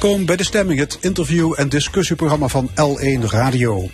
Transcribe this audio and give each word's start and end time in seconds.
Welkom 0.00 0.26
bij 0.26 0.36
De 0.36 0.44
Stemming, 0.44 0.78
het 0.78 0.98
interview- 1.00 1.52
en 1.56 1.68
discussieprogramma 1.68 2.48
van 2.48 2.68
L1 2.68 3.24
Radio. 3.24 3.88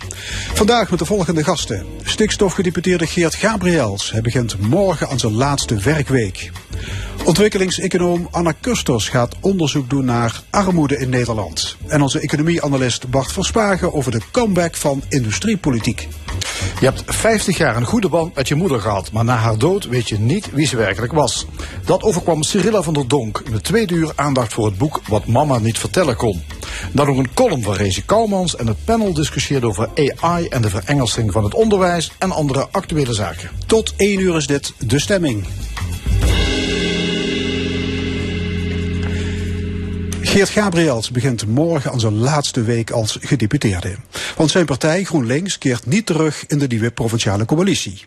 Vandaag 0.53 0.89
met 0.89 0.99
de 0.99 1.05
volgende 1.05 1.43
gasten. 1.43 1.85
Stikstofgedeputeerde 2.03 3.07
Geert 3.07 3.35
Gabriels. 3.35 4.11
Hij 4.11 4.21
begint 4.21 4.59
morgen 4.59 5.09
aan 5.09 5.19
zijn 5.19 5.33
laatste 5.33 5.79
werkweek. 5.79 6.51
Ontwikkelingseconoom 7.25 8.27
Anna 8.31 8.51
Kusters 8.51 9.09
gaat 9.09 9.35
onderzoek 9.41 9.89
doen 9.89 10.05
naar 10.05 10.41
armoede 10.49 10.97
in 10.97 11.09
Nederland. 11.09 11.77
En 11.87 12.01
onze 12.01 12.19
economieanalist 12.19 13.09
Bart 13.09 13.31
Verspagen 13.31 13.93
over 13.93 14.11
de 14.11 14.21
comeback 14.31 14.75
van 14.75 15.03
industriepolitiek. 15.09 16.07
Je 16.79 16.85
hebt 16.85 17.03
50 17.05 17.57
jaar 17.57 17.75
een 17.75 17.85
goede 17.85 18.09
band 18.09 18.35
met 18.35 18.47
je 18.47 18.55
moeder 18.55 18.79
gehad, 18.79 19.11
maar 19.11 19.23
na 19.23 19.35
haar 19.35 19.57
dood 19.57 19.87
weet 19.87 20.09
je 20.09 20.19
niet 20.19 20.51
wie 20.51 20.67
ze 20.67 20.75
werkelijk 20.75 21.13
was. 21.13 21.45
Dat 21.85 22.03
overkwam 22.03 22.43
Cyrilla 22.43 22.81
van 22.81 22.93
der 22.93 23.07
Donk 23.07 23.41
in 23.45 23.51
de 23.51 23.61
tweede 23.61 23.93
uur 23.93 24.11
aandacht 24.15 24.53
voor 24.53 24.65
het 24.65 24.77
boek 24.77 25.01
Wat 25.07 25.25
mama 25.25 25.57
niet 25.57 25.77
vertellen 25.77 26.15
kon. 26.15 26.43
Dan 26.91 27.07
nog 27.07 27.17
een 27.17 27.33
column 27.33 27.63
van 27.63 27.73
Rezi 27.73 28.05
Kouwmans 28.05 28.55
en 28.55 28.67
het 28.67 28.85
panel 28.85 29.13
discussieert 29.13 29.63
over 29.63 29.89
AI 29.95 30.47
en 30.47 30.61
de 30.61 30.69
verengelsing 30.69 31.31
van 31.31 31.43
het 31.43 31.53
onderwijs 31.53 32.11
en 32.17 32.31
andere 32.31 32.67
actuele 32.71 33.13
zaken. 33.13 33.49
Tot 33.65 33.93
1 33.97 34.19
uur 34.19 34.35
is 34.35 34.47
dit 34.47 34.73
De 34.77 34.99
Stemming. 34.99 35.45
Geert 40.31 40.49
Gabriels 40.49 41.11
begint 41.11 41.47
morgen 41.47 41.91
aan 41.91 41.99
zijn 41.99 42.17
laatste 42.17 42.61
week 42.61 42.91
als 42.91 43.17
gedeputeerde. 43.21 43.95
Want 44.37 44.51
zijn 44.51 44.65
partij 44.65 45.03
GroenLinks 45.03 45.57
keert 45.57 45.85
niet 45.85 46.05
terug 46.05 46.45
in 46.47 46.59
de 46.59 46.67
nieuwe 46.67 46.91
provinciale 46.91 47.45
coalitie. 47.45 48.05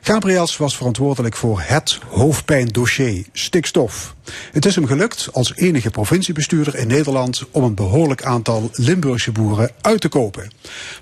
Gabriels 0.00 0.56
was 0.56 0.76
verantwoordelijk 0.76 1.36
voor 1.36 1.60
het 1.64 1.98
hoofdpijndossier 2.08 3.24
stikstof. 3.32 4.14
Het 4.52 4.66
is 4.66 4.74
hem 4.74 4.86
gelukt 4.86 5.28
als 5.32 5.54
enige 5.56 5.90
provinciebestuurder 5.90 6.76
in 6.76 6.86
Nederland 6.86 7.42
om 7.50 7.62
een 7.62 7.74
behoorlijk 7.74 8.22
aantal 8.22 8.70
Limburgse 8.72 9.32
boeren 9.32 9.70
uit 9.80 10.00
te 10.00 10.08
kopen. 10.08 10.50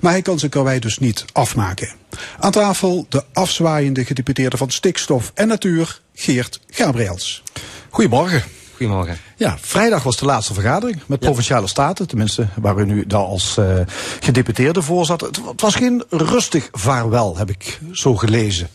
Maar 0.00 0.12
hij 0.12 0.22
kan 0.22 0.39
zijn 0.39 0.50
karwei 0.50 0.78
dus 0.78 0.98
niet 0.98 1.25
afmaken. 1.33 1.89
Aan 2.39 2.53
tafel 2.53 3.06
de 3.09 3.25
afzwaaiende 3.33 4.05
gedeputeerde 4.05 4.56
van 4.56 4.70
stikstof 4.70 5.33
en 5.34 5.48
natuur, 5.48 6.00
Geert 6.14 6.61
Gabriels. 6.67 7.42
Goedemorgen. 7.91 8.66
Goedemorgen. 8.77 9.19
Ja, 9.36 9.56
vrijdag 9.60 10.02
was 10.02 10.16
de 10.16 10.24
laatste 10.24 10.55
vergadering 10.55 11.00
met 11.06 11.20
provinciale 11.20 11.66
staten, 11.66 12.08
tenminste 12.08 12.46
waar 12.60 12.78
u 12.78 12.84
nu 12.84 13.06
daar 13.06 13.20
als 13.20 13.56
uh, 13.58 13.78
gedeputeerde 14.20 14.82
voor 14.82 15.06
zat. 15.06 15.20
Het, 15.20 15.41
het 15.46 15.60
was 15.60 15.74
geen 15.74 16.05
rustig 16.10 16.69
vaarwel, 16.72 17.36
heb 17.36 17.50
ik 17.50 17.80
zo 17.92 18.16
gelezen. 18.16 18.69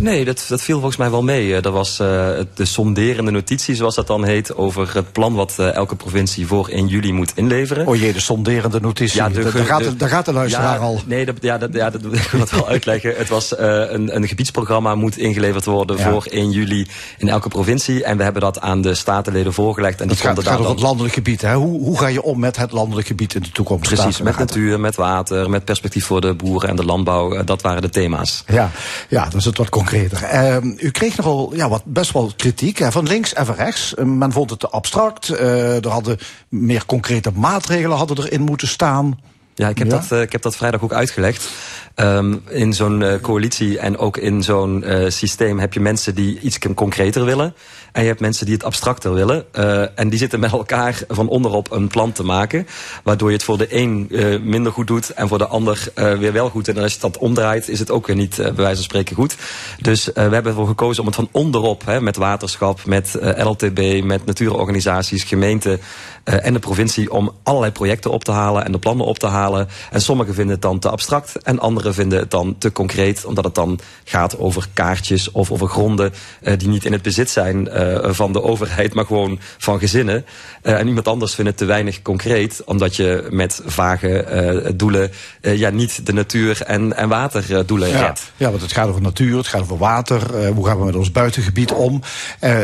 Nee, 0.00 0.24
dat, 0.24 0.44
dat 0.48 0.62
viel 0.62 0.76
volgens 0.76 0.96
mij 0.96 1.10
wel 1.10 1.22
mee. 1.22 1.60
Dat 1.60 1.72
was 1.72 2.00
uh, 2.00 2.06
de 2.54 2.64
sonderende 2.64 3.30
notitie, 3.30 3.74
zoals 3.74 3.94
dat 3.94 4.06
dan 4.06 4.24
heet, 4.24 4.54
over 4.54 4.94
het 4.94 5.12
plan 5.12 5.34
wat 5.34 5.56
uh, 5.60 5.74
elke 5.74 5.96
provincie 5.96 6.46
voor 6.46 6.68
1 6.68 6.86
juli 6.86 7.12
moet 7.12 7.32
inleveren. 7.34 7.86
O 7.86 7.94
jee, 7.94 8.12
de 8.12 8.20
sonderende 8.20 8.80
notitie. 8.80 9.20
Ja, 9.20 9.28
de, 9.28 9.42
daar, 9.42 9.64
gaat 9.64 9.84
de, 9.84 9.96
daar 9.96 10.08
gaat 10.08 10.24
de 10.24 10.32
luisteraar 10.32 10.74
ja, 10.74 10.84
al. 10.84 11.00
Nee, 11.06 11.24
dat, 11.24 11.34
ja, 11.40 11.58
dat, 11.58 11.72
ja, 11.72 11.90
dat 11.90 12.00
wil 12.30 12.40
ik 12.40 12.50
wel 12.50 12.68
uitleggen. 12.68 13.14
Het 13.16 13.28
was 13.28 13.52
uh, 13.52 13.58
een, 13.60 14.16
een 14.16 14.28
gebiedsprogramma 14.28 14.94
moet 14.94 15.16
ingeleverd 15.16 15.64
worden 15.64 15.96
ja. 15.96 16.10
voor 16.10 16.26
1 16.30 16.50
juli 16.50 16.86
in 17.18 17.28
elke 17.28 17.48
provincie. 17.48 18.04
En 18.04 18.16
we 18.16 18.22
hebben 18.22 18.42
dat 18.42 18.60
aan 18.60 18.80
de 18.80 18.94
statenleden 18.94 19.52
voorgelegd. 19.52 20.00
En 20.00 20.08
het 20.08 20.20
gaat, 20.20 20.36
het 20.36 20.46
gaat 20.46 20.58
over 20.58 20.70
het 20.70 20.80
landelijk 20.80 21.14
gebied. 21.14 21.40
Hè? 21.42 21.54
Hoe, 21.54 21.80
hoe 21.80 21.98
ga 21.98 22.06
je 22.06 22.22
om 22.22 22.38
met 22.38 22.56
het 22.56 22.72
landelijk 22.72 23.06
gebied 23.06 23.34
in 23.34 23.42
de 23.42 23.50
toekomst? 23.50 23.94
Precies, 23.94 24.20
met 24.20 24.38
natuur, 24.38 24.80
met 24.80 24.96
water, 24.96 25.50
met 25.50 25.64
perspectief 25.64 26.04
voor 26.04 26.20
de 26.20 26.34
boeren 26.34 26.68
en 26.68 26.76
de 26.76 26.84
landbouw. 26.84 27.44
Dat 27.44 27.62
waren 27.62 27.82
de 27.82 27.90
thema's. 27.90 28.44
Ja, 28.46 28.70
ja 29.08 29.24
dat 29.24 29.34
is 29.34 29.44
het 29.44 29.58
wat 29.58 29.68
concreter. 29.90 30.62
Uh, 30.62 30.84
u 30.84 30.90
kreeg 30.90 31.16
nogal 31.16 31.54
ja, 31.54 31.68
wat, 31.68 31.82
best 31.84 32.12
wel 32.12 32.32
kritiek 32.36 32.78
hè, 32.78 32.92
van 32.92 33.06
links 33.06 33.32
en 33.32 33.46
van 33.46 33.54
rechts. 33.54 33.94
Uh, 33.98 34.04
men 34.04 34.32
vond 34.32 34.50
het 34.50 34.58
te 34.58 34.68
abstract. 34.68 35.30
Uh, 35.30 35.84
er 35.84 35.88
hadden 35.88 36.18
meer 36.48 36.86
concrete 36.86 37.30
maatregelen 37.34 37.96
hadden 37.96 38.18
erin 38.18 38.40
moeten 38.40 38.68
staan. 38.68 39.20
Ja, 39.54 39.68
ik 39.68 39.78
heb, 39.78 39.86
ja? 39.86 39.96
Dat, 39.96 40.08
uh, 40.12 40.20
ik 40.20 40.32
heb 40.32 40.42
dat 40.42 40.56
vrijdag 40.56 40.82
ook 40.82 40.92
uitgelegd. 40.92 41.48
Um, 41.96 42.42
in 42.48 42.72
zo'n 42.72 43.18
coalitie 43.22 43.78
en 43.78 43.98
ook 43.98 44.16
in 44.16 44.42
zo'n 44.42 44.84
systeem 45.08 45.58
heb 45.58 45.72
je 45.72 45.80
mensen 45.80 46.14
die 46.14 46.40
iets 46.40 46.58
concreter 46.74 47.24
willen. 47.24 47.54
En 47.92 48.02
je 48.02 48.08
hebt 48.08 48.20
mensen 48.20 48.44
die 48.46 48.54
het 48.54 48.64
abstracter 48.64 49.14
willen. 49.14 49.44
Uh, 49.54 49.98
en 49.98 50.08
die 50.08 50.18
zitten 50.18 50.40
met 50.40 50.52
elkaar 50.52 51.02
van 51.08 51.28
onderop 51.28 51.70
een 51.70 51.88
plan 51.88 52.12
te 52.12 52.22
maken. 52.22 52.66
Waardoor 53.02 53.28
je 53.28 53.34
het 53.34 53.44
voor 53.44 53.58
de 53.58 53.76
een 53.76 54.06
uh, 54.10 54.40
minder 54.40 54.72
goed 54.72 54.86
doet 54.86 55.10
en 55.10 55.28
voor 55.28 55.38
de 55.38 55.46
ander 55.46 55.88
uh, 55.94 56.18
weer 56.18 56.32
wel 56.32 56.50
goed. 56.50 56.68
En 56.68 56.78
als 56.78 56.94
je 56.94 57.00
dat 57.00 57.18
omdraait, 57.18 57.68
is 57.68 57.78
het 57.78 57.90
ook 57.90 58.06
weer 58.06 58.16
niet 58.16 58.36
bij 58.36 58.54
wijze 58.54 58.74
van 58.74 58.84
spreken 58.84 59.16
goed. 59.16 59.36
Dus 59.80 60.04
we 60.04 60.20
hebben 60.20 60.46
ervoor 60.46 60.66
gekozen 60.66 61.00
om 61.00 61.06
het 61.06 61.16
van 61.16 61.28
onderop, 61.32 61.86
hè, 61.86 62.00
met 62.00 62.16
waterschap, 62.16 62.84
met 62.84 63.18
LTB, 63.36 64.04
met 64.04 64.26
natuurorganisaties, 64.26 65.24
gemeenten 65.24 65.80
en 66.24 66.52
de 66.52 66.58
provincie, 66.58 67.12
om 67.12 67.30
allerlei 67.42 67.72
projecten 67.72 68.10
op 68.10 68.24
te 68.24 68.32
halen 68.32 68.64
en 68.64 68.72
de 68.72 68.78
plannen 68.78 69.06
op 69.06 69.18
te 69.18 69.26
halen. 69.26 69.68
En 69.90 70.00
sommigen 70.00 70.34
vinden 70.34 70.52
het 70.52 70.62
dan 70.62 70.78
te 70.78 70.90
abstract 70.90 71.36
en 71.42 71.58
anderen 71.58 71.94
vinden 71.94 72.18
het 72.18 72.30
dan 72.30 72.58
te 72.58 72.72
concreet, 72.72 73.24
omdat 73.24 73.44
het 73.44 73.54
dan 73.54 73.78
gaat 74.04 74.38
over 74.38 74.68
kaartjes 74.74 75.30
of 75.30 75.50
over 75.50 75.68
gronden 75.68 76.12
die 76.56 76.68
niet 76.68 76.84
in 76.84 76.92
het 76.92 77.02
bezit 77.02 77.30
zijn 77.30 77.68
uh, 77.80 78.12
van 78.12 78.32
de 78.32 78.42
overheid, 78.42 78.94
maar 78.94 79.04
gewoon 79.04 79.38
van 79.58 79.78
gezinnen. 79.78 80.24
Uh, 80.62 80.78
en 80.78 80.86
iemand 80.86 81.08
anders 81.08 81.34
vindt 81.34 81.50
het 81.50 81.58
te 81.58 81.64
weinig 81.64 82.02
concreet, 82.02 82.62
omdat 82.64 82.96
je 82.96 83.26
met 83.30 83.60
vage 83.64 84.24
uh, 84.64 84.70
doelen 84.74 85.10
ja, 85.40 85.70
niet 85.70 86.06
de 86.06 86.12
natuur 86.12 86.62
en, 86.62 86.96
en 86.96 87.08
waterdoelen 87.08 87.88
ja. 87.88 88.00
redt. 88.00 88.32
Ja, 88.36 88.50
want 88.50 88.62
het 88.62 88.72
gaat 88.72 88.88
over 88.88 89.02
natuur, 89.02 89.36
het 89.36 89.46
gaat 89.46 89.60
over 89.60 89.78
water. 89.78 90.46
hoe 90.54 90.66
gaan 90.66 90.78
we 90.78 90.84
met 90.84 90.96
ons 90.96 91.12
buitengebied 91.12 91.72
om? 91.72 92.00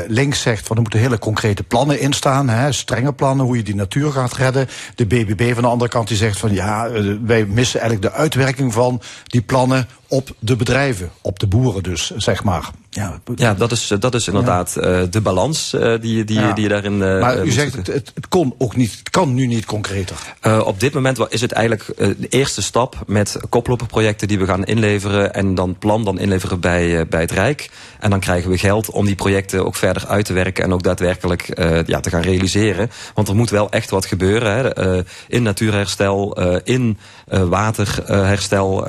links 0.06 0.40
zegt 0.40 0.66
van 0.66 0.76
er 0.76 0.82
moeten 0.82 1.00
hele 1.00 1.18
concrete 1.18 1.62
plannen 1.62 2.00
in 2.00 2.12
staan, 2.12 2.48
hè, 2.48 2.72
strenge 2.72 3.12
plannen, 3.12 3.46
hoe 3.46 3.56
je 3.56 3.62
die 3.62 3.74
natuur 3.74 4.12
gaat 4.12 4.34
redden. 4.34 4.68
De 4.94 5.06
BBB 5.06 5.52
van 5.52 5.62
de 5.62 5.68
andere 5.68 5.90
kant 5.90 6.08
die 6.08 6.16
zegt 6.16 6.38
van 6.38 6.52
ja, 6.52 6.90
wij 7.22 7.46
missen 7.46 7.80
eigenlijk 7.80 8.12
de 8.12 8.18
uitwerking 8.18 8.72
van 8.72 9.00
die 9.24 9.42
plannen 9.42 9.88
op 10.08 10.30
de 10.38 10.56
bedrijven, 10.56 11.10
op 11.20 11.38
de 11.38 11.46
boeren 11.46 11.82
dus, 11.82 12.10
zeg 12.16 12.44
maar. 12.44 12.70
Ja, 12.96 13.20
ja 13.34 13.54
dat, 13.54 13.72
is, 13.72 13.92
dat 13.98 14.14
is 14.14 14.26
inderdaad 14.26 14.76
ja. 14.80 15.00
uh, 15.00 15.06
de 15.10 15.20
balans 15.20 15.74
uh, 15.74 15.80
die, 16.00 16.24
die, 16.24 16.40
ja. 16.40 16.52
die 16.52 16.62
je 16.62 16.68
daarin... 16.68 16.92
Uh, 16.92 17.20
maar 17.20 17.44
u 17.44 17.50
zegt, 17.50 17.76
het, 17.76 17.86
het, 17.86 18.12
het, 18.14 18.28
kon 18.28 18.54
ook 18.58 18.76
niet, 18.76 18.98
het 18.98 19.10
kan 19.10 19.34
nu 19.34 19.46
niet 19.46 19.64
concreter. 19.64 20.16
op 20.64 20.80
dit 20.80 20.94
moment 20.94 21.18
is 21.28 21.40
het 21.40 21.52
eigenlijk 21.52 21.96
de 21.96 22.28
eerste 22.28 22.62
stap 22.62 22.96
met 23.06 23.36
koploperprojecten 23.48 24.28
die 24.28 24.38
we 24.38 24.46
gaan 24.46 24.64
inleveren 24.64 25.34
en 25.34 25.54
dan 25.54 25.78
plan 25.78 26.04
dan 26.04 26.18
inleveren 26.18 26.60
bij, 26.60 27.06
bij 27.08 27.20
het 27.20 27.30
Rijk. 27.30 27.70
En 28.00 28.10
dan 28.10 28.20
krijgen 28.20 28.50
we 28.50 28.58
geld 28.58 28.90
om 28.90 29.06
die 29.06 29.14
projecten 29.14 29.66
ook 29.66 29.76
verder 29.76 30.06
uit 30.06 30.24
te 30.24 30.32
werken 30.32 30.64
en 30.64 30.72
ook 30.72 30.82
daadwerkelijk 30.82 31.46
ja, 31.86 32.00
te 32.00 32.10
gaan 32.10 32.22
realiseren. 32.22 32.90
Want 33.14 33.28
er 33.28 33.36
moet 33.36 33.50
wel 33.50 33.70
echt 33.70 33.90
wat 33.90 34.06
gebeuren 34.06 34.52
hè, 34.52 35.02
in 35.28 35.42
natuurherstel, 35.42 36.40
in 36.62 36.98
waterherstel. 37.26 38.84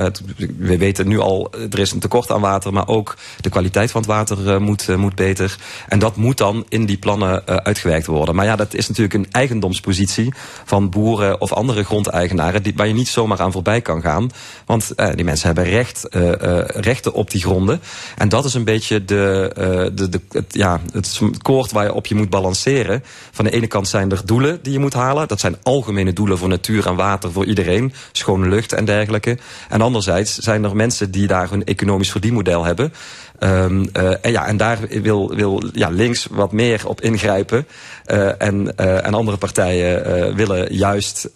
we 0.58 0.78
weten 0.78 1.08
nu 1.08 1.20
al, 1.20 1.52
er 1.70 1.80
is 1.80 1.92
een 1.92 2.00
tekort 2.00 2.32
aan 2.32 2.42
water, 2.42 2.74
maar 2.74 2.88
ook 2.88 3.16
de 3.42 3.50
kwaliteit 3.50 3.92
van 3.92 3.97
het 3.98 4.06
water 4.06 4.38
uh, 4.46 4.58
moet, 4.58 4.88
uh, 4.90 4.96
moet 4.96 5.16
beter. 5.16 5.58
En 5.88 6.00
dat 6.00 6.16
moet 6.16 6.38
dan 6.38 6.66
in 6.70 6.86
die 6.86 6.98
plannen 6.98 7.44
uh, 7.50 7.56
uitgewerkt 7.56 8.06
worden. 8.06 8.36
Maar 8.36 8.46
ja, 8.46 8.56
dat 8.56 8.74
is 8.74 8.88
natuurlijk 8.88 9.14
een 9.14 9.32
eigendomspositie 9.32 10.34
van 10.66 10.90
boeren 10.90 11.42
of 11.42 11.54
andere 11.54 11.84
grondeigenaren, 11.84 12.64
die, 12.64 12.74
waar 12.76 12.88
je 12.88 12.94
niet 12.94 13.08
zomaar 13.08 13.42
aan 13.42 13.52
voorbij 13.52 13.82
kan 13.82 14.02
gaan. 14.02 14.32
Want 14.66 14.94
die 15.16 15.26
mensen 15.26 15.46
hebben 15.46 15.64
recht, 15.64 16.08
rechten 16.68 17.14
op 17.14 17.32
die 17.32 17.42
gronden. 17.42 17.82
En 18.18 18.30
dat 18.30 18.46
is 18.46 18.54
een 18.54 18.64
beetje 18.64 19.06
de, 19.06 19.52
de, 19.94 20.10
de, 20.10 20.22
het, 20.32 20.54
ja, 20.54 20.80
het 20.92 21.22
koord 21.42 21.72
waar 21.72 21.84
je 21.84 21.94
op 21.94 22.06
je 22.06 22.16
moet 22.16 22.30
balanceren. 22.30 23.04
Van 23.32 23.46
de 23.46 23.52
ene 23.52 23.68
kant 23.68 23.88
zijn 23.88 24.12
er 24.12 24.22
doelen 24.26 24.60
die 24.62 24.74
je 24.74 24.80
moet 24.80 24.94
halen. 24.94 25.28
Dat 25.28 25.40
zijn 25.40 25.58
algemene 25.64 26.14
doelen 26.14 26.38
voor 26.38 26.48
natuur 26.48 26.88
en 26.88 26.96
water 26.96 27.32
voor 27.32 27.46
iedereen. 27.46 27.94
Schone 28.12 28.48
lucht 28.48 28.74
en 28.74 28.86
dergelijke. 28.86 29.38
En 29.70 29.82
anderzijds 29.82 30.38
zijn 30.38 30.64
er 30.64 30.76
mensen 30.76 31.12
die 31.12 31.28
daar 31.28 31.50
hun 31.50 31.64
economisch 31.64 32.12
verdienmodel 32.12 32.66
hebben. 32.66 32.94
Um, 33.40 33.90
uh, 33.94 34.26
en, 34.26 34.32
ja, 34.32 34.48
en 34.48 34.58
daar 34.58 34.78
wil, 35.02 35.36
wil 35.36 35.64
ja, 35.74 35.90
links 35.90 36.28
wat 36.32 36.52
meer 36.52 36.88
op 36.88 37.02
ingrijpen. 37.02 37.68
Uh, 38.08 38.42
en, 38.42 38.74
uh, 38.80 39.06
en 39.06 39.14
andere 39.14 39.38
partijen 39.38 40.36
willen 40.36 40.74
juist 40.74 41.30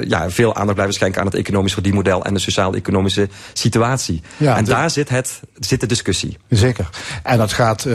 ja, 0.00 0.30
veel 0.30 0.54
aandacht 0.54 0.74
blijven 0.74 0.94
schenken 0.94 1.20
aan 1.20 1.26
het 1.26 1.34
economisch 1.34 1.72
verdienmodel 1.72 2.24
en 2.24 2.34
de 2.34 2.40
sociaal-economische 2.40 3.28
situatie. 3.52 4.22
Ja, 4.36 4.56
en 4.56 4.64
de... 4.64 4.70
daar 4.70 4.90
zit, 4.90 5.08
het, 5.08 5.40
zit 5.58 5.80
de 5.80 5.86
discussie. 5.86 6.36
Zeker. 6.48 6.88
En 7.22 7.38
dat 7.38 7.52
gaat 7.52 7.86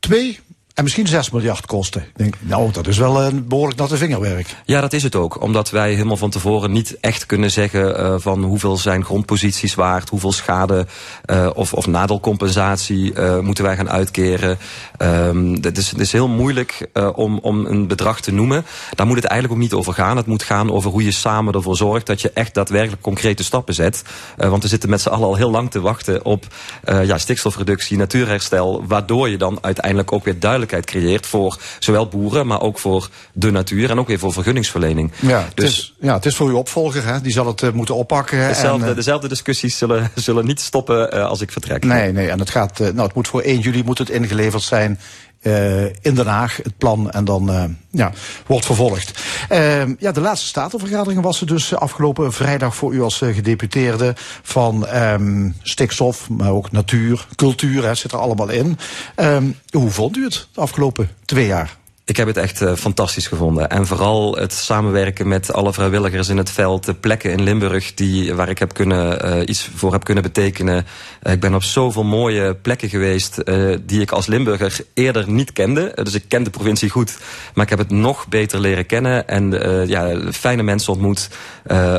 twee 0.00 0.40
En 0.80 0.86
misschien 0.86 1.06
6 1.06 1.30
miljard 1.30 1.66
kosten. 1.66 2.00
Ik 2.00 2.16
denk, 2.16 2.34
nou, 2.40 2.72
dat 2.72 2.86
is 2.86 2.98
wel 2.98 3.22
een 3.22 3.48
behoorlijk 3.48 3.78
natte 3.78 3.96
vingerwerk. 3.96 4.56
Ja, 4.64 4.80
dat 4.80 4.92
is 4.92 5.02
het 5.02 5.14
ook. 5.14 5.42
Omdat 5.42 5.70
wij 5.70 5.92
helemaal 5.92 6.16
van 6.16 6.30
tevoren 6.30 6.72
niet 6.72 6.96
echt 7.00 7.26
kunnen 7.26 7.50
zeggen 7.50 8.00
uh, 8.00 8.14
van 8.18 8.42
hoeveel 8.42 8.76
zijn 8.76 9.04
grondposities 9.04 9.74
waard, 9.74 10.08
hoeveel 10.08 10.32
schade 10.32 10.86
uh, 11.26 11.50
of, 11.54 11.72
of 11.72 11.86
nadelcompensatie 11.86 13.12
moeten 13.40 13.64
wij 13.64 13.76
gaan 13.76 13.90
uitkeren. 13.90 14.58
Um, 14.98 15.58
het, 15.60 15.78
is, 15.78 15.90
het 15.90 16.00
is 16.00 16.12
heel 16.12 16.28
moeilijk 16.28 16.88
om, 17.14 17.38
om 17.38 17.66
een 17.66 17.86
bedrag 17.86 18.20
te 18.20 18.32
noemen. 18.32 18.64
Daar 18.94 19.06
moet 19.06 19.16
het 19.16 19.24
eigenlijk 19.24 19.60
ook 19.60 19.66
niet 19.66 19.78
over 19.78 19.92
gaan. 19.92 20.16
Het 20.16 20.26
moet 20.26 20.42
gaan 20.42 20.72
over 20.72 20.90
hoe 20.90 21.04
je 21.04 21.10
samen 21.10 21.54
ervoor 21.54 21.76
zorgt 21.76 22.06
dat 22.06 22.20
je 22.20 22.30
echt 22.30 22.54
daadwerkelijk 22.54 23.02
concrete 23.02 23.44
stappen 23.44 23.74
zet. 23.74 24.02
want 24.36 24.62
we 24.62 24.68
zitten 24.68 24.90
met 24.90 25.00
z'n 25.00 25.08
allen 25.08 25.26
al 25.26 25.36
heel 25.36 25.50
lang 25.50 25.70
te 25.70 25.80
wachten 25.80 26.24
op 26.24 26.46
ja, 26.84 27.18
stikstofreductie, 27.18 27.96
natuurherstel, 27.96 28.84
waardoor 28.86 29.28
je 29.28 29.38
dan 29.38 29.58
uiteindelijk 29.60 30.12
ook 30.12 30.24
weer 30.24 30.38
creëert 30.80 31.26
voor 31.26 31.58
zowel 31.78 32.08
boeren, 32.08 32.46
maar 32.46 32.60
ook 32.60 32.78
voor 32.78 33.08
de 33.32 33.50
natuur 33.50 33.90
en 33.90 33.98
ook 33.98 34.08
weer 34.08 34.18
voor 34.18 34.32
vergunningsverlening. 34.32 35.12
Ja, 35.20 35.48
dus, 35.54 35.66
het 35.66 35.76
is, 35.76 35.94
ja, 36.00 36.14
het 36.14 36.26
is 36.26 36.36
voor 36.36 36.48
uw 36.48 36.56
opvolger, 36.56 37.06
hè? 37.06 37.20
die 37.20 37.32
zal 37.32 37.46
het 37.46 37.62
uh, 37.62 37.70
moeten 37.70 37.94
oppakken. 37.94 38.48
Dezelfde, 38.48 38.84
en, 38.84 38.90
uh, 38.90 38.96
dezelfde 38.96 39.28
discussies 39.28 39.78
zullen, 39.78 40.10
zullen 40.14 40.46
niet 40.46 40.60
stoppen 40.60 41.16
uh, 41.16 41.26
als 41.26 41.40
ik 41.40 41.52
vertrek. 41.52 41.84
Nee, 41.84 42.12
nee, 42.12 42.30
en 42.30 42.38
het 42.38 42.50
gaat, 42.50 42.78
nou, 42.78 43.00
het 43.00 43.14
moet 43.14 43.28
voor 43.28 43.40
1 43.40 43.58
juli 43.58 43.84
moet 43.84 43.98
het 43.98 44.10
ingeleverd 44.10 44.62
zijn. 44.62 45.00
Uh, 45.42 45.84
in 45.84 46.14
Den 46.14 46.26
Haag, 46.26 46.56
het 46.56 46.78
plan, 46.78 47.10
en 47.10 47.24
dan 47.24 47.50
uh, 47.50 47.64
ja, 47.90 48.12
wordt 48.46 48.66
vervolgd. 48.66 49.22
Uh, 49.52 49.98
ja, 49.98 50.12
de 50.12 50.20
laatste 50.20 50.46
statenvergadering 50.46 51.22
was 51.22 51.40
er 51.40 51.46
dus 51.46 51.74
afgelopen 51.74 52.32
vrijdag 52.32 52.76
voor 52.76 52.94
u 52.94 53.02
als 53.02 53.18
gedeputeerde 53.18 54.14
van 54.42 54.88
um, 54.94 55.54
stikstof, 55.62 56.28
maar 56.28 56.50
ook 56.50 56.72
natuur, 56.72 57.26
cultuur, 57.34 57.84
hè, 57.84 57.94
zit 57.94 58.12
er 58.12 58.18
allemaal 58.18 58.48
in. 58.48 58.78
Um, 59.16 59.56
hoe 59.70 59.90
vond 59.90 60.16
u 60.16 60.24
het 60.24 60.46
de 60.52 60.60
afgelopen 60.60 61.10
twee 61.24 61.46
jaar? 61.46 61.79
Ik 62.10 62.16
heb 62.16 62.26
het 62.26 62.36
echt 62.36 62.60
uh, 62.60 62.74
fantastisch 62.74 63.26
gevonden. 63.26 63.68
En 63.68 63.86
vooral 63.86 64.36
het 64.36 64.52
samenwerken 64.52 65.28
met 65.28 65.52
alle 65.52 65.72
vrijwilligers 65.72 66.28
in 66.28 66.36
het 66.36 66.50
veld. 66.50 66.84
De 66.84 66.94
plekken 66.94 67.30
in 67.30 67.42
Limburg 67.42 67.94
die, 67.94 68.34
waar 68.34 68.48
ik 68.48 68.58
heb 68.58 68.74
kunnen, 68.74 69.26
uh, 69.26 69.42
iets 69.46 69.70
voor 69.74 69.92
heb 69.92 70.04
kunnen 70.04 70.22
betekenen. 70.22 70.86
Uh, 71.22 71.32
ik 71.32 71.40
ben 71.40 71.54
op 71.54 71.62
zoveel 71.62 72.04
mooie 72.04 72.54
plekken 72.54 72.88
geweest 72.88 73.42
die 73.86 74.00
ik 74.00 74.10
als 74.10 74.26
Limburger 74.26 74.80
eerder 74.94 75.30
niet 75.30 75.52
kende. 75.52 75.92
dus 76.02 76.14
ik 76.14 76.24
ken 76.28 76.42
de 76.42 76.50
provincie 76.50 76.90
goed, 76.90 77.18
maar 77.54 77.64
ik 77.64 77.70
heb 77.70 77.78
het 77.78 77.90
nog 77.90 78.28
beter 78.28 78.60
leren 78.60 78.86
kennen. 78.86 79.28
En 79.28 79.50
ja, 79.88 80.32
fijne 80.32 80.62
mensen 80.62 80.92
ontmoet. 80.92 81.28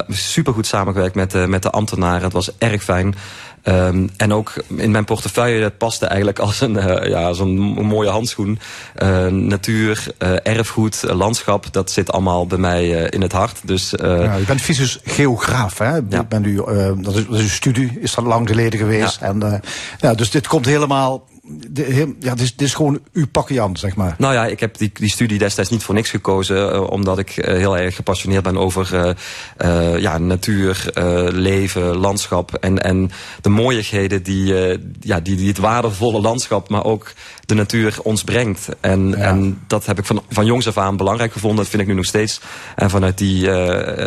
supergoed 0.08 0.68
samengewerkt 0.68 1.16
met, 1.16 1.48
met 1.48 1.64
de 1.64 1.72
ambtenaren. 1.72 2.24
Het 2.24 2.34
was 2.34 2.58
erg 2.58 2.84
fijn. 2.84 3.16
Um, 3.64 4.10
en 4.18 4.34
ook 4.34 4.54
in 4.68 4.92
mijn 4.92 5.06
portefeuille 5.06 5.62
dat 5.62 5.78
paste 5.78 6.06
eigenlijk 6.06 6.40
als 6.40 6.62
een, 6.62 6.76
uh, 6.76 7.10
ja, 7.10 7.34
zo'n 7.34 7.58
mooie 7.86 8.10
handschoen. 8.10 8.60
Uh, 9.04 9.28
natuur, 9.28 10.06
uh, 10.20 10.30
erfgoed, 10.44 11.04
landschap, 11.08 11.74
dat 11.74 11.92
zit 11.92 12.12
allemaal 12.12 12.48
bij 12.48 12.58
mij 12.58 12.90
in 12.90 13.22
het 13.22 13.32
hart. 13.32 13.60
Dus, 13.64 13.94
ja, 13.98 14.38
u 14.38 14.44
bent 14.46 14.62
fysisch 14.62 15.00
geograaf, 15.04 15.78
hè? 15.78 16.00
Ja. 16.10 16.24
Bent 16.24 16.46
u, 16.46 16.56
dat, 17.02 17.16
is, 17.16 17.26
dat 17.26 17.36
is 17.36 17.42
uw 17.42 17.48
studie, 17.48 18.00
is 18.00 18.16
dat 18.16 18.26
lang 18.26 18.48
geleden 18.48 18.80
geweest. 18.80 19.20
Ja. 19.20 19.28
En, 19.28 19.62
ja, 20.00 20.14
dus 20.14 20.32
dit 20.32 20.48
komt 20.48 20.66
helemaal 20.66 21.24
de, 21.44 22.16
ja, 22.20 22.36
dit 22.36 22.42
is, 22.42 22.56
dit 22.56 22.68
is 22.68 22.74
gewoon 22.74 23.00
uw 23.14 23.28
pakje 23.28 23.62
aan, 23.62 23.78
zeg 23.78 23.96
maar. 23.96 24.16
Nou 24.18 24.34
ja, 24.34 24.46
ik 24.46 24.60
heb 24.60 24.78
die, 24.78 24.92
die 24.94 25.10
studie 25.10 25.38
destijds 25.38 25.70
niet 25.70 25.84
voor 25.84 25.96
niks 25.96 26.10
gekozen. 26.10 26.74
Uh, 26.74 26.90
omdat 26.90 27.20
ik 27.20 27.38
uh, 27.38 27.46
heel 27.46 27.78
erg 27.78 27.96
gepassioneerd 27.96 28.44
ben 28.44 28.58
over 28.58 29.16
uh, 29.58 29.98
ja, 30.00 30.18
natuur, 30.18 30.92
leven, 31.32 31.96
landschap. 31.96 32.54
En, 32.54 32.84
en 32.84 33.12
de 33.42 33.50
mooiigheden 33.50 34.24
die, 34.24 34.54
ja, 35.00 35.20
die, 35.20 35.36
die 35.36 35.48
het 35.48 35.58
waardevolle 35.58 36.22
landschap, 36.22 36.70
maar 36.70 36.84
ook 36.84 37.14
de 37.46 37.54
natuur 37.54 37.98
ons 38.04 38.24
brengt. 38.24 38.70
En, 38.80 39.10
ja. 39.10 39.16
en 39.16 39.62
dat 39.68 39.86
heb 39.86 40.00
ik 40.00 40.06
van, 40.06 40.24
van 40.30 40.46
jongs 40.46 40.68
af 40.68 40.78
aan 40.78 40.98
belangrijk 40.98 41.32
gevonden. 41.32 41.60
Dat 41.60 41.70
vind 41.70 41.82
ik 41.82 41.88
nu 41.88 41.94
nog 41.94 42.06
steeds. 42.06 42.42
En 42.76 42.90
vanuit 42.90 43.18
die 43.18 43.50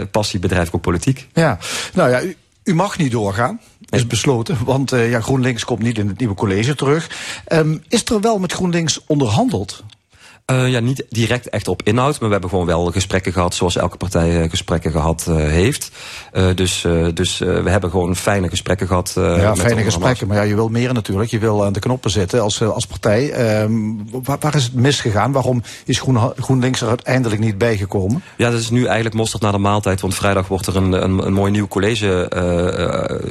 passie 0.07 0.39
bedrijf 0.41 0.69
ik 0.69 0.75
ook 0.75 0.81
politiek. 0.81 1.29
Ja, 1.33 1.59
nou 1.95 2.11
ja, 2.11 2.23
u, 2.23 2.37
u 2.65 2.75
mag 2.75 2.99
niet 2.99 3.13
doorgaan 3.13 3.61
is 3.89 4.07
besloten. 4.07 4.65
Want 4.65 4.93
uh, 4.93 5.11
ja, 5.11 5.21
GroenLinks 5.21 5.65
komt 5.65 5.83
niet 5.83 5.99
in 5.99 6.09
het 6.09 6.19
nieuwe 6.19 6.35
college 6.35 6.75
terug. 6.75 7.11
Um, 7.53 7.83
is 7.89 8.05
er 8.05 8.21
wel 8.21 8.39
met 8.39 8.53
GroenLinks 8.53 9.01
onderhandeld? 9.07 9.85
Uh, 10.53 10.69
ja, 10.69 10.81
niet 10.81 11.05
direct 11.09 11.49
echt 11.49 11.69
op 11.69 11.83
inhoud, 11.83 12.13
maar 12.13 12.29
we 12.29 12.33
hebben 12.33 12.51
gewoon 12.51 12.67
wel 12.67 12.85
gesprekken 12.91 13.33
gehad 13.33 13.55
zoals 13.55 13.77
elke 13.77 13.97
partij 13.97 14.43
uh, 14.43 14.51
gesprekken 14.51 14.91
gehad 14.91 15.27
uh, 15.29 15.37
heeft. 15.37 15.91
dus 16.55 16.87
dus 17.15 17.39
we 17.39 17.71
hebben 17.71 17.91
gewoon 17.91 18.17
fijne 18.17 18.49
gesprekken 18.49 18.87
gehad. 18.87 19.13
ja, 19.15 19.57
fijne 19.57 19.83
gesprekken, 19.83 20.27
maar 20.27 20.37
ja, 20.37 20.43
je 20.43 20.55
wil 20.55 20.69
meer 20.69 20.95
natuurlijk. 20.95 21.31
Je 21.31 21.39
wil 21.39 21.65
aan 21.65 21.73
de 21.73 21.81
knoppen 21.81 22.11
zitten 22.11 22.43
als, 22.43 22.63
als 22.63 22.87
partij. 22.87 23.31
Ehm, 23.31 23.73
waar, 24.11 24.37
waar, 24.41 24.55
is 24.55 24.65
het 24.65 24.75
misgegaan? 24.75 25.33
Waarom 25.33 25.63
is 25.85 26.01
Groen, 26.01 26.33
GroenLinks 26.37 26.81
er 26.81 26.89
uiteindelijk 26.89 27.41
niet 27.41 27.59
bijgekomen? 27.59 28.23
Ja, 28.37 28.51
dat 28.51 28.61
is 28.61 28.71
nu 28.71 28.85
eigenlijk 28.85 29.15
mosterd 29.15 29.43
na 29.43 29.51
de 29.51 29.59
maaltijd, 29.59 30.01
want 30.01 30.15
vrijdag 30.15 30.49
wordt 30.49 30.67
er 30.67 30.77
een, 30.77 30.93
een, 30.93 31.27
een 31.27 31.33
mooi 31.33 31.51
nieuw 31.51 31.69
college 31.69 32.27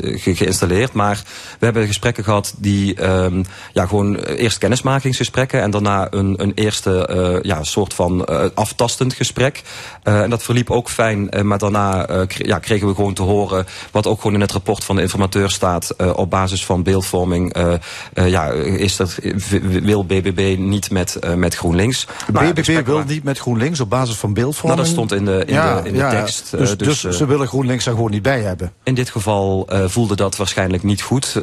ge 0.02 0.36
geïnstalleerd. 0.36 0.94
Maar 0.94 1.24
we 1.60 1.66
hebben 1.66 1.88
gesprekken 1.88 2.24
gehad 2.24 2.54
die 2.58 3.10
um, 3.10 3.46
ja, 3.74 3.86
gewoon 3.86 4.16
eerst 4.16 4.58
kennismakingsgesprekken 4.58 5.62
en 5.62 5.72
daarna 5.72 6.08
een, 6.12 6.42
een 6.42 6.52
eerste 6.56 7.03
uh, 7.10 7.42
ja, 7.42 7.58
een 7.58 7.66
soort 7.66 7.94
van 7.94 8.28
uh, 8.30 8.46
aftastend 8.54 9.14
gesprek. 9.14 9.62
Uh, 10.04 10.22
en 10.22 10.30
dat 10.30 10.44
verliep 10.44 10.72
ook 10.72 10.90
fijn, 10.90 11.30
maar 11.42 11.58
daarna 11.58 12.08
ja, 12.28 12.60
kregen 12.60 12.88
we 12.88 12.96
gewoon 12.96 13.14
te 13.14 13.22
horen... 13.22 13.66
wat 13.92 14.08
ook 14.08 14.18
gewoon 14.22 14.34
in 14.34 14.42
het 14.42 14.52
rapport 14.52 14.84
van 14.84 14.96
de 14.96 15.02
informateur 15.02 15.50
staat... 15.50 15.96
op 16.16 16.30
basis 16.30 16.66
van 16.66 16.84
beeldvorming 16.84 17.56
ja, 18.14 18.52
is 18.52 19.00
er, 19.00 19.16
wil 19.84 20.06
BBB 20.06 20.56
niet 20.60 20.92
met, 20.92 21.20
met 21.36 21.56
GroenLinks. 21.56 22.08
BBB 22.32 22.86
wil 22.86 23.04
niet 23.08 23.24
met 23.24 23.40
GroenLinks 23.40 23.80
op 23.80 23.90
basis 23.90 24.16
van 24.16 24.34
beeldvorming? 24.34 24.82
Nou, 24.82 24.96
dat 24.96 25.08
stond 25.08 25.20
in 25.20 25.26
de, 25.26 25.44
in 25.46 25.54
ja, 25.54 25.82
de, 25.82 25.88
in 25.88 25.94
de 25.94 26.00
ja, 26.00 26.10
tekst. 26.10 26.52
Dus, 26.52 26.78
dus, 26.78 27.02
dus 27.02 27.18
ze 27.18 27.26
willen 27.26 27.48
GroenLinks 27.48 27.86
er 27.86 27.92
gewoon 27.92 28.12
niet 28.12 28.22
bij 28.22 28.42
hebben? 28.42 28.74
In 28.84 28.94
dit 28.94 29.10
geval 29.10 29.70
voelde 29.86 30.16
dat 30.16 30.36
waarschijnlijk 30.36 30.84
niet 30.84 31.02
goed 31.02 31.42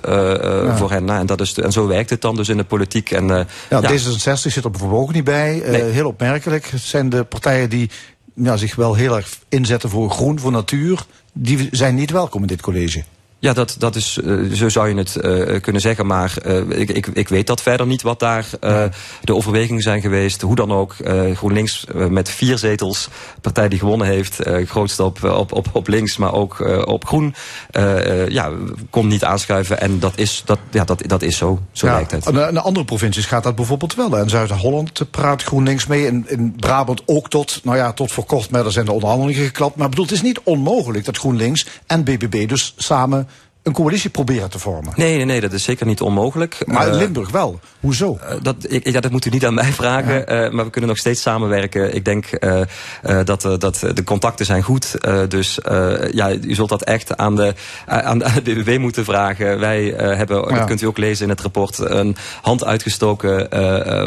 voor 0.74 0.90
hen. 0.90 1.04
Nou, 1.04 1.20
en, 1.20 1.26
dat 1.26 1.40
is, 1.40 1.54
en 1.54 1.72
zo 1.72 1.86
werkt 1.86 2.10
het 2.10 2.20
dan 2.20 2.36
dus 2.36 2.48
in 2.48 2.56
de 2.56 2.64
politiek. 2.64 3.10
En, 3.10 3.46
ja, 3.70 3.82
D66 3.82 4.32
zit 4.32 4.64
er 4.64 4.70
bijvoorbeeld 4.70 5.02
ook 5.02 5.12
niet 5.12 5.24
bij. 5.24 5.49
Nee. 5.58 5.86
Uh, 5.86 5.92
heel 5.92 6.06
opmerkelijk. 6.06 6.66
Het 6.66 6.80
zijn 6.80 7.08
de 7.08 7.24
partijen 7.24 7.70
die 7.70 7.90
ja, 8.34 8.56
zich 8.56 8.74
wel 8.74 8.94
heel 8.94 9.16
erg 9.16 9.38
inzetten 9.48 9.90
voor 9.90 10.10
groen, 10.10 10.40
voor 10.40 10.52
natuur. 10.52 11.04
Die 11.32 11.68
zijn 11.70 11.94
niet 11.94 12.10
welkom 12.10 12.40
in 12.40 12.46
dit 12.46 12.60
college. 12.60 13.02
Ja, 13.40 13.52
dat, 13.52 13.76
dat 13.78 13.96
is, 13.96 14.18
uh, 14.24 14.52
zo 14.52 14.68
zou 14.68 14.88
je 14.88 14.94
het 14.94 15.16
uh, 15.22 15.60
kunnen 15.60 15.82
zeggen. 15.82 16.06
Maar 16.06 16.34
uh, 16.46 16.80
ik, 16.80 16.90
ik, 16.90 17.06
ik 17.06 17.28
weet 17.28 17.46
dat 17.46 17.62
verder 17.62 17.86
niet 17.86 18.02
wat 18.02 18.20
daar 18.20 18.46
de 19.22 19.34
overwegingen 19.34 19.82
zijn 19.82 20.00
geweest. 20.00 20.40
Hoe 20.40 20.54
dan 20.54 20.72
ook, 20.72 20.94
GroenLinks 21.34 21.84
met 22.08 22.30
vier 22.30 22.58
zetels, 22.58 23.08
partij 23.40 23.68
die 23.68 23.78
gewonnen 23.78 24.06
heeft, 24.06 24.38
grootste 24.64 25.04
op, 25.04 25.24
op, 25.24 25.52
op, 25.52 25.66
op 25.72 25.88
links, 25.88 26.16
maar 26.16 26.32
ook 26.32 26.84
op 26.86 27.06
groen, 27.06 27.34
ja, 28.28 28.50
komt 28.90 29.08
niet 29.08 29.24
aanschuiven. 29.24 29.80
En 29.80 29.98
dat 29.98 30.12
is, 30.14 30.42
dat, 30.44 30.58
ja, 30.70 30.84
dat, 30.84 31.02
dat 31.06 31.22
is 31.22 31.36
zo. 31.36 31.60
Zo 31.72 31.86
ja, 31.86 31.92
lijkt 31.92 32.10
het. 32.10 32.26
In 32.26 32.58
andere 32.58 32.84
provincies 32.84 33.26
gaat 33.26 33.42
dat 33.42 33.54
bijvoorbeeld 33.54 33.94
wel. 33.94 34.16
In 34.16 34.30
Zuid-Holland 34.30 35.10
praat 35.10 35.42
GroenLinks 35.42 35.86
mee. 35.86 36.06
In, 36.06 36.24
in 36.28 36.54
Brabant 36.56 37.02
ook 37.06 37.30
tot, 37.30 37.60
nou 37.62 37.76
ja, 37.76 37.92
tot 37.92 38.12
voor 38.12 38.24
kort, 38.24 38.50
maar 38.50 38.64
er 38.64 38.72
zijn 38.72 38.84
de 38.84 38.92
onderhandelingen 38.92 39.44
geklapt. 39.44 39.76
Maar 39.76 39.88
bedoel, 39.88 40.04
het 40.04 40.14
is 40.14 40.22
niet 40.22 40.40
onmogelijk 40.42 41.04
dat 41.04 41.18
GroenLinks 41.18 41.66
en 41.86 42.04
BBB 42.04 42.48
dus 42.48 42.74
samen 42.76 43.28
een 43.70 43.76
coalitie 43.76 44.10
proberen 44.10 44.50
te 44.50 44.58
vormen. 44.58 44.92
Nee, 44.96 45.16
nee, 45.16 45.24
nee, 45.24 45.40
dat 45.40 45.52
is 45.52 45.62
zeker 45.62 45.86
niet 45.86 46.00
onmogelijk. 46.00 46.62
Maar 46.66 46.88
in 46.88 46.94
Limburg 46.94 47.30
wel. 47.30 47.60
Hoezo? 47.80 48.18
Uh, 48.22 48.32
dat, 48.42 48.56
ik, 48.68 48.88
ja, 48.88 49.00
dat 49.00 49.10
moet 49.10 49.24
u 49.24 49.30
niet 49.30 49.46
aan 49.46 49.54
mij 49.54 49.72
vragen. 49.72 50.14
Ja. 50.14 50.44
Uh, 50.44 50.52
maar 50.52 50.64
we 50.64 50.70
kunnen 50.70 50.90
nog 50.90 50.98
steeds 50.98 51.22
samenwerken. 51.22 51.94
Ik 51.94 52.04
denk 52.04 52.26
dat, 53.24 53.42
dat 53.58 53.84
de 53.94 54.04
contacten 54.04 54.46
zijn 54.46 54.62
goed. 54.62 54.96
dus 55.28 55.58
ja, 56.10 56.32
u 56.32 56.54
zult 56.54 56.68
dat 56.68 56.82
echt 56.82 57.16
aan 57.16 57.36
de, 57.36 57.54
aan 57.86 58.18
de, 58.18 58.40
BBB 58.44 58.78
moeten 58.78 59.04
vragen. 59.04 59.58
Wij 59.58 59.94
hebben, 59.96 60.48
ja. 60.48 60.54
dat 60.54 60.64
kunt 60.64 60.82
u 60.82 60.86
ook 60.86 60.98
lezen 60.98 61.24
in 61.24 61.30
het 61.30 61.40
rapport, 61.40 61.78
een 61.78 62.16
hand 62.42 62.64
uitgestoken 62.64 63.48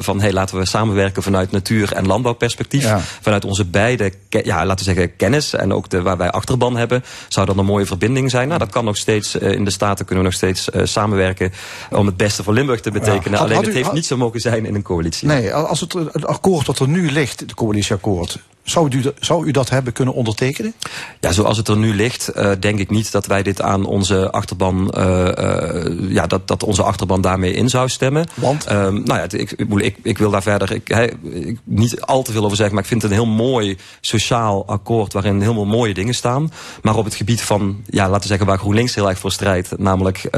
van 0.04 0.22
hey, 0.22 0.34
laten 0.34 0.58
we 0.58 0.66
samenwerken 0.66 1.24
vanuit 1.24 1.52
natuur- 1.52 1.94
en 1.94 2.08
landbouwperspectief. 2.08 2.84
Ja. 2.84 3.00
Vanuit 3.22 3.46
onze 3.46 3.66
beide, 3.66 4.14
ja, 4.30 4.66
laten 4.66 4.86
we 4.86 4.94
zeggen, 4.94 5.16
kennis 5.16 5.54
en 5.54 5.74
ook 5.74 5.90
de, 5.90 6.02
waar 6.02 6.18
wij 6.18 6.32
achterban 6.32 6.78
hebben. 6.78 7.04
Zou 7.28 7.46
dat 7.46 7.58
een 7.58 7.66
mooie 7.66 7.86
verbinding 7.86 8.32
zijn? 8.32 8.48
Nou, 8.48 8.60
dat 8.60 8.72
kan 8.72 8.86
nog 8.86 8.98
steeds 8.98 9.36
in 9.56 9.66
de 9.66 9.72
Staten 9.72 10.06
kunnen 10.06 10.24
we 10.24 10.30
nog 10.30 10.40
steeds 10.40 10.70
uh, 10.70 10.86
samenwerken 10.86 11.52
om 11.90 12.06
het 12.06 12.18
beste 12.18 12.44
voor 12.44 12.54
Limburg 12.54 12.80
te 12.80 12.92
betekenen. 12.92 13.32
Ja, 13.32 13.38
had, 13.38 13.40
Alleen 13.40 13.56
had 13.56 13.64
u, 13.64 13.68
het 13.68 13.76
heeft 13.76 13.86
had, 13.86 13.96
niet 13.96 14.06
zo 14.06 14.18
mogen 14.18 14.40
zijn 14.40 14.66
in 14.66 14.76
een 14.76 14.82
coalitie. 14.82 15.28
Nee, 15.28 15.54
als 15.54 15.80
het, 15.80 15.94
het 15.94 16.26
akkoord 16.26 16.66
dat 16.66 16.80
er 16.80 16.88
nu 16.88 17.12
ligt, 17.12 17.40
het 17.40 17.54
coalitieakkoord, 17.54 18.40
Zou 18.64 18.90
u, 18.98 19.04
zou 19.20 19.46
u 19.46 19.52
dat 19.52 19.70
hebben 19.70 19.94
kunnen 19.94 20.14
ondertekenen? 20.14 20.74
Ja, 21.20 21.32
zoals 21.32 21.58
het 21.58 21.68
er 21.68 21.78
nu 21.78 21.96
ligt, 21.96 22.32
uh, 22.36 22.52
denk 22.60 22.80
ik 22.80 22.90
niet 22.90 23.12
dat 23.12 23.26
wij 23.26 23.44
dit 23.44 23.62
aan 23.62 23.86
onze 23.86 24.32
achterban, 24.32 24.94
uh, 24.98 25.28
uh, 25.38 26.12
ja, 26.12 26.28
dat, 26.28 26.48
dat 26.48 26.64
onze 26.64 26.84
achterban 26.84 27.22
daarmee 27.22 27.54
in 27.54 27.70
zou 27.70 27.90
stemmen. 27.90 28.28
Want? 28.34 28.66
nou 28.66 29.06
ja, 29.06 29.26
ik, 29.30 29.52
ik, 29.52 29.98
ik 30.02 30.18
wil 30.18 30.32
daar 30.32 30.42
verder 30.42 30.72
ik, 30.72 30.88
he, 30.88 31.04
ik, 31.32 31.60
niet 31.64 32.02
al 32.02 32.24
te 32.24 32.32
veel 32.32 32.44
over 32.44 32.56
zeggen, 32.56 32.76
maar 32.76 32.84
ik 32.84 32.90
vind 32.90 33.02
het 33.02 33.12
een 33.12 33.18
heel 33.18 33.28
mooi 33.28 33.78
sociaal 34.02 34.68
akkoord 34.68 35.14
waarin 35.14 35.42
heel 35.42 35.54
veel 35.54 35.66
mooie 35.66 35.94
dingen 35.94 36.14
staan. 36.14 36.52
Maar 36.82 36.96
op 36.96 37.06
het 37.06 37.16
gebied 37.16 37.42
van, 37.42 37.84
ja, 37.86 38.06
laten 38.06 38.22
we 38.22 38.28
zeggen, 38.28 38.48
waar 38.48 38.58
GroenLinks 38.58 38.96
heel 38.96 39.10
erg 39.10 39.20
voor 39.20 39.32
strijdt, 39.32 39.78
namelijk 39.78 40.30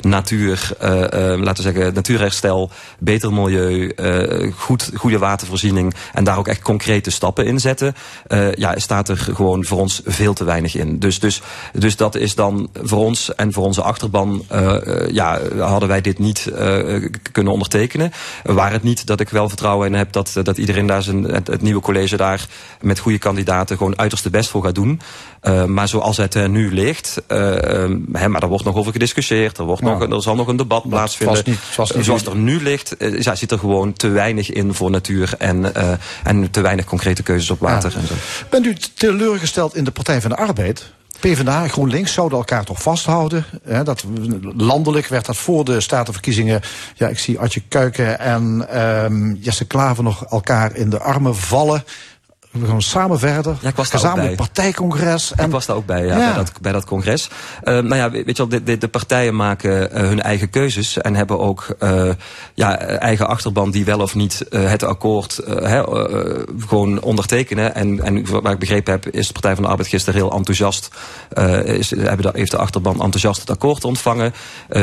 natuur, 0.00 0.72
laten 0.80 1.64
we 1.64 1.72
zeggen, 1.72 1.94
natuurherstel, 1.94 2.70
beter 2.98 3.32
milieu, 3.32 3.92
goed, 4.56 4.90
goede 4.94 5.18
watervoorziening 5.18 5.94
en 6.12 6.24
daar 6.24 6.38
ook 6.38 6.48
echt 6.48 6.62
concrete 6.62 7.10
stappen 7.10 7.46
in 7.46 7.60
zetten, 7.60 7.69
uh, 7.78 8.52
ja, 8.54 8.78
staat 8.78 9.08
er 9.08 9.16
gewoon 9.16 9.64
voor 9.64 9.78
ons 9.78 10.02
veel 10.04 10.32
te 10.32 10.44
weinig 10.44 10.74
in. 10.74 10.98
Dus, 10.98 11.18
dus, 11.18 11.42
dus 11.72 11.96
dat 11.96 12.14
is 12.14 12.34
dan 12.34 12.70
voor 12.82 13.04
ons 13.04 13.34
en 13.34 13.52
voor 13.52 13.64
onze 13.64 13.82
achterban, 13.82 14.44
uh, 14.52 14.76
ja, 15.10 15.40
hadden 15.58 15.88
wij 15.88 16.00
dit 16.00 16.18
niet 16.18 16.50
uh, 16.52 17.08
kunnen 17.32 17.52
ondertekenen. 17.52 18.12
Waar 18.42 18.72
het 18.72 18.82
niet 18.82 19.06
dat 19.06 19.20
ik 19.20 19.28
wel 19.28 19.48
vertrouwen 19.48 19.86
in 19.86 19.94
heb 19.94 20.12
dat, 20.12 20.36
dat 20.42 20.58
iedereen 20.58 20.86
daar 20.86 21.02
zijn, 21.02 21.24
het, 21.24 21.46
het 21.46 21.62
nieuwe 21.62 21.80
college 21.80 22.16
daar 22.16 22.46
met 22.80 22.98
goede 22.98 23.18
kandidaten 23.18 23.76
gewoon 23.76 23.98
uiterste 23.98 24.30
best 24.30 24.50
voor 24.50 24.64
gaat 24.64 24.74
doen. 24.74 25.00
Maar 25.66 25.88
zoals 25.88 26.16
het 26.16 26.34
er 26.34 26.48
nu 26.48 26.74
ligt, 26.74 27.22
uh, 27.28 27.38
hè, 28.12 28.28
maar 28.28 28.42
er 28.42 28.48
wordt 28.48 28.64
nog 28.64 28.76
over 28.76 28.92
gediscussieerd, 28.92 29.58
er, 29.58 29.64
wordt 29.64 29.82
nog, 29.82 30.02
er 30.02 30.22
zal 30.22 30.34
nog 30.34 30.46
een 30.46 30.56
debat 30.56 30.88
plaatsvinden. 30.88 31.36
Niet, 31.36 31.46
niet 31.46 32.04
Zoals 32.04 32.20
het 32.20 32.30
er 32.30 32.36
nu 32.36 32.62
ligt, 32.62 32.96
ja, 33.18 33.34
zit 33.34 33.50
er 33.50 33.58
gewoon 33.58 33.92
te 33.92 34.08
weinig 34.08 34.50
in 34.50 34.74
voor 34.74 34.90
natuur 34.90 35.34
en, 35.38 35.74
en 36.24 36.50
te 36.50 36.60
weinig 36.60 36.84
concrete 36.84 37.22
keuzes 37.22 37.50
op 37.50 37.59
water. 37.60 37.90
Ja. 37.90 37.98
En 37.98 38.06
zo. 38.06 38.14
Bent 38.50 38.66
u 38.66 38.74
teleurgesteld 38.94 39.76
in 39.76 39.84
de 39.84 39.90
Partij 39.90 40.20
van 40.20 40.30
de 40.30 40.36
Arbeid? 40.36 40.92
PvdA 41.20 41.62
en 41.62 41.70
GroenLinks 41.70 42.12
zouden 42.12 42.38
elkaar 42.38 42.64
toch 42.64 42.82
vasthouden. 42.82 43.44
Hè, 43.64 43.82
dat, 43.82 44.04
landelijk 44.56 45.06
werd 45.06 45.26
dat 45.26 45.36
voor 45.36 45.64
de 45.64 45.80
statenverkiezingen. 45.80 46.60
Ja, 46.94 47.08
ik 47.08 47.18
zie 47.18 47.38
Adje 47.38 47.62
Kuiken 47.68 48.18
en 48.18 48.66
um, 49.04 49.38
Jesse 49.40 49.64
Klaver 49.64 50.04
nog 50.04 50.24
elkaar 50.24 50.76
in 50.76 50.90
de 50.90 50.98
armen 50.98 51.36
vallen. 51.36 51.84
We 52.50 52.66
gaan 52.66 52.82
samen 52.82 53.18
verder. 53.18 53.56
Ja, 53.60 53.68
ik 53.68 53.76
was 53.76 53.90
Gezamenlijk 53.90 54.36
partijcongres. 54.36 55.32
En... 55.34 55.44
Ik 55.44 55.50
was 55.50 55.66
daar 55.66 55.76
ook 55.76 55.86
bij, 55.86 56.06
ja, 56.06 56.18
ja. 56.18 56.26
Bij, 56.26 56.34
dat, 56.34 56.52
bij 56.60 56.72
dat 56.72 56.84
congres. 56.84 57.28
Uh, 57.64 57.74
nou 57.74 57.94
ja, 57.94 58.10
weet 58.10 58.26
je 58.26 58.34
wel, 58.36 58.48
de, 58.48 58.62
de, 58.62 58.78
de 58.78 58.88
partijen 58.88 59.36
maken 59.36 59.70
uh, 59.70 60.00
hun 60.00 60.22
eigen 60.22 60.50
keuzes 60.50 60.98
en 60.98 61.14
hebben 61.14 61.38
ook 61.38 61.76
uh, 61.80 62.10
ja, 62.54 62.78
eigen 62.78 63.28
achterban 63.28 63.70
die 63.70 63.84
wel 63.84 64.00
of 64.00 64.14
niet 64.14 64.46
het 64.50 64.82
akkoord 64.82 65.40
he, 65.46 65.82
gewoon 66.58 67.00
ondertekenen. 67.00 67.74
En, 67.74 68.02
en 68.02 68.42
waar 68.42 68.52
ik 68.52 68.58
begrepen 68.58 68.92
heb, 68.92 69.08
is 69.08 69.26
de 69.26 69.32
Partij 69.32 69.54
van 69.54 69.62
de 69.62 69.68
Arbeid 69.68 69.88
gisteren 69.88 70.20
heel 70.20 70.32
enthousiast. 70.32 70.88
is, 71.64 71.90
hebben 71.90 72.22
de, 72.22 72.30
heeft 72.32 72.50
de 72.50 72.56
achterban 72.56 73.02
enthousiast 73.02 73.40
het 73.40 73.50
akkoord 73.50 73.84
ontvangen. 73.84 74.32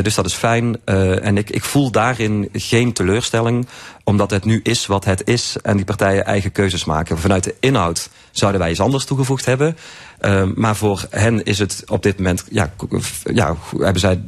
dus 0.02 0.16
dat 0.16 0.26
is 0.26 0.34
fijn. 0.34 0.86
en 0.86 1.38
ik, 1.38 1.50
ik 1.50 1.64
voel 1.64 1.92
daarin 1.92 2.50
geen 2.54 2.94
teleurstelling 2.94 3.68
omdat 4.08 4.32
het 4.32 4.46
nu 4.46 4.60
is 4.64 4.86
wat 4.86 5.06
het 5.06 5.28
is 5.28 5.56
en 5.62 5.76
die 5.76 5.86
partijen 5.86 6.26
eigen 6.26 6.52
keuzes 6.52 6.86
maken. 6.86 7.18
Vanuit 7.18 7.44
de 7.44 7.56
inhoud 7.60 8.10
zouden 8.32 8.62
wij 8.62 8.70
iets 8.70 8.80
anders 8.80 9.06
toegevoegd 9.06 9.46
hebben. 9.46 9.78
Uh, 10.22 10.44
maar 10.56 10.76
voor 10.76 11.06
hen 11.10 11.44
is 11.44 11.60
het 11.60 11.84
op 11.88 12.04
dit 12.04 12.18
moment, 12.18 12.44
ja, 12.50 12.74
ja, 13.24 13.56
hebben 13.78 14.00
zij 14.00 14.22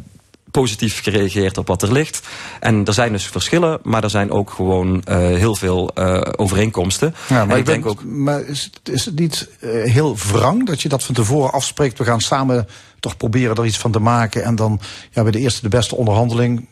positief 0.52 1.04
gereageerd 1.04 1.58
op 1.58 1.68
wat 1.68 1.82
er 1.82 1.92
ligt. 1.92 2.28
En 2.60 2.86
er 2.86 2.94
zijn 2.94 3.12
dus 3.12 3.28
verschillen, 3.28 3.80
maar 3.84 4.04
er 4.04 4.10
zijn 4.10 4.32
ook 4.32 4.50
gewoon 4.50 5.04
uh, 5.10 5.18
heel 5.18 5.56
veel 5.56 5.92
uh, 5.96 6.22
overeenkomsten. 6.36 7.16
Ja, 7.28 7.46
maar 7.46 7.58
ik 7.58 7.66
denk 7.66 7.86
ook. 7.86 8.04
Maar 8.04 8.42
is, 8.42 8.70
is 8.84 9.06
het 9.06 9.20
niet 9.20 9.50
uh, 9.60 9.84
heel 9.84 10.18
wrang 10.32 10.66
dat 10.66 10.82
je 10.82 10.90
dat 10.90 11.04
van 11.04 11.16
tevoren 11.16 11.52
afspreekt? 11.52 11.98
We 11.98 12.04
gaan 12.04 12.22
samen 12.22 12.68
toch 13.00 13.18
proberen 13.18 13.56
er 13.56 13.66
iets 13.66 13.78
van 13.78 13.92
te 13.92 14.00
maken. 14.00 14.44
En 14.44 14.56
dan 14.56 14.80
ja, 15.12 15.22
bij 15.22 15.32
de 15.32 15.40
eerste 15.40 15.62
de 15.62 15.70
beste 15.70 15.96
onderhandeling 15.96 16.68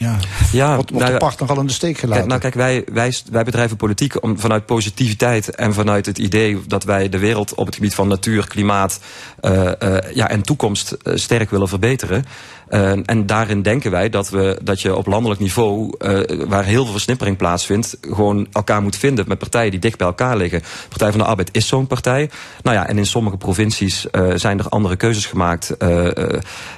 ja, 0.00 0.18
ja, 0.52 0.74
wordt, 0.74 0.90
wordt 0.90 1.18
nou, 1.20 1.54
de 1.54 1.60
in 1.60 1.66
de 1.66 1.72
steek 1.72 1.98
gelaten. 1.98 2.28
Nou 2.28 2.40
kijk, 2.40 2.54
wij, 2.54 2.84
wij, 2.92 3.14
wij 3.30 3.44
bedrijven 3.44 3.76
politiek 3.76 4.22
om, 4.22 4.38
vanuit 4.38 4.66
positiviteit 4.66 5.54
en 5.54 5.74
vanuit 5.74 6.06
het 6.06 6.18
idee 6.18 6.60
dat 6.66 6.84
wij 6.84 7.08
de 7.08 7.18
wereld 7.18 7.54
op 7.54 7.66
het 7.66 7.74
gebied 7.74 7.94
van 7.94 8.08
natuur, 8.08 8.46
klimaat 8.46 9.00
uh, 9.42 9.70
uh, 9.82 9.96
ja, 10.14 10.28
en 10.28 10.42
toekomst 10.42 10.96
uh, 11.02 11.16
sterk 11.16 11.50
willen 11.50 11.68
verbeteren. 11.68 12.24
Uh, 12.70 12.92
en 13.04 13.26
daarin 13.26 13.62
denken 13.62 13.90
wij 13.90 14.08
dat, 14.08 14.28
we, 14.28 14.58
dat 14.62 14.80
je 14.80 14.96
op 14.96 15.06
landelijk 15.06 15.40
niveau, 15.40 15.94
uh, 15.98 16.46
waar 16.48 16.64
heel 16.64 16.82
veel 16.82 16.92
versnippering 16.92 17.36
plaatsvindt, 17.36 17.96
gewoon 18.00 18.46
elkaar 18.52 18.82
moet 18.82 18.96
vinden 18.96 19.24
met 19.28 19.38
partijen 19.38 19.70
die 19.70 19.80
dicht 19.80 19.98
bij 19.98 20.06
elkaar 20.06 20.36
liggen. 20.36 20.62
Partij 20.88 21.10
van 21.10 21.18
de 21.18 21.24
Arbeid 21.24 21.48
is 21.52 21.66
zo'n 21.66 21.86
partij. 21.86 22.30
Nou 22.62 22.76
ja, 22.76 22.86
en 22.86 22.98
in 22.98 23.06
sommige 23.06 23.36
provincies 23.36 24.06
uh, 24.12 24.32
zijn 24.34 24.58
er 24.58 24.68
andere 24.68 24.96
keuzes 24.96 25.26
gemaakt. 25.26 25.76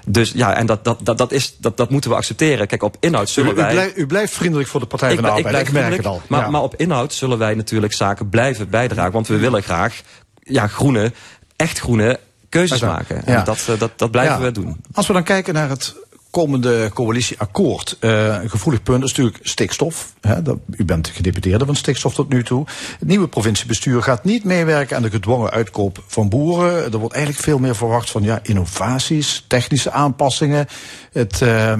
dus 0.06 0.32
ja, 0.34 0.54
en 0.54 0.66
dat, 0.66 0.84
dat, 0.84 0.98
dat, 1.02 1.18
dat, 1.18 1.32
is, 1.32 1.56
dat, 1.58 1.76
dat 1.76 1.90
moeten 1.90 2.10
we 2.10 2.16
accepteren. 2.16 2.66
Kijk, 2.66 2.82
op 2.82 2.96
inhoud 3.00 3.28
zullen 3.28 3.50
u, 3.50 3.54
u 3.54 3.56
wij. 3.56 3.72
Blijf, 3.72 3.96
u 3.96 4.06
blijft 4.06 4.32
vriendelijk 4.32 4.68
voor 4.68 4.80
de 4.80 4.86
Partij 4.86 5.12
ik, 5.12 5.14
van 5.14 5.24
de 5.24 5.30
ik 5.30 5.36
Arbeid. 5.36 5.54
blijf 5.54 5.68
Ik, 5.68 5.90
merk 5.90 5.96
het 5.96 6.06
al. 6.06 6.22
Maar, 6.28 6.40
ja. 6.40 6.50
maar 6.50 6.62
op 6.62 6.76
inhoud 6.76 7.14
zullen 7.14 7.38
wij 7.38 7.54
natuurlijk 7.54 7.92
zaken 7.92 8.28
blijven 8.28 8.70
bijdragen. 8.70 9.12
Want 9.12 9.28
we 9.28 9.36
willen 9.36 9.62
graag 9.62 10.00
ja, 10.42 10.66
groene, 10.66 11.12
echt 11.56 11.78
groene 11.78 12.18
keuzes 12.52 12.80
Ja. 12.80 12.86
maken. 12.86 13.22
Ja. 13.26 13.38
En 13.38 13.44
dat, 13.44 13.66
uh, 13.70 13.78
dat, 13.78 13.90
dat 13.96 14.10
blijven 14.10 14.38
Ja. 14.38 14.42
we 14.42 14.52
doen. 14.52 14.76
Als 14.92 15.06
we 15.06 15.12
dan 15.12 15.22
kijken 15.22 15.54
naar 15.54 15.68
het 15.68 15.94
komende 16.30 16.90
coalitieakkoord. 16.94 17.96
Uh, 18.00 18.42
een 18.42 18.50
gevoelig 18.50 18.82
punt 18.82 19.02
is 19.04 19.08
natuurlijk 19.08 19.38
stikstof. 19.48 20.12
Hè, 20.20 20.42
dat, 20.42 20.58
u 20.70 20.84
bent 20.84 21.08
gedeputeerde 21.08 21.64
van 21.66 21.76
stikstof 21.76 22.14
tot 22.14 22.28
nu 22.28 22.44
toe. 22.44 22.66
Het 22.98 23.08
nieuwe 23.08 23.28
provinciebestuur 23.28 24.02
gaat 24.02 24.24
niet 24.24 24.44
meewerken 24.44 24.96
aan 24.96 25.02
de 25.02 25.10
gedwongen 25.10 25.50
uitkoop 25.50 26.02
van 26.06 26.28
boeren. 26.28 26.92
Er 26.92 26.98
wordt 26.98 27.14
eigenlijk 27.14 27.44
veel 27.44 27.58
meer 27.58 27.76
verwacht 27.76 28.10
van 28.10 28.22
ja, 28.22 28.40
innovaties, 28.42 29.44
technische 29.46 29.90
aanpassingen. 29.90 30.66
Het, 31.12 31.40
uh, 31.40 31.74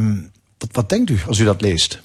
wat, 0.58 0.68
wat 0.72 0.88
denkt 0.88 1.10
u 1.10 1.18
als 1.26 1.38
u 1.38 1.44
dat 1.44 1.60
leest? 1.60 2.00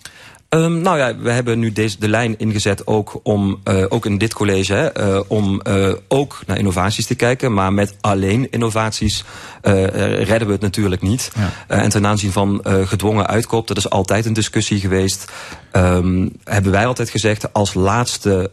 Um, 0.50 0.82
nou 0.82 0.98
ja, 0.98 1.18
we 1.18 1.32
hebben 1.32 1.60
nu 1.60 1.72
deze, 1.72 2.00
de 2.00 2.08
lijn 2.08 2.38
ingezet 2.38 2.88
ook 2.88 3.20
om, 3.24 3.62
uh, 3.64 3.86
ook 3.90 4.06
in 4.06 4.18
dit 4.18 4.34
college, 4.34 4.74
hè, 4.74 5.08
uh, 5.08 5.22
om 5.28 5.62
uh, 5.68 5.94
ook 6.08 6.40
naar 6.46 6.58
innovaties 6.58 7.06
te 7.06 7.16
kijken. 7.16 7.54
Maar 7.54 7.74
met 7.74 7.96
alleen 8.02 8.48
innovaties 8.52 9.24
redden 9.62 10.48
we 10.48 10.52
het 10.52 10.62
natuurlijk 10.62 11.02
niet. 11.02 11.32
Ja. 11.36 11.52
en 11.68 11.90
ten 11.90 12.06
aanzien 12.06 12.32
van 12.32 12.62
gedwongen 12.64 13.28
uitkoop, 13.28 13.68
dat 13.68 13.78
is 13.78 13.90
altijd 13.90 14.26
een 14.26 14.34
discussie 14.34 14.80
geweest. 14.80 15.32
Um, 15.72 16.32
hebben 16.44 16.72
wij 16.72 16.86
altijd 16.86 17.10
gezegd, 17.10 17.54
als 17.54 17.74
laatste 17.74 18.52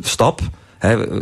stap 0.00 0.40
He, 0.82 1.20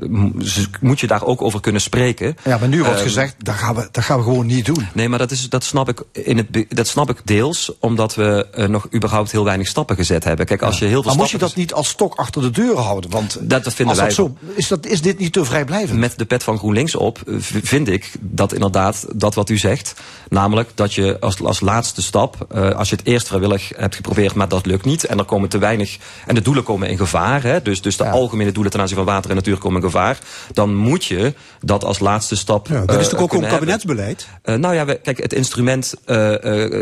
moet 0.81 1.00
je 1.00 1.07
daar 1.07 1.25
ook 1.25 1.43
over 1.43 1.61
kunnen 1.61 1.81
spreken. 1.81 2.37
Ja, 2.45 2.59
maar 2.59 2.69
nu 2.69 2.83
wordt 2.83 2.99
uh, 2.99 3.05
gezegd, 3.05 3.35
dat 3.38 3.55
gaan, 3.55 3.75
we, 3.75 3.88
dat 3.90 4.05
gaan 4.05 4.19
we 4.19 4.23
gewoon 4.23 4.47
niet 4.47 4.64
doen. 4.64 4.87
Nee, 4.93 5.09
maar 5.09 5.19
dat, 5.19 5.31
is, 5.31 5.49
dat, 5.49 5.64
snap 5.64 5.88
ik 5.88 6.02
in 6.12 6.37
het, 6.37 6.67
dat 6.69 6.87
snap 6.87 7.11
ik 7.11 7.21
deels 7.25 7.73
omdat 7.79 8.14
we 8.14 8.47
uh, 8.55 8.67
nog 8.67 8.87
überhaupt 8.95 9.31
heel 9.33 9.45
weinig 9.45 9.67
stappen 9.67 9.97
gezet 9.97 10.25
hebben. 10.25 10.47
Kijk, 10.47 10.62
als 10.62 10.79
je 10.79 10.85
heel 10.85 11.02
veel 11.02 11.11
maar 11.11 11.21
moet 11.21 11.31
je 11.31 11.38
dat 11.38 11.57
niet 11.57 11.73
als 11.73 11.88
stok 11.88 12.14
achter 12.14 12.43
de 12.43 12.50
deur 12.50 12.76
houden? 12.76 13.11
Want 13.11 13.38
dat, 13.40 13.64
dat 13.64 13.75
vinden 13.75 14.00
als 14.00 14.17
wij. 14.17 14.26
Dat 14.26 14.38
zo, 14.40 14.49
is, 14.55 14.69
dat, 14.69 14.87
is 14.87 15.02
dit 15.02 15.19
niet 15.19 15.33
te 15.33 15.45
vrijblijvend? 15.45 15.99
Met 15.99 16.19
de 16.19 16.25
pet 16.25 16.43
van 16.43 16.59
GroenLinks 16.59 16.95
op 16.95 17.23
vind 17.62 17.88
ik 17.88 18.12
dat 18.21 18.52
inderdaad 18.52 19.07
dat 19.14 19.35
wat 19.35 19.50
u 19.50 19.59
zegt. 19.59 19.95
Namelijk 20.29 20.71
dat 20.75 20.95
je 20.95 21.17
als, 21.21 21.43
als 21.43 21.61
laatste 21.61 22.02
stap, 22.02 22.47
uh, 22.55 22.71
als 22.71 22.90
je 22.90 22.97
het 22.97 23.07
eerst 23.07 23.26
vrijwillig 23.26 23.73
hebt 23.76 23.95
geprobeerd, 23.95 24.35
maar 24.35 24.49
dat 24.49 24.67
lukt 24.67 24.85
niet. 24.85 25.05
En 25.05 25.19
er 25.19 25.25
komen 25.25 25.49
te 25.49 25.59
weinig. 25.59 25.99
En 26.26 26.35
de 26.35 26.43
doelen 26.43 26.64
komen 26.64 26.88
in 26.88 26.97
gevaar. 26.97 27.43
Hè, 27.43 27.62
dus, 27.62 27.83
dus 27.83 27.97
de 27.97 28.05
Ja. 28.05 28.11
algemene 28.11 28.52
doelen 28.52 28.73
ten 28.73 28.81
aanzien 28.81 28.97
van 28.97 29.05
water 29.05 29.31
en 29.31 29.37
natuur 29.37 29.50
komen 29.59 29.83
gevaar. 29.83 30.19
Dan 30.52 30.75
moet 30.75 31.04
je 31.04 31.35
dat 31.61 31.85
als 31.85 31.99
laatste 31.99 32.37
stap. 32.37 32.69
Ja, 32.69 32.85
dat 32.85 33.00
is 33.00 33.04
uh, 33.04 33.11
toch 33.11 33.21
ook 33.21 33.33
hebben. 33.33 33.50
kabinetsbeleid? 33.50 34.26
Uh, 34.45 34.54
nou 34.54 34.75
ja, 34.75 34.85
we, 34.85 35.00
kijk, 35.02 35.23
het 35.23 35.33
instrument 35.33 35.95
uh, 36.07 36.35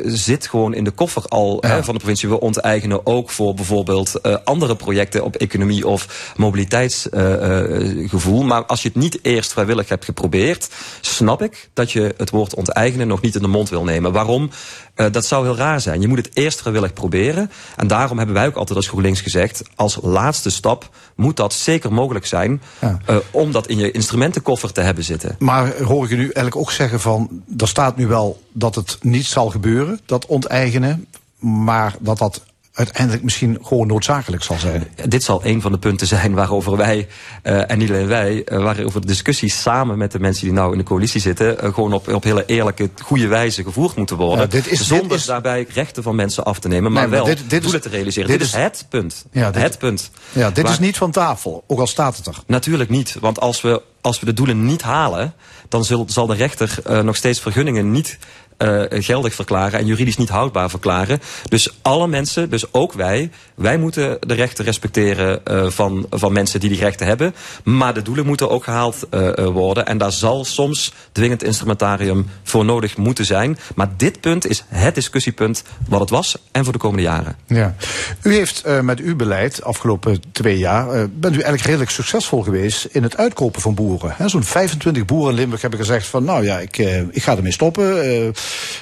zit 0.05 0.47
gewoon 0.47 0.75
in 0.75 0.85
de 0.85 0.91
koffer 0.91 1.23
al 1.29 1.59
Ja. 1.61 1.69
hè, 1.69 1.85
van 1.85 1.95
de 1.95 2.01
provincie. 2.01 2.29
We 2.29 2.41
onteigenen 2.41 3.07
ook 3.07 3.31
voor 3.31 3.55
bijvoorbeeld 3.55 4.21
andere 4.45 4.77
projecten 4.77 5.25
op 5.25 5.37
economie 5.37 5.87
of 5.87 6.33
mobiliteitsgevoel. 6.37 8.43
maar 8.43 8.65
als 8.65 8.83
je 8.83 8.89
het 8.89 8.97
niet 8.97 9.19
eerst 9.23 9.53
vrijwillig 9.53 9.89
hebt 9.89 10.05
geprobeerd, 10.05 10.69
snap 11.01 11.43
ik 11.43 11.69
dat 11.75 11.93
je 11.93 12.15
het 12.17 12.31
woord 12.31 12.55
onteigenen 12.55 13.09
nog 13.09 13.21
niet 13.21 13.35
in 13.35 13.43
de 13.43 13.49
mond 13.49 13.69
wil 13.69 13.85
nemen. 13.85 14.13
Waarom? 14.13 14.51
Uh, 14.99 15.07
dat 15.11 15.27
zou 15.27 15.45
heel 15.45 15.57
raar 15.57 15.81
zijn. 15.81 16.01
Je 16.01 16.09
moet 16.09 16.19
het 16.19 16.31
eerst 16.33 16.61
vrijwillig 16.61 16.93
proberen. 16.93 17.51
En 17.77 17.87
daarom 17.87 18.17
hebben 18.17 18.35
wij 18.35 18.47
ook 18.47 18.57
altijd 18.57 18.77
als 18.77 18.89
GroenLinks 18.89 19.21
gezegd... 19.21 19.63
als 19.75 19.99
laatste 20.03 20.51
stap 20.51 20.91
moet 21.15 21.37
dat 21.37 21.53
zeker 21.53 21.93
mogelijk 21.93 22.27
zijn... 22.27 22.63
Ja. 22.81 22.99
Uh, 23.11 23.17
om 23.31 23.53
dat 23.53 23.67
in 23.67 23.79
je 23.79 23.91
instrumentenkoffer 23.91 24.73
te 24.73 24.81
hebben 24.81 25.05
zitten. 25.05 25.37
Maar 25.39 25.83
hoor 25.83 26.05
ik 26.05 26.11
u 26.11 26.17
nu 26.17 26.23
eigenlijk 26.23 26.57
ook 26.57 26.71
zeggen 26.71 27.01
van... 27.01 27.43
er 27.57 27.69
staat 27.69 27.97
nu 27.97 28.07
wel 28.07 28.43
dat 28.53 28.75
het 28.75 28.99
niet 29.01 29.27
zal 29.27 29.51
gebeuren, 29.51 30.01
dat 30.07 30.27
onteigenen... 30.27 31.07
maar 31.39 31.97
dat 32.01 32.19
dat 32.19 32.43
uiteindelijk 32.79 33.25
misschien 33.25 33.59
gewoon 33.63 33.87
noodzakelijk 33.87 34.43
zal 34.43 34.59
zijn. 34.59 34.89
Dit 35.09 35.23
zal 35.23 35.41
een 35.45 35.61
van 35.61 35.73
de 35.73 35.79
punten 35.79 36.07
zijn 36.07 36.35
waarover 36.35 36.77
wij, 36.77 37.09
uh, 37.43 37.71
en 37.71 37.79
niet 37.79 37.89
alleen 37.91 38.07
wij, 38.07 38.43
uh, 38.47 38.63
waarover 38.63 39.01
de 39.01 39.07
discussie 39.07 39.51
samen 39.51 39.99
met 39.99 40.13
de 40.13 40.19
mensen 40.19 40.45
die 40.45 40.53
nou 40.53 40.73
in 40.73 40.79
de 40.79 40.85
coalitie 40.85 41.21
zitten, 41.21 41.65
uh, 41.65 41.75
gewoon 41.75 41.93
op, 41.93 42.09
op 42.09 42.23
hele 42.23 42.45
eerlijke, 42.47 42.91
goede 43.03 43.27
wijze 43.27 43.63
gevoerd 43.63 43.97
moeten 43.97 44.17
worden. 44.17 44.39
Ja, 44.39 44.47
dit 44.47 44.71
is, 44.71 44.87
zonder 44.87 45.09
dit 45.09 45.19
is... 45.19 45.25
daarbij 45.25 45.67
rechten 45.73 46.03
van 46.03 46.15
mensen 46.15 46.45
af 46.45 46.59
te 46.59 46.69
nemen, 46.69 46.93
maar, 46.93 47.03
nee, 47.03 47.11
maar 47.11 47.25
wel 47.25 47.35
dit, 47.35 47.51
dit 47.51 47.63
doelen 47.63 47.81
is, 47.81 47.87
te 47.87 47.97
realiseren. 47.97 48.29
Dit, 48.29 48.41
is 48.41 48.53
het 48.53 48.87
punt. 48.89 49.25
Ja, 49.33 49.51
dit, 49.51 49.63
het 49.63 49.79
punt. 49.79 50.11
Ja, 50.33 50.51
dit 50.51 50.65
waar, 50.65 50.73
is 50.73 50.79
niet 50.79 50.97
van 50.97 51.11
tafel, 51.11 51.65
ook 51.67 51.81
al 51.81 51.87
staat 51.87 52.17
het 52.17 52.27
er. 52.27 52.37
Natuurlijk 52.47 52.91
niet, 52.91 53.17
want 53.21 53.41
als 53.41 53.61
we, 53.61 53.83
als 54.01 54.21
we 54.21 54.27
de 54.27 54.35
doelen 54.35 54.67
niet 54.67 54.83
halen, 54.83 55.35
dan 55.69 55.85
zal 56.07 56.27
de 56.27 56.35
rechter 56.35 56.79
nog 57.05 57.17
steeds 57.17 57.41
vergunningen 57.41 57.91
niet 57.91 58.19
uh, 58.59 58.83
geldig 58.91 59.35
verklaren 59.35 59.79
en 59.79 59.87
juridisch 59.87 60.17
niet 60.17 60.29
houdbaar 60.29 60.71
verklaren. 60.71 61.21
Dus 61.49 61.79
alle 61.83 62.09
mensen, 62.09 62.51
dus 62.51 62.73
ook 62.73 62.93
wij, 62.93 63.31
wij 63.55 63.79
moeten 63.79 64.19
de 64.21 64.35
rechten 64.35 64.65
respecteren 64.65 65.41
uh, 65.51 65.71
van, 65.71 66.07
van 66.11 66.33
mensen 66.33 66.61
die 66.61 66.69
die 66.69 66.79
rechten 66.79 67.07
hebben. 67.07 67.35
Maar 67.65 67.95
de 67.95 68.03
doelen 68.03 68.27
moeten 68.27 68.51
ook 68.51 68.65
gehaald 68.65 69.07
uh, 69.11 69.47
worden. 69.47 69.87
En 69.87 69.99
daar 69.99 70.13
zal 70.13 70.45
soms 70.45 70.93
dwingend 71.13 71.43
instrumentarium 71.43 72.27
voor 72.43 72.65
nodig 72.65 72.97
moeten 72.97 73.25
zijn. 73.25 73.59
Maar 73.75 73.89
dit 73.97 74.21
punt 74.21 74.47
is 74.47 74.65
het 74.69 74.95
discussiepunt 74.95 75.63
wat 75.89 76.01
het 76.01 76.11
was 76.11 76.37
en 76.53 76.65
voor 76.65 76.73
de 76.73 76.79
komende 76.79 77.03
jaren. 77.03 77.37
Ja. 77.47 77.75
U 78.23 78.35
heeft 78.35 78.65
met 78.83 79.01
uw 79.01 79.17
beleid 79.17 79.63
afgelopen 79.63 80.23
twee 80.33 80.59
jaar, 80.59 80.87
bent 80.87 81.35
u 81.35 81.41
eigenlijk 81.41 81.63
redelijk 81.63 81.91
succesvol 81.91 82.43
geweest 82.43 82.85
in 82.85 83.03
het 83.03 83.17
uitkopen 83.17 83.61
van 83.61 83.75
boeren. 83.75 84.31
Zo'n 84.31 84.45
25 84.45 85.05
boeren 85.05 85.31
in 85.31 85.37
Limburg 85.39 85.61
hebben 85.61 85.81
gezegd 85.81 86.07
van 86.07 86.25
nou 86.25 86.45
ja, 86.45 86.59
ik, 86.59 86.79
ik 87.11 87.23
ga 87.23 87.37
ermee 87.37 87.53
stoppen. 87.53 88.35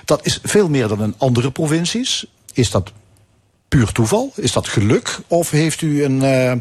Dat 0.04 0.26
is 0.26 0.40
veel 0.42 0.68
meer 0.68 0.88
dan 0.88 1.02
in 1.02 1.14
andere 1.18 1.50
provincies. 1.50 2.26
Is 2.52 2.70
dat 2.70 2.92
puur 3.68 3.92
toeval? 3.92 4.32
Is 4.36 4.52
dat 4.52 4.68
geluk? 4.68 5.18
Of 5.26 5.50
heeft 5.50 5.82
u 5.82 6.04
een, 6.04 6.22
uh, 6.22 6.52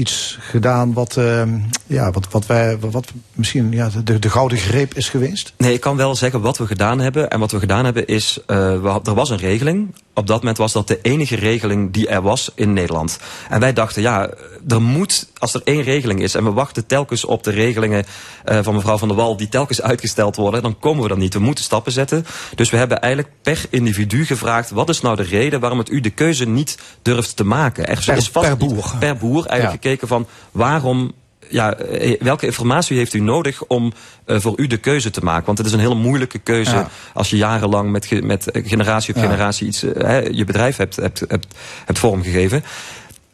iets 0.00 0.38
gedaan 0.40 0.92
wat, 0.92 1.16
uh, 1.16 1.42
ja, 1.86 2.10
wat, 2.10 2.26
wat, 2.30 2.46
wij, 2.46 2.78
wat 2.78 3.12
misschien 3.32 3.72
ja, 3.72 3.90
de, 4.04 4.18
de 4.18 4.30
gouden 4.30 4.58
greep 4.58 4.94
is 4.94 5.08
geweest? 5.08 5.52
Nee, 5.56 5.72
ik 5.72 5.80
kan 5.80 5.96
wel 5.96 6.14
zeggen 6.14 6.40
wat 6.40 6.58
we 6.58 6.66
gedaan 6.66 7.00
hebben. 7.00 7.30
En 7.30 7.40
wat 7.40 7.52
we 7.52 7.58
gedaan 7.58 7.84
hebben 7.84 8.06
is, 8.06 8.38
uh, 8.46 8.56
we, 8.56 9.00
er 9.04 9.14
was 9.14 9.30
een 9.30 9.38
regeling 9.38 9.94
op 10.20 10.26
dat 10.26 10.38
moment 10.38 10.58
was 10.58 10.72
dat 10.72 10.88
de 10.88 10.98
enige 11.02 11.36
regeling 11.36 11.92
die 11.92 12.08
er 12.08 12.22
was 12.22 12.50
in 12.54 12.72
Nederland. 12.72 13.18
En 13.48 13.60
wij 13.60 13.72
dachten, 13.72 14.02
ja, 14.02 14.30
er 14.68 14.82
moet, 14.82 15.28
als 15.38 15.54
er 15.54 15.60
één 15.64 15.82
regeling 15.82 16.22
is... 16.22 16.34
en 16.34 16.44
we 16.44 16.52
wachten 16.52 16.86
telkens 16.86 17.24
op 17.24 17.42
de 17.42 17.50
regelingen 17.50 18.04
uh, 18.44 18.58
van 18.62 18.74
mevrouw 18.74 18.98
Van 18.98 19.08
der 19.08 19.16
Wal... 19.16 19.36
die 19.36 19.48
telkens 19.48 19.82
uitgesteld 19.82 20.36
worden, 20.36 20.62
dan 20.62 20.78
komen 20.78 21.02
we 21.02 21.10
er 21.10 21.18
niet. 21.18 21.34
We 21.34 21.40
moeten 21.40 21.64
stappen 21.64 21.92
zetten. 21.92 22.26
Dus 22.54 22.70
we 22.70 22.76
hebben 22.76 23.00
eigenlijk 23.00 23.34
per 23.42 23.64
individu 23.70 24.26
gevraagd... 24.26 24.70
wat 24.70 24.88
is 24.88 25.00
nou 25.00 25.16
de 25.16 25.22
reden 25.22 25.60
waarom 25.60 25.78
het 25.78 25.90
u 25.90 26.00
de 26.00 26.10
keuze 26.10 26.48
niet 26.48 26.78
durft 27.02 27.36
te 27.36 27.44
maken? 27.44 27.86
Er 27.88 28.02
per, 28.04 28.16
is 28.16 28.28
vast 28.28 28.46
per 28.46 28.56
boer. 28.56 28.92
Per 28.98 29.16
boer 29.16 29.46
eigenlijk 29.46 29.84
ja. 29.84 29.89
Gekeken 29.90 30.08
van 30.08 30.26
waarom 30.52 31.12
ja, 31.48 31.74
eh, 31.74 32.20
welke 32.20 32.46
informatie 32.46 32.96
heeft 32.96 33.14
u 33.14 33.20
nodig 33.20 33.64
om 33.64 33.92
uh, 34.26 34.40
voor 34.40 34.54
u 34.56 34.66
de 34.66 34.76
keuze 34.76 35.10
te 35.10 35.24
maken? 35.24 35.46
Want 35.46 35.58
het 35.58 35.66
is 35.66 35.72
een 35.72 35.78
hele 35.78 35.94
moeilijke 35.94 36.38
keuze 36.38 36.74
ja. 36.74 36.90
als 37.14 37.30
je 37.30 37.36
jarenlang 37.36 37.90
met, 37.90 38.22
met 38.22 38.50
generatie 38.52 39.14
op 39.14 39.20
generatie 39.20 39.66
iets, 39.66 39.84
uh, 39.84 40.28
je 40.30 40.44
bedrijf 40.44 40.76
hebt, 40.76 40.96
hebt, 40.96 41.20
hebt, 41.28 41.54
hebt 41.84 41.98
vormgegeven. 41.98 42.64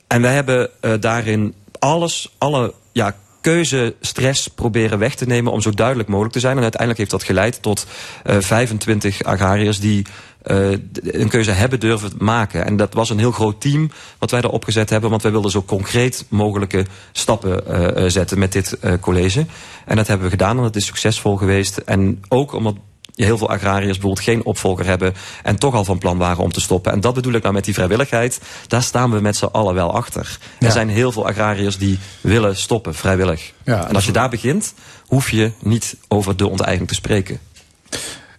En 0.06 0.22
wij 0.22 0.34
hebben 0.34 0.70
uh, 0.80 0.92
daarin 1.00 1.54
alles, 1.78 2.34
alle 2.38 2.74
ja, 2.92 3.16
keuzestress 3.40 4.48
proberen 4.48 4.98
weg 4.98 5.14
te 5.14 5.26
nemen 5.26 5.52
om 5.52 5.60
zo 5.60 5.70
duidelijk 5.70 6.08
mogelijk 6.08 6.34
te 6.34 6.40
zijn. 6.40 6.56
En 6.56 6.62
uiteindelijk 6.62 7.00
heeft 7.00 7.10
dat 7.10 7.24
geleid 7.24 7.62
tot 7.62 7.86
uh, 8.26 8.36
25 8.40 9.22
agrariërs 9.22 9.80
die 9.80 10.06
een 10.46 11.28
keuze 11.28 11.50
hebben 11.50 11.80
durven 11.80 12.12
maken. 12.18 12.64
En 12.64 12.76
dat 12.76 12.94
was 12.94 13.10
een 13.10 13.18
heel 13.18 13.32
groot 13.32 13.60
team 13.60 13.90
wat 14.18 14.30
wij 14.30 14.40
daar 14.40 14.50
opgezet 14.50 14.90
hebben. 14.90 15.10
Want 15.10 15.22
wij 15.22 15.32
wilden 15.32 15.50
zo 15.50 15.62
concreet 15.62 16.24
mogelijke 16.28 16.86
stappen 17.12 17.62
uh, 17.68 18.08
zetten 18.08 18.38
met 18.38 18.52
dit 18.52 18.78
college. 19.00 19.46
En 19.84 19.96
dat 19.96 20.06
hebben 20.06 20.26
we 20.26 20.32
gedaan 20.32 20.58
en 20.58 20.64
het 20.64 20.76
is 20.76 20.86
succesvol 20.86 21.36
geweest. 21.36 21.76
En 21.76 22.22
ook 22.28 22.52
omdat 22.52 22.74
heel 23.14 23.38
veel 23.38 23.48
agrariërs 23.48 23.98
bijvoorbeeld 23.98 24.24
geen 24.24 24.44
opvolger 24.44 24.86
hebben 24.86 25.14
en 25.42 25.56
toch 25.56 25.74
al 25.74 25.84
van 25.84 25.98
plan 25.98 26.18
waren 26.18 26.42
om 26.42 26.52
te 26.52 26.60
stoppen. 26.60 26.92
En 26.92 27.00
dat 27.00 27.14
bedoel 27.14 27.32
ik 27.32 27.42
nou 27.42 27.54
met 27.54 27.64
die 27.64 27.74
vrijwilligheid. 27.74 28.40
Daar 28.66 28.82
staan 28.82 29.10
we 29.10 29.20
met 29.20 29.36
z'n 29.36 29.44
allen 29.44 29.74
wel 29.74 29.94
achter. 29.94 30.38
Ja. 30.58 30.66
Er 30.66 30.72
zijn 30.72 30.88
heel 30.88 31.12
veel 31.12 31.26
agrariërs 31.26 31.78
die 31.78 31.98
willen 32.20 32.56
stoppen, 32.56 32.94
vrijwillig. 32.94 33.52
Ja, 33.64 33.88
en 33.88 33.94
als 33.94 34.04
je 34.04 34.12
daar 34.12 34.28
begint, 34.28 34.74
hoef 35.06 35.30
je 35.30 35.52
niet 35.62 35.96
over 36.08 36.36
de 36.36 36.48
onteigening 36.48 36.88
te 36.88 36.94
spreken. 36.94 37.38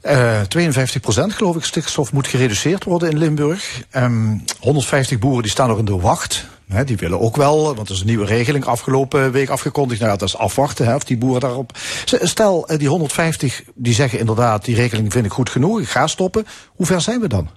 Uh, 0.10 0.42
52 0.42 1.02
procent, 1.02 1.34
geloof 1.34 1.56
ik, 1.56 1.64
stikstof 1.64 2.14
moet 2.14 2.28
gereduceerd 2.28 2.84
worden 2.84 3.10
in 3.10 3.18
Limburg. 3.18 3.84
Um, 3.96 4.44
150 4.60 5.20
boeren 5.20 5.42
die 5.42 5.52
staan 5.52 5.68
nog 5.68 5.78
in 5.78 5.86
de 5.86 6.00
wacht. 6.00 6.46
Die 6.86 6.98
willen 6.98 7.20
ook 7.20 7.36
wel, 7.36 7.76
want 7.76 7.88
er 7.88 7.94
is 7.94 8.00
een 8.00 8.08
nieuwe 8.08 8.26
regeling 8.26 8.66
afgelopen 8.66 9.32
week 9.32 9.50
afgekondigd. 9.50 10.00
Nou 10.00 10.12
ja, 10.12 10.18
dat 10.18 10.28
is 10.28 10.38
afwachten 10.38 10.96
of 10.96 11.04
die 11.04 11.18
boeren 11.18 11.42
daarop. 11.42 11.72
Stel, 12.06 12.70
die 12.78 12.88
150 12.88 13.64
die 13.76 13.94
zeggen 13.94 14.20
inderdaad, 14.20 14.66
die 14.66 14.76
regeling 14.76 15.12
vind 15.12 15.26
ik 15.26 15.32
goed 15.32 15.50
genoeg, 15.50 15.80
ik 15.80 15.90
ga 15.90 16.08
stoppen. 16.08 16.48
Hoe 16.76 16.86
ver 16.86 17.02
zijn 17.02 17.20
we 17.20 17.28
dan? 17.28 17.50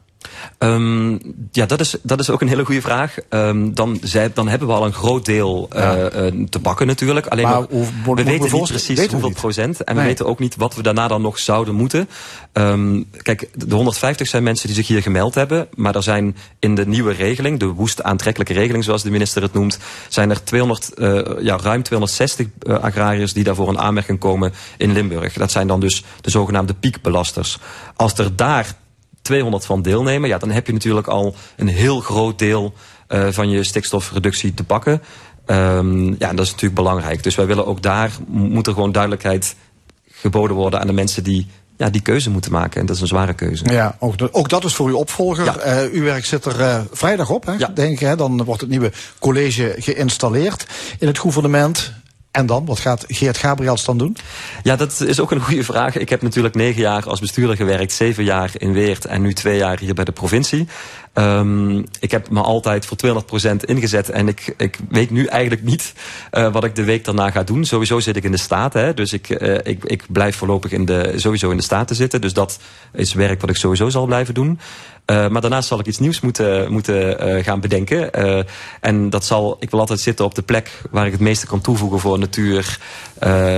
Um, 0.58 1.20
ja, 1.52 1.66
dat 1.66 1.80
is, 1.80 1.96
dat 2.02 2.20
is 2.20 2.30
ook 2.30 2.40
een 2.40 2.48
hele 2.48 2.64
goede 2.64 2.80
vraag. 2.80 3.16
Um, 3.28 3.74
dan, 3.74 3.98
zij, 4.02 4.32
dan 4.32 4.48
hebben 4.48 4.68
we 4.68 4.74
al 4.74 4.84
een 4.84 4.92
groot 4.92 5.24
deel 5.24 5.68
ja. 5.72 6.12
uh, 6.12 6.44
te 6.48 6.60
pakken 6.60 6.86
natuurlijk. 6.86 7.26
Alleen 7.26 7.44
maar, 7.44 7.54
nog, 7.54 7.66
hoe, 7.70 8.14
we 8.14 8.24
weten 8.24 8.52
niet 8.52 8.68
precies 8.68 8.86
weten 8.86 9.10
hoeveel 9.10 9.28
niet. 9.28 9.38
procent. 9.38 9.84
En 9.84 9.94
nee. 9.94 10.02
we 10.02 10.08
weten 10.10 10.26
ook 10.26 10.38
niet 10.38 10.56
wat 10.56 10.74
we 10.74 10.82
daarna 10.82 11.08
dan 11.08 11.22
nog 11.22 11.38
zouden 11.38 11.74
moeten. 11.74 12.08
Um, 12.52 13.06
kijk, 13.22 13.48
de 13.54 13.74
150 13.74 14.28
zijn 14.28 14.42
mensen 14.42 14.66
die 14.66 14.76
zich 14.76 14.86
hier 14.86 15.02
gemeld 15.02 15.34
hebben. 15.34 15.68
Maar 15.74 15.94
er 15.94 16.02
zijn 16.02 16.36
in 16.58 16.74
de 16.74 16.86
nieuwe 16.86 17.12
regeling, 17.12 17.58
de 17.58 17.66
woest 17.66 18.02
aantrekkelijke 18.02 18.52
regeling 18.52 18.84
zoals 18.84 19.02
de 19.02 19.10
minister 19.10 19.42
het 19.42 19.52
noemt, 19.52 19.78
zijn 20.08 20.30
er 20.30 20.44
200, 20.44 20.90
uh, 20.96 21.20
ja, 21.40 21.56
ruim 21.56 21.82
260 21.82 22.46
agrariërs 22.80 23.32
die 23.32 23.44
daarvoor 23.44 23.68
een 23.68 23.78
aanmerking 23.78 24.18
komen 24.18 24.52
in 24.76 24.92
Limburg. 24.92 25.32
Dat 25.32 25.50
zijn 25.50 25.66
dan 25.66 25.80
dus 25.80 26.04
de 26.20 26.30
zogenaamde 26.30 26.74
piekbelasters. 26.74 27.58
Als 27.96 28.18
er 28.18 28.36
daar 28.36 28.74
200 29.22 29.66
van 29.66 29.82
deelnemen, 29.82 30.28
ja, 30.28 30.38
dan 30.38 30.50
heb 30.50 30.66
je 30.66 30.72
natuurlijk 30.72 31.06
al 31.06 31.34
een 31.56 31.68
heel 31.68 32.00
groot 32.00 32.38
deel 32.38 32.72
uh, 33.08 33.26
van 33.30 33.50
je 33.50 33.64
stikstofreductie 33.64 34.54
te 34.54 34.64
pakken. 34.64 35.02
Um, 35.46 36.16
ja, 36.18 36.32
dat 36.32 36.44
is 36.44 36.50
natuurlijk 36.50 36.74
belangrijk. 36.74 37.22
Dus 37.22 37.34
wij 37.34 37.46
willen 37.46 37.66
ook 37.66 37.82
daar, 37.82 38.10
moet 38.26 38.66
er 38.66 38.72
gewoon 38.72 38.92
duidelijkheid 38.92 39.56
geboden 40.10 40.56
worden 40.56 40.80
aan 40.80 40.86
de 40.86 40.92
mensen 40.92 41.24
die 41.24 41.46
ja, 41.80 41.90
die 41.90 42.00
keuze 42.00 42.30
moeten 42.30 42.52
maken. 42.52 42.80
En 42.80 42.86
dat 42.86 42.96
is 42.96 43.02
een 43.02 43.08
zware 43.08 43.34
keuze. 43.34 43.64
Ja, 43.70 43.96
ook, 43.98 44.18
de, 44.18 44.34
ook 44.34 44.48
dat 44.48 44.64
is 44.64 44.74
voor 44.74 44.88
uw 44.88 44.96
opvolger. 44.96 45.44
Ja. 45.44 45.84
Uh, 45.84 45.92
uw 45.92 46.02
werk 46.02 46.24
zit 46.24 46.44
er 46.44 46.60
uh, 46.60 46.80
vrijdag 46.92 47.30
op, 47.30 47.46
hè, 47.46 47.52
ja. 47.52 47.70
denk 47.74 47.92
ik. 47.92 47.98
Hè? 47.98 48.16
Dan 48.16 48.44
wordt 48.44 48.60
het 48.60 48.70
nieuwe 48.70 48.92
college 49.18 49.74
geïnstalleerd 49.78 50.66
in 50.98 51.06
het 51.06 51.18
gouvernement. 51.18 51.92
En 52.30 52.46
dan? 52.46 52.64
Wat 52.64 52.80
gaat 52.80 53.04
Geert 53.08 53.38
Gabriels 53.38 53.84
dan 53.84 53.98
doen? 53.98 54.16
Ja, 54.62 54.76
dat 54.76 55.00
is 55.00 55.20
ook 55.20 55.30
een 55.30 55.40
goede 55.40 55.64
vraag. 55.64 55.96
Ik 55.96 56.08
heb 56.08 56.22
natuurlijk 56.22 56.54
negen 56.54 56.80
jaar 56.80 57.08
als 57.08 57.20
bestuurder 57.20 57.56
gewerkt, 57.56 57.92
zeven 57.92 58.24
jaar 58.24 58.50
in 58.56 58.72
Weert 58.72 59.04
en 59.04 59.22
nu 59.22 59.32
twee 59.32 59.56
jaar 59.56 59.78
hier 59.78 59.94
bij 59.94 60.04
de 60.04 60.12
provincie. 60.12 60.68
Um, 61.14 61.84
ik 62.00 62.10
heb 62.10 62.30
me 62.30 62.40
altijd 62.40 62.86
voor 62.86 62.96
200% 63.50 63.56
ingezet 63.64 64.10
en 64.10 64.28
ik, 64.28 64.54
ik 64.56 64.78
weet 64.88 65.10
nu 65.10 65.26
eigenlijk 65.26 65.62
niet 65.62 65.92
uh, 66.32 66.52
wat 66.52 66.64
ik 66.64 66.74
de 66.74 66.84
week 66.84 67.04
daarna 67.04 67.30
ga 67.30 67.42
doen. 67.42 67.64
Sowieso 67.64 68.00
zit 68.00 68.16
ik 68.16 68.24
in 68.24 68.30
de 68.30 68.38
Staten, 68.38 68.84
hè, 68.84 68.94
dus 68.94 69.12
ik, 69.12 69.28
uh, 69.28 69.54
ik, 69.62 69.84
ik 69.84 70.04
blijf 70.08 70.36
voorlopig 70.36 70.72
in 70.72 70.84
de, 70.84 71.12
sowieso 71.16 71.50
in 71.50 71.56
de 71.56 71.62
Staten 71.62 71.96
zitten. 71.96 72.20
Dus 72.20 72.32
dat 72.32 72.58
is 72.92 73.12
werk 73.12 73.40
wat 73.40 73.50
ik 73.50 73.56
sowieso 73.56 73.88
zal 73.88 74.06
blijven 74.06 74.34
doen. 74.34 74.48
Uh, 75.06 75.28
maar 75.28 75.40
daarnaast 75.40 75.68
zal 75.68 75.78
ik 75.78 75.86
iets 75.86 75.98
nieuws 75.98 76.20
moeten, 76.20 76.72
moeten 76.72 77.44
gaan 77.44 77.60
bedenken. 77.60 78.12
En 78.80 79.10
dat 79.10 79.24
zal, 79.24 79.56
ik 79.60 79.70
wil 79.70 79.80
altijd 79.80 80.00
zitten 80.00 80.24
op 80.24 80.34
de 80.34 80.42
plek 80.42 80.82
waar 80.90 81.06
ik 81.06 81.12
het 81.12 81.20
meeste 81.20 81.46
kan 81.46 81.60
toevoegen 81.60 82.00
voor 82.00 82.18
natuur, 82.18 82.78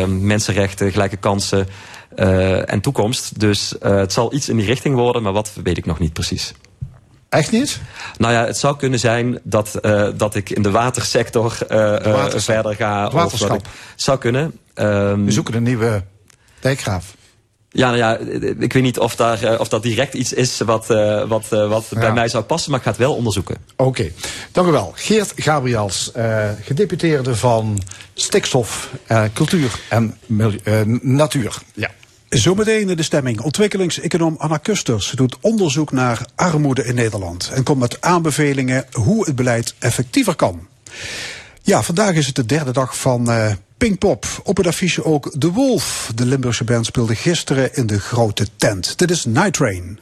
mensenrechten, 0.07 0.93
gelijke 0.93 1.17
kansen 1.17 1.69
en 2.67 2.81
toekomst. 2.81 3.41
Dus 3.41 3.75
het 3.81 4.12
zal 4.12 4.35
iets 4.35 4.49
in 4.49 4.57
die 4.57 4.67
richting 4.67 4.95
worden, 4.95 5.23
maar 5.23 5.33
wat 5.33 5.53
weet 5.62 5.79
ik 5.79 5.87
nog 5.87 5.99
niet 5.99 6.12
precies. 6.12 6.55
Echt 7.33 7.51
niet? 7.51 7.81
Nou 8.18 8.33
ja, 8.33 8.47
het 8.47 8.59
zou 8.59 8.77
kunnen 8.77 8.99
zijn 8.99 9.38
dat, 9.42 9.79
uh, 9.83 10.09
dat 10.16 10.35
ik 10.35 10.51
in 10.51 10.62
de 10.62 10.71
watersector 10.71 11.59
uh, 11.71 11.79
uh, 12.07 12.25
verder 12.35 12.75
ga. 12.75 13.07
Of 13.07 13.33
dat 13.33 13.55
ik, 13.55 13.61
zou 13.97 14.18
kunnen. 14.18 14.59
Um, 14.75 15.25
We 15.25 15.33
zoeken 15.33 15.55
een 15.55 15.62
nieuwe 15.62 16.05
dijkgraaf. 16.61 17.14
Ja, 17.68 17.87
nou 17.87 17.97
ja, 17.99 18.16
ik 18.59 18.73
weet 18.73 18.83
niet 18.83 18.99
of, 18.99 19.16
daar, 19.16 19.61
of 19.61 19.68
dat 19.68 19.83
direct 19.83 20.14
iets 20.14 20.33
is 20.33 20.61
wat, 20.61 20.90
uh, 20.90 21.29
wat, 21.29 21.45
uh, 21.53 21.68
wat 21.68 21.87
ja. 21.90 21.99
bij 21.99 22.12
mij 22.12 22.29
zou 22.29 22.45
passen, 22.45 22.71
maar 22.71 22.79
ik 22.79 22.85
ga 22.85 22.90
het 22.90 23.01
wel 23.01 23.14
onderzoeken. 23.14 23.57
Oké, 23.77 23.88
okay. 23.88 24.12
dank 24.53 24.68
u 24.68 24.71
wel. 24.71 24.92
Geert 24.95 25.33
Gabriels, 25.37 26.12
uh, 26.16 26.49
gedeputeerde 26.62 27.37
van 27.37 27.83
stikstof, 28.14 28.90
cultuur 29.33 29.81
en 29.88 30.18
natuur. 31.03 31.59
Ja. 31.75 31.90
Zometeen 32.33 32.87
de 32.87 33.03
stemming. 33.03 33.40
Ontwikkelingseconoom 33.40 34.35
Anna 34.38 34.57
Kusters 34.57 35.11
doet 35.11 35.37
onderzoek 35.40 35.92
naar 35.92 36.27
armoede 36.35 36.85
in 36.85 36.95
Nederland 36.95 37.51
en 37.55 37.62
komt 37.62 37.79
met 37.79 38.01
aanbevelingen 38.01 38.85
hoe 38.92 39.25
het 39.25 39.37
beleid 39.37 39.75
effectiever 39.79 40.35
kan. 40.35 40.68
Ja, 41.62 41.83
vandaag 41.83 42.14
is 42.14 42.27
het 42.27 42.35
de 42.35 42.47
derde 42.47 42.73
dag 42.73 42.99
van 42.99 43.31
uh, 43.31 43.53
Pinkpop. 43.77 44.27
Op 44.42 44.57
het 44.57 44.66
affiche 44.66 45.05
ook 45.05 45.40
De 45.40 45.51
Wolf. 45.51 46.11
De 46.14 46.27
Limburgse 46.27 46.64
band 46.64 46.87
speelde 46.87 47.14
gisteren 47.14 47.75
in 47.75 47.87
de 47.87 48.01
grote 48.01 48.47
tent. 48.57 48.99
Dit 48.99 49.11
is 49.11 49.25
Night 49.25 49.53
Train. 49.53 49.99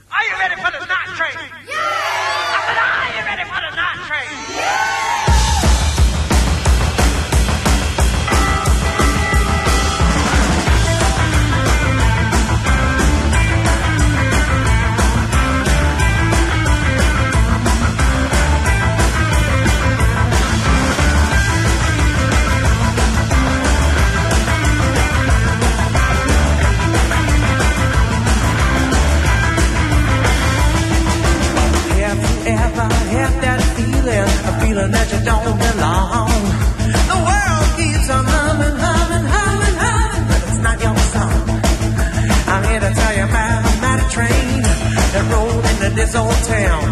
At 45.91 45.97
this 45.97 46.15
old 46.15 46.41
town. 46.47 46.83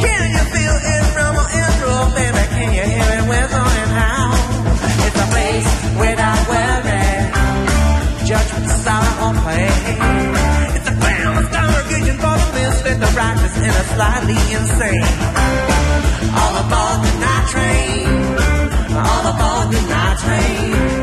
Can 0.00 0.24
you 0.34 0.44
feel 0.52 0.76
it 0.92 1.02
rumble 1.16 1.48
and 1.48 1.74
roll, 1.82 2.08
baby? 2.12 2.44
Can 2.56 2.70
you 2.76 2.84
hear 2.94 3.10
it 3.18 3.24
whistle 3.30 3.68
and 3.80 3.90
howl? 4.00 4.36
It's 5.06 5.18
a 5.24 5.28
place 5.32 5.68
without 5.96 6.40
worry. 6.50 7.06
Judgment 8.28 8.68
silent 8.84 9.18
on 9.26 9.34
play. 9.44 9.68
It's 10.76 10.88
a 10.92 10.96
famous 11.04 11.46
congregation 11.56 12.16
for 12.22 12.36
the 12.40 12.48
misfit, 12.56 12.96
the 13.00 13.10
righteous, 13.16 13.56
and 13.64 13.74
the 13.78 13.84
slightly 13.94 14.38
insane. 14.56 15.06
All 16.40 16.54
aboard 16.62 16.98
the 17.06 17.12
night 17.24 17.44
train. 17.54 18.08
All 19.08 19.24
aboard 19.32 19.66
the 19.72 19.80
night 19.88 20.16
train. 20.24 20.95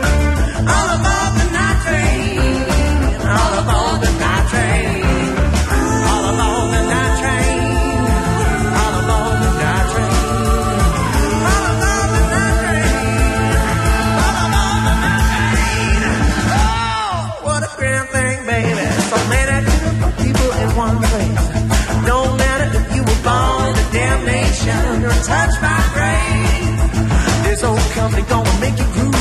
soul 27.63 27.77
company 27.95 28.23
gonna 28.23 28.59
make 28.59 28.77
you 28.77 28.87
groove. 28.93 29.15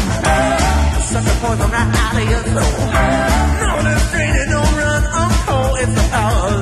Sucker 1.10 1.36
boys, 1.42 1.60
I'm 1.64 1.70
not 1.76 1.88
out 2.02 2.16
of 2.20 2.26
your 2.32 2.44
soul. 2.54 2.74
No, 3.60 3.70
they're 3.84 4.02
afraid 4.04 4.34
don't 4.50 4.72
run. 4.80 5.02
I'm 5.20 5.32
cold, 5.46 5.78
it's 5.82 5.94
the 5.98 6.04
power. 6.10 6.61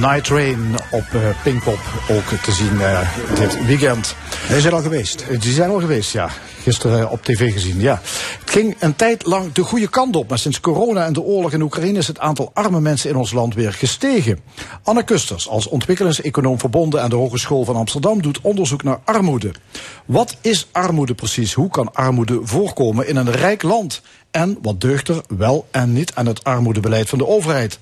Night 0.00 0.24
Train 0.24 0.74
op 0.90 1.04
eh, 1.12 1.20
Pinkpop 1.42 1.78
ook 2.08 2.28
te 2.42 2.52
zien 2.52 2.80
eh, 2.80 3.00
dit 3.34 3.66
weekend. 3.66 4.14
Is 4.48 4.64
er 4.64 4.72
al 4.72 4.82
geweest. 4.82 5.20
Eh, 5.30 5.40
Die 5.40 5.52
zijn 5.52 5.70
al 5.70 5.80
geweest, 5.80 6.12
ja. 6.12 6.28
Gisteren 6.62 7.10
op 7.10 7.24
tv 7.24 7.52
gezien, 7.52 7.80
ja. 7.80 8.00
Ging 8.50 8.76
een 8.78 8.96
tijd 8.96 9.26
lang 9.26 9.52
de 9.52 9.62
goede 9.62 9.88
kant 9.88 10.16
op. 10.16 10.28
Maar 10.28 10.38
sinds 10.38 10.60
corona 10.60 11.04
en 11.04 11.12
de 11.12 11.20
oorlog 11.20 11.52
in 11.52 11.62
Oekraïne 11.62 11.98
is 11.98 12.06
het 12.06 12.18
aantal 12.18 12.50
arme 12.54 12.80
mensen 12.80 13.10
in 13.10 13.16
ons 13.16 13.32
land 13.32 13.54
weer 13.54 13.72
gestegen. 13.72 14.40
Anne 14.82 15.02
Kusters, 15.04 15.48
als 15.48 15.66
ontwikkelingseconoom 15.66 16.58
verbonden 16.58 17.02
aan 17.02 17.10
de 17.10 17.16
Hogeschool 17.16 17.64
van 17.64 17.76
Amsterdam, 17.76 18.22
doet 18.22 18.40
onderzoek 18.40 18.82
naar 18.82 19.00
armoede. 19.04 19.52
Wat 20.06 20.36
is 20.40 20.68
armoede 20.72 21.14
precies? 21.14 21.52
Hoe 21.52 21.70
kan 21.70 21.94
armoede 21.94 22.40
voorkomen 22.42 23.08
in 23.08 23.16
een 23.16 23.30
rijk 23.30 23.62
land? 23.62 24.02
En 24.30 24.58
wat 24.62 24.80
deugt 24.80 25.08
er 25.08 25.22
wel 25.28 25.66
en 25.70 25.92
niet 25.92 26.14
aan 26.14 26.26
het 26.26 26.44
armoedebeleid 26.44 27.08
van 27.08 27.18
de 27.18 27.26
overheid? 27.26 27.78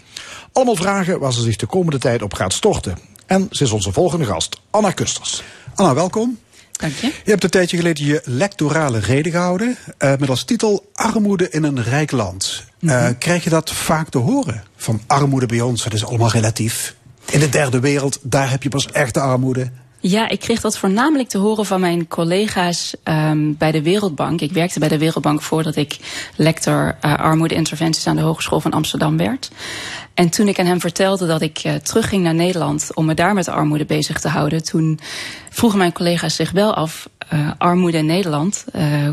Allemaal 0.52 0.76
vragen 0.76 1.18
waar 1.18 1.32
ze 1.32 1.42
zich 1.42 1.56
de 1.56 1.66
komende 1.66 1.98
tijd 1.98 2.22
op 2.22 2.34
gaat 2.34 2.52
storten. 2.52 2.98
En 3.26 3.48
ze 3.50 3.64
is 3.64 3.72
onze 3.72 3.92
volgende 3.92 4.24
gast, 4.24 4.60
Anna 4.70 4.90
Kusters. 4.90 5.42
Anna, 5.74 5.94
welkom. 5.94 6.38
Dank 6.78 6.94
je. 6.94 7.06
Je 7.06 7.30
hebt 7.30 7.44
een 7.44 7.50
tijdje 7.50 7.76
geleden 7.76 8.04
je 8.04 8.20
lectorale 8.24 8.98
reden 8.98 9.32
gehouden. 9.32 9.76
eh, 9.98 10.12
met 10.18 10.28
als 10.28 10.44
titel 10.44 10.90
Armoede 10.92 11.50
in 11.50 11.62
een 11.64 11.82
rijk 11.82 12.10
land. 12.10 12.64
Eh, 12.80 13.08
krijg 13.18 13.44
je 13.44 13.50
dat 13.50 13.72
vaak 13.72 14.08
te 14.08 14.18
horen? 14.18 14.62
Van 14.76 15.00
armoede 15.06 15.46
bij 15.46 15.60
ons, 15.60 15.82
dat 15.82 15.92
is 15.92 16.04
allemaal 16.04 16.30
relatief. 16.30 16.94
In 17.30 17.40
de 17.40 17.48
derde 17.48 17.80
wereld, 17.80 18.18
daar 18.22 18.50
heb 18.50 18.62
je 18.62 18.68
pas 18.68 18.90
echte 18.90 19.20
armoede. 19.20 19.70
Ja, 20.00 20.28
ik 20.28 20.40
kreeg 20.40 20.60
dat 20.60 20.78
voornamelijk 20.78 21.28
te 21.28 21.38
horen 21.38 21.66
van 21.66 21.80
mijn 21.80 22.08
collega's 22.08 22.94
ehm, 23.02 23.52
bij 23.58 23.72
de 23.72 23.82
Wereldbank. 23.82 24.40
Ik 24.40 24.52
werkte 24.52 24.78
bij 24.78 24.88
de 24.88 24.98
Wereldbank 24.98 25.42
voordat 25.42 25.76
ik 25.76 25.98
lector 26.36 26.96
uh, 27.04 27.14
armoede-interventies 27.14 28.06
aan 28.06 28.16
de 28.16 28.22
Hogeschool 28.22 28.60
van 28.60 28.70
Amsterdam 28.70 29.16
werd. 29.16 29.50
En 30.14 30.28
toen 30.28 30.48
ik 30.48 30.58
aan 30.58 30.66
hem 30.66 30.80
vertelde 30.80 31.26
dat 31.26 31.42
ik 31.42 31.64
uh, 31.64 31.74
terugging 31.74 32.22
naar 32.22 32.34
Nederland 32.34 32.90
om 32.94 33.06
me 33.06 33.14
daar 33.14 33.34
met 33.34 33.44
de 33.44 33.50
armoede 33.50 33.84
bezig 33.84 34.20
te 34.20 34.28
houden, 34.28 34.64
toen 34.64 35.00
vroegen 35.50 35.78
mijn 35.78 35.92
collega's 35.92 36.34
zich 36.34 36.50
wel 36.50 36.74
af: 36.74 37.08
uh, 37.32 37.50
armoede 37.58 37.98
in 37.98 38.06
Nederland, 38.06 38.64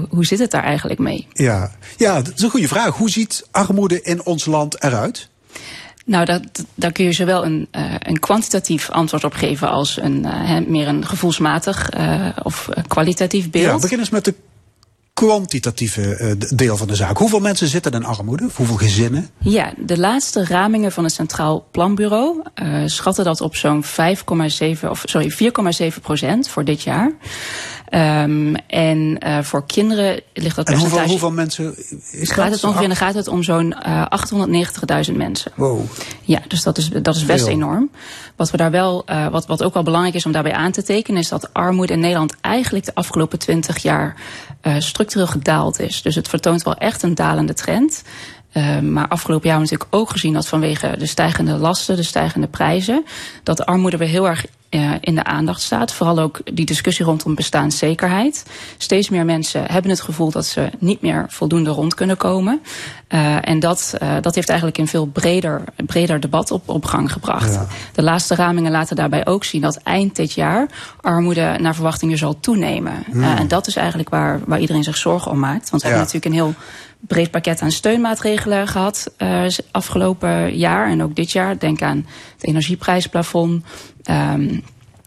hoe 0.10 0.26
zit 0.26 0.39
het 0.39 0.52
daar 0.52 0.63
eigenlijk 0.63 1.00
mee? 1.00 1.28
Ja. 1.34 1.71
ja, 1.98 2.21
dat 2.21 2.34
is 2.36 2.41
een 2.41 2.50
goede 2.50 2.67
vraag. 2.67 2.95
Hoe 2.95 3.10
ziet 3.10 3.48
armoede 3.52 4.02
in 4.02 4.26
ons 4.26 4.45
land 4.45 4.84
eruit? 4.84 5.30
Nou, 6.06 6.26
dat, 6.26 6.41
daar 6.76 6.91
kun 6.91 7.06
je 7.06 7.12
zowel 7.12 7.46
een, 7.46 7.68
uh, 7.72 7.94
een 8.00 8.20
kwantitatief 8.20 8.89
antwoord 8.89 9.24
op 9.24 9.34
geven 9.34 9.70
als 9.70 9.98
een, 10.02 10.26
uh, 10.26 10.58
meer 10.68 10.88
een 10.88 11.06
gevoelsmatig 11.06 11.89
uh, 11.98 12.28
of 12.44 12.70
kwalitatief 12.88 13.50
beeld. 13.50 13.65
Ja, 13.65 13.80
begin 13.80 14.00
eens 14.00 14.10
met 14.10 14.26
de 14.26 14.34
kwantitatieve 15.15 16.36
deel 16.56 16.78
van 16.78 16.88
de 16.88 16.95
zaak. 16.95 17.17
Hoeveel 17.17 17.39
mensen 17.39 17.67
zitten 17.67 17.91
in 17.91 18.06
armoede? 18.06 18.47
Hoeveel 18.56 18.75
gezinnen? 18.75 19.30
Ja, 19.38 19.73
de 19.78 19.99
laatste 19.99 20.45
ramingen 20.45 20.91
van 20.91 21.04
het 21.04 21.13
Centraal 21.13 21.67
Planbureau 21.71 22.41
schatten 22.86 23.23
dat 23.23 23.41
op 23.41 23.56
zo'n 23.56 23.84
5,7 23.84 23.89
of 24.89 25.04
sorry 25.06 25.32
4,7 25.91 26.01
procent 26.01 26.47
voor 26.47 26.63
dit 26.63 26.82
jaar. 26.82 27.12
Um, 27.95 28.56
en 28.56 29.17
uh, 29.28 29.41
voor 29.41 29.65
kinderen 29.65 30.21
ligt 30.34 30.56
dat 30.56 30.67
en 30.67 30.73
percentage... 30.73 31.10
Hoeveel, 31.10 31.10
hoeveel 31.10 31.32
mensen 31.32 31.75
is 32.12 32.32
gaat 32.32 32.51
het 32.51 32.63
ongeveer, 32.63 32.88
dan 32.88 32.95
gaat 32.95 33.13
het 33.13 33.28
om 33.28 33.43
zo'n 33.43 33.75
uh, 33.88 34.06
890.000 35.10 35.15
mensen. 35.15 35.51
Wow. 35.56 35.80
Ja, 36.21 36.41
dus 36.47 36.63
dat 36.63 36.78
is, 36.78 36.89
dat 36.89 37.15
is 37.15 37.25
best 37.25 37.47
enorm. 37.47 37.89
Wat, 38.36 38.51
we 38.51 38.58
daar 38.58 38.71
wel, 38.71 39.04
uh, 39.10 39.28
wat, 39.28 39.45
wat 39.45 39.63
ook 39.63 39.73
wel 39.73 39.84
belangrijk 39.84 40.15
is 40.15 40.25
om 40.25 40.32
daarbij 40.32 40.54
aan 40.54 40.71
te 40.71 40.84
tekenen... 40.84 41.21
is 41.21 41.30
dat 41.30 41.54
armoede 41.54 41.93
in 41.93 41.99
Nederland 41.99 42.36
eigenlijk 42.41 42.86
de 42.86 42.95
afgelopen 42.95 43.39
20 43.39 43.78
jaar 43.78 44.15
uh, 44.62 44.75
structureel 45.12 45.41
gedaald 45.41 45.80
is. 45.80 46.02
Dus 46.02 46.15
het 46.15 46.28
vertoont 46.28 46.63
wel 46.63 46.76
echt 46.76 47.04
een 47.04 47.15
dalende 47.15 47.54
trend. 47.54 48.04
Uh, 48.54 48.80
maar 48.80 49.08
afgelopen 49.08 49.48
jaar 49.48 49.58
hebben 49.58 49.70
we 49.70 49.76
natuurlijk 49.76 49.96
ook 49.96 50.10
gezien 50.10 50.34
dat 50.34 50.48
vanwege 50.48 50.96
de 50.98 51.06
stijgende 51.06 51.52
lasten, 51.58 51.96
de 51.96 52.04
stijgende 52.04 52.48
prijzen, 52.48 53.06
dat 53.44 53.58
de 53.58 53.65
armoede 53.65 53.98
weer 53.98 54.08
heel 54.08 54.28
erg 54.28 54.46
uh, 54.69 54.91
in 54.99 55.15
de 55.15 55.23
aandacht 55.23 55.62
staat. 55.62 55.93
Vooral 55.93 56.19
ook 56.19 56.39
die 56.54 56.65
discussie 56.65 57.06
rondom 57.06 57.36
bestaanszekerheid. 57.36 58.45
Steeds 58.78 59.10
meer 59.10 59.25
mensen 59.25 59.65
hebben 59.71 59.91
het 59.91 60.01
gevoel 60.01 60.32
dat 60.32 60.45
ze 60.45 60.69
niet 60.80 61.01
meer 61.01 61.25
voldoende 61.30 61.69
rond 61.69 61.93
kunnen 61.93 62.17
komen. 62.17 62.62
Uh, 63.10 63.49
en 63.49 63.60
dat, 63.60 63.95
uh, 64.01 64.15
dat 64.21 64.36
heeft 64.36 64.49
eigenlijk 64.49 64.80
een 64.80 64.88
veel 64.88 65.06
breder, 65.06 65.63
breder 65.86 66.19
debat 66.19 66.51
op, 66.51 66.69
op 66.69 66.86
gang 66.86 67.12
gebracht. 67.12 67.54
Ja. 67.54 67.67
De 67.93 68.04
laatste 68.04 68.36
ramingen 68.36 68.71
laten 68.71 68.95
daarbij 68.95 69.25
ook 69.25 69.43
zien 69.43 69.62
dat 69.62 69.75
eind 69.84 70.15
dit 70.15 70.34
jaar 70.34 70.67
armoede 71.01 71.56
naar 71.60 71.73
verwachting 71.73 72.10
weer 72.10 72.19
zal 72.19 72.39
toenemen. 72.39 73.04
Hmm. 73.12 73.23
en 73.23 73.47
dat 73.47 73.67
is 73.67 73.75
eigenlijk 73.75 74.10
waar, 74.10 74.39
waar 74.45 74.60
iedereen 74.60 74.84
zich 74.84 74.97
zorgen 74.97 75.32
om 75.32 75.39
maakt. 75.39 75.69
Want 75.69 75.82
we 75.82 75.88
ja. 75.88 75.95
hebben 75.95 76.13
natuurlijk 76.13 76.25
een 76.25 76.45
heel 76.45 76.54
breed 77.08 77.32
pakket 77.32 77.62
aan 77.62 77.71
steunmaatregelen 77.71 78.67
gehad 78.67 79.12
uh, 79.17 79.45
afgelopen 79.71 80.58
jaar 80.58 80.89
en 80.89 81.04
ook 81.04 81.15
dit 81.15 81.32
jaar. 81.32 81.60
Denk 81.60 81.82
aan 81.82 82.06
het 82.36 82.45
energieprijsplafond. 82.45 83.63
Um, 84.08 84.63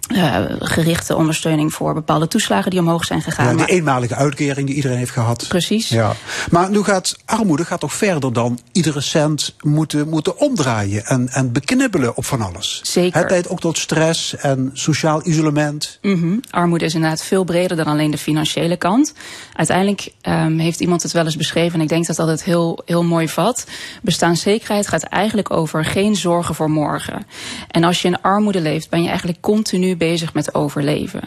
eh, 0.08 0.44
gerichte 0.58 1.16
ondersteuning 1.16 1.72
voor 1.72 1.94
bepaalde 1.94 2.28
toeslagen 2.28 2.70
die 2.70 2.80
omhoog 2.80 3.04
zijn 3.04 3.22
gegaan. 3.22 3.44
Ja, 3.44 3.50
die 3.50 3.60
Maar- 3.60 3.68
eenmalige 3.68 4.14
uitkering 4.14 4.66
die 4.66 4.76
iedereen 4.76 4.98
heeft 4.98 5.10
gehad. 5.10 5.44
Precies. 5.48 5.88
Ja. 5.88 6.12
Maar 6.50 6.70
nu 6.70 6.82
gaat 6.82 7.16
armoede 7.24 7.64
gaat 7.64 7.80
toch 7.80 7.92
verder 7.94 8.32
dan 8.32 8.58
iedere 8.72 9.00
cent 9.00 9.54
moeten, 9.60 10.08
moeten 10.08 10.38
omdraaien 10.38 11.04
en, 11.06 11.28
en 11.28 11.52
beknibbelen 11.52 12.16
op 12.16 12.24
van 12.24 12.40
alles. 12.42 12.80
Zeker. 12.82 13.20
Het 13.20 13.30
leidt 13.30 13.48
ook 13.48 13.60
tot 13.60 13.78
stress 13.78 14.36
en 14.36 14.70
sociaal 14.72 15.26
isolement. 15.26 15.98
Mhm. 16.02 16.36
Armoede 16.50 16.84
is 16.84 16.94
inderdaad 16.94 17.22
veel 17.22 17.44
breder 17.44 17.76
dan 17.76 17.86
alleen 17.86 18.10
de 18.10 18.18
financiële 18.18 18.76
kant. 18.76 19.12
Uiteindelijk 19.52 20.08
ehm, 20.20 20.58
heeft 20.58 20.80
iemand 20.80 21.02
het 21.02 21.12
wel 21.12 21.24
eens 21.24 21.36
beschreven, 21.36 21.74
en 21.74 21.80
ik 21.80 21.88
denk 21.88 22.06
dat 22.06 22.16
dat 22.16 22.28
het 22.28 22.44
heel, 22.44 22.82
heel 22.84 23.04
mooi 23.04 23.28
vat. 23.28 23.66
Bestaanszekerheid 24.02 24.88
gaat 24.88 25.02
eigenlijk 25.02 25.50
over 25.50 25.84
geen 25.84 26.16
zorgen 26.16 26.54
voor 26.54 26.70
morgen. 26.70 27.26
En 27.70 27.84
als 27.84 28.02
je 28.02 28.08
in 28.08 28.20
armoede 28.22 28.60
leeft, 28.60 28.90
ben 28.90 29.02
je 29.02 29.08
eigenlijk 29.08 29.40
continu 29.40 29.96
bezig 29.98 30.34
met 30.34 30.54
overleven. 30.54 31.20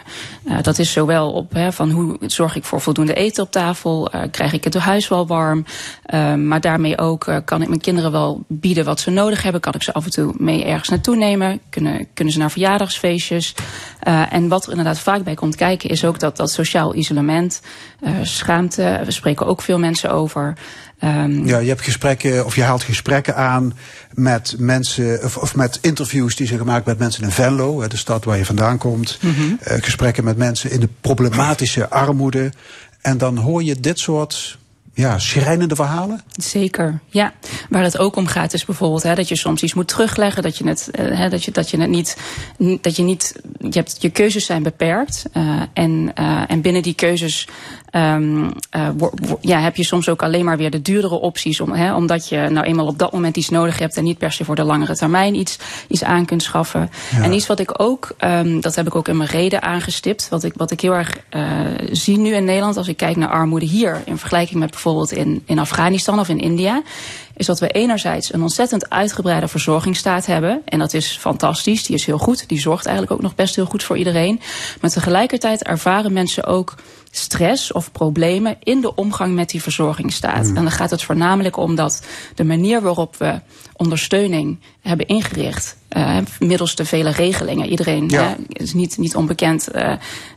Eh, 0.45 0.61
dat 0.61 0.79
is 0.79 0.91
zowel 0.91 1.31
op 1.31 1.57
van 1.69 1.89
hoe 1.91 2.17
zorg 2.19 2.55
ik 2.55 2.63
voor 2.63 2.81
voldoende 2.81 3.13
eten 3.13 3.43
op 3.43 3.51
tafel, 3.51 4.11
eh, 4.11 4.21
krijg 4.31 4.53
ik 4.53 4.63
het 4.63 4.75
huis 4.75 5.07
wel 5.07 5.27
warm, 5.27 5.65
Ehm, 6.11 6.47
maar 6.47 6.61
daarmee 6.61 6.97
ook 6.97 7.27
eh, 7.27 7.37
kan 7.45 7.61
ik 7.61 7.67
mijn 7.67 7.81
kinderen 7.81 8.11
wel 8.11 8.43
bieden 8.47 8.85
wat 8.85 8.99
ze 8.99 9.09
nodig 9.09 9.43
hebben, 9.43 9.61
kan 9.61 9.73
ik 9.73 9.83
ze 9.83 9.93
af 9.93 10.05
en 10.05 10.11
toe 10.11 10.33
mee 10.37 10.65
ergens 10.65 10.89
naartoe 10.89 11.15
nemen, 11.15 11.59
kunnen, 11.69 12.07
kunnen 12.13 12.33
ze 12.33 12.39
naar 12.39 12.51
verjaardagsfeestjes. 12.51 13.55
Eh, 13.99 14.33
en 14.33 14.47
wat 14.47 14.63
er 14.63 14.69
inderdaad 14.69 14.99
vaak 14.99 15.23
bij 15.23 15.33
komt 15.33 15.55
kijken 15.55 15.89
is 15.89 16.05
ook 16.05 16.19
dat, 16.19 16.37
dat 16.37 16.51
sociaal 16.51 16.95
isolement, 16.95 17.61
eh, 17.99 18.11
schaamte, 18.21 19.01
we 19.05 19.11
spreken 19.11 19.45
ook 19.45 19.61
veel 19.61 19.79
mensen 19.79 20.11
over. 20.11 20.57
Ehm, 21.01 21.45
Ja, 21.45 21.57
je 21.57 21.67
hebt 21.67 21.81
gesprekken, 21.81 22.45
of 22.45 22.55
je 22.55 22.63
haalt 22.63 22.83
gesprekken 22.83 23.35
aan 23.35 23.73
met 24.13 24.55
mensen, 24.57 25.23
of, 25.23 25.37
of 25.37 25.55
met 25.55 25.79
interviews 25.81 26.35
die 26.35 26.47
zijn 26.47 26.59
gemaakt 26.59 26.85
met 26.85 26.99
mensen 26.99 27.23
in 27.23 27.31
Venlo, 27.31 27.87
de 27.87 27.97
stad 27.97 28.25
waar 28.25 28.37
je 28.37 28.45
vandaan 28.45 28.77
komt. 28.77 29.19
Eh, 29.59 29.77
gesprekken 29.81 30.23
met 30.23 30.37
mensen 30.37 30.71
in 30.71 30.79
de 30.79 30.89
problematische 31.01 31.89
armoede. 31.89 32.51
En 33.01 33.17
dan 33.17 33.37
hoor 33.37 33.63
je 33.63 33.79
dit 33.79 33.99
soort 33.99 34.59
ja, 34.93 35.19
schrijnende 35.19 35.75
verhalen. 35.75 36.21
Zeker, 36.31 36.99
ja. 37.07 37.33
Waar 37.69 37.83
het 37.83 37.97
ook 37.97 38.15
om 38.15 38.27
gaat 38.27 38.53
is 38.53 38.65
bijvoorbeeld 38.65 39.03
hè, 39.03 39.15
dat 39.15 39.27
je 39.27 39.35
soms 39.35 39.63
iets 39.63 39.73
moet 39.73 39.87
terugleggen, 39.87 40.43
dat 40.43 40.57
je 40.57 40.67
het, 40.67 40.89
eh, 40.91 41.17
hè, 41.17 41.29
dat 41.29 41.43
je, 41.43 41.51
dat 41.51 41.69
je 41.69 41.79
het 41.79 41.89
niet, 41.89 42.17
dat 42.81 42.95
je 42.95 43.03
niet, 43.03 43.35
je, 43.59 43.69
hebt, 43.69 43.97
je 43.99 44.09
keuzes 44.09 44.45
zijn 44.45 44.63
beperkt 44.63 45.25
eh, 45.31 45.61
en, 45.73 46.13
en 46.47 46.61
binnen 46.61 46.81
die 46.81 46.95
keuzes 46.95 47.47
ehm, 47.91 48.49
eh, 48.69 48.89
ja, 49.41 49.59
heb 49.59 49.75
je 49.75 49.83
soms 49.83 50.09
ook 50.09 50.23
alleen 50.23 50.45
maar 50.45 50.57
weer 50.57 50.71
de 50.71 50.81
duurdere 50.81 51.19
opties, 51.19 51.59
om, 51.59 51.71
hè, 51.71 51.95
omdat 51.95 52.29
je 52.29 52.47
nou 52.49 52.65
eenmaal 52.65 52.87
op 52.87 52.99
dat 52.99 53.11
moment 53.11 53.37
iets 53.37 53.49
nodig 53.49 53.79
hebt 53.79 53.97
en 53.97 54.03
niet 54.03 54.17
per 54.17 54.31
se 54.31 54.45
voor 54.45 54.55
de 54.55 54.63
langere 54.63 54.95
termijn 54.95 55.35
iets, 55.35 55.57
iets 55.87 56.03
aan 56.03 56.25
kunt 56.25 56.43
schaffen. 56.43 56.89
En 57.21 57.33
iets 57.33 57.47
wat 57.47 57.59
ik 57.59 57.81
ook, 57.81 58.11
ehm, 58.17 58.59
dat 58.59 58.75
heb 58.75 58.87
ik 58.87 58.95
ook 58.95 59.07
in 59.07 59.17
mijn 59.17 59.29
reden 59.29 59.61
aangestipt, 59.61 60.29
wat 60.29 60.43
ik, 60.43 60.53
wat 60.55 60.71
ik 60.71 60.81
heel 60.81 60.93
erg 60.93 61.17
eh, 61.29 61.41
zie 61.91 62.17
nu 62.17 62.35
in 62.35 62.45
Nederland 62.45 62.77
als 62.77 62.87
ik 62.87 62.97
kijk 62.97 63.15
naar 63.15 63.29
armoede 63.29 63.65
hier 63.65 64.01
in 64.05 64.17
vergelijking 64.17 64.59
met 64.59 64.71
bijvoorbeeld 64.71 65.11
in, 65.11 65.43
in 65.45 65.59
Afghanistan 65.59 66.19
of 66.19 66.29
in 66.29 66.39
India, 66.39 66.81
is 67.35 67.45
dat 67.45 67.59
we 67.59 67.67
enerzijds 67.67 68.33
een 68.33 68.41
ontzettend 68.41 68.89
uitgebreide 68.89 69.47
verzorgingsstaat 69.47 70.25
hebben. 70.25 70.61
En 70.65 70.79
dat 70.79 70.93
is 70.93 71.17
fantastisch, 71.19 71.83
die 71.83 71.95
is 71.95 72.05
heel 72.05 72.17
goed. 72.17 72.47
Die 72.47 72.59
zorgt 72.59 72.85
eigenlijk 72.85 73.15
ook 73.15 73.21
nog 73.21 73.35
best 73.35 73.55
heel 73.55 73.65
goed 73.65 73.83
voor 73.83 73.97
iedereen. 73.97 74.39
Maar 74.81 74.89
tegelijkertijd 74.89 75.63
ervaren 75.63 76.13
mensen 76.13 76.45
ook 76.45 76.75
stress 77.11 77.71
of 77.71 77.91
problemen 77.91 78.57
in 78.63 78.81
de 78.81 78.95
omgang 78.95 79.35
met 79.35 79.49
die 79.49 79.61
verzorgingsstaat. 79.61 80.47
En 80.47 80.53
dan 80.53 80.71
gaat 80.71 80.89
het 80.89 81.03
voornamelijk 81.03 81.57
om 81.57 81.75
dat 81.75 82.01
de 82.35 82.43
manier 82.43 82.81
waarop 82.81 83.15
we 83.17 83.39
ondersteuning 83.75 84.59
hebben 84.81 85.07
ingericht, 85.07 85.75
eh, 85.87 86.17
middels 86.39 86.75
de 86.75 86.85
vele 86.85 87.09
regelingen. 87.11 87.69
Iedereen 87.69 88.09
Ja. 88.09 88.23
hè, 88.23 88.35
is 88.47 88.73
niet, 88.73 88.97
niet 88.97 89.15
onbekend. 89.15 89.67
eh, 89.67 89.93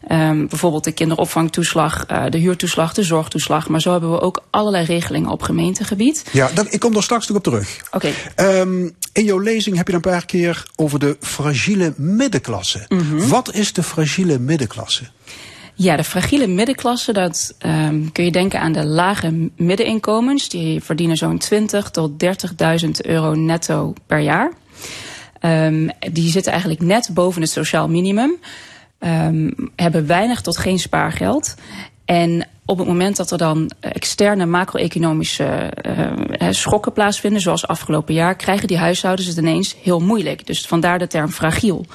ehm, 0.09 0.47
bijvoorbeeld 0.47 0.85
de 0.85 0.93
kinderopvangtoeslag, 0.93 2.05
eh, 2.07 2.25
de 2.31 2.39
huurtoeslag, 2.39 2.95
de 2.95 3.03
zorgtoeslag. 3.03 3.69
Maar 3.69 3.81
zo 3.81 3.91
hebben 3.91 4.11
we 4.11 4.21
ook 4.21 4.43
allerlei 4.51 4.85
regelingen 4.85 5.31
op 5.31 5.43
gemeentegebied. 5.43 6.25
Ja, 6.33 6.51
dat, 6.55 6.73
ik 6.73 6.81
kom 6.81 6.93
daar 6.93 7.03
straks 7.03 7.29
nog 7.29 7.37
op 7.37 7.43
terug. 7.43 7.81
Oké. 7.91 8.11
Ehm, 8.35 8.89
in 9.13 9.25
jouw 9.25 9.39
lezing 9.39 9.77
heb 9.77 9.89
je 9.89 9.95
een 9.95 10.01
paar 10.01 10.27
keer 10.27 10.67
over 10.77 10.99
de 10.99 11.17
fragiele 11.21 11.95
middenklasse. 11.97 12.87
Wat 13.29 13.55
is 13.55 13.73
de 13.73 13.83
fragiele 13.83 14.39
middenklasse? 14.39 15.03
Ja, 15.77 15.97
de 15.97 16.05
fragiele 16.05 16.47
middenklasse, 16.47 17.13
dat 17.13 17.55
ehm, 17.59 18.09
kun 18.13 18.25
je 18.25 18.31
denken 18.31 18.61
aan 18.61 18.73
de 18.73 18.85
lage 18.85 19.51
middeninkomens. 19.57 20.49
Die 20.49 20.83
verdienen 20.83 21.17
zo'n 21.17 21.39
20 21.39 21.91
tot 21.91 22.19
30.000 22.19 22.91
euro 23.03 23.35
netto 23.35 23.93
per 24.07 24.19
jaar. 24.19 24.53
Ehm, 25.41 25.89
die 26.13 26.31
zitten 26.31 26.53
eigenlijk 26.53 26.83
net 26.83 27.11
boven 27.13 27.43
het 27.43 27.51
sociaal 27.51 27.89
minimum. 27.89 28.37
Ehm, 28.99 29.51
hebben 29.77 30.07
weinig 30.07 30.41
tot 30.41 30.59
geen 30.59 30.79
spaargeld. 30.79 31.55
En 32.05 32.47
op 32.65 32.79
het 32.79 32.87
moment 32.87 33.17
dat 33.17 33.31
er 33.31 33.39
dan 33.39 33.71
externe 33.81 34.47
macro-economische 34.47 35.45
eh, 35.45 36.49
eh, 36.49 36.49
schokken 36.51 36.93
plaatsvinden, 36.93 37.41
zoals 37.41 37.67
afgelopen 37.67 38.15
jaar, 38.15 38.37
krijgen 38.37 38.69
die 38.69 38.79
huishoudens 38.79 39.29
het 39.29 39.37
ineens 39.37 39.77
heel 39.83 40.01
moeilijk. 40.01 40.47
Dus 40.47 40.67
vandaar 40.67 40.99
de 40.99 41.07
term 41.07 41.29
fragiel. 41.31 41.87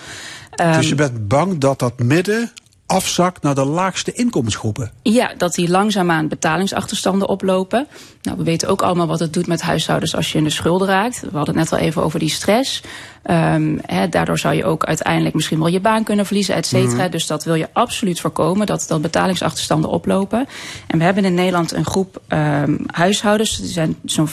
Dus 0.56 0.90
je 0.90 0.96
bent 0.96 1.28
bang 1.28 1.58
dat 1.58 1.80
dat 1.80 2.00
midden 2.00 2.52
afzakt 2.90 3.44
naar 3.44 3.56
de 3.56 3.66
laagste 3.66 4.14
inkomensgroepen. 4.14 4.92
Ja, 5.02 5.34
dat 5.38 5.54
die 5.54 5.70
langzaamaan 5.70 6.28
betalingsachterstanden 6.28 7.28
oplopen. 7.28 7.88
Nou, 8.22 8.38
we 8.38 8.44
weten 8.44 8.68
ook 8.68 8.82
allemaal 8.82 9.08
wat 9.08 9.20
het 9.20 9.34
doet 9.34 9.48
met 9.48 9.62
huishoudens 9.62 10.16
als 10.16 10.32
je 10.32 10.38
in 10.38 10.44
de 10.44 10.50
schulden 10.50 10.88
raakt. 10.88 11.20
We 11.20 11.38
hadden 11.38 11.58
het 11.58 11.70
net 11.70 11.80
al 11.80 11.86
even 11.86 12.04
over 12.04 12.20
die 12.20 12.30
stress. 12.30 12.82
Ehm, 13.24 13.78
hè, 13.86 14.10
daardoor 14.10 14.40
zou 14.40 14.56
je 14.56 14.66
ook 14.66 14.86
uiteindelijk 14.86 15.36
misschien 15.36 15.60
wel 15.60 15.68
je 15.68 15.80
baan 15.80 16.04
kunnen 16.04 16.26
verliezen, 16.26 16.56
et 16.56 16.66
cetera. 16.66 17.08
Dus 17.08 17.28
dat 17.28 17.44
wil 17.44 17.56
je 17.56 17.68
absoluut 17.74 18.20
voorkomen, 18.20 18.66
dat, 18.66 18.86
dat 18.88 19.02
betalingsachterstanden 19.02 19.90
oplopen. 19.90 20.48
En 20.88 20.98
we 20.98 21.04
hebben 21.04 21.26
in 21.26 21.34
Nederland 21.34 21.72
een 21.72 21.86
groep 21.86 22.22
ehm, 22.28 22.78
huishoudens, 22.88 23.58
die 23.58 23.68
zijn 23.70 23.96
zo'n 24.06 24.28
25% 24.28 24.32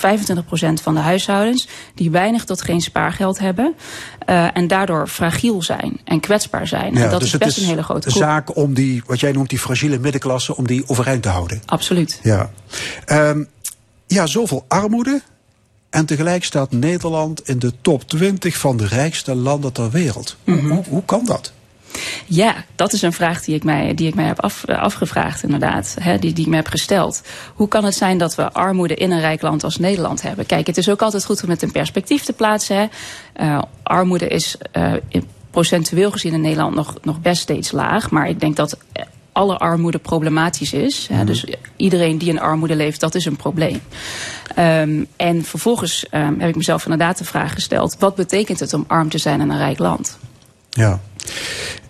van 0.83 0.94
de 0.94 1.01
huishoudens, 1.01 1.68
die 1.94 2.11
weinig 2.11 2.44
tot 2.44 2.62
geen 2.62 2.81
spaargeld 2.81 3.38
hebben. 3.38 3.75
eh, 4.27 4.57
en 4.57 4.66
daardoor 4.66 5.09
fragiel 5.09 5.62
zijn 5.62 6.01
en 6.05 6.20
kwetsbaar 6.20 6.66
zijn. 6.66 6.96
en 6.96 7.11
dat 7.11 7.20
dus 7.20 7.33
is 7.33 7.38
best 7.38 7.59
een 7.59 7.64
hele 7.64 7.83
grote 7.83 8.11
groep. 8.11 8.22
zaak 8.22 8.57
om 8.57 8.75
die, 8.75 9.03
wat 9.07 9.20
jij 9.20 9.33
noemt, 9.33 9.49
die 9.49 9.59
fragiele 9.59 9.99
middenklasse, 9.99 10.57
om 10.57 10.66
die 10.66 10.88
overeind 10.88 11.22
te 11.22 11.29
houden. 11.29 11.62
Absoluut. 11.66 12.20
Ja. 12.22 12.51
Ehm, 13.05 13.44
ja, 14.07 14.27
zoveel 14.27 14.64
armoede. 14.68 15.20
En 15.97 16.07
tegelijk 16.07 16.45
staat 16.45 16.73
Nederland 16.73 17.49
in 17.49 17.59
de 17.59 17.73
top 17.81 18.09
20 18.09 18.57
van 18.59 18.77
de 18.77 18.87
rijkste 18.87 19.35
landen 19.35 19.73
ter 19.73 19.91
wereld. 19.91 20.37
Hoe- 20.45 20.55
Mhm. 20.55 20.69
hoe, 20.71 20.85
hoe 20.89 21.05
kan 21.05 21.25
dat? 21.25 21.53
Ja, 22.27 22.55
dat 22.75 22.93
is 22.93 23.03
een 23.03 23.13
vraag 23.13 23.45
die 23.45 23.55
ik 23.55 23.65
mij, 23.65 23.95
die 23.95 24.07
ik 24.07 24.15
mij 24.15 24.25
heb 24.25 24.41
af, 24.41 24.65
eh, 24.65 24.79
afgevraagd, 24.79 25.43
inderdaad. 25.43 25.97
Hè, 26.01 26.19
die, 26.19 26.33
die 26.33 26.45
ik 26.45 26.51
me 26.51 26.57
heb 26.57 26.67
gesteld. 26.69 27.23
Hoe 27.55 27.69
kan 27.69 27.85
het 27.85 27.95
zijn 27.95 28.19
dat 28.19 28.35
we 28.35 28.53
armoede 28.53 28.95
in 28.95 29.11
een 29.11 29.21
rijk 29.21 29.43
land 29.43 29.65
als 29.65 29.77
Nederland 29.77 30.23
hebben? 30.23 30.47
Kijk, 30.47 30.67
het 30.67 30.77
is 30.77 30.89
ook 30.89 31.03
altijd 31.03 31.25
goed 31.25 31.43
om 31.43 31.51
het 31.51 31.63
in 31.63 31.73
perspectief 31.73 32.23
te 32.25 32.33
plaatsen. 32.33 32.77
Hè. 32.77 32.87
Eh, 33.33 33.63
armoede 33.83 34.29
is 34.29 34.57
eh, 34.73 34.93
procentueel 35.51 36.11
gezien 36.11 36.35
in 36.35 36.41
Nederland 36.41 36.75
nog, 36.75 36.95
nog 37.03 37.21
best 37.21 37.43
steeds 37.43 37.73
laag. 37.73 38.11
Maar 38.11 38.29
ik 38.29 38.41
denk 38.41 38.57
dat 38.57 38.77
alle 39.37 39.57
armoede 39.57 39.99
problematisch 39.99 40.72
is. 40.72 41.07
Hè. 41.12 41.25
Dus 41.25 41.46
iedereen 41.77 42.18
die 42.18 42.29
in 42.29 42.40
armoede 42.40 42.77
leeft, 42.77 43.01
dat 43.01 43.14
is 43.14 43.25
een 43.25 43.37
probleem. 43.37 43.81
Ehm, 44.55 45.05
en 45.16 45.44
vervolgens 45.44 46.09
ehm, 46.09 46.38
heb 46.38 46.49
ik 46.49 46.57
mezelf 46.57 46.83
inderdaad 46.83 47.18
de 47.18 47.25
vraag 47.25 47.53
gesteld: 47.53 47.96
wat 47.99 48.14
betekent 48.14 48.61
het 48.61 48.75
om 48.75 48.85
arm 48.87 49.09
te 49.09 49.18
zijn 49.18 49.40
in 49.40 49.51
een 49.51 49.59
rijk 49.59 49.79
land? 49.79 50.18
Ja. 50.70 51.01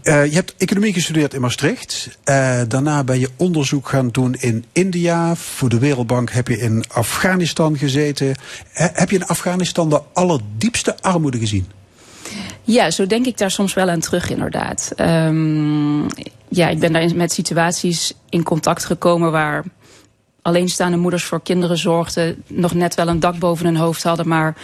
Eh, 0.02 0.24
je 0.24 0.34
hebt 0.34 0.54
economie 0.56 0.92
gestudeerd 0.92 1.34
in 1.34 1.40
Maastricht. 1.40 2.18
Eh, 2.24 2.60
daarna 2.68 3.04
ben 3.04 3.18
je 3.18 3.30
onderzoek 3.36 3.88
gaan 3.88 4.08
doen 4.08 4.34
in 4.34 4.64
India. 4.72 5.36
Voor 5.36 5.68
de 5.68 5.78
Wereldbank 5.78 6.30
heb 6.30 6.48
je 6.48 6.58
in 6.58 6.84
Afghanistan 6.88 7.78
gezeten. 7.78 8.34
Eh, 8.72 8.86
heb 8.92 9.10
je 9.10 9.16
in 9.16 9.26
Afghanistan 9.26 9.90
de 9.90 10.00
allerdiepste 10.12 11.00
armoede 11.00 11.38
gezien? 11.38 11.66
Ja, 12.66 12.90
zo 12.90 13.06
denk 13.06 13.26
ik 13.26 13.38
daar 13.38 13.50
soms 13.50 13.74
wel 13.74 13.88
aan 13.88 14.00
terug, 14.00 14.30
inderdaad. 14.30 14.92
Ehm, 14.96 16.02
ja, 16.48 16.68
ik 16.68 16.78
ben 16.78 16.92
daar 16.92 17.16
met 17.16 17.32
situaties 17.32 18.12
in 18.28 18.42
contact 18.42 18.84
gekomen 18.84 19.32
waar 19.32 19.64
alleenstaande 20.42 20.96
moeders 20.96 21.24
voor 21.24 21.42
kinderen 21.42 21.78
zorgden, 21.78 22.42
nog 22.46 22.74
net 22.74 22.94
wel 22.94 23.08
een 23.08 23.20
dak 23.20 23.38
boven 23.38 23.66
hun 23.66 23.76
hoofd 23.76 24.02
hadden, 24.02 24.28
maar 24.28 24.56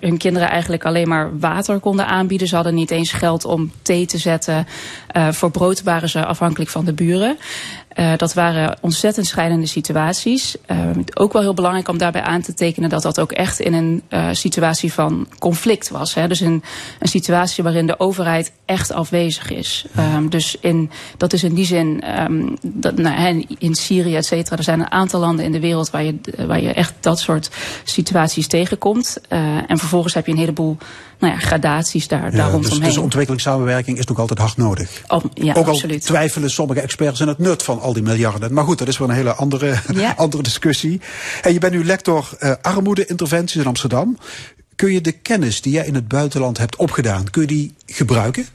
hun 0.00 0.16
kinderen 0.16 0.48
eigenlijk 0.48 0.84
alleen 0.84 1.08
maar 1.08 1.38
water 1.38 1.78
konden 1.78 2.06
aanbieden. 2.06 2.48
Ze 2.48 2.54
hadden 2.54 2.74
niet 2.74 2.90
eens 2.90 3.12
geld 3.12 3.44
om 3.44 3.72
thee 3.82 4.06
te 4.06 4.18
zetten. 4.18 4.66
Eh, 5.06 5.28
voor 5.28 5.50
brood 5.50 5.82
waren 5.82 6.08
ze 6.08 6.24
afhankelijk 6.24 6.70
van 6.70 6.84
de 6.84 6.92
buren. 6.92 7.38
Eh, 7.88 8.12
dat 8.16 8.34
waren 8.34 8.78
ontzettend 8.80 9.26
scheidende 9.26 9.66
situaties. 9.66 10.56
Eh, 10.66 10.78
ook 11.14 11.32
wel 11.32 11.42
heel 11.42 11.54
belangrijk 11.54 11.88
om 11.88 11.98
daarbij 11.98 12.22
aan 12.22 12.40
te 12.40 12.54
tekenen 12.54 12.88
dat 12.88 13.02
dat 13.02 13.20
ook 13.20 13.32
echt 13.32 13.60
in 13.60 13.72
een 13.72 14.02
situatie 14.36 14.92
van 14.92 15.26
conflict 15.38 15.88
was. 15.88 16.14
Hè? 16.14 16.28
Dus 16.28 16.40
in 16.40 16.62
een 16.98 17.08
situatie 17.08 17.64
waarin 17.64 17.86
de 17.86 18.00
overheid 18.00 18.52
echt 18.64 18.92
afwezig 18.92 19.50
is. 19.50 19.86
Ehm, 19.94 20.28
dus 20.28 20.56
in, 20.60 20.90
dat 21.16 21.32
is 21.32 21.44
in 21.44 21.54
die 21.54 21.64
zin, 21.64 22.00
ehm, 22.00 22.48
dat, 22.62 22.96
nou, 22.96 23.46
in 23.58 23.74
Syrië, 23.74 24.16
et 24.16 24.26
cetera, 24.26 24.56
er 24.56 24.62
zijn 24.62 24.80
een 24.80 24.90
aantal 24.90 25.20
landen 25.20 25.44
in 25.44 25.52
de 25.52 25.60
wereld 25.60 25.90
waar 25.90 26.04
je, 26.04 26.18
waar 26.46 26.60
je 26.60 26.72
echt 26.72 26.94
dat 27.00 27.20
soort 27.20 27.50
situaties 27.84 28.46
tegenkomt. 28.46 29.20
En 29.70 29.78
vervolgens 29.78 30.14
heb 30.14 30.26
je 30.26 30.32
een 30.32 30.38
heleboel 30.38 30.76
nou 31.18 31.32
ja, 31.32 31.38
gradaties 31.38 32.08
daar, 32.08 32.20
daar 32.20 32.32
Ja, 32.32 32.44
dus, 32.44 32.52
rondomheen. 32.52 32.80
dus 32.82 32.96
ontwikkelingssamenwerking 32.98 33.98
is 33.98 34.08
ook 34.08 34.18
altijd 34.18 34.38
hard 34.38 34.56
nodig. 34.56 35.02
Oh, 35.08 35.24
ja, 35.34 35.54
ook 35.54 35.66
al 35.66 35.72
absoluut. 35.72 36.02
twijfelen 36.02 36.50
sommige 36.50 36.80
experts 36.80 37.20
in 37.20 37.28
het 37.28 37.38
nut 37.38 37.62
van 37.62 37.80
al 37.80 37.92
die 37.92 38.02
miljarden. 38.02 38.52
Maar 38.52 38.64
goed, 38.64 38.78
dat 38.78 38.88
is 38.88 38.98
weer 38.98 39.08
een 39.08 39.14
hele 39.14 39.34
andere, 39.34 39.74
Ja. 39.94 40.14
andere 40.16 40.42
discussie. 40.42 41.00
En 41.42 41.52
je 41.52 41.58
bent 41.58 41.72
nu 41.72 41.84
lector 41.84 42.28
eh, 42.38 42.52
armoede-interventies 42.62 43.60
in 43.60 43.66
Amsterdam. 43.66 44.18
Kun 44.76 44.92
je 44.92 45.00
de 45.00 45.12
kennis 45.12 45.60
die 45.62 45.72
jij 45.72 45.86
in 45.86 45.94
het 45.94 46.08
buitenland 46.08 46.58
hebt 46.58 46.76
opgedaan, 46.76 47.30
kun 47.30 47.40
je 47.42 47.48
die 47.48 47.74
gebruiken? 47.86 48.46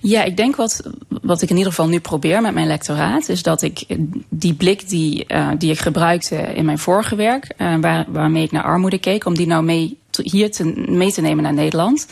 Ja, 0.00 0.22
ik 0.22 0.36
denk 0.36 0.56
wat, 0.56 0.82
wat 1.22 1.42
ik 1.42 1.50
in 1.50 1.56
ieder 1.56 1.72
geval 1.72 1.88
nu 1.88 2.00
probeer 2.00 2.40
met 2.40 2.54
mijn 2.54 2.66
lectoraat, 2.66 3.28
is 3.28 3.42
dat 3.42 3.62
ik 3.62 3.84
eh, 3.88 3.96
die 4.28 4.54
blik 4.54 4.88
die, 4.88 5.26
eh, 5.26 5.48
die 5.58 5.70
ik 5.70 5.78
gebruikte 5.78 6.36
in 6.36 6.64
mijn 6.64 6.78
vorige 6.78 7.16
werk, 7.16 7.52
eh, 7.56 7.74
waar, 7.80 8.04
waarmee 8.08 8.42
ik 8.42 8.52
naar 8.52 8.62
armoede 8.62 8.98
keek, 8.98 9.24
om 9.24 9.34
die 9.34 9.46
nou 9.46 9.64
mee 9.64 9.98
hier 10.22 10.50
te, 10.50 10.64
mee 10.88 11.12
te 11.12 11.20
nemen 11.20 11.44
naar 11.44 11.54
Nederland. 11.54 12.06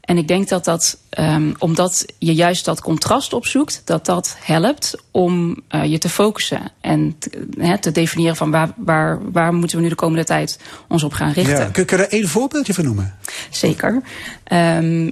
En 0.00 0.18
ik 0.18 0.28
denk 0.28 0.48
dat 0.48 0.64
dat, 0.64 0.98
ehm, 1.10 1.52
omdat 1.58 2.06
je 2.18 2.34
juist 2.34 2.64
dat 2.64 2.80
contrast 2.80 3.32
opzoekt, 3.32 3.82
dat 3.84 4.06
dat 4.06 4.36
helpt 4.40 4.94
om 5.10 5.62
je 5.84 5.98
te 5.98 6.08
focussen 6.08 6.60
en 6.80 7.16
te, 7.18 7.78
te 7.80 7.92
definiëren 7.92 8.36
van 8.36 8.50
waar, 8.50 8.72
waar, 8.76 9.32
waar 9.32 9.54
moeten 9.54 9.76
we 9.76 9.82
nu 9.82 9.88
de 9.88 9.94
komende 9.94 10.24
tijd 10.24 10.58
ons 10.88 11.02
op 11.02 11.12
gaan 11.12 11.32
richten. 11.32 11.58
Ja. 11.58 11.68
Kun, 11.70 11.84
kun 11.84 11.96
je 11.96 12.04
er 12.04 12.12
één 12.12 12.28
voorbeeldje 12.28 12.74
van 12.74 12.84
noemen? 12.84 13.14
Zeker. 13.50 14.02
Ehm, 14.44 15.10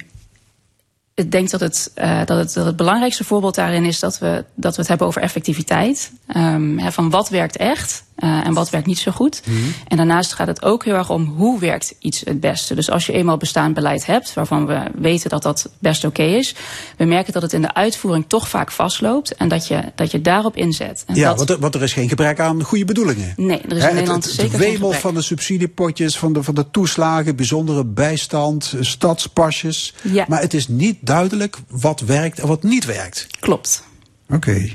ik 1.20 1.32
denk 1.32 1.50
dat 1.50 1.60
het, 1.60 1.90
eh, 1.94 2.18
dat, 2.24 2.38
het, 2.38 2.54
dat 2.54 2.66
het 2.66 2.76
belangrijkste 2.76 3.24
voorbeeld 3.24 3.54
daarin 3.54 3.84
is 3.84 3.98
dat 3.98 4.18
we, 4.18 4.44
dat 4.54 4.74
we 4.74 4.80
het 4.80 4.88
hebben 4.88 5.06
over 5.06 5.22
effectiviteit. 5.22 6.12
Ehm, 6.26 6.78
hè, 6.78 6.92
van 6.92 7.10
wat 7.10 7.28
werkt 7.28 7.56
echt 7.56 8.04
eh, 8.20 8.46
en 8.46 8.52
wat 8.52 8.70
werkt 8.70 8.86
niet 8.86 8.98
zo 8.98 9.10
goed. 9.10 9.42
En 9.88 9.96
daarnaast 9.96 10.32
gaat 10.32 10.46
het 10.46 10.62
ook 10.62 10.84
heel 10.84 10.94
erg 10.94 11.10
om 11.10 11.24
hoe 11.24 11.60
werkt 11.60 11.94
iets 11.98 12.22
het 12.24 12.40
beste. 12.40 12.74
Dus 12.74 12.90
als 12.90 13.06
je 13.06 13.12
eenmaal 13.12 13.36
bestaand 13.36 13.74
beleid 13.74 14.06
hebt, 14.06 14.34
waarvan 14.34 14.66
we 14.66 14.82
weten 14.94 15.30
dat 15.30 15.42
dat 15.42 15.70
best 15.78 16.04
oké 16.04 16.22
is. 16.22 16.54
We 16.96 17.04
merken 17.04 17.32
dat 17.32 17.42
het 17.42 17.52
in 17.52 17.62
de 17.62 17.74
uitvoering 17.74 18.24
toch 18.28 18.48
vaak 18.48 18.70
vastloopt. 18.70 19.34
En 19.34 19.48
dat 19.48 19.66
je, 19.66 19.82
dat 19.94 20.10
je 20.10 20.20
daarop 20.20 20.56
inzet. 20.56 21.04
En 21.06 21.14
ja, 21.14 21.28
dat, 21.28 21.36
want 21.36 21.50
er, 21.50 21.58
want 21.58 21.74
er 21.74 21.82
is 21.82 21.92
geen 21.92 22.08
gebrek 22.08 22.40
aan 22.40 22.62
goede 22.62 22.84
bedoelingen. 22.84 23.32
Nee, 23.36 23.60
er 23.60 23.76
is 23.76 23.84
in 23.84 23.94
Nederland 23.94 24.24
het, 24.24 24.32
zeker 24.32 24.52
het 24.52 24.60
geen 24.60 24.70
wemel 24.70 24.86
gebrek. 24.86 25.00
van 25.00 25.14
de 25.14 25.22
subsidiepotjes, 25.22 26.18
van 26.18 26.32
de, 26.32 26.42
van 26.42 26.54
de 26.54 26.70
toeslagen, 26.70 27.36
bijzondere 27.36 27.84
bijstand, 27.84 28.74
stadspasjes. 28.80 29.94
Ja. 30.02 30.24
Maar 30.28 30.40
het 30.40 30.54
is 30.54 30.68
niet 30.68 30.96
duidelijk 31.10 31.56
wat 31.68 32.00
werkt 32.00 32.38
en 32.38 32.46
wat 32.46 32.62
niet 32.62 32.84
werkt. 32.84 33.26
Klopt. 33.40 33.84
Oké. 34.28 34.68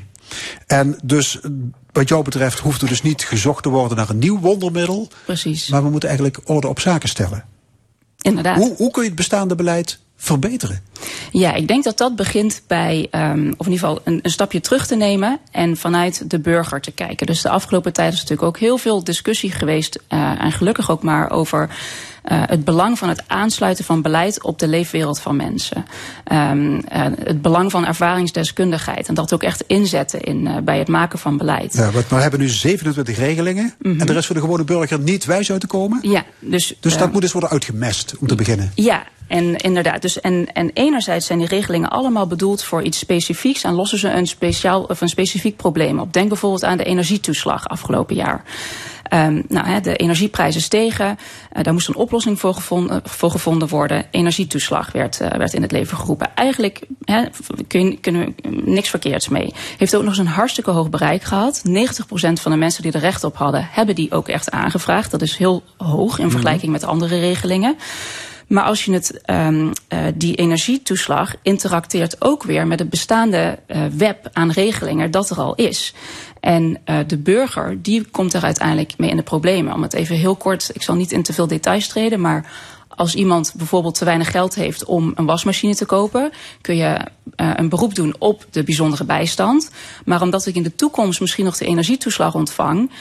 En 0.67 0.97
dus 1.03 1.39
eh, 1.41 1.51
wat 1.91 2.09
jou 2.09 2.23
betreft 2.23 2.59
hoeft 2.59 2.81
er 2.81 2.87
dus 2.87 3.01
niet 3.01 3.23
gezocht 3.23 3.63
te 3.63 3.69
worden 3.69 3.97
naar 3.97 4.09
een 4.09 4.19
nieuw 4.19 4.39
wondermiddel. 4.39 5.09
Precies. 5.25 5.67
Maar 5.67 5.83
we 5.83 5.89
moeten 5.89 6.09
eigenlijk 6.09 6.39
orde 6.45 6.67
op 6.67 6.79
zaken 6.79 7.09
stellen. 7.09 7.45
Inderdaad. 8.21 8.57
Hoe, 8.57 8.75
hoe 8.75 8.91
kun 8.91 9.01
je 9.01 9.07
het 9.07 9.17
bestaande 9.17 9.55
beleid 9.55 9.99
verbeteren? 10.15 10.83
Ja, 11.31 11.53
ik 11.53 11.67
denk 11.67 11.83
dat 11.83 11.97
dat 11.97 12.15
begint 12.15 12.61
bij, 12.67 13.07
um, 13.11 13.53
of 13.57 13.65
in 13.65 13.71
ieder 13.71 13.87
geval 13.87 14.01
een, 14.03 14.19
een, 14.21 14.31
stapje 14.31 14.59
terug 14.59 14.87
te 14.87 14.95
nemen 14.95 15.39
en 15.51 15.77
vanuit 15.77 16.29
de 16.29 16.39
burger 16.39 16.81
te 16.81 16.91
kijken. 16.91 17.27
Dus 17.27 17.41
de 17.41 17.49
afgelopen 17.49 17.93
tijd 17.93 18.13
is 18.13 18.19
natuurlijk 18.19 18.47
ook 18.47 18.59
heel 18.59 18.77
veel 18.77 19.03
discussie 19.03 19.51
geweest, 19.51 19.99
uh, 20.09 20.41
en 20.41 20.51
gelukkig 20.51 20.91
ook 20.91 21.03
maar 21.03 21.31
over 21.31 21.69
uh, 22.31 22.43
het 22.45 22.65
belang 22.65 22.97
van 22.97 23.09
het 23.09 23.23
aansluiten 23.27 23.85
van 23.85 24.01
beleid 24.01 24.43
op 24.43 24.59
de 24.59 24.67
leefwereld 24.67 25.19
van 25.19 25.35
mensen. 25.35 25.85
Um, 26.31 26.75
uh, 26.75 26.81
het 27.23 27.41
belang 27.41 27.71
van 27.71 27.85
ervaringsdeskundigheid 27.85 29.07
en 29.07 29.13
dat 29.13 29.33
ook 29.33 29.43
echt 29.43 29.63
inzetten 29.67 30.21
in, 30.21 30.49
bij 30.63 30.77
het 30.77 30.87
maken 30.87 31.19
van 31.19 31.37
beleid. 31.37 31.73
Ja, 31.73 31.91
want 31.91 32.07
we 32.07 32.15
hebben 32.15 32.39
nu 32.39 32.47
27 32.47 33.17
regelingen 33.17 33.63
mm 33.63 33.91
-hmm. 33.91 34.01
en 34.01 34.07
er 34.07 34.15
is 34.15 34.25
voor 34.25 34.35
de 34.35 34.41
gewone 34.41 34.63
burger 34.63 34.99
niet 34.99 35.25
wijs 35.25 35.51
uit 35.51 35.61
te 35.61 35.67
komen. 35.67 35.99
Ja, 36.01 36.23
dus, 36.39 36.75
dus 36.79 36.97
dat 36.97 37.11
moet 37.11 37.21
dus 37.21 37.31
worden 37.31 37.49
uitgemest 37.49 38.15
om 38.19 38.27
te 38.27 38.35
beginnen. 38.35 38.71
Ja, 38.75 39.03
en 39.27 39.55
inderdaad, 39.55 40.01
dus 40.01 40.21
en, 40.21 40.53
en 40.53 40.71
enerzijds 40.73 41.25
zijn 41.25 41.39
die 41.39 41.47
regelingen 41.47 41.89
allemaal 41.89 42.27
bedoeld 42.27 42.63
voor 42.63 42.83
iets 42.83 42.99
specifieks 42.99 43.63
en 43.63 43.73
lossen 43.73 43.97
ze 43.97 44.09
een, 44.09 44.27
speciaal, 44.27 44.83
of 44.83 45.01
een 45.01 45.09
specifiek 45.09 45.55
probleem 45.55 45.99
op. 45.99 46.13
Denk 46.13 46.27
bijvoorbeeld 46.27 46.63
aan 46.63 46.77
de 46.77 46.83
energietoeslag 46.83 47.67
afgelopen 47.67 48.15
jaar. 48.15 48.43
Um, 49.13 49.43
nou, 49.47 49.81
de 49.81 49.95
energieprijzen 49.95 50.61
stegen, 50.61 51.05
uh, 51.07 51.63
daar 51.63 51.73
moest 51.73 51.87
een 51.87 51.95
oplossing 51.95 52.14
voor 52.23 52.53
gevonden, 52.53 53.01
voor 53.03 53.31
gevonden 53.31 53.67
worden. 53.67 54.05
Energietoeslag 54.11 54.91
werd, 54.91 55.21
uh, 55.21 55.27
werd 55.27 55.53
in 55.53 55.61
het 55.61 55.71
leven 55.71 55.97
geroepen. 55.97 56.35
Eigenlijk 56.35 56.81
hè, 57.03 57.23
kun, 57.67 57.99
kunnen 57.99 58.35
we 58.41 58.61
niks 58.65 58.89
verkeerds 58.89 59.27
mee. 59.27 59.53
Heeft 59.77 59.95
ook 59.95 60.01
nog 60.01 60.11
eens 60.11 60.19
een 60.19 60.27
hartstikke 60.27 60.71
hoog 60.71 60.89
bereik 60.89 61.23
gehad. 61.23 61.63
90% 61.67 61.71
van 62.41 62.51
de 62.51 62.57
mensen 62.57 62.83
die 62.83 62.91
er 62.91 62.99
recht 62.99 63.23
op 63.23 63.37
hadden, 63.37 63.67
hebben 63.71 63.95
die 63.95 64.11
ook 64.11 64.27
echt 64.27 64.51
aangevraagd. 64.51 65.11
Dat 65.11 65.21
is 65.21 65.37
heel 65.37 65.63
hoog 65.77 66.19
in 66.19 66.31
vergelijking 66.31 66.71
met 66.71 66.83
andere 66.83 67.19
regelingen. 67.19 67.77
Maar 68.47 68.63
als 68.63 68.85
je 68.85 68.93
het, 68.93 69.21
um, 69.25 69.71
uh, 69.89 69.99
die 70.15 70.35
energietoeslag 70.35 71.35
interacteert 71.41 72.21
ook 72.21 72.43
weer 72.43 72.67
met 72.67 72.79
het 72.79 72.89
bestaande 72.89 73.59
uh, 73.67 73.85
web 73.85 74.29
aan 74.33 74.51
regelingen 74.51 75.11
dat 75.11 75.29
er 75.29 75.37
al 75.37 75.55
is. 75.55 75.93
En 76.39 76.77
uh, 76.85 76.97
de 77.07 77.17
burger, 77.17 77.81
die 77.81 78.05
komt 78.11 78.33
er 78.33 78.43
uiteindelijk 78.43 78.93
mee 78.97 79.09
in 79.09 79.15
de 79.15 79.23
problemen. 79.23 79.73
Om 79.73 79.81
het 79.81 79.93
even 79.93 80.15
heel 80.15 80.35
kort, 80.35 80.69
ik 80.73 80.81
zal 80.81 80.95
niet 80.95 81.11
in 81.11 81.23
te 81.23 81.33
veel 81.33 81.47
details 81.47 81.87
treden, 81.87 82.21
maar 82.21 82.51
als 82.87 83.15
iemand 83.15 83.53
bijvoorbeeld 83.55 83.95
te 83.97 84.05
weinig 84.05 84.31
geld 84.31 84.55
heeft 84.55 84.85
om 84.85 85.11
een 85.15 85.25
wasmachine 85.25 85.75
te 85.75 85.85
kopen, 85.85 86.31
kun 86.61 86.75
je 86.75 86.99
een 87.35 87.69
beroep 87.69 87.95
doen 87.95 88.15
op 88.19 88.45
de 88.51 88.63
bijzondere 88.63 89.05
bijstand. 89.05 89.71
Maar 90.05 90.21
omdat 90.21 90.45
ik 90.45 90.55
in 90.55 90.63
de 90.63 90.75
toekomst 90.75 91.19
misschien 91.19 91.45
nog 91.45 91.57
de 91.57 91.65
energietoeslag 91.65 92.35
ontvang, 92.35 92.91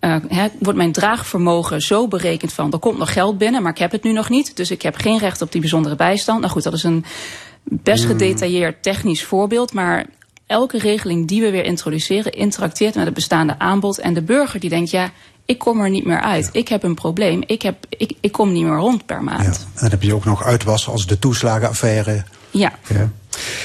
uh, 0.00 0.16
he, 0.28 0.48
wordt 0.58 0.78
mijn 0.78 0.92
draagvermogen 0.92 1.82
zo 1.82 2.08
berekend 2.08 2.52
van 2.52 2.72
er 2.72 2.78
komt 2.78 2.98
nog 2.98 3.12
geld 3.12 3.38
binnen, 3.38 3.62
maar 3.62 3.72
ik 3.72 3.78
heb 3.78 3.92
het 3.92 4.02
nu 4.02 4.12
nog 4.12 4.28
niet. 4.28 4.56
Dus 4.56 4.70
ik 4.70 4.82
heb 4.82 4.96
geen 4.96 5.18
recht 5.18 5.42
op 5.42 5.52
die 5.52 5.60
bijzondere 5.60 5.96
bijstand. 5.96 6.40
Nou 6.40 6.52
goed, 6.52 6.62
dat 6.62 6.72
is 6.72 6.82
een 6.82 7.04
best 7.62 8.04
gedetailleerd 8.04 8.82
technisch 8.82 9.24
voorbeeld, 9.24 9.72
maar 9.72 10.06
elke 10.46 10.78
regeling 10.78 11.28
die 11.28 11.40
we 11.40 11.50
weer 11.50 11.64
introduceren 11.64 12.32
interacteert 12.32 12.94
met 12.94 13.04
het 13.04 13.14
bestaande 13.14 13.58
aanbod. 13.58 13.98
En 13.98 14.14
de 14.14 14.22
burger 14.22 14.60
die 14.60 14.70
denkt, 14.70 14.90
ja, 14.90 15.10
ik 15.44 15.58
kom 15.58 15.80
er 15.80 15.90
niet 15.90 16.04
meer 16.04 16.20
uit. 16.20 16.44
Ja. 16.44 16.60
Ik 16.60 16.68
heb 16.68 16.82
een 16.82 16.94
probleem. 16.94 17.42
Ik, 17.46 17.62
heb, 17.62 17.86
ik, 17.88 18.12
ik 18.20 18.32
kom 18.32 18.52
niet 18.52 18.64
meer 18.64 18.76
rond 18.76 19.06
per 19.06 19.22
maand. 19.22 19.56
Ja. 19.56 19.62
En 19.74 19.80
dan 19.80 19.90
heb 19.90 20.02
je 20.02 20.14
ook 20.14 20.24
nog 20.24 20.44
uitwassen 20.44 20.92
als 20.92 21.06
de 21.06 21.18
toeslagenaffaire. 21.18 22.24
Ja. 22.50 22.72
ja. 22.88 23.10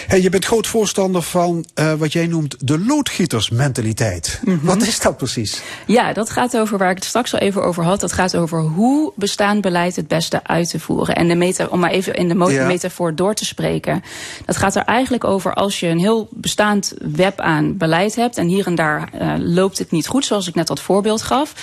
Hey, 0.07 0.21
je 0.21 0.29
bent 0.29 0.45
groot 0.45 0.67
voorstander 0.67 1.21
van 1.21 1.65
uh, 1.75 1.93
wat 1.93 2.13
jij 2.13 2.27
noemt 2.27 2.55
de 2.59 2.79
loodgietersmentaliteit. 2.79 4.39
Mm 4.43 4.57
-hmm. 4.57 4.65
Wat 4.65 4.81
is 4.81 4.99
dat 4.99 5.17
precies? 5.17 5.61
Ja, 5.85 6.13
dat 6.13 6.29
gaat 6.29 6.57
over 6.57 6.77
waar 6.77 6.89
ik 6.89 6.95
het 6.95 7.05
straks 7.05 7.33
al 7.33 7.39
even 7.39 7.63
over 7.63 7.83
had. 7.83 7.99
Dat 7.99 8.11
gaat 8.11 8.35
over 8.35 8.59
hoe 8.59 9.13
bestaand 9.15 9.61
beleid 9.61 9.95
het 9.95 10.07
beste 10.07 10.39
uit 10.43 10.69
te 10.69 10.79
voeren. 10.79 11.15
En 11.15 11.27
de 11.27 11.35
meta, 11.35 11.65
om 11.65 11.79
maar 11.79 11.91
even 11.91 12.13
in 12.13 12.27
de 12.27 12.51
ja. 12.51 12.65
metafoor 12.65 13.15
door 13.15 13.33
te 13.33 13.45
spreken. 13.45 14.03
Dat 14.45 14.57
gaat 14.57 14.75
er 14.75 14.83
eigenlijk 14.83 15.23
over 15.23 15.53
als 15.53 15.79
je 15.79 15.87
een 15.87 15.99
heel 15.99 16.27
bestaand 16.31 16.93
web 16.99 17.39
aan 17.39 17.77
beleid 17.77 18.15
hebt. 18.15 18.37
En 18.37 18.47
hier 18.47 18.67
en 18.67 18.75
daar 18.75 19.09
uh, 19.21 19.33
loopt 19.37 19.77
het 19.77 19.91
niet 19.91 20.07
goed, 20.07 20.25
zoals 20.25 20.47
ik 20.47 20.55
net 20.55 20.67
dat 20.67 20.79
voorbeeld 20.79 21.21
gaf 21.21 21.53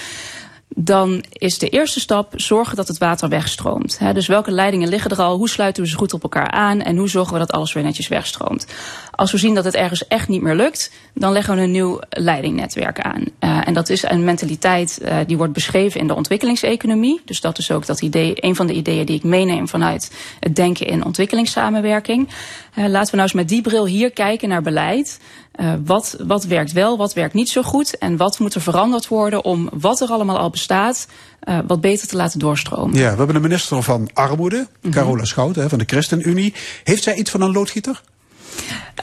dan 0.74 1.24
is 1.32 1.58
de 1.58 1.68
eerste 1.68 2.00
stap 2.00 2.32
zorgen 2.36 2.76
dat 2.76 2.88
het 2.88 2.98
water 2.98 3.28
wegstroomt. 3.28 3.98
Dus 4.14 4.26
welke 4.26 4.50
leidingen 4.50 4.88
liggen 4.88 5.10
er 5.10 5.22
al? 5.22 5.36
Hoe 5.36 5.48
sluiten 5.48 5.82
we 5.82 5.88
ze 5.88 5.96
goed 5.96 6.12
op 6.12 6.22
elkaar 6.22 6.50
aan? 6.50 6.80
En 6.80 6.96
hoe 6.96 7.08
zorgen 7.08 7.32
we 7.32 7.38
dat 7.38 7.52
alles 7.52 7.72
weer 7.72 7.82
netjes 7.82 8.08
wegstroomt? 8.08 8.66
Als 9.14 9.32
we 9.32 9.38
zien 9.38 9.54
dat 9.54 9.64
het 9.64 9.74
ergens 9.74 10.06
echt 10.08 10.28
niet 10.28 10.42
meer 10.42 10.54
lukt, 10.54 10.90
dan 11.14 11.32
leggen 11.32 11.56
we 11.56 11.60
een 11.60 11.70
nieuw 11.70 12.00
leidingnetwerk 12.08 13.00
aan. 13.00 13.24
Uh, 13.40 13.68
en 13.68 13.74
dat 13.74 13.88
is 13.88 14.02
een 14.02 14.24
mentaliteit 14.24 14.98
uh, 15.02 15.16
die 15.26 15.36
wordt 15.36 15.52
beschreven 15.52 16.00
in 16.00 16.06
de 16.06 16.14
ontwikkelingseconomie. 16.14 17.20
Dus 17.24 17.40
dat 17.40 17.58
is 17.58 17.70
ook 17.70 17.86
dat 17.86 18.00
idee, 18.00 18.32
een 18.34 18.56
van 18.56 18.66
de 18.66 18.72
ideeën 18.72 19.06
die 19.06 19.16
ik 19.16 19.22
meeneem 19.22 19.68
vanuit 19.68 20.12
het 20.40 20.56
denken 20.56 20.86
in 20.86 21.04
ontwikkelingssamenwerking. 21.04 22.28
Uh, 22.28 22.86
laten 22.86 23.10
we 23.10 23.16
nou 23.16 23.22
eens 23.22 23.32
met 23.32 23.48
die 23.48 23.62
bril 23.62 23.86
hier 23.86 24.12
kijken 24.12 24.48
naar 24.48 24.62
beleid. 24.62 25.20
Uh, 25.60 25.72
wat, 25.84 26.16
wat 26.26 26.44
werkt 26.44 26.72
wel, 26.72 26.96
wat 26.96 27.12
werkt 27.12 27.34
niet 27.34 27.48
zo 27.48 27.62
goed 27.62 27.98
en 27.98 28.16
wat 28.16 28.38
moet 28.38 28.54
er 28.54 28.60
veranderd 28.60 29.08
worden 29.08 29.44
om 29.44 29.70
wat 29.72 30.00
er 30.00 30.08
allemaal 30.08 30.38
al 30.38 30.50
bestaat, 30.50 31.06
uh, 31.48 31.58
wat 31.66 31.80
beter 31.80 32.08
te 32.08 32.16
laten 32.16 32.38
doorstromen. 32.38 32.98
Ja, 32.98 33.10
we 33.10 33.16
hebben 33.16 33.36
een 33.36 33.42
minister 33.42 33.82
van 33.82 34.08
Armoede, 34.12 34.56
mm 34.56 34.66
-hmm. 34.80 34.90
Carola 34.90 35.24
Schouten 35.24 35.68
van 35.68 35.78
de 35.78 35.84
ChristenUnie. 35.86 36.54
Heeft 36.84 37.02
zij 37.02 37.14
iets 37.14 37.30
van 37.30 37.40
een 37.40 37.52
loodgieter? 37.52 38.02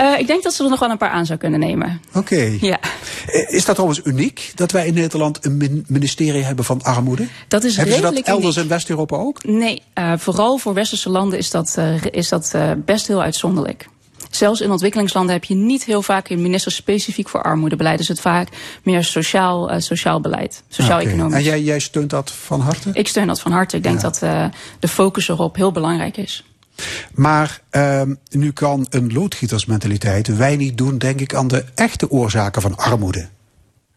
Uh, 0.02 0.20
ik 0.20 0.28
denk 0.28 0.44
dat 0.44 0.54
ze 0.54 0.64
er 0.64 0.70
nog 0.70 0.80
wel 0.80 0.90
een 0.90 0.98
paar 0.98 1.10
aan 1.10 1.26
zou 1.26 1.40
kunnen 1.40 1.60
nemen. 1.60 2.02
Oké. 2.08 2.18
Okay. 2.18 2.58
Ja. 2.62 2.80
Is 3.48 3.66
dat 3.66 3.76
trouwens 3.76 4.02
uniek 4.04 4.52
dat 4.56 4.72
wij 4.72 4.88
in 4.88 4.94
Nederland 4.94 5.46
een 5.46 5.86
ministerie 5.88 6.44
hebben 6.44 6.66
van 6.66 6.82
armoede? 6.82 7.28
Dat 7.48 7.64
is 7.64 7.76
Hebben 7.76 7.96
ze 7.96 8.02
dat 8.02 8.14
elders 8.14 8.56
uniek. 8.56 8.64
in 8.64 8.76
West-Europa 8.76 9.18
ook? 9.18 9.44
Nee, 9.44 9.82
uh, 9.96 10.14
vooral 10.18 10.58
voor 10.58 10.74
westerse 10.74 11.10
landen 11.10 11.40
is 11.40 11.50
dat, 11.50 11.76
uh, 11.80 12.04
is 12.12 12.30
dat 12.30 12.56
best 12.86 13.08
heel 13.08 13.22
uitzonderlijk. 13.22 13.88
Zelfs 14.30 14.62
in 14.62 14.72
ontwikkelingslanden 14.72 15.34
heb 15.34 15.44
je 15.44 15.56
niet 15.56 15.84
heel 15.84 16.02
vaak 16.02 16.30
een 16.30 16.42
minister 16.42 16.72
specifiek 16.72 17.30
voor 17.30 17.44
armoedebeleid. 17.44 17.98
Dus 17.98 18.08
het 18.08 18.20
vaak 18.20 18.50
meer 18.84 19.04
sociaal, 19.04 19.72
uh, 19.72 19.80
sociaal 19.80 20.22
beleid, 20.22 20.64
sociaal-economisch. 20.70 21.26
Okay. 21.26 21.38
En 21.38 21.44
jij, 21.44 21.62
jij, 21.62 21.80
steunt 21.80 22.10
dat 22.10 22.32
van 22.32 22.60
harte? 22.60 22.90
Ik 22.94 23.08
steun 23.08 23.28
dat 23.28 23.40
van 23.40 23.52
harte. 23.52 23.78
Ik 23.78 23.84
denk 23.84 23.96
ja. 23.96 24.02
dat 24.02 24.22
uh, 24.24 24.46
de 24.80 24.88
focus 24.88 25.30
erop 25.30 25.56
heel 25.56 25.72
belangrijk 25.72 26.18
is. 26.18 26.44
Maar 27.14 27.62
uh, 27.72 28.02
nu 28.30 28.52
kan 28.52 28.86
een 28.90 29.14
loodgietersmentaliteit 29.14 30.36
weinig 30.38 30.74
doen, 30.74 30.98
denk 30.98 31.20
ik, 31.20 31.34
aan 31.36 31.48
de 31.48 31.66
echte 31.76 32.10
oorzaken 32.12 32.62
van 32.62 32.78
armoede. 32.78 33.28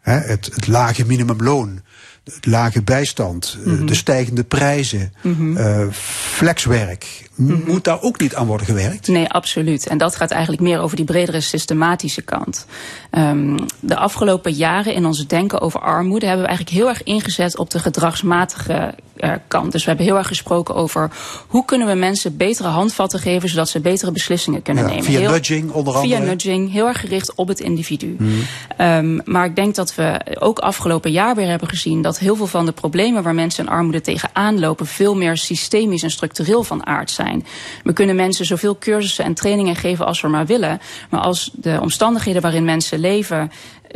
Hè, 0.01 0.13
het, 0.19 0.51
het 0.55 0.67
lage 0.67 1.07
minimumloon, 1.07 1.81
de 2.25 2.51
lage 2.51 2.83
bijstand, 2.83 3.59
eh, 3.61 3.73
Mhm. 3.73 3.87
de 3.87 3.95
stijgende 3.95 4.45
prijzen, 4.45 5.13
eh, 5.57 5.87
flexwerk. 5.91 7.31
M- 7.35 7.53
Moet 7.67 7.85
daar 7.85 8.01
ook 8.03 8.21
niet 8.21 8.35
aan 8.35 8.47
worden 8.47 8.67
gewerkt? 8.67 9.09
Nee, 9.09 9.29
absoluut. 9.29 9.87
En 9.87 9.99
dat 9.99 10.17
gaat 10.17 10.31
eigenlijk 10.31 10.63
meer 10.63 10.79
over 10.81 10.97
die 10.97 11.05
bredere 11.05 11.41
systematische 11.41 12.23
kant. 12.23 12.67
Ehm, 13.11 13.59
de 13.81 13.97
afgelopen 13.97 14.53
jaren 14.53 14.95
in 14.95 15.07
ons 15.07 15.27
denken 15.27 15.61
over 15.61 15.81
armoede 15.81 16.27
hebben 16.27 16.43
we 16.45 16.49
eigenlijk 16.49 16.79
heel 16.79 16.89
erg 16.89 17.03
ingezet 17.03 17.59
op 17.59 17.71
de 17.71 17.79
gedragsmatige 17.79 18.95
eh, 19.23 19.33
kant. 19.49 19.73
Dus 19.73 19.83
we 19.83 19.89
hebben 19.89 20.07
heel 20.07 20.17
erg 20.17 20.27
gesproken 20.27 20.75
over 20.75 21.11
hoe 21.49 21.65
kunnen 21.65 21.87
we 21.87 21.95
mensen 21.95 22.37
betere 22.37 22.69
handvatten 22.69 23.19
geven 23.21 23.49
zodat 23.49 23.69
ze 23.69 23.81
betere 23.81 24.13
beslissingen 24.13 24.63
kunnen 24.63 24.83
Ja, 24.85 24.89
nemen. 24.91 25.05
via 25.05 25.19
Heel- 25.19 25.31
nudging 25.31 25.71
onder 25.71 25.93
Via 25.93 26.03
andere. 26.03 26.25
nudging, 26.31 26.73
heel 26.73 26.87
erg 26.87 27.01
gericht 27.01 27.35
op 27.35 27.49
het 27.49 27.61
individu. 27.61 28.17
Ehm, 28.77 29.19
maar 29.25 29.45
ik 29.45 29.57
denk 29.57 29.75
dat 29.75 29.95
we 29.95 30.21
ook 30.39 30.59
afgelopen 30.59 31.11
jaar 31.11 31.35
weer 31.35 31.49
hebben 31.49 31.69
gezien 31.69 32.03
dat 32.03 32.19
heel 32.19 32.37
veel 32.37 32.47
van 32.47 32.67
de 32.67 32.73
problemen 32.73 33.23
waar 33.23 33.35
mensen 33.35 33.65
in 33.65 33.71
armoede 33.71 34.01
tegenaan 34.01 34.61
lopen 34.61 34.87
veel 34.87 35.17
meer 35.17 35.37
systemisch 35.37 36.03
en 36.03 36.11
structureel 36.11 36.63
van 36.65 36.87
aard 36.87 37.11
zijn. 37.11 37.47
We 37.85 37.93
kunnen 37.93 38.17
mensen 38.17 38.45
zoveel 38.47 38.79
cursussen 38.79 39.25
en 39.25 39.35
trainingen 39.35 39.77
geven 39.77 40.07
als 40.07 40.21
we 40.21 40.29
maar 40.29 40.47
willen. 40.47 40.81
Maar 41.11 41.21
als 41.21 41.51
de 41.55 41.79
omstandigheden 41.81 42.43
waarin 42.43 42.65
mensen 42.65 42.99
leven 42.99 43.51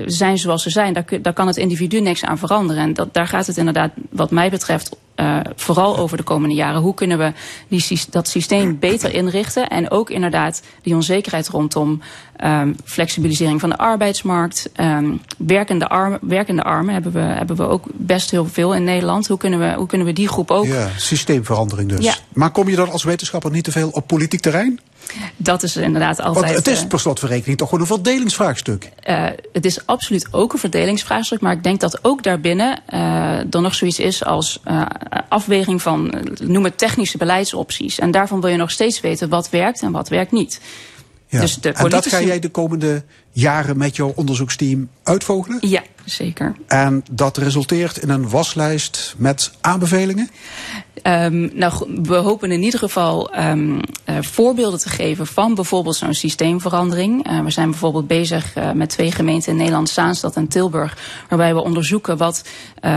zijn 0.04 0.38
zoals 0.38 0.62
ze 0.62 0.70
zijn, 0.70 0.92
daar, 1.22 1.32
kan 1.32 1.46
het 1.46 1.56
individu 1.56 2.00
niks 2.00 2.24
aan 2.24 2.38
veranderen. 2.38 2.82
En 2.82 2.94
dat, 2.94 3.14
daar 3.14 3.26
gaat 3.26 3.46
het 3.46 3.56
inderdaad, 3.56 3.90
wat 4.10 4.30
mij 4.30 4.50
betreft, 4.50 4.96
eh, 5.14 5.40
vooral 5.56 5.98
over 5.98 6.16
de 6.16 6.22
komende 6.22 6.54
jaren. 6.54 6.80
Hoe 6.80 6.94
kunnen 6.94 7.18
we 7.18 7.32
die, 7.68 8.00
dat 8.10 8.28
systeem 8.28 8.78
beter 8.78 9.14
inrichten? 9.14 9.68
En 9.68 9.90
ook 9.90 10.10
inderdaad 10.10 10.62
die 10.82 10.94
onzekerheid 10.94 11.48
rondom 11.48 12.00
ehm, 12.36 12.72
flexibilisering 12.84 13.60
van 13.60 13.68
de 13.68 13.78
arbeidsmarkt. 13.78 14.70
ehm, 14.72 15.12
werkende, 15.36 15.88
armen, 15.88 16.18
werkende 16.22 16.62
armen 16.62 16.94
hebben 16.94 17.12
we, 17.12 17.20
hebben 17.20 17.56
we 17.56 17.62
ook 17.62 17.84
best 17.92 18.30
heel 18.30 18.46
veel 18.46 18.74
in 18.74 18.84
Nederland. 18.84 19.26
Hoe 19.26 19.38
kunnen 19.38 19.58
we, 19.58 19.74
hoe 19.76 19.86
kunnen 19.86 20.06
we 20.06 20.12
die 20.12 20.28
groep 20.28 20.50
ook 20.50 20.66
Ja, 20.66 20.88
systeemverandering 20.96 21.88
dus. 21.88 22.04
Ja. 22.04 22.14
Maar 22.32 22.50
kom 22.50 22.68
je 22.68 22.76
dan 22.76 22.90
als 22.90 23.04
wetenschapper 23.04 23.50
niet 23.50 23.64
te 23.64 23.72
veel 23.72 23.88
op 23.88 24.06
politiek 24.06 24.40
terrein? 24.40 24.80
Dat 25.36 25.62
is 25.62 25.76
inderdaad 25.76 26.20
altijd. 26.20 26.44
Want 26.44 26.56
het 26.56 26.66
is 26.66 26.82
eh, 26.82 26.88
per 26.88 27.00
slot 27.00 27.18
van 27.18 27.28
rekening 27.28 27.58
toch 27.58 27.68
gewoon 27.68 27.84
een 27.84 27.90
verdelingsvraagstuk. 27.90 28.90
eh, 29.00 29.24
het 29.52 29.64
is 29.64 29.86
absoluut 29.86 30.28
ook 30.30 30.52
een 30.52 30.58
verdelingsvraagstuk. 30.58 31.40
Maar 31.40 31.52
ik 31.52 31.62
denk 31.62 31.80
dat 31.80 31.98
ook 32.04 32.22
daarbinnen 32.22 32.78
eh 32.86 33.54
er 33.54 33.60
nog 33.60 33.74
zoiets 33.74 33.98
is 33.98 34.24
als 34.24 34.60
afweging 35.28 35.82
van, 35.82 36.14
noem 36.42 36.64
het 36.64 36.78
technische 36.78 37.18
beleidsopties. 37.18 37.98
En 37.98 38.10
daarvan 38.10 38.40
wil 38.40 38.50
je 38.50 38.56
nog 38.56 38.70
steeds 38.70 39.00
weten 39.00 39.28
wat 39.28 39.50
werkt 39.50 39.82
en 39.82 39.92
wat 39.92 40.08
werkt 40.08 40.32
niet. 40.32 40.60
Ja. 41.28 41.40
Dus 41.40 41.60
de 41.60 41.72
En 41.72 41.88
dat 41.88 42.06
ga 42.06 42.20
jij 42.20 42.38
de 42.38 42.48
komende 42.48 43.02
jaren 43.36 43.76
met 43.78 43.96
jouw 43.96 44.12
onderzoeksteam 44.14 44.88
uitvogelen? 45.02 45.58
Ja, 45.60 45.82
zeker. 46.04 46.54
En 46.66 47.04
dat 47.10 47.36
resulteert 47.36 47.96
in 47.96 48.08
een 48.08 48.28
waslijst 48.28 49.14
met 49.18 49.52
aanbevelingen? 49.60 50.30
Ehm, 51.02 51.48
nou, 51.52 52.02
we 52.02 52.14
hopen 52.14 52.52
in 52.52 52.62
ieder 52.62 52.78
geval 52.78 53.32
ehm, 53.32 53.78
eh, 54.04 54.16
voorbeelden 54.20 54.80
te 54.80 54.88
geven 54.88 55.26
van 55.26 55.54
bijvoorbeeld 55.54 55.96
zo'n 55.96 56.14
systeemverandering. 56.14 57.26
Eh, 57.26 57.40
we 57.40 57.50
zijn 57.50 57.70
bijvoorbeeld 57.70 58.06
bezig 58.06 58.54
eh, 58.54 58.72
met 58.72 58.88
twee 58.88 59.12
gemeenten 59.12 59.52
in 59.52 59.58
Nederland, 59.58 59.88
Zaanstad 59.88 60.36
en 60.36 60.48
Tilburg, 60.48 60.98
waarbij 61.28 61.54
we 61.54 61.62
onderzoeken 61.62 62.16
wat 62.16 62.44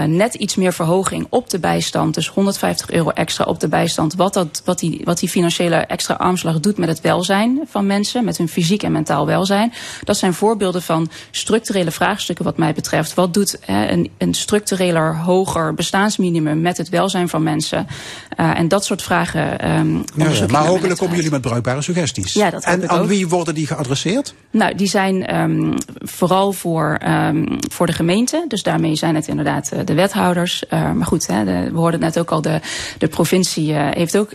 net 0.08 0.34
iets 0.34 0.56
meer 0.56 0.74
verhoging 0.74 1.28
op 1.30 1.50
de 1.50 1.60
bijstand, 1.60 2.14
dus 2.14 2.28
150 2.28 2.92
euro 2.92 3.10
extra 3.10 3.46
op 3.46 3.60
de 3.60 3.68
bijstand, 3.68 4.16
wat, 4.16 4.34
dat, 4.34 4.62
wat, 4.66 4.80
die, 4.80 5.02
wat 5.04 5.20
die 5.20 5.30
financiële 5.30 5.76
extra 5.76 6.14
armslag 6.14 6.60
doet 6.60 6.78
met 6.78 6.90
het 6.90 7.02
welzijn 7.02 7.60
van 7.70 7.86
mensen, 7.86 8.26
met 8.26 8.38
hun 8.38 8.50
fysiek 8.50 8.84
en 8.84 8.92
mentaal 8.92 9.26
welzijn. 9.26 9.74
Dat 10.04 10.18
zijn 10.18 10.29
voorbeelden 10.34 10.82
van 10.82 11.10
structurele 11.32 11.92
vraagstukken 11.92 12.46
wat 12.46 12.58
mij 12.58 12.74
betreft. 12.74 13.14
Wat 13.14 13.34
doet 13.34 13.58
hè, 13.66 13.88
een, 13.92 14.10
een 14.18 14.34
structureler, 14.34 15.16
hoger 15.18 15.74
bestaansminimum 15.74 16.62
met 16.62 16.78
het 16.78 16.90
welzijn 16.90 17.30
van 17.30 17.44
mensen? 17.44 17.88
Eh, 18.36 18.58
en 18.60 18.68
dat 18.68 18.86
soort 18.86 19.02
vragen. 19.02 19.60
ehm 19.60 19.96
Ja, 20.16 20.46
maar 20.48 20.66
hopelijk 20.66 21.00
komen 21.00 21.16
jullie 21.16 21.32
met 21.32 21.42
bruikbare 21.42 21.82
suggesties. 21.82 22.34
Ja, 22.34 22.50
dat 22.50 22.64
en 22.64 22.90
aan 22.90 23.00
ook. 23.00 23.08
wie 23.08 23.28
worden 23.28 23.56
die 23.56 23.68
geadresseerd? 23.68 24.34
Nou, 24.52 24.76
die 24.76 24.88
zijn 24.88 25.26
ehm, 25.26 25.72
vooral 25.98 26.54
voor, 26.54 26.98
ehm, 27.02 27.46
voor 27.72 27.86
de 27.86 27.94
gemeente. 27.94 28.46
Dus 28.48 28.64
daarmee 28.64 28.96
zijn 28.96 29.16
het 29.16 29.28
inderdaad 29.28 29.72
eh, 29.72 29.80
de 29.86 29.94
wethouders. 29.94 30.68
Eh, 30.68 30.92
maar 30.92 31.06
goed, 31.08 31.28
hè, 31.28 31.46
de, 31.46 31.70
we 31.72 31.78
hoorden 31.78 32.04
het 32.04 32.14
net 32.16 32.20
ook 32.24 32.32
al, 32.32 32.42
de, 32.42 32.60
de 32.98 33.08
provincie 33.08 33.74
heeft 33.74 34.18
ook, 34.18 34.30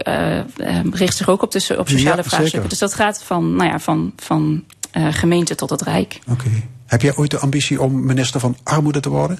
richt 0.92 1.16
zich 1.16 1.28
ook 1.28 1.42
op, 1.42 1.50
de, 1.52 1.58
op 1.78 1.88
sociale 1.88 2.16
Ja, 2.16 2.22
vraagstukken. 2.22 2.48
zeker. 2.50 2.68
Dus 2.68 2.78
dat 2.78 2.94
gaat 2.94 3.22
van, 3.22 3.56
nou 3.56 3.70
ja, 3.70 3.78
van, 3.78 4.12
van 4.16 4.64
eh, 4.94 5.06
gemeente 5.10 5.54
tot 5.54 5.70
het 5.70 5.82
Rijk. 5.82 6.18
Oké. 6.30 6.50
Heb 6.86 7.02
jij 7.02 7.16
ooit 7.16 7.30
de 7.30 7.38
ambitie 7.38 7.80
om 7.80 8.04
minister 8.04 8.40
van 8.40 8.56
Armoede 8.62 9.00
te 9.00 9.08
worden? 9.08 9.38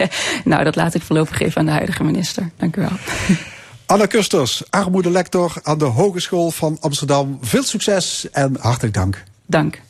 nou, 0.44 0.64
dat 0.64 0.76
laat 0.76 0.94
ik 0.94 1.02
voorlopig 1.02 1.40
even 1.40 1.60
aan 1.60 1.66
de 1.66 1.72
huidige 1.72 2.04
minister. 2.04 2.50
Dank 2.56 2.76
u 2.76 2.80
wel. 2.80 2.90
Anna 3.86 4.06
Kusters, 4.06 4.62
armoedelector 4.70 5.52
aan 5.62 5.78
de 5.78 5.84
Hogeschool 5.84 6.50
van 6.50 6.76
Amsterdam. 6.80 7.38
Veel 7.40 7.62
succes 7.62 8.30
en 8.32 8.56
hartelijk 8.60 8.94
dank. 8.94 9.24
Dank. 9.46 9.80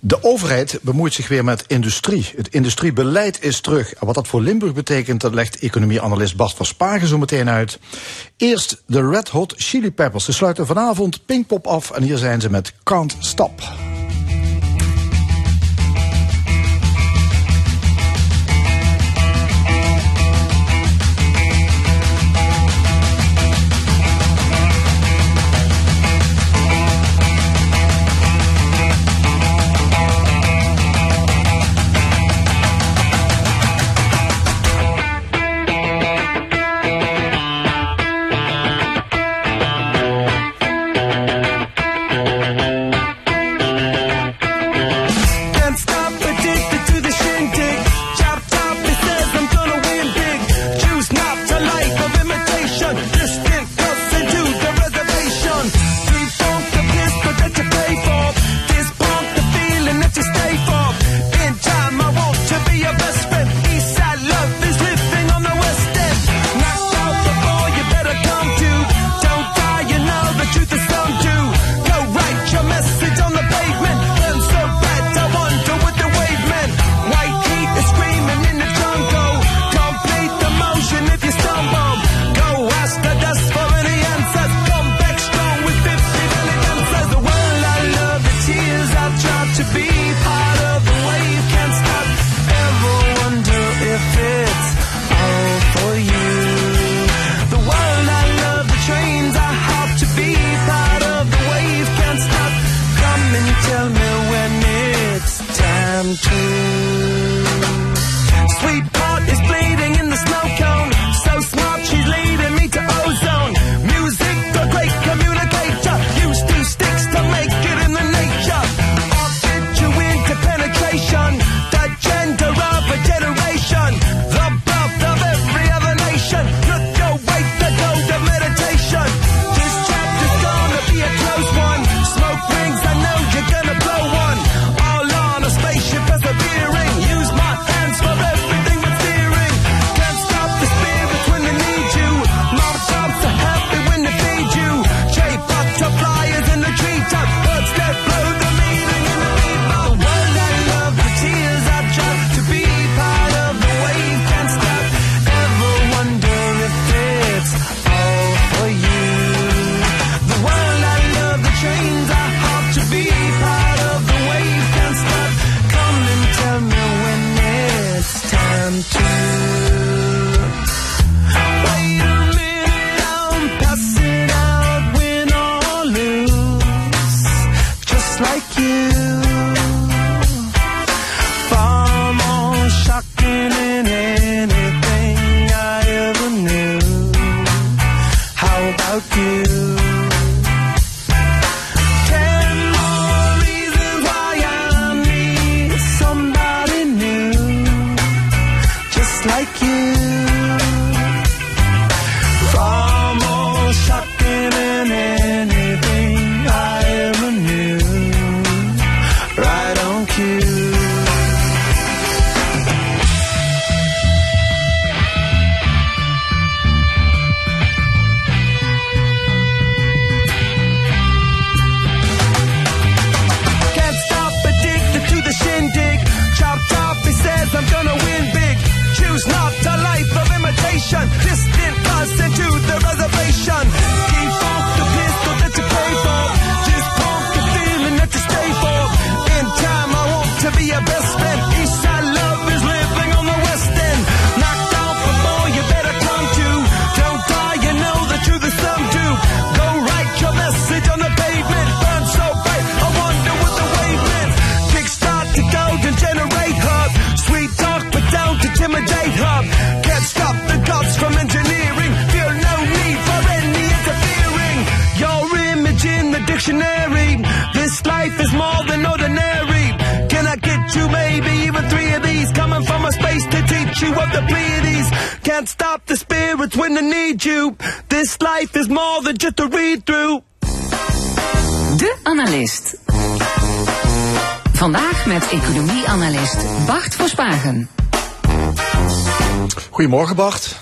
De 0.00 0.22
overheid 0.22 0.78
bemoeit 0.82 1.14
zich 1.14 1.28
weer 1.28 1.44
met 1.44 1.64
industrie. 1.66 2.32
Het 2.36 2.48
industriebeleid 2.48 3.42
is 3.42 3.60
terug. 3.60 3.94
En 3.94 4.06
wat 4.06 4.14
dat 4.14 4.28
voor 4.28 4.40
Limburg 4.40 4.72
betekent, 4.74 5.20
dat 5.20 5.34
legt 5.34 5.58
economieanalist 5.58 6.36
Bas 6.36 6.54
van 6.54 6.66
Spagen 6.66 7.08
zo 7.08 7.18
meteen 7.18 7.48
uit. 7.48 7.78
Eerst 8.36 8.82
de 8.86 9.08
Red 9.08 9.28
Hot 9.28 9.54
Chili 9.56 9.92
Peppers. 9.92 10.24
Ze 10.24 10.32
sluiten 10.32 10.66
vanavond 10.66 11.26
Pinkpop 11.26 11.66
af 11.66 11.90
en 11.90 12.02
hier 12.02 12.18
zijn 12.18 12.40
ze 12.40 12.50
met 12.50 12.72
Can't 12.82 13.16
Stop. 13.18 13.87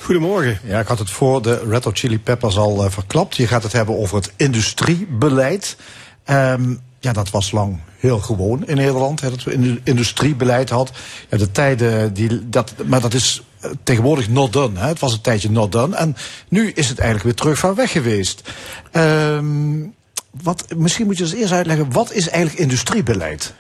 Goedemorgen. 0.03 0.59
Ja, 0.65 0.81
ik 0.81 0.87
had 0.87 0.99
het 0.99 1.11
voor 1.11 1.43
de 1.43 1.65
Red 1.69 1.85
Hot 1.85 1.99
Chili 1.99 2.19
Peppers 2.19 2.57
al 2.57 2.85
eh, 2.85 2.91
verklapt. 2.91 3.37
Je 3.37 3.47
gaat 3.47 3.63
het 3.63 3.73
hebben 3.73 3.99
over 3.99 4.17
het 4.17 4.33
industriebeleid. 4.37 5.77
Ehm, 6.25 6.75
ja, 7.01 7.13
dat 7.13 7.31
was 7.31 7.51
lang 7.51 7.79
heel 7.99 8.19
gewoon 8.19 8.67
in 8.67 8.77
Nederland, 8.77 9.21
hè, 9.21 9.31
dat 9.31 9.43
we 9.43 9.81
industriebeleid 9.85 10.71
hadden. 10.71 10.95
Ja, 11.31 11.37
de 11.37 11.51
tijden, 11.51 12.15
die, 12.15 12.49
dat, 12.49 12.75
maar 12.87 13.01
dat 13.01 13.15
is 13.15 13.43
eh, 13.61 13.71
tegenwoordig 13.83 14.29
not 14.29 14.53
done. 14.53 14.79
Hè. 14.79 14.87
Het 14.87 14.99
was 14.99 15.13
een 15.13 15.21
tijdje 15.21 15.51
not 15.51 15.73
done. 15.73 15.97
En 15.97 16.17
nu 16.49 16.71
is 16.71 16.89
het 16.89 16.99
eigenlijk 16.99 17.25
weer 17.25 17.43
terug 17.43 17.59
van 17.59 17.75
weg 17.75 17.91
geweest. 17.91 18.43
Ehm, 18.93 19.87
wat, 20.43 20.65
misschien 20.77 21.07
moet 21.07 21.19
je 21.19 21.25
eens 21.25 21.35
eerst 21.35 21.53
uitleggen, 21.53 21.93
wat 21.93 22.13
is 22.13 22.29
eigenlijk 22.29 22.63
industriebeleid? 22.63 23.55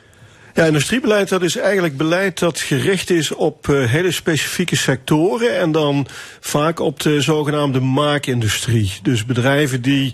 Ja, 0.56 0.64
industriebeleid 0.64 1.28
dat 1.28 1.42
is 1.42 1.56
eigenlijk 1.56 1.96
beleid 1.96 2.38
dat 2.38 2.60
gericht 2.60 3.10
is 3.10 3.32
op 3.32 3.66
uh, 3.68 3.90
hele 3.90 4.10
specifieke 4.10 4.76
sectoren 4.76 5.58
en 5.58 5.72
dan 5.72 6.06
vaak 6.40 6.80
op 6.80 7.00
de 7.00 7.20
zogenaamde 7.20 7.80
maakindustrie. 7.80 8.92
Dus 9.02 9.24
bedrijven 9.24 9.82
die 9.82 10.12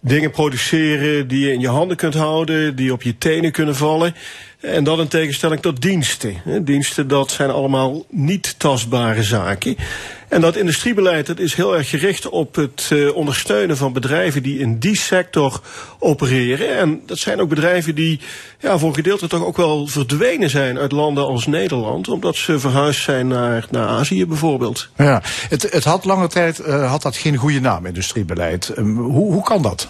dingen 0.00 0.30
produceren 0.30 1.28
die 1.28 1.46
je 1.46 1.52
in 1.52 1.60
je 1.60 1.68
handen 1.68 1.96
kunt 1.96 2.14
houden, 2.14 2.76
die 2.76 2.92
op 2.92 3.02
je 3.02 3.18
tenen 3.18 3.52
kunnen 3.52 3.76
vallen. 3.76 4.14
En 4.62 4.84
dat 4.84 4.98
in 4.98 5.08
tegenstelling 5.08 5.60
tot 5.60 5.82
diensten. 5.82 6.64
Diensten, 6.64 7.08
dat 7.08 7.30
zijn 7.30 7.50
allemaal 7.50 8.04
niet 8.10 8.54
tastbare 8.58 9.22
zaken. 9.22 9.76
En 10.28 10.40
dat 10.40 10.56
industriebeleid 10.56 11.26
dat 11.26 11.38
is 11.38 11.54
heel 11.54 11.76
erg 11.76 11.88
gericht 11.88 12.28
op 12.28 12.54
het 12.54 12.90
uh, 12.92 13.14
ondersteunen 13.14 13.76
van 13.76 13.92
bedrijven 13.92 14.42
die 14.42 14.58
in 14.58 14.78
die 14.78 14.96
sector 14.96 15.60
opereren. 15.98 16.76
En 16.78 17.02
dat 17.06 17.18
zijn 17.18 17.40
ook 17.40 17.48
bedrijven 17.48 17.94
die 17.94 18.20
ja, 18.60 18.78
voor 18.78 18.88
een 18.88 18.94
gedeelte 18.94 19.28
toch 19.28 19.44
ook 19.44 19.56
wel 19.56 19.86
verdwenen 19.86 20.50
zijn 20.50 20.78
uit 20.78 20.92
landen 20.92 21.26
als 21.26 21.46
Nederland. 21.46 22.08
Omdat 22.08 22.36
ze 22.36 22.58
verhuisd 22.58 23.02
zijn 23.02 23.28
naar, 23.28 23.66
naar 23.70 23.88
Azië 23.88 24.26
bijvoorbeeld. 24.26 24.88
Ja, 24.96 25.22
het, 25.48 25.72
het 25.72 25.84
had 25.84 26.04
lange 26.04 26.28
tijd 26.28 26.60
uh, 26.66 26.90
had 26.90 27.02
dat 27.02 27.16
geen 27.16 27.36
goede 27.36 27.60
naam, 27.60 27.86
industriebeleid. 27.86 28.72
Um, 28.78 28.96
hoe, 28.98 29.32
hoe 29.32 29.42
kan 29.42 29.62
dat? 29.62 29.88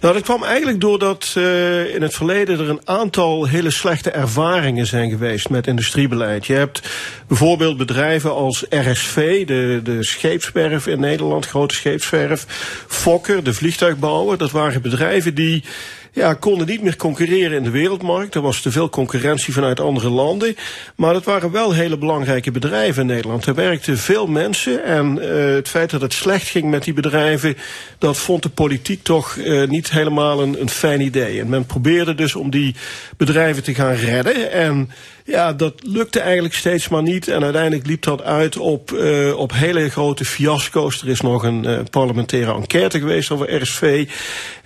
Nou, 0.00 0.14
dat 0.14 0.22
kwam 0.22 0.44
eigenlijk 0.44 0.80
doordat 0.80 1.34
uh, 1.38 1.94
in 1.94 2.02
het 2.02 2.14
verleden 2.14 2.58
er 2.58 2.68
een 2.68 2.80
aantal 2.84 3.46
hele 3.46 3.70
slechte 3.70 4.10
ervaringen 4.10 4.86
zijn 4.86 5.10
geweest 5.10 5.48
met 5.48 5.66
industriebeleid. 5.66 6.46
Je 6.46 6.52
hebt 6.52 6.82
bijvoorbeeld 7.26 7.76
bedrijven 7.76 8.34
als 8.34 8.64
RSV, 8.68 9.46
de, 9.46 9.80
de 9.84 10.04
scheepswerf 10.04 10.86
in 10.86 11.00
Nederland, 11.00 11.46
grote 11.46 11.74
scheepswerf, 11.74 12.44
Fokker, 12.88 13.44
de 13.44 13.54
vliegtuigbouwer. 13.54 14.38
Dat 14.38 14.50
waren 14.50 14.82
bedrijven 14.82 15.34
die 15.34 15.64
ja, 16.12 16.34
konden 16.34 16.66
niet 16.66 16.82
meer 16.82 16.96
concurreren 16.96 17.56
in 17.56 17.62
de 17.62 17.70
wereldmarkt. 17.70 18.34
Er 18.34 18.40
was 18.40 18.60
te 18.60 18.70
veel 18.70 18.88
concurrentie 18.88 19.52
vanuit 19.52 19.80
andere 19.80 20.08
landen. 20.08 20.56
Maar 20.96 21.12
dat 21.12 21.24
waren 21.24 21.50
wel 21.50 21.72
hele 21.72 21.98
belangrijke 21.98 22.50
bedrijven 22.50 23.02
in 23.02 23.08
Nederland. 23.08 23.46
Er 23.46 23.54
werkten 23.54 23.98
veel 23.98 24.26
mensen. 24.26 24.84
En 24.84 25.18
uh, 25.18 25.54
het 25.54 25.68
feit 25.68 25.90
dat 25.90 26.00
het 26.00 26.12
slecht 26.12 26.48
ging 26.48 26.70
met 26.70 26.84
die 26.84 26.92
bedrijven, 26.92 27.56
dat 27.98 28.18
vond 28.18 28.42
de 28.42 28.48
politiek 28.48 29.02
toch 29.02 29.36
uh, 29.36 29.68
niet 29.68 29.90
helemaal 29.90 30.42
een, 30.42 30.60
een 30.60 30.68
fijn 30.68 31.00
idee. 31.00 31.40
En 31.40 31.48
men 31.48 31.66
probeerde 31.66 32.14
dus 32.14 32.34
om 32.34 32.50
die 32.50 32.74
bedrijven 33.16 33.62
te 33.62 33.74
gaan 33.74 33.94
redden. 33.94 34.52
En 34.52 34.90
ja, 35.30 35.52
dat 35.52 35.74
lukte 35.82 36.20
eigenlijk 36.20 36.54
steeds 36.54 36.88
maar 36.88 37.02
niet. 37.02 37.28
En 37.28 37.42
uiteindelijk 37.44 37.86
liep 37.86 38.02
dat 38.02 38.22
uit 38.22 38.56
op, 38.56 38.90
uh, 38.90 39.36
op 39.36 39.52
hele 39.52 39.90
grote 39.90 40.24
fiasco's. 40.24 41.02
Er 41.02 41.08
is 41.08 41.20
nog 41.20 41.42
een 41.42 41.64
uh, 41.64 41.78
parlementaire 41.90 42.54
enquête 42.54 42.98
geweest 42.98 43.30
over 43.30 43.62
RSV. 43.62 44.08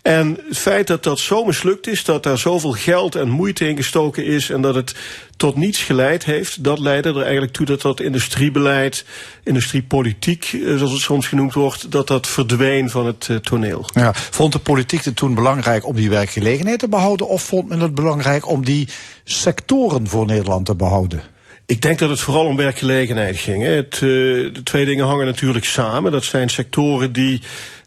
En 0.03 0.39
het 0.49 0.59
feit 0.59 0.87
dat 0.87 1.03
dat 1.03 1.19
zo 1.19 1.45
mislukt 1.45 1.87
is, 1.87 2.05
dat 2.05 2.23
daar 2.23 2.39
zoveel 2.39 2.73
geld 2.73 3.15
en 3.15 3.29
moeite 3.29 3.69
in 3.69 3.77
gestoken 3.77 4.25
is 4.25 4.51
en 4.51 4.61
dat 4.61 4.75
het 4.75 4.95
tot 5.37 5.57
niets 5.57 5.83
geleid 5.83 6.25
heeft, 6.25 6.65
dat 6.65 6.79
leidde 6.79 7.09
er 7.09 7.23
eigenlijk 7.23 7.53
toe 7.53 7.67
dat 7.67 7.81
dat 7.81 8.01
industriebeleid, 8.01 9.05
industriepolitiek, 9.43 10.57
zoals 10.65 10.93
het 10.93 11.01
soms 11.01 11.27
genoemd 11.27 11.55
wordt, 11.55 11.91
dat 11.91 12.07
dat 12.07 12.27
verdween 12.27 12.91
van 12.91 13.07
het 13.07 13.29
uh, 13.31 13.37
toneel. 13.37 13.89
Ja, 13.95 14.15
vond 14.15 14.53
de 14.53 14.59
politiek 14.59 15.05
het 15.05 15.17
toen 15.17 15.35
belangrijk 15.35 15.87
om 15.87 15.97
die 15.97 16.11
werkgelegenheid 16.11 16.79
te 16.79 16.89
behouden 16.89 17.29
of 17.29 17.43
vond 17.43 17.69
men 17.69 17.81
het 17.81 17.95
belangrijk 17.95 18.49
om 18.49 18.65
die 18.65 18.89
sectoren 19.25 20.09
voor 20.09 20.27
Nederland 20.27 20.67
te 20.67 20.75
behouden? 20.75 21.23
Ik 21.67 21.83
denk 21.83 21.99
dat 21.99 22.11
het 22.11 22.21
vooral 22.21 22.45
om 22.45 22.57
werkgelegenheid 22.57 23.37
ging. 23.37 23.63
Hè. 23.63 23.71
Het, 23.71 23.95
uh, 23.95 24.01
de 24.55 24.63
twee 24.63 24.85
dingen 24.85 25.07
hangen 25.07 25.27
natuurlijk 25.27 25.65
samen. 25.65 26.13
Dat 26.13 26.25
zijn 26.25 26.49
sectoren 26.49 27.13
die 27.13 27.43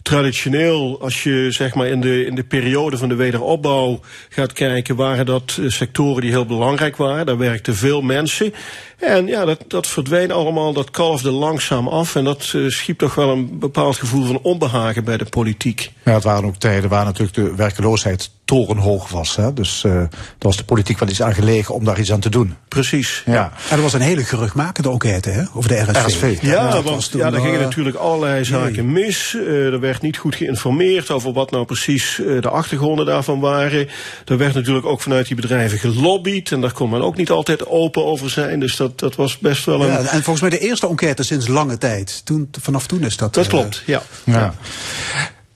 traditioneel, 0.08 1.02
als 1.02 1.24
je 1.24 1.48
zeg 1.50 1.76
maar 1.76 1.88
in 1.88 2.02
de, 2.02 2.26
in 2.26 2.36
de 2.36 2.44
periode 2.44 2.98
van 2.98 3.10
de 3.10 3.16
wederopbouw 3.16 4.00
gaat 4.30 4.54
kijken, 4.54 4.96
waren 4.96 5.26
dat 5.26 5.60
sectoren 5.68 6.22
die 6.22 6.32
heel 6.32 6.46
belangrijk 6.46 6.96
waren. 6.96 7.26
Daar 7.26 7.38
werkten 7.38 7.76
veel 7.76 8.02
mensen. 8.02 8.54
En 8.98 9.28
ja, 9.28 9.46
dat, 9.46 9.64
dat 9.68 9.88
verdween 9.88 10.32
allemaal, 10.32 10.74
dat 10.74 10.92
kalfde 10.92 11.32
langzaam 11.32 11.88
af. 11.88 12.16
En 12.16 12.24
dat 12.24 12.52
uh, 12.56 12.70
schiep 12.70 12.98
toch 12.98 13.16
wel 13.16 13.30
een 13.30 13.60
bepaald 13.60 13.96
gevoel 13.96 14.26
van 14.26 14.40
onbehagen 14.42 15.04
bij 15.04 15.18
de 15.18 15.26
politiek. 15.26 15.92
Ja, 16.04 16.14
het 16.14 16.24
waren 16.24 16.46
ook 16.46 16.56
tijden 16.56 16.90
waar 16.90 17.06
natuurlijk 17.06 17.36
de 17.36 17.56
werkeloosheid 17.56 18.30
torenhoog 18.48 19.10
was. 19.10 19.36
Hè? 19.36 19.54
Dus 19.54 19.84
uh, 19.84 19.94
daar 19.94 20.10
was 20.40 20.58
de 20.58 20.64
politiek 20.64 21.00
wel 21.00 21.10
iets 21.10 21.22
aan 21.22 21.34
gelegen 21.34 21.76
om 21.76 21.86
daar 21.86 22.00
iets 22.00 22.12
aan 22.12 22.20
te 22.20 22.30
doen. 22.30 22.56
Precies. 22.68 23.24
Ja. 23.26 23.34
ja. 23.34 23.52
En 23.70 23.76
er 23.76 23.82
was 23.82 23.94
een 23.94 24.02
hele 24.02 24.24
geruchtmakende 24.24 24.90
enquête 24.90 25.30
hè, 25.30 25.44
over 25.54 25.70
de 25.70 25.82
RSV. 25.82 26.06
RSV. 26.06 26.38
Ja, 26.42 26.52
ja, 26.52 26.82
want 26.82 27.12
toen, 27.12 27.20
ja, 27.20 27.30
daar 27.30 27.42
gingen 27.42 27.60
uh, 27.60 27.66
natuurlijk 27.66 27.96
allerlei 27.96 28.46
zaken 28.46 28.94
nee. 28.94 29.06
mis. 29.06 29.34
Uh, 29.34 29.74
er 29.74 29.80
werd 29.80 30.02
niet 30.02 30.18
goed 30.18 30.36
geïnformeerd 30.36 31.12
over 31.12 31.34
wat 31.34 31.52
nou 31.52 31.66
precies 31.66 32.20
uh, 32.20 32.42
de 32.42 32.50
achtergronden 32.50 33.06
daarvan 33.06 33.40
waren. 33.40 33.88
Er 34.26 34.38
werd 34.38 34.54
natuurlijk 34.54 34.86
ook 34.86 35.02
vanuit 35.02 35.28
die 35.28 35.36
bedrijven 35.36 35.78
gelobbyd. 35.78 36.52
En 36.52 36.62
daar 36.62 36.74
kon 36.74 36.90
men 36.90 37.02
ook 37.02 37.16
niet 37.18 37.30
altijd 37.30 37.68
open 37.68 38.06
over 38.06 38.30
zijn. 38.30 38.60
Dus 38.60 38.76
dat, 38.76 38.87
dat 38.96 39.16
was 39.16 39.38
best 39.38 39.66
wel 39.66 39.82
een... 39.82 39.88
Ja, 39.88 39.98
en 39.98 40.24
volgens 40.24 40.42
mij 40.42 40.50
de 40.50 40.60
eerste 40.60 40.88
enquête 40.88 41.24
sinds 41.24 41.48
lange 41.48 41.78
tijd. 41.78 42.22
Toen, 42.26 42.50
vanaf 42.62 42.88
toen 42.88 43.04
is 43.04 43.18
dat... 43.18 43.34
Dat 43.34 43.48
klopt, 43.48 43.84
ja. 43.86 44.02
ja. 44.24 44.54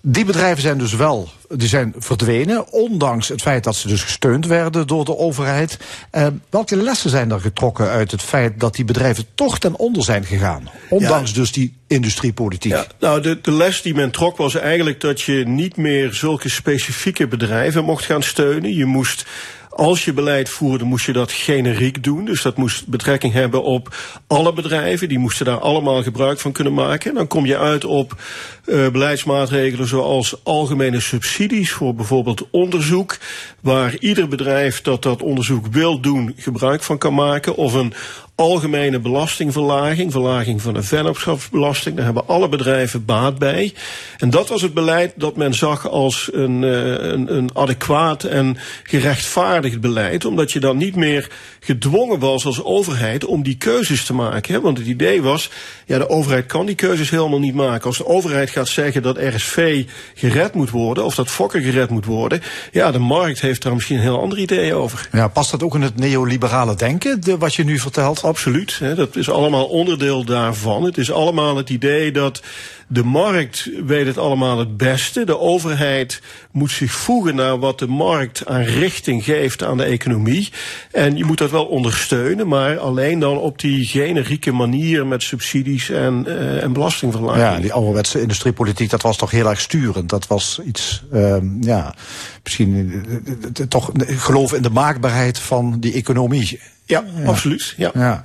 Die 0.02 0.26
bedrijven 0.26 0.62
zijn 0.62 0.78
dus 0.78 0.96
wel 0.96 1.30
die 1.56 1.68
zijn 1.68 1.94
verdwenen, 1.98 2.72
ondanks 2.72 3.28
het 3.28 3.42
feit 3.42 3.64
dat 3.64 3.76
ze 3.76 3.88
dus 3.88 4.04
gesteund 4.04 4.46
werden 4.48 4.88
door 4.88 5.06
de 5.06 5.18
overheid. 5.18 5.78
Uh, 6.12 6.28
welke 6.50 6.76
lessen 6.76 7.10
zijn 7.10 7.32
er 7.32 7.40
getrokken 7.40 7.90
uit 7.90 8.12
het 8.12 8.22
feit 8.22 8.60
dat 8.60 8.76
die 8.76 8.86
bedrijven 8.86 9.26
toch 9.36 9.60
ten 9.60 9.76
onder 9.76 10.04
zijn 10.04 10.26
gegaan? 10.26 10.70
Ondanks 10.90 11.30
ja. 11.30 11.36
dus 11.36 11.52
die 11.52 11.78
industriepolitiek. 11.88 12.72
Ja, 12.72 12.86
nou, 13.00 13.22
de, 13.22 13.42
de 13.42 13.52
les 13.52 13.82
die 13.82 13.94
men 13.94 14.12
trok 14.12 14.38
was 14.38 14.56
eigenlijk 14.56 15.02
dat 15.02 15.22
je 15.22 15.48
niet 15.48 15.78
meer 15.78 16.14
zulke 16.14 16.50
specifieke 16.50 17.28
bedrijven 17.28 17.84
mocht 17.84 18.06
gaan 18.06 18.24
steunen. 18.24 18.76
Je 18.76 18.86
moest 18.86 19.26
als 19.72 20.06
je 20.06 20.14
beleid 20.14 20.50
voerde, 20.50 20.84
moest 20.84 21.06
je 21.06 21.14
dat 21.14 21.32
generiek 21.32 22.04
doen. 22.04 22.26
Dus 22.26 22.42
dat 22.42 22.58
moest 22.58 22.88
betrekking 22.88 23.34
hebben 23.34 23.64
op 23.64 23.96
alle 24.28 24.54
bedrijven. 24.54 25.10
Die 25.10 25.20
moesten 25.20 25.46
daar 25.46 25.60
allemaal 25.60 26.04
gebruik 26.04 26.40
van 26.40 26.52
kunnen 26.52 26.74
maken. 26.74 27.10
En 27.10 27.16
dan 27.16 27.28
kom 27.28 27.46
je 27.46 27.58
uit 27.58 27.86
op 27.86 28.22
uh, 28.66 28.90
beleidsmaatregelen 28.90 29.88
zoals 29.88 30.44
algemene 30.44 31.00
subsidies 31.00 31.72
voor 31.72 31.96
bijvoorbeeld 31.96 32.48
onderzoek. 32.52 33.18
Waar 33.60 33.98
ieder 33.98 34.28
bedrijf 34.28 34.82
dat 34.82 35.04
dat 35.04 35.22
onderzoek 35.22 35.66
wil 35.68 36.00
doen 36.00 36.34
gebruik 36.38 36.84
van 36.84 36.98
kan 36.98 37.14
maken. 37.14 37.56
Of 37.56 37.74
een 37.74 37.94
algemene 38.42 39.00
belastingverlaging, 39.00 40.12
verlaging 40.12 40.62
van 40.62 40.74
de 40.74 40.84
vennootschapsbelasting. 40.84 41.96
Daar 41.96 42.06
hebben 42.06 42.28
alle 42.28 42.50
bedrijven 42.50 43.06
baat 43.06 43.40
bij. 43.40 43.74
En 44.18 44.30
dat 44.30 44.50
was 44.50 44.62
het 44.62 44.74
beleid 44.74 45.14
dat 45.16 45.36
men 45.36 45.54
zag 45.54 45.90
als 45.90 46.30
een, 46.34 46.62
een, 46.62 47.36
een 47.36 47.50
adequaat 47.54 48.24
en 48.24 48.58
gerechtvaardigd 48.84 49.82
beleid. 49.82 50.26
Omdat 50.26 50.52
je 50.52 50.60
dan 50.60 50.78
niet 50.78 50.96
meer 50.96 51.30
gedwongen 51.60 52.20
was 52.20 52.46
als 52.46 52.64
overheid 52.64 53.26
om 53.26 53.44
die 53.44 53.58
keuzes 53.58 54.06
te 54.06 54.14
maken. 54.14 54.62
Want 54.62 54.78
het 54.78 54.88
idee 54.88 55.22
was, 55.22 55.50
ja, 55.86 55.98
de 55.98 56.10
overheid 56.10 56.46
kan 56.46 56.66
die 56.66 56.76
keuzes 56.76 57.10
helemaal 57.10 57.40
niet 57.40 57.56
maken. 57.56 57.86
Als 57.86 57.98
de 57.98 58.08
overheid 58.08 58.50
gaat 58.50 58.68
zeggen 58.68 59.02
dat 59.02 59.18
RSV 59.18 59.86
gered 60.16 60.54
moet 60.54 60.70
worden, 60.70 61.06
of 61.06 61.16
dat 61.16 61.30
Fokker 61.30 61.62
gered 61.62 61.90
moet 61.90 62.06
worden, 62.06 62.42
ja, 62.72 62.92
de 62.92 63.00
markt 63.00 63.42
heeft 63.42 63.62
daar 63.62 63.74
misschien 63.74 63.96
een 63.96 64.02
heel 64.02 64.22
ander 64.22 64.38
idee 64.38 64.74
over. 64.74 65.10
Ja, 65.12 65.28
past 65.28 65.52
dat 65.52 65.64
ook 65.64 65.76
in 65.76 65.82
het 65.82 65.96
neoliberale 65.96 66.76
denken, 66.76 67.22
de, 67.22 67.38
wat 67.38 67.56
je 67.56 67.64
nu 67.64 67.80
vertelt? 67.80 68.24
Absoluut. 68.32 68.80
Hè, 68.80 68.96
dat 68.96 69.16
is 69.16 69.30
allemaal 69.30 69.66
onderdeel 69.66 70.24
daarvan. 70.24 70.84
Het 70.84 70.98
is 70.98 71.12
allemaal 71.12 71.58
het 71.58 71.70
idee 71.70 72.12
dat 72.12 72.42
de 72.88 73.04
markt 73.04 73.70
weet 73.86 74.06
het 74.06 74.18
allemaal 74.18 74.60
het 74.60 74.78
beste. 74.78 75.24
De 75.26 75.40
overheid 75.40 76.22
moet 76.52 76.72
zich 76.72 76.92
voegen 76.92 77.36
naar 77.36 77.60
wat 77.60 77.80
de 77.80 77.88
markt 77.88 78.46
aan 78.46 78.62
richting 78.62 79.24
geeft 79.24 79.64
aan 79.64 79.78
de 79.78 79.84
economie. 79.84 80.50
En 80.92 81.18
je 81.18 81.26
moet 81.26 81.38
dat 81.38 81.52
wel 81.52 81.66
ondersteunen, 81.66 82.48
maar 82.48 82.80
alleen 82.80 83.20
dan 83.20 83.38
op 83.38 83.60
die 83.60 83.86
generieke 83.86 84.52
manier 84.52 85.08
met 85.08 85.24
subsidies 85.24 85.90
en, 85.90 86.26
uh, 86.28 86.64
en 86.64 86.74
belastingverlaging. 86.74 87.44
Ja, 87.44 87.60
die 87.60 87.74
ouderwetse 87.74 88.22
industriepolitiek, 88.22 88.90
dat 88.90 89.02
was 89.02 89.18
toch 89.18 89.32
heel 89.32 89.50
erg 89.50 89.62
sturend. 89.62 90.10
Dat 90.10 90.28
was 90.28 90.62
iets, 90.66 91.04
uh, 91.14 91.36
ja, 91.62 91.96
misschien 92.44 93.04
eh, 93.06 93.34
eh, 93.62 93.68
toch 93.68 93.92
geloven 94.06 94.58
in 94.58 94.64
de 94.64 94.70
maakbaarheid 94.70 95.40
van 95.40 95.80
die 95.80 95.94
economie. 95.94 96.60
Ja, 96.92 97.04
absoluut. 97.26 97.74
Ja. 97.78 97.92
Ja. 97.94 98.24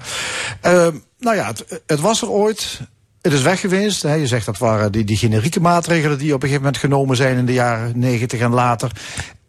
Ehm, 0.61 0.95
nou 1.19 1.37
ja, 1.37 1.47
het, 1.47 1.83
het 1.87 2.01
was 2.01 2.23
er 2.23 2.31
ooit. 2.31 2.81
Het 3.23 3.33
is 3.33 3.43
weg 3.43 3.61
geweest. 3.61 4.03
Hè. 4.03 4.15
Je 4.15 4.27
zegt 4.27 4.47
dat 4.47 4.59
waren 4.59 4.93
die, 4.93 5.05
die 5.05 5.17
generieke 5.17 5.61
maatregelen 5.61 6.19
die 6.19 6.35
op 6.35 6.43
een 6.43 6.49
gegeven 6.49 6.63
moment 6.63 6.77
genomen 6.77 7.17
zijn 7.17 7.37
in 7.37 7.47
de 7.47 7.53
jaren 7.53 7.99
negentig 7.99 8.41
en 8.41 8.51
later. 8.51 8.91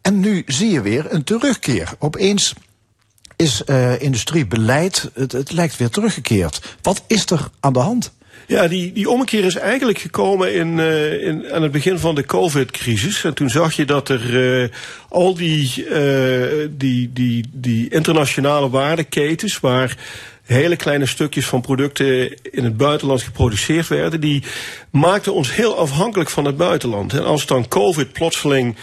En 0.01 0.20
nu 0.20 0.43
zie 0.45 0.72
je 0.72 0.82
weer 0.82 1.13
een 1.13 1.24
terugkeer. 1.24 1.89
Opeens 1.99 2.53
is 3.36 3.63
eh, 3.63 4.01
industriebeleid, 4.01 5.09
het, 5.13 5.32
het 5.32 5.51
lijkt 5.51 5.78
weer 5.78 5.89
teruggekeerd. 5.89 6.78
Wat 6.82 7.03
is 7.07 7.26
er 7.26 7.49
aan 7.59 7.74
de 7.74 7.80
hand? 7.80 8.11
Ja, 8.45 8.67
die, 8.67 8.91
die 8.93 9.09
ommekeer 9.09 9.45
is 9.45 9.55
eigenlijk 9.55 9.99
gekomen 9.99 10.53
in, 10.53 10.79
eh, 10.79 11.27
in, 11.27 11.51
aan 11.51 11.61
het 11.61 11.71
begin 11.71 11.99
van 11.99 12.15
de 12.15 12.25
COVID-crisis. 12.25 13.23
En 13.23 13.33
toen 13.33 13.49
zag 13.49 13.73
je 13.73 13.85
dat 13.85 14.09
er 14.09 14.61
eh, 14.61 14.69
al 15.09 15.33
die, 15.33 15.88
eh, 15.88 16.67
die, 16.69 17.09
die, 17.13 17.45
die 17.51 17.89
internationale 17.89 18.69
waardeketens, 18.69 19.59
waar 19.59 19.97
hele 20.43 20.75
kleine 20.75 21.05
stukjes 21.05 21.45
van 21.45 21.61
producten 21.61 22.33
in 22.51 22.63
het 22.63 22.77
buitenland 22.77 23.21
geproduceerd 23.21 23.88
werden, 23.88 24.21
die 24.21 24.43
maakten 24.91 25.33
ons 25.33 25.55
heel 25.55 25.77
afhankelijk 25.77 26.29
van 26.29 26.45
het 26.45 26.57
buitenland. 26.57 27.13
En 27.13 27.25
als 27.25 27.45
dan 27.45 27.67
COVID 27.67 28.13
plotseling 28.13 28.75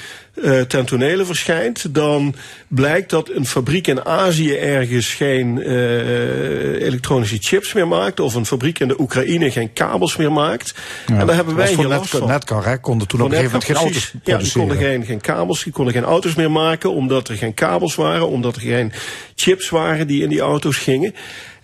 eh 0.42 0.60
ten 0.60 0.84
tonele 0.84 1.24
verschijnt, 1.24 1.94
dan 1.94 2.34
blijkt 2.68 3.10
dat 3.10 3.30
een 3.30 3.46
fabriek 3.46 3.86
in 3.86 4.04
Azië 4.04 4.54
ergens 4.56 5.14
geen 5.14 5.62
eh, 5.62 6.82
elektronische 6.82 7.36
chips 7.40 7.72
meer 7.72 7.88
maakt, 7.88 8.20
of 8.20 8.34
een 8.34 8.46
fabriek 8.46 8.78
in 8.78 8.88
de 8.88 9.00
Oekraïne 9.00 9.50
geen 9.50 9.72
kabels 9.72 10.16
meer 10.16 10.32
maakt. 10.32 10.74
en 11.06 11.26
daar 11.26 11.36
hebben 11.36 11.56
wij 11.56 11.74
hier 11.74 11.86
last 11.86 12.10
van. 12.10 12.26
Netcar 12.28 12.64
hè, 12.66 12.78
konden 12.78 13.08
toen 13.08 13.20
op 13.20 13.26
een 13.26 13.32
Van 13.32 13.44
gegeven 13.44 13.60
moment 13.60 13.78
geen 13.78 13.88
auto's 13.88 14.10
precies. 14.10 14.12
Ja, 14.12 14.18
die 14.20 14.34
produceren. 14.34 14.68
konden 14.68 14.86
geen, 14.86 15.04
geen 15.04 15.20
kabels, 15.20 15.62
die 15.62 15.72
konden 15.72 15.94
geen 15.94 16.04
auto's 16.04 16.34
meer 16.34 16.50
maken, 16.50 16.92
omdat 16.92 17.28
er 17.28 17.36
geen 17.36 17.54
kabels 17.54 17.94
waren, 17.94 18.28
omdat 18.28 18.54
er 18.54 18.62
geen 18.62 18.92
chips 19.34 19.68
waren 19.68 20.06
die 20.06 20.22
in 20.22 20.28
die 20.28 20.40
auto's 20.40 20.76
gingen. 20.76 21.14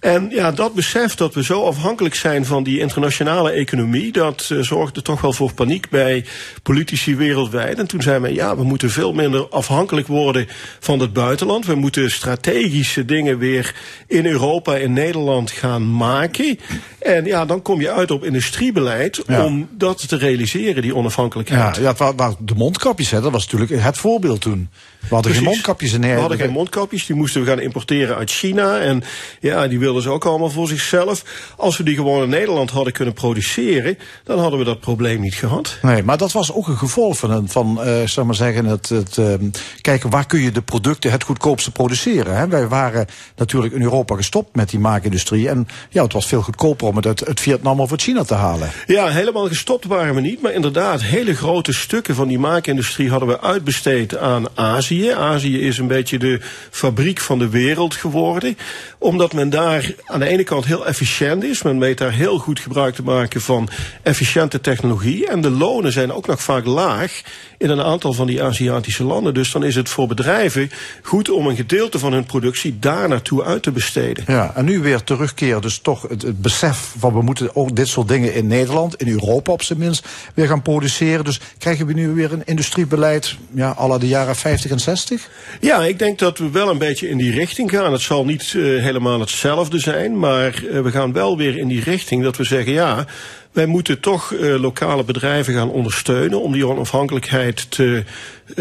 En 0.00 0.30
ja, 0.30 0.52
dat 0.52 0.74
besef 0.74 1.14
dat 1.14 1.34
we 1.34 1.42
zo 1.42 1.64
afhankelijk 1.64 2.14
zijn 2.14 2.44
van 2.44 2.62
die 2.62 2.78
internationale 2.78 3.50
economie, 3.50 4.12
dat 4.12 4.48
eh, 4.52 4.58
zorgde 4.60 5.02
toch 5.02 5.20
wel 5.20 5.32
voor 5.32 5.52
paniek 5.52 5.88
bij 5.88 6.24
politici 6.62 7.16
wereldwijd. 7.16 7.78
En 7.78 7.86
toen 7.86 8.02
zei 8.02 8.18
men, 8.18 8.34
ja, 8.34 8.56
we 8.56 8.62
moeten 8.62 8.90
veel 8.90 9.12
minder 9.12 9.48
afhankelijk 9.48 10.06
worden 10.06 10.48
van 10.80 10.98
het 10.98 11.12
buitenland. 11.12 11.66
We 11.66 11.74
moeten 11.74 12.10
strategische 12.10 13.04
dingen 13.04 13.38
weer 13.38 13.74
in 14.06 14.26
Europa, 14.26 14.76
in 14.76 14.92
Nederland 14.92 15.50
gaan 15.50 15.96
maken. 15.96 16.58
En 17.00 17.24
ja, 17.24 17.44
dan 17.44 17.62
kom 17.62 17.80
je 17.80 17.90
uit 17.92 18.10
op 18.10 18.24
industriebeleid 18.24 19.22
Ja. 19.26 19.44
om 19.44 19.68
dat 19.72 20.08
te 20.08 20.16
realiseren, 20.16 20.82
die 20.82 20.94
onafhankelijkheid. 20.96 21.76
Ja, 21.76 21.82
ja 21.82 21.88
het 21.88 21.98
wa- 21.98 22.14
wa- 22.14 22.34
de 22.38 22.54
mondkapjes, 22.54 23.10
hè, 23.10 23.20
dat 23.20 23.32
was 23.32 23.48
natuurlijk 23.50 23.82
het 23.82 23.98
voorbeeld 23.98 24.40
toen. 24.40 24.68
We 25.08 25.14
hadden 25.14 25.32
geen 25.34 25.42
mondkapjes 25.42 25.88
in 25.92 25.94
We 26.00 26.06
Nederland. 26.06 26.28
hadden 26.28 26.46
geen 26.46 26.56
mondkapjes, 26.56 27.06
die 27.06 27.16
moesten 27.16 27.40
we 27.40 27.46
gaan 27.46 27.60
importeren 27.60 28.16
uit 28.16 28.30
China. 28.30 28.78
En 28.78 29.02
ja, 29.40 29.68
die 29.68 29.78
wilden 29.78 30.02
ze 30.02 30.10
ook 30.10 30.24
allemaal 30.24 30.50
voor 30.50 30.68
zichzelf. 30.68 31.24
Als 31.56 31.76
we 31.76 31.84
die 31.84 31.94
gewoon 31.94 32.22
in 32.22 32.28
Nederland 32.28 32.70
hadden 32.70 32.92
kunnen 32.92 33.14
produceren, 33.14 33.98
dan 34.24 34.38
hadden 34.38 34.58
we 34.58 34.64
dat 34.64 34.80
probleem 34.80 35.20
niet 35.20 35.34
gehad. 35.34 35.78
Nee, 35.82 36.02
maar 36.02 36.16
dat 36.18 36.32
was 36.32 36.52
ook 36.52 36.68
een 36.68 36.76
gevolg 36.78 37.16
van, 37.18 37.48
van 37.48 37.82
eh 37.82 38.06
zeg 38.06 38.24
maar 38.24 38.34
zeggen, 38.34 38.64
het, 38.64 38.88
het 38.88 39.18
ehm, 39.18 39.48
kijken 39.80 40.10
waar 40.10 40.26
kun 40.26 40.40
je 40.40 40.50
de 40.52 40.62
producten 40.62 41.10
het 41.10 41.22
goedkoopste 41.24 41.70
produceren. 41.70 42.36
Hè? 42.36 42.48
Wij 42.48 42.68
waren 42.68 43.06
natuurlijk 43.36 43.74
in 43.74 43.82
Europa 43.82 44.14
gestopt 44.16 44.56
met 44.56 44.70
die 44.70 44.78
maakindustrie. 44.80 45.48
En 45.48 45.68
ja, 45.90 46.02
het 46.02 46.12
was 46.12 46.26
veel 46.26 46.42
goedkoper 46.42 46.88
om 46.90 46.96
het 46.96 47.06
uit, 47.06 47.26
uit 47.26 47.40
Vietnam 47.40 47.80
of 47.80 47.90
uit 47.90 48.02
China 48.02 48.22
te 48.22 48.34
halen. 48.34 48.70
Ja, 48.86 49.08
helemaal 49.08 49.48
gestopt 49.48 49.84
waren 49.84 50.14
we 50.14 50.20
niet. 50.20 50.42
Maar 50.42 50.52
inderdaad, 50.52 51.02
hele 51.02 51.34
grote 51.34 51.72
stukken 51.72 52.14
van 52.14 52.28
die 52.28 52.38
maakindustrie 52.38 53.10
hadden 53.10 53.28
we 53.28 53.40
uitbesteed 53.40 54.16
aan 54.16 54.46
Azië. 54.54 55.10
Azië 55.10 55.60
is 55.60 55.78
een 55.78 55.86
beetje 55.86 56.18
de 56.18 56.40
fabriek 56.70 57.20
van 57.20 57.38
de 57.38 57.48
wereld 57.48 57.94
geworden. 57.94 58.58
Omdat 58.98 59.32
men 59.32 59.50
daar 59.50 59.94
aan 60.06 60.20
de 60.20 60.26
ene 60.26 60.44
kant 60.44 60.64
heel 60.64 60.86
efficiënt 60.86 61.44
is. 61.44 61.62
Men 61.62 61.78
weet 61.78 61.98
daar 61.98 62.12
heel 62.12 62.38
goed 62.38 62.60
gebruik 62.60 62.94
te 62.94 63.02
maken 63.02 63.40
van 63.40 63.68
efficiënte 64.02 64.60
technologie. 64.60 65.26
En 65.26 65.40
de 65.40 65.50
lonen 65.50 65.92
zijn 65.92 66.12
ook 66.12 66.26
nog 66.26 66.42
vaak 66.42 66.64
laag 66.64 67.22
in 67.58 67.70
een 67.70 67.82
aantal 67.82 68.12
van 68.12 68.26
die 68.26 68.42
Aziatische 68.42 69.04
landen. 69.04 69.34
Dus 69.34 69.52
dan 69.52 69.64
is 69.64 69.74
het 69.74 69.88
voor 69.88 70.06
bedrijven 70.06 70.70
goed 71.02 71.30
om 71.30 71.46
een 71.46 71.56
gedeelte 71.56 71.98
van 71.98 72.12
hun 72.12 72.24
productie 72.24 72.78
daar 72.78 73.08
naartoe 73.08 73.44
uit 73.44 73.62
te 73.62 73.70
besteden. 73.70 74.24
Ja, 74.26 74.52
en 74.54 74.64
nu 74.64 74.80
weer 74.80 75.04
terugkeren, 75.04 75.62
dus 75.62 75.78
toch 75.78 76.02
het, 76.08 76.22
het 76.22 76.42
besef 76.42 76.79
van 76.98 77.12
we 77.12 77.22
moeten 77.22 77.56
ook 77.56 77.76
dit 77.76 77.88
soort 77.88 78.08
dingen 78.08 78.34
in 78.34 78.46
Nederland, 78.46 78.96
in 78.96 79.08
Europa 79.08 79.52
op 79.52 79.62
zijn 79.62 79.78
minst, 79.78 80.08
weer 80.34 80.46
gaan 80.46 80.62
produceren. 80.62 81.24
Dus 81.24 81.40
krijgen 81.58 81.86
we 81.86 81.92
nu 81.92 82.08
weer 82.08 82.32
een 82.32 82.42
industriebeleid, 82.44 83.36
ja, 83.54 83.76
à 83.78 83.98
de 83.98 84.08
jaren 84.08 84.36
50 84.36 84.70
en 84.70 84.80
60? 84.80 85.28
Ja, 85.60 85.84
ik 85.84 85.98
denk 85.98 86.18
dat 86.18 86.38
we 86.38 86.50
wel 86.50 86.70
een 86.70 86.78
beetje 86.78 87.08
in 87.08 87.16
die 87.16 87.32
richting 87.32 87.70
gaan. 87.70 87.92
Het 87.92 88.00
zal 88.00 88.24
niet 88.24 88.52
eh, 88.56 88.62
helemaal 88.62 89.20
hetzelfde 89.20 89.78
zijn, 89.78 90.18
maar 90.18 90.54
eh, 90.54 90.80
we 90.80 90.90
gaan 90.90 91.12
wel 91.12 91.36
weer 91.36 91.58
in 91.58 91.68
die 91.68 91.82
richting 91.82 92.22
dat 92.22 92.36
we 92.36 92.44
zeggen 92.44 92.72
ja. 92.72 93.06
Wij 93.52 93.66
moeten 93.66 94.00
toch 94.00 94.32
eh, 94.32 94.60
lokale 94.60 95.04
bedrijven 95.04 95.54
gaan 95.54 95.70
ondersteunen 95.70 96.40
om 96.40 96.52
die 96.52 96.66
onafhankelijkheid 96.66 97.70
te, 97.70 98.04
eh, 98.48 98.54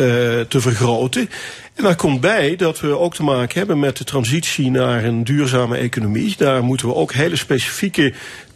te 0.48 0.60
vergroten. 0.62 1.30
En 1.76 1.84
daar 1.84 1.96
komt 1.96 2.22
bij 2.22 2.56
dat 2.56 2.80
we 2.80 2.98
ook 2.98 3.16
te 3.16 3.24
maken 3.24 3.58
hebben 3.58 3.80
met 3.80 3.98
de 3.98 4.04
transitie 4.04 4.72
naar 4.72 5.04
een 5.04 5.24
duurzame 5.24 5.78
economie. 5.78 6.36
Daar 6.38 6.64
moeten 6.64 6.88
we 6.88 6.96
ook 6.96 7.14
hele 7.14 7.36
specifieke 7.36 8.14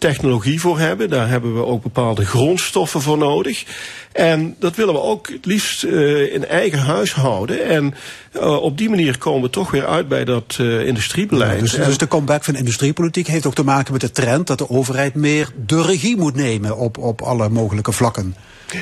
technologie 0.08 0.60
voor 0.62 0.80
hebben. 0.80 1.10
Daar 1.10 1.30
hebben 1.30 1.56
we 1.56 1.66
ook 1.66 1.84
bepaalde 1.84 2.26
grondstoffen 2.26 3.02
voor 3.02 3.18
nodig. 3.18 3.64
En 4.12 4.56
dat 4.60 4.76
willen 4.76 4.94
we 4.94 5.02
ook 5.02 5.28
het 5.28 5.46
liefst 5.46 5.84
eh, 5.84 6.34
in 6.34 6.46
eigen 6.46 6.80
huis 6.80 7.14
houden. 7.14 7.66
En 7.66 7.94
eh, 8.32 8.62
op 8.62 8.78
die 8.78 8.90
manier 8.90 9.18
komen 9.18 9.42
we 9.42 9.50
toch 9.50 9.72
weer 9.72 9.86
uit 9.86 10.08
bij 10.08 10.26
dat 10.26 10.58
eh, 10.60 10.86
industriebeleid. 10.88 11.60
Dus, 11.60 11.76
En- 11.76 11.86
dus 11.86 11.98
de 11.98 12.08
comeback 12.08 12.44
van 12.44 12.56
industriepolitiek 12.56 13.28
heeft 13.28 13.46
ook 13.46 13.56
te 13.56 13.64
maken 13.64 13.92
met 13.92 14.02
de 14.02 14.12
trend 14.12 14.48
dat 14.48 14.58
de 14.58 14.70
overheid 14.70 15.16
meer 15.16 15.50
de 15.66 15.82
regie 15.82 16.18
moet 16.18 16.36
nemen 16.36 16.78
op, 16.78 16.98
op 16.98 17.22
alle 17.22 17.50
mogelijke 17.50 17.92
vlakken. 17.92 18.36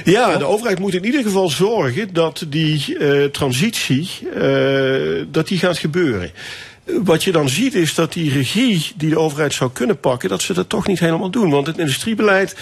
Ja, 0.04 0.38
de 0.38 0.46
overheid 0.46 0.80
moet 0.80 0.94
in 0.94 1.06
ieder 1.06 1.24
geval 1.24 1.50
zorgen 1.50 2.14
dat 2.14 2.46
die 2.48 2.98
transitie 3.32 4.10
dat 5.32 5.48
die 5.48 5.58
gaat 5.58 5.78
gebeuren. 5.78 6.32
Wat 6.86 7.24
je 7.24 7.32
dan 7.32 7.50
ziet 7.50 7.76
is 7.76 7.96
dat 7.96 8.14
die 8.14 8.32
regie 8.32 8.92
die 8.96 9.10
de 9.10 9.20
overheid 9.20 9.54
zou 9.54 9.72
kunnen 9.72 10.00
pakken, 10.00 10.30
dat 10.30 10.42
ze 10.42 10.54
dat 10.54 10.70
toch 10.70 10.88
niet 10.88 11.00
helemaal 11.00 11.30
doen. 11.30 11.50
Want 11.50 11.68
het 11.68 11.78
industriebeleid 11.78 12.56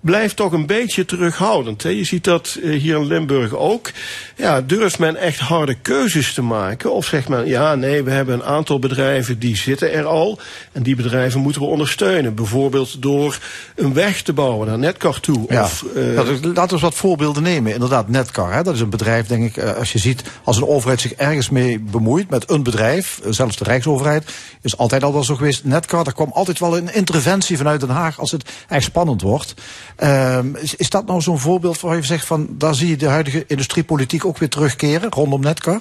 blijft 0.00 0.36
toch 0.36 0.52
een 0.52 0.66
beetje 0.66 1.04
terughoudend. 1.04 1.82
Hè. 1.82 1.88
Je 1.88 2.04
ziet 2.04 2.24
dat 2.24 2.58
eh, 2.62 2.80
hier 2.80 2.96
in 2.96 3.06
Limburg 3.06 3.54
ook. 3.54 3.90
Ja, 4.36 4.60
durft 4.60 4.98
men 4.98 5.16
echt 5.16 5.38
harde 5.38 5.74
keuzes 5.74 6.34
te 6.34 6.42
maken? 6.42 6.92
Of 6.92 7.06
zegt 7.06 7.28
men, 7.28 7.46
ja, 7.46 7.74
nee, 7.74 8.02
we 8.02 8.10
hebben 8.10 8.34
een 8.34 8.44
aantal 8.44 8.78
bedrijven 8.78 9.38
die 9.38 9.56
zitten 9.56 9.92
er 9.92 10.04
al. 10.04 10.38
En 10.72 10.82
die 10.82 10.96
bedrijven 10.96 11.40
moeten 11.40 11.60
we 11.60 11.68
ondersteunen. 11.68 12.34
Bijvoorbeeld 12.34 13.02
door 13.02 13.38
een 13.74 13.92
weg 13.92 14.22
te 14.22 14.32
bouwen 14.32 14.66
naar 14.66 14.78
Netcar 14.78 15.20
toe. 15.20 15.44
Ja. 15.48 15.62
Of, 15.62 15.84
laten 15.94 16.54
we 16.54 16.72
eens 16.72 16.80
wat 16.80 16.94
voorbeelden 16.94 17.42
nemen. 17.42 17.72
Inderdaad, 17.72 18.08
Netcar, 18.08 18.52
hè, 18.52 18.62
dat 18.62 18.74
is 18.74 18.80
een 18.80 18.90
bedrijf, 18.90 19.26
denk 19.26 19.44
ik, 19.44 19.56
eh, 19.56 19.74
als 19.74 19.92
je 19.92 19.98
ziet, 19.98 20.22
als 20.44 20.56
een 20.56 20.66
overheid 20.66 21.00
zich 21.00 21.12
ergens 21.12 21.50
mee 21.50 21.78
bemoeit 21.78 22.30
met 22.30 22.50
een 22.50 22.62
bedrijf, 22.62 23.20
eh, 23.24 23.32
zelfs 23.32 23.56
de 23.56 23.64
Rijksoverheid, 23.64 24.24
is 24.62 24.76
altijd 24.76 25.04
al 25.04 25.12
wel 25.12 25.24
zo 25.24 25.34
geweest. 25.34 25.64
Netcar, 25.64 26.04
daar 26.04 26.14
kwam 26.14 26.30
altijd 26.32 26.58
wel 26.58 26.76
een 26.76 26.94
interventie 26.94 27.56
vanuit 27.56 27.80
Den 27.80 27.88
Haag 27.88 28.18
als 28.18 28.30
het 28.30 28.50
echt 28.68 28.84
spannend 28.84 29.22
wordt. 29.22 29.54
Ehm, 29.96 30.54
is, 30.54 30.74
is 30.74 30.90
dat 30.90 31.06
nou 31.06 31.20
zo'n 31.20 31.38
voorbeeld 31.38 31.80
waar 31.80 31.96
je 31.96 32.02
zegt 32.02 32.26
van, 32.26 32.48
daar 32.50 32.74
zie 32.74 32.88
je 32.88 32.96
de 32.96 33.06
huidige 33.06 33.44
industriepolitiek 33.46 34.24
ook 34.24 34.38
weer 34.38 34.48
terugkeren 34.48 35.10
rondom 35.10 35.40
Netcar? 35.40 35.80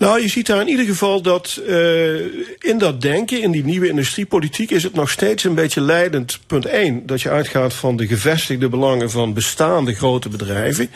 Nou, 0.00 0.20
je 0.20 0.28
ziet 0.28 0.46
daar 0.46 0.60
in 0.60 0.68
ieder 0.68 0.84
geval 0.84 1.22
dat 1.22 1.60
uh, 1.68 2.20
in 2.58 2.78
dat 2.78 3.00
denken, 3.00 3.42
in 3.42 3.50
die 3.50 3.64
nieuwe 3.64 3.88
industriepolitiek, 3.88 4.70
is 4.70 4.82
het 4.82 4.94
nog 4.94 5.10
steeds 5.10 5.44
een 5.44 5.54
beetje 5.54 5.80
leidend. 5.80 6.40
Punt 6.46 6.66
1, 6.66 7.06
dat 7.06 7.22
je 7.22 7.30
uitgaat 7.30 7.74
van 7.74 7.96
de 7.96 8.06
gevestigde 8.06 8.68
belangen 8.68 9.10
van 9.10 9.34
bestaande 9.34 9.94
grote 9.94 10.28
bedrijven. 10.28 10.90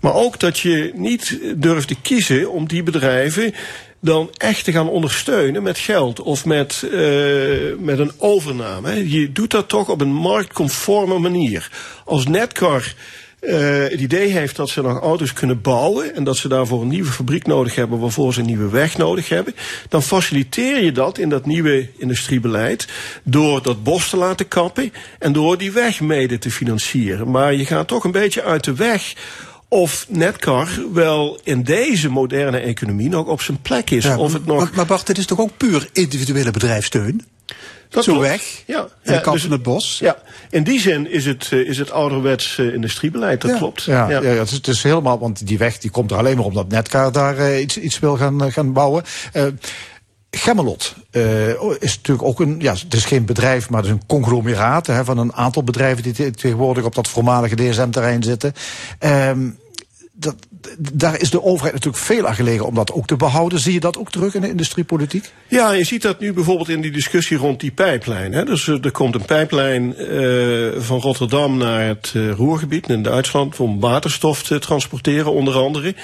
Maar 0.00 0.14
ook 0.14 0.40
dat 0.40 0.58
je 0.58 0.90
niet 0.94 1.38
durft 1.56 1.88
te 1.88 2.00
kiezen 2.02 2.50
om 2.50 2.68
die 2.68 2.82
bedrijven 2.82 3.54
dan 4.00 4.30
echt 4.36 4.64
te 4.64 4.72
gaan 4.72 4.88
ondersteunen 4.88 5.62
met 5.62 5.78
geld 5.78 6.20
of 6.20 6.44
met, 6.44 6.82
uh, 6.84 6.90
met 7.78 7.98
een 7.98 8.12
overname. 8.16 9.10
Je 9.10 9.32
doet 9.32 9.50
dat 9.50 9.68
toch 9.68 9.88
op 9.88 10.00
een 10.00 10.12
marktconforme 10.12 11.18
manier. 11.18 11.70
Als 12.04 12.26
Netcar 12.26 12.94
uh, 13.40 13.82
het 13.82 14.00
idee 14.00 14.28
heeft 14.28 14.56
dat 14.56 14.68
ze 14.68 14.82
nog 14.82 15.00
auto's 15.00 15.32
kunnen 15.32 15.60
bouwen 15.60 16.14
en 16.14 16.24
dat 16.24 16.36
ze 16.36 16.48
daarvoor 16.48 16.82
een 16.82 16.88
nieuwe 16.88 17.10
fabriek 17.10 17.46
nodig 17.46 17.74
hebben 17.74 17.98
waarvoor 17.98 18.32
ze 18.32 18.40
een 18.40 18.46
nieuwe 18.46 18.68
weg 18.68 18.96
nodig 18.96 19.28
hebben, 19.28 19.54
dan 19.88 20.02
faciliteer 20.02 20.84
je 20.84 20.92
dat 20.92 21.18
in 21.18 21.28
dat 21.28 21.46
nieuwe 21.46 21.88
industriebeleid 21.98 22.88
door 23.22 23.62
dat 23.62 23.82
bos 23.82 24.10
te 24.10 24.16
laten 24.16 24.48
kappen 24.48 24.92
en 25.18 25.32
door 25.32 25.58
die 25.58 25.72
weg 25.72 26.00
mede 26.00 26.38
te 26.38 26.50
financieren. 26.50 27.30
Maar 27.30 27.54
je 27.54 27.66
gaat 27.66 27.88
toch 27.88 28.04
een 28.04 28.10
beetje 28.10 28.42
uit 28.42 28.64
de 28.64 28.74
weg 28.74 29.14
of 29.72 30.06
Netcar 30.08 30.68
wel 30.92 31.38
in 31.44 31.62
deze 31.62 32.08
moderne 32.10 32.58
economie 32.58 33.08
nog 33.08 33.26
op 33.26 33.42
zijn 33.42 33.60
plek 33.62 33.90
is. 33.90 34.04
Ja, 34.04 34.18
of 34.18 34.32
het 34.32 34.46
nog... 34.46 34.58
maar, 34.58 34.70
maar 34.74 34.86
Bart, 34.86 35.06
dit 35.06 35.18
is 35.18 35.26
toch 35.26 35.38
ook 35.38 35.56
puur 35.56 35.88
individuele 35.92 36.50
bedrijfssteun? 36.50 37.24
Dat 37.88 38.04
Zo 38.04 38.12
klopt. 38.12 38.28
weg. 38.28 38.62
Ja, 38.66 38.88
En 39.02 39.14
ja, 39.14 39.20
de 39.20 39.30
dus- 39.30 39.42
van 39.42 39.50
het 39.50 39.62
bos. 39.62 39.98
Ja, 39.98 40.22
in 40.50 40.62
die 40.64 40.80
zin 40.80 41.10
is 41.10 41.24
het, 41.26 41.48
eh, 41.50 41.58
is 41.68 41.78
het 41.78 41.90
ouderwets 41.90 42.58
eh, 42.58 42.74
industriebeleid, 42.74 43.40
dat 43.40 43.50
Ja. 43.50 43.56
klopt. 43.56 43.82
Ja, 43.82 44.10
ja. 44.10 44.22
ja, 44.22 44.28
het, 44.28 44.48
is, 44.50 44.56
het 44.56 44.68
is 44.68 44.82
helemaal, 44.82 45.18
want 45.18 45.46
die 45.46 45.58
weg 45.58 45.78
die 45.78 45.90
komt 45.90 46.10
er 46.10 46.16
alleen 46.16 46.36
maar 46.36 46.44
omdat 46.44 46.68
Netcar 46.68 47.12
daar 47.12 47.38
eh, 47.38 47.60
iets, 47.60 47.78
iets 47.78 47.98
wil 47.98 48.16
gaan, 48.16 48.52
gaan 48.52 48.72
bouwen. 48.72 49.04
Eh 49.32 49.44
Gemmelot 50.30 50.94
eh, 51.10 51.48
is 51.78 51.96
natuurlijk 51.96 52.28
ook 52.28 52.40
een, 52.40 52.56
ja, 52.58 52.72
het 52.72 52.94
is 52.94 53.04
geen 53.04 53.24
bedrijf, 53.24 53.70
maar 53.70 53.82
het 53.82 53.90
is 53.90 53.96
een 53.96 54.06
conglomeraat 54.06 54.86
hè, 54.86 55.04
van 55.04 55.18
een 55.18 55.32
aantal 55.32 55.64
bedrijven 55.64 56.02
die 56.02 56.12
te- 56.12 56.30
tegenwoordig 56.30 56.84
op 56.84 56.94
dat 56.94 57.08
voormalige 57.08 57.54
DSM-terrein 57.54 58.22
zitten. 58.22 58.52
Ehm, 58.98 59.48
dat, 60.12 60.34
daar 60.92 61.20
is 61.20 61.30
de 61.30 61.42
overheid 61.42 61.74
natuurlijk 61.74 62.02
veel 62.02 62.26
aan 62.26 62.34
gelegen 62.34 62.66
om 62.66 62.74
dat 62.74 62.92
ook 62.92 63.06
te 63.06 63.16
behouden. 63.16 63.58
Zie 63.58 63.72
je 63.72 63.80
dat 63.80 63.98
ook 63.98 64.10
terug 64.10 64.34
in 64.34 64.40
de 64.40 64.48
industriepolitiek? 64.48 65.32
Ja, 65.48 65.72
je 65.72 65.84
ziet 65.84 66.02
dat 66.02 66.20
nu 66.20 66.32
bijvoorbeeld 66.32 66.68
in 66.68 66.80
die 66.80 66.90
discussie 66.90 67.36
rond 67.36 67.60
die 67.60 67.70
pijplijn. 67.70 68.32
Hè. 68.32 68.44
Dus 68.44 68.68
eh, 68.68 68.84
er 68.84 68.90
komt 68.90 69.14
een 69.14 69.24
pijplijn 69.24 69.96
eh, 69.96 70.68
van 70.78 71.00
Rotterdam 71.00 71.56
naar 71.56 71.86
het 71.86 72.12
Roergebied 72.36 72.88
in 72.88 73.02
Duitsland 73.02 73.60
om 73.60 73.80
waterstof 73.80 74.42
te 74.42 74.58
transporteren, 74.58 75.32
onder 75.32 75.54
andere. 75.54 75.94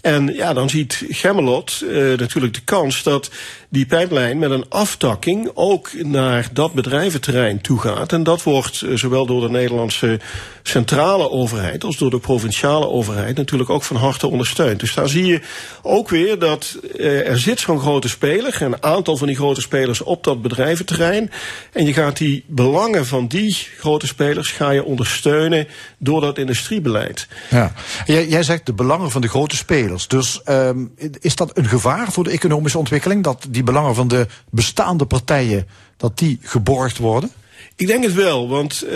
En 0.00 0.26
ja, 0.34 0.52
dan 0.52 0.70
ziet 0.70 1.04
Gemmelot 1.08 1.84
natuurlijk 2.16 2.54
de 2.54 2.64
kans 2.64 3.02
dat 3.02 3.30
die 3.74 3.86
pijplijn 3.86 4.38
met 4.38 4.50
een 4.50 4.64
aftakking 4.68 5.50
ook 5.54 5.90
naar 6.02 6.48
dat 6.52 6.72
bedrijventerrein 6.72 7.60
toe 7.60 7.78
gaat. 7.78 8.12
En 8.12 8.22
dat 8.22 8.42
wordt 8.42 8.82
eh, 8.82 8.94
zowel 8.94 9.26
door 9.26 9.40
de 9.40 9.50
Nederlandse 9.50 10.20
centrale 10.62 11.30
overheid 11.30 11.84
als 11.84 11.96
door 11.96 12.10
de 12.10 12.18
provinciale 12.18 12.88
overheid 12.88 13.36
natuurlijk 13.36 13.70
ook 13.70 13.82
van 13.82 13.96
harte 13.96 14.26
ondersteund. 14.26 14.80
Dus 14.80 14.94
daar 14.94 15.08
zie 15.08 15.26
je 15.26 15.40
ook 15.82 16.08
weer 16.08 16.38
dat 16.38 16.78
eh, 16.96 17.28
er 17.28 17.38
zit 17.38 17.60
zo'n 17.60 17.80
grote 17.80 18.08
speler, 18.08 18.62
een 18.62 18.82
aantal 18.82 19.16
van 19.16 19.26
die 19.26 19.36
grote 19.36 19.60
spelers 19.60 20.02
op 20.02 20.24
dat 20.24 20.42
bedrijventerrein. 20.42 21.30
En 21.72 21.86
je 21.86 21.92
gaat 21.92 22.16
die 22.16 22.44
belangen 22.46 23.06
van 23.06 23.26
die 23.26 23.56
grote 23.78 24.06
spelers 24.06 24.50
ga 24.50 24.70
je 24.70 24.84
ondersteunen 24.84 25.68
door 25.98 26.20
dat 26.20 26.38
industriebeleid. 26.38 27.28
Ja. 27.50 27.72
Jij, 28.04 28.28
jij 28.28 28.42
zegt 28.42 28.66
de 28.66 28.72
belangen 28.72 29.10
van 29.10 29.20
de 29.20 29.28
grote 29.28 29.56
spelers. 29.56 30.08
Dus 30.08 30.40
um, 30.48 30.94
is 31.20 31.36
dat 31.36 31.58
een 31.58 31.68
gevaar 31.68 32.12
voor 32.12 32.24
de 32.24 32.30
economische 32.30 32.78
ontwikkeling? 32.78 33.22
Dat 33.22 33.46
die 33.48 33.62
belangen 33.64 33.94
van 33.94 34.08
de 34.08 34.26
bestaande 34.50 35.04
partijen, 35.04 35.68
dat 35.96 36.18
die 36.18 36.38
geborgd 36.42 36.98
worden? 36.98 37.30
Ik 37.76 37.86
denk 37.86 38.02
het 38.04 38.14
wel, 38.14 38.48
want 38.48 38.84
uh, 38.84 38.92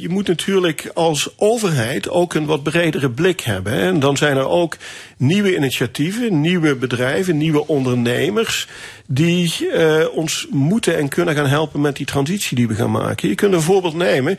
je 0.00 0.06
moet 0.08 0.26
natuurlijk 0.26 0.90
als 0.94 1.28
overheid 1.36 2.08
ook 2.08 2.34
een 2.34 2.46
wat 2.46 2.62
bredere 2.62 3.10
blik 3.10 3.40
hebben. 3.40 3.72
En 3.72 4.00
dan 4.00 4.16
zijn 4.16 4.36
er 4.36 4.48
ook 4.48 4.76
nieuwe 5.16 5.56
initiatieven, 5.56 6.40
nieuwe 6.40 6.74
bedrijven, 6.76 7.36
nieuwe 7.36 7.66
ondernemers 7.66 8.68
die 9.06 9.70
uh, 9.74 10.04
ons 10.14 10.46
moeten 10.50 10.96
en 10.96 11.08
kunnen 11.08 11.34
gaan 11.34 11.46
helpen 11.46 11.80
met 11.80 11.96
die 11.96 12.06
transitie 12.06 12.56
die 12.56 12.68
we 12.68 12.74
gaan 12.74 12.90
maken. 12.90 13.28
Je 13.28 13.34
kunt 13.34 13.52
een 13.54 13.60
voorbeeld 13.60 13.94
nemen. 13.94 14.38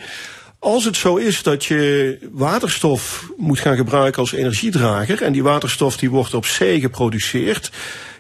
Als 0.60 0.86
het 0.86 0.96
zo 0.96 1.16
is 1.16 1.44
dat 1.44 1.66
je 1.66 2.18
waterstof 2.32 3.30
moet 3.38 3.60
gaan 3.60 3.76
gebruiken 3.76 4.22
als 4.22 4.34
energiedrager 4.34 5.22
en 5.22 5.34
die 5.34 5.44
waterstof 5.44 5.98
die 5.98 6.10
wordt 6.10 6.34
op 6.34 6.46
zee 6.46 6.80
geproduceerd, 6.80 7.72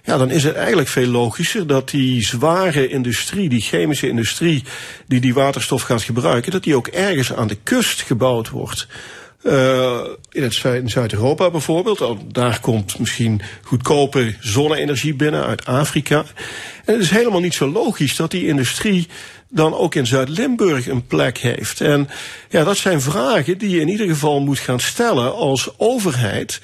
ja, 0.04 0.18
dan 0.18 0.30
is 0.30 0.44
het 0.44 0.56
eigenlijk 0.56 0.88
veel 0.88 1.08
logischer 1.08 1.68
dat 1.68 1.90
die 1.90 2.26
zware 2.26 2.88
industrie, 2.88 3.50
die 3.50 3.62
chemische 3.62 4.08
industrie 4.08 4.64
die 5.08 5.20
die 5.20 5.34
waterstof 5.34 5.82
gaat 5.82 6.02
gebruiken, 6.02 6.52
dat 6.52 6.64
die 6.64 6.76
ook 6.76 6.88
ergens 6.88 7.34
aan 7.34 7.48
de 7.48 7.58
kust 7.64 8.02
gebouwd 8.02 8.50
wordt. 8.50 8.88
Uh, 9.44 10.00
in, 10.32 10.44
het, 10.44 10.54
Zuid-Europa 10.86 11.50
bijvoorbeeld, 11.50 12.18
daar 12.28 12.60
komt 12.60 13.00
misschien 13.00 13.42
goedkope 13.64 14.36
zonne-energie 14.40 15.14
binnen 15.14 15.46
uit 15.46 15.66
Afrika. 15.66 16.24
En 16.86 16.94
het 16.94 17.02
is 17.02 17.10
helemaal 17.10 17.40
niet 17.40 17.54
zo 17.54 17.72
logisch 17.72 18.16
dat 18.16 18.32
die 18.32 18.48
industrie 18.48 19.08
dan 19.50 19.74
ook 19.74 19.96
in 19.96 20.08
Zuid-Limburg 20.08 20.88
een 20.88 21.08
plek 21.08 21.38
heeft. 21.38 21.82
En 21.82 22.10
ja, 22.50 22.64
dat 22.64 22.78
zijn 22.78 23.02
vragen 23.02 23.58
die 23.58 23.70
je 23.70 23.80
in 23.80 23.90
ieder 23.90 24.08
geval 24.08 24.42
moet 24.42 24.60
gaan 24.60 24.80
stellen 24.80 25.36
als 25.36 25.70
overheid. 25.78 26.62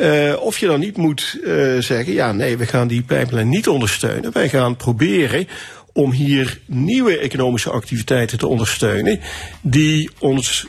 Uh, 0.00 0.40
of 0.40 0.58
je 0.58 0.66
dan 0.66 0.80
niet 0.80 0.96
moet 0.96 1.38
uh, 1.44 1.78
zeggen, 1.78 2.12
ja 2.12 2.32
nee, 2.32 2.56
we 2.56 2.66
gaan 2.66 2.88
die 2.88 3.02
pijplijn 3.02 3.48
niet 3.48 3.68
ondersteunen. 3.68 4.32
Wij 4.32 4.48
gaan 4.48 4.76
proberen 4.76 5.48
om 5.92 6.12
hier 6.12 6.58
nieuwe 6.66 7.18
economische 7.18 7.70
activiteiten 7.70 8.38
te 8.38 8.46
ondersteunen, 8.46 9.20
die 9.60 10.10
ons 10.18 10.66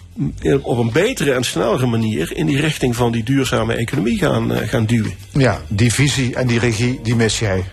op 0.61 0.77
een 0.77 0.91
betere 0.91 1.34
en 1.34 1.43
snellere 1.43 1.86
manier 1.86 2.32
in 2.36 2.45
die 2.45 2.61
richting 2.61 2.95
van 2.95 3.11
die 3.11 3.23
duurzame 3.23 3.73
economie 3.73 4.17
gaan, 4.17 4.51
uh, 4.51 4.57
gaan 4.57 4.86
duwen. 4.86 5.13
Ja, 5.32 5.61
die 5.67 5.93
visie 5.93 6.36
en 6.36 6.47
die 6.47 6.59
regie, 6.59 6.99
die 7.03 7.15
mis 7.15 7.39
jij. 7.39 7.63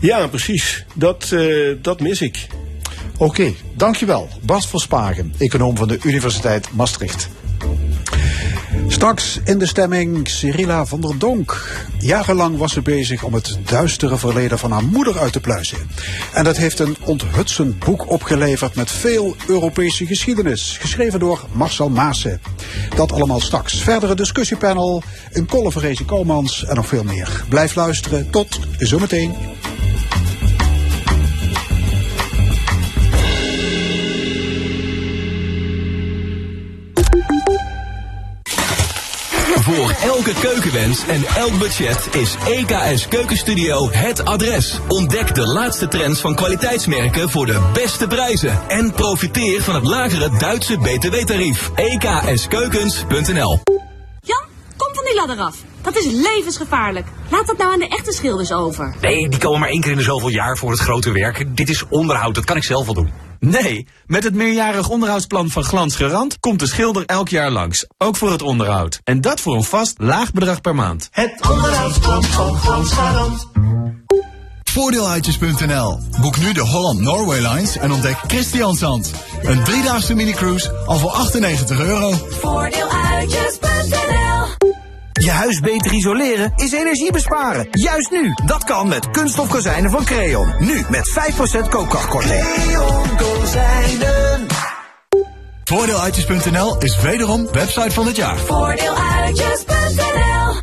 Ja, 0.00 0.26
precies. 0.26 0.84
Dat, 0.94 1.34
dat 1.82 2.00
mis 2.00 2.20
ik. 2.20 2.46
Oké, 3.12 3.24
okay, 3.24 3.56
dankjewel. 3.74 4.28
Bas 4.42 4.68
Verspagen, 4.68 5.34
econoom 5.38 5.76
van 5.76 5.88
de 5.88 5.98
Universiteit 6.02 6.68
Maastricht. 6.72 7.28
Straks 8.88 9.40
in 9.44 9.58
de 9.58 9.66
stemming 9.66 10.28
Cyrilla 10.28 10.86
van 10.86 11.00
der 11.00 11.18
Donk. 11.18 11.82
Jarenlang 11.98 12.56
was 12.56 12.72
ze 12.72 12.82
bezig 12.82 13.22
om 13.22 13.34
het 13.34 13.58
duistere 13.64 14.18
verleden 14.18 14.58
van 14.58 14.72
haar 14.72 14.84
moeder 14.84 15.18
uit 15.18 15.32
te 15.32 15.40
pluizen. 15.40 15.78
En 16.32 16.44
dat 16.44 16.56
heeft 16.56 16.78
een 16.78 16.96
onthutsend 17.04 17.78
boek 17.78 18.10
opgeleverd 18.10 18.74
met 18.74 18.90
veel 18.90 19.36
Europese 19.48 20.06
geschiedenis. 20.06 20.76
Geschreven 20.80 21.18
door 21.18 21.44
Marcel 21.52 21.88
Maassen. 21.88 22.40
Dat 22.96 23.12
allemaal 23.12 23.40
straks. 23.40 23.82
Verdere 23.82 24.14
discussiepanel, 24.14 25.02
een 25.32 25.46
column 25.46 25.72
van 25.72 25.82
Rezi 25.82 26.04
en 26.08 26.74
nog 26.74 26.86
veel 26.86 27.04
meer. 27.04 27.44
Blijf 27.48 27.74
luisteren. 27.74 28.30
Tot 28.30 28.60
zometeen. 28.78 29.34
Voor 39.68 39.90
elke 40.02 40.32
keukenwens 40.32 41.06
en 41.06 41.24
elk 41.24 41.58
budget 41.58 42.08
is 42.14 42.36
EKS 42.44 43.08
Keukenstudio 43.08 43.90
het 43.90 44.24
adres. 44.24 44.78
Ontdek 44.88 45.34
de 45.34 45.46
laatste 45.46 45.88
trends 45.88 46.20
van 46.20 46.34
kwaliteitsmerken 46.34 47.30
voor 47.30 47.46
de 47.46 47.70
beste 47.72 48.06
prijzen. 48.06 48.68
En 48.68 48.92
profiteer 48.92 49.62
van 49.62 49.74
het 49.74 49.84
lagere 49.84 50.30
Duitse 50.38 50.78
btw-tarief. 50.78 51.70
EKSkeukens.nl 51.74 53.60
Jan, 54.20 54.44
kom 54.76 54.94
van 54.94 55.04
die 55.04 55.14
ladder 55.14 55.38
af. 55.38 55.56
Dat 55.82 55.96
is 55.96 56.04
levensgevaarlijk. 56.04 57.06
Laat 57.30 57.46
dat 57.46 57.58
nou 57.58 57.72
aan 57.72 57.78
de 57.78 57.88
echte 57.88 58.12
schilders 58.12 58.52
over. 58.52 58.94
Nee, 59.00 59.28
die 59.28 59.38
komen 59.38 59.60
maar 59.60 59.68
één 59.68 59.80
keer 59.80 59.90
in 59.90 59.96
de 59.98 60.02
zoveel 60.02 60.28
jaar 60.28 60.56
voor 60.56 60.70
het 60.70 60.80
grote 60.80 61.12
werk. 61.12 61.56
Dit 61.56 61.68
is 61.68 61.84
onderhoud, 61.88 62.34
dat 62.34 62.44
kan 62.44 62.56
ik 62.56 62.64
zelf 62.64 62.84
wel 62.84 62.94
doen. 62.94 63.27
Nee, 63.40 63.86
met 64.06 64.24
het 64.24 64.34
meerjarig 64.34 64.88
onderhoudsplan 64.88 65.50
van 65.50 65.64
Glansgerand 65.64 66.40
komt 66.40 66.60
de 66.60 66.66
schilder 66.66 67.04
elk 67.04 67.28
jaar 67.28 67.50
langs. 67.50 67.86
Ook 67.98 68.16
voor 68.16 68.30
het 68.30 68.42
onderhoud. 68.42 69.00
En 69.04 69.20
dat 69.20 69.40
voor 69.40 69.54
een 69.54 69.64
vast 69.64 69.94
laag 69.98 70.32
bedrag 70.32 70.60
per 70.60 70.74
maand. 70.74 71.08
Het 71.10 71.48
onderhoudsplan 71.50 72.24
van 72.24 72.56
Glansgerand. 72.56 73.48
Voordeeluitjes.nl. 74.70 75.98
Boek 76.20 76.38
nu 76.38 76.52
de 76.52 76.60
Holland 76.60 77.00
Norway 77.00 77.38
Lines 77.38 77.76
en 77.76 77.92
ontdek 77.92 78.16
Christian 78.26 78.76
Zand. 78.76 79.10
Een 79.42 79.64
driedaagse 79.64 80.14
minicruise 80.14 80.72
al 80.86 80.98
voor 80.98 81.10
98 81.10 81.80
euro. 81.80 82.12
Voordeeluitjes.nl 82.28 84.27
je 85.24 85.30
huis 85.30 85.60
beter 85.60 85.92
isoleren 85.92 86.52
is 86.56 86.72
energie 86.72 87.12
besparen. 87.12 87.68
Juist 87.70 88.10
nu. 88.10 88.34
Dat 88.46 88.64
kan 88.64 88.88
met 88.88 89.10
kunststof 89.10 89.48
kozijnen 89.48 89.90
van 89.90 90.04
Creon. 90.04 90.54
Nu 90.58 90.84
met 90.88 91.20
5% 91.64 91.68
koopkrachtkorting. 91.68 92.54
Creon 92.54 93.16
kozijnen. 93.16 94.46
Voordeeluitjes.nl 95.64 96.78
is 96.78 97.00
wederom 97.00 97.52
website 97.52 97.90
van 97.90 98.06
het 98.06 98.16
jaar. 98.16 98.38
Voordeeluitjes.nl 98.38 100.60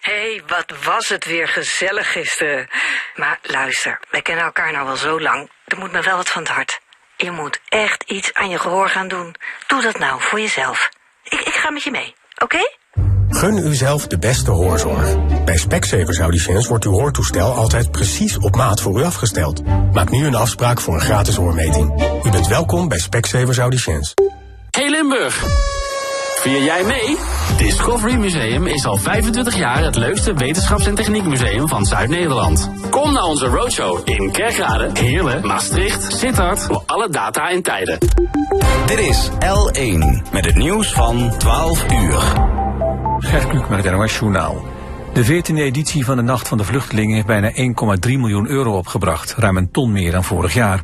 Hé, 0.00 0.12
hey, 0.12 0.42
wat 0.46 0.84
was 0.84 1.08
het 1.08 1.24
weer 1.24 1.48
gezellig 1.48 2.12
gisteren. 2.12 2.68
Maar 3.14 3.38
luister, 3.42 4.00
wij 4.10 4.22
kennen 4.22 4.44
elkaar 4.44 4.72
nou 4.72 4.86
wel 4.86 4.96
zo 4.96 5.20
lang. 5.20 5.50
Er 5.64 5.78
moet 5.78 5.92
me 5.92 6.02
wel 6.02 6.16
wat 6.16 6.28
van 6.28 6.42
het 6.42 6.50
hart. 6.50 6.80
Je 7.16 7.30
moet 7.30 7.60
echt 7.68 8.02
iets 8.02 8.34
aan 8.34 8.48
je 8.48 8.58
gehoor 8.58 8.88
gaan 8.88 9.08
doen. 9.08 9.34
Doe 9.66 9.82
dat 9.82 9.98
nou 9.98 10.22
voor 10.22 10.40
jezelf. 10.40 10.88
Ik, 11.22 11.40
ik 11.40 11.54
ga 11.54 11.70
met 11.70 11.82
je 11.82 11.90
mee, 11.90 12.14
oké? 12.34 12.44
Okay? 12.44 12.77
Gun 13.30 13.66
uzelf 13.66 14.06
de 14.06 14.18
beste 14.18 14.50
hoorzorg. 14.50 15.16
Bij 15.44 15.56
Specsavers 15.56 16.18
Audiciëns 16.18 16.66
wordt 16.66 16.84
uw 16.84 16.92
hoortoestel 16.92 17.52
altijd 17.52 17.90
precies 17.90 18.38
op 18.38 18.56
maat 18.56 18.80
voor 18.80 19.00
u 19.00 19.04
afgesteld. 19.04 19.62
Maak 19.92 20.10
nu 20.10 20.26
een 20.26 20.34
afspraak 20.34 20.80
voor 20.80 20.94
een 20.94 21.00
gratis 21.00 21.36
hoormeting. 21.36 22.02
U 22.24 22.30
bent 22.30 22.48
welkom 22.48 22.88
bij 22.88 22.98
Specsavers 22.98 23.58
Audiciëns. 23.58 24.14
Hey 24.70 24.90
Limburg! 24.90 25.46
Vier 26.40 26.62
jij 26.62 26.84
mee? 26.84 27.16
Discovery 27.56 28.14
Museum 28.14 28.66
is 28.66 28.86
al 28.86 28.96
25 28.96 29.56
jaar 29.56 29.84
het 29.84 29.96
leukste 29.96 30.34
wetenschaps- 30.34 30.86
en 30.86 30.94
techniekmuseum 30.94 31.68
van 31.68 31.86
Zuid-Nederland. 31.86 32.70
Kom 32.90 33.12
naar 33.12 33.22
onze 33.22 33.46
roadshow 33.46 34.00
in 34.04 34.30
Kerkrade, 34.32 34.90
Heerlen, 34.92 35.46
Maastricht, 35.46 36.12
Sittard 36.12 36.62
voor 36.62 36.82
alle 36.86 37.08
data 37.08 37.50
en 37.50 37.62
tijden. 37.62 37.98
Dit 38.86 38.98
is 38.98 39.30
L1 39.30 40.30
met 40.32 40.44
het 40.44 40.56
nieuws 40.56 40.92
van 40.92 41.32
12 41.38 41.92
uur. 41.92 42.20
Gert 43.18 43.48
Kluk 43.48 43.68
met 43.68 43.84
het 43.84 43.94
NOS 43.94 44.18
Journaal. 44.18 44.66
De 45.12 45.24
14e 45.24 45.54
editie 45.54 46.04
van 46.04 46.16
de 46.16 46.22
Nacht 46.22 46.48
van 46.48 46.58
de 46.58 46.64
Vluchtelingen 46.64 47.14
heeft 47.14 47.26
bijna 47.26 47.52
1,3 48.08 48.18
miljoen 48.18 48.48
euro 48.48 48.76
opgebracht, 48.76 49.34
ruim 49.36 49.56
een 49.56 49.70
ton 49.70 49.92
meer 49.92 50.12
dan 50.12 50.24
vorig 50.24 50.54
jaar. 50.54 50.82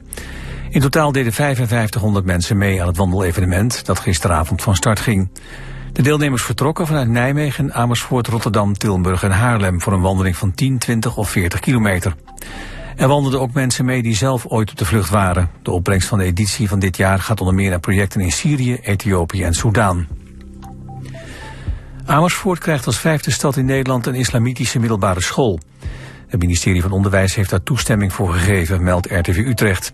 In 0.75 0.81
totaal 0.81 1.13
deden 1.13 1.33
5500 1.33 2.25
mensen 2.25 2.57
mee 2.57 2.81
aan 2.81 2.87
het 2.87 2.97
wandelevenement 2.97 3.87
dat 3.87 3.99
gisteravond 3.99 4.63
van 4.63 4.75
start 4.75 5.01
ging. 5.01 5.31
De 5.93 6.03
deelnemers 6.03 6.43
vertrokken 6.43 6.87
vanuit 6.87 7.09
Nijmegen, 7.09 7.73
Amersfoort, 7.73 8.27
Rotterdam, 8.27 8.73
Tilburg 8.73 9.23
en 9.23 9.31
Haarlem 9.31 9.81
voor 9.81 9.93
een 9.93 10.01
wandeling 10.01 10.37
van 10.37 10.55
10, 10.55 10.79
20 10.79 11.17
of 11.17 11.31
40 11.31 11.61
kilometer. 11.61 12.15
Er 12.97 13.09
wandelden 13.09 13.41
ook 13.41 13.53
mensen 13.53 13.85
mee 13.85 14.03
die 14.03 14.17
zelf 14.17 14.47
ooit 14.47 14.71
op 14.71 14.77
de 14.77 14.85
vlucht 14.85 15.11
waren. 15.11 15.51
De 15.63 15.71
opbrengst 15.71 16.09
van 16.09 16.19
de 16.19 16.25
editie 16.25 16.69
van 16.69 16.79
dit 16.79 16.97
jaar 16.97 17.19
gaat 17.19 17.41
onder 17.41 17.55
meer 17.55 17.71
naar 17.71 17.81
projecten 17.81 18.21
in 18.21 18.33
Syrië, 18.33 18.75
Ethiopië 18.75 19.43
en 19.43 19.55
Soudaan. 19.55 20.09
Amersfoort 22.05 22.59
krijgt 22.59 22.87
als 22.87 22.99
vijfde 22.99 23.31
stad 23.31 23.57
in 23.57 23.65
Nederland 23.65 24.07
een 24.07 24.15
islamitische 24.15 24.79
middelbare 24.79 25.23
school. 25.23 25.61
Het 26.35 26.43
ministerie 26.43 26.83
van 26.83 26.91
Onderwijs 26.91 27.35
heeft 27.35 27.51
daar 27.51 27.63
toestemming 27.63 28.13
voor 28.13 28.33
gegeven, 28.33 28.83
meldt 28.83 29.11
RTV 29.11 29.37
Utrecht. 29.37 29.93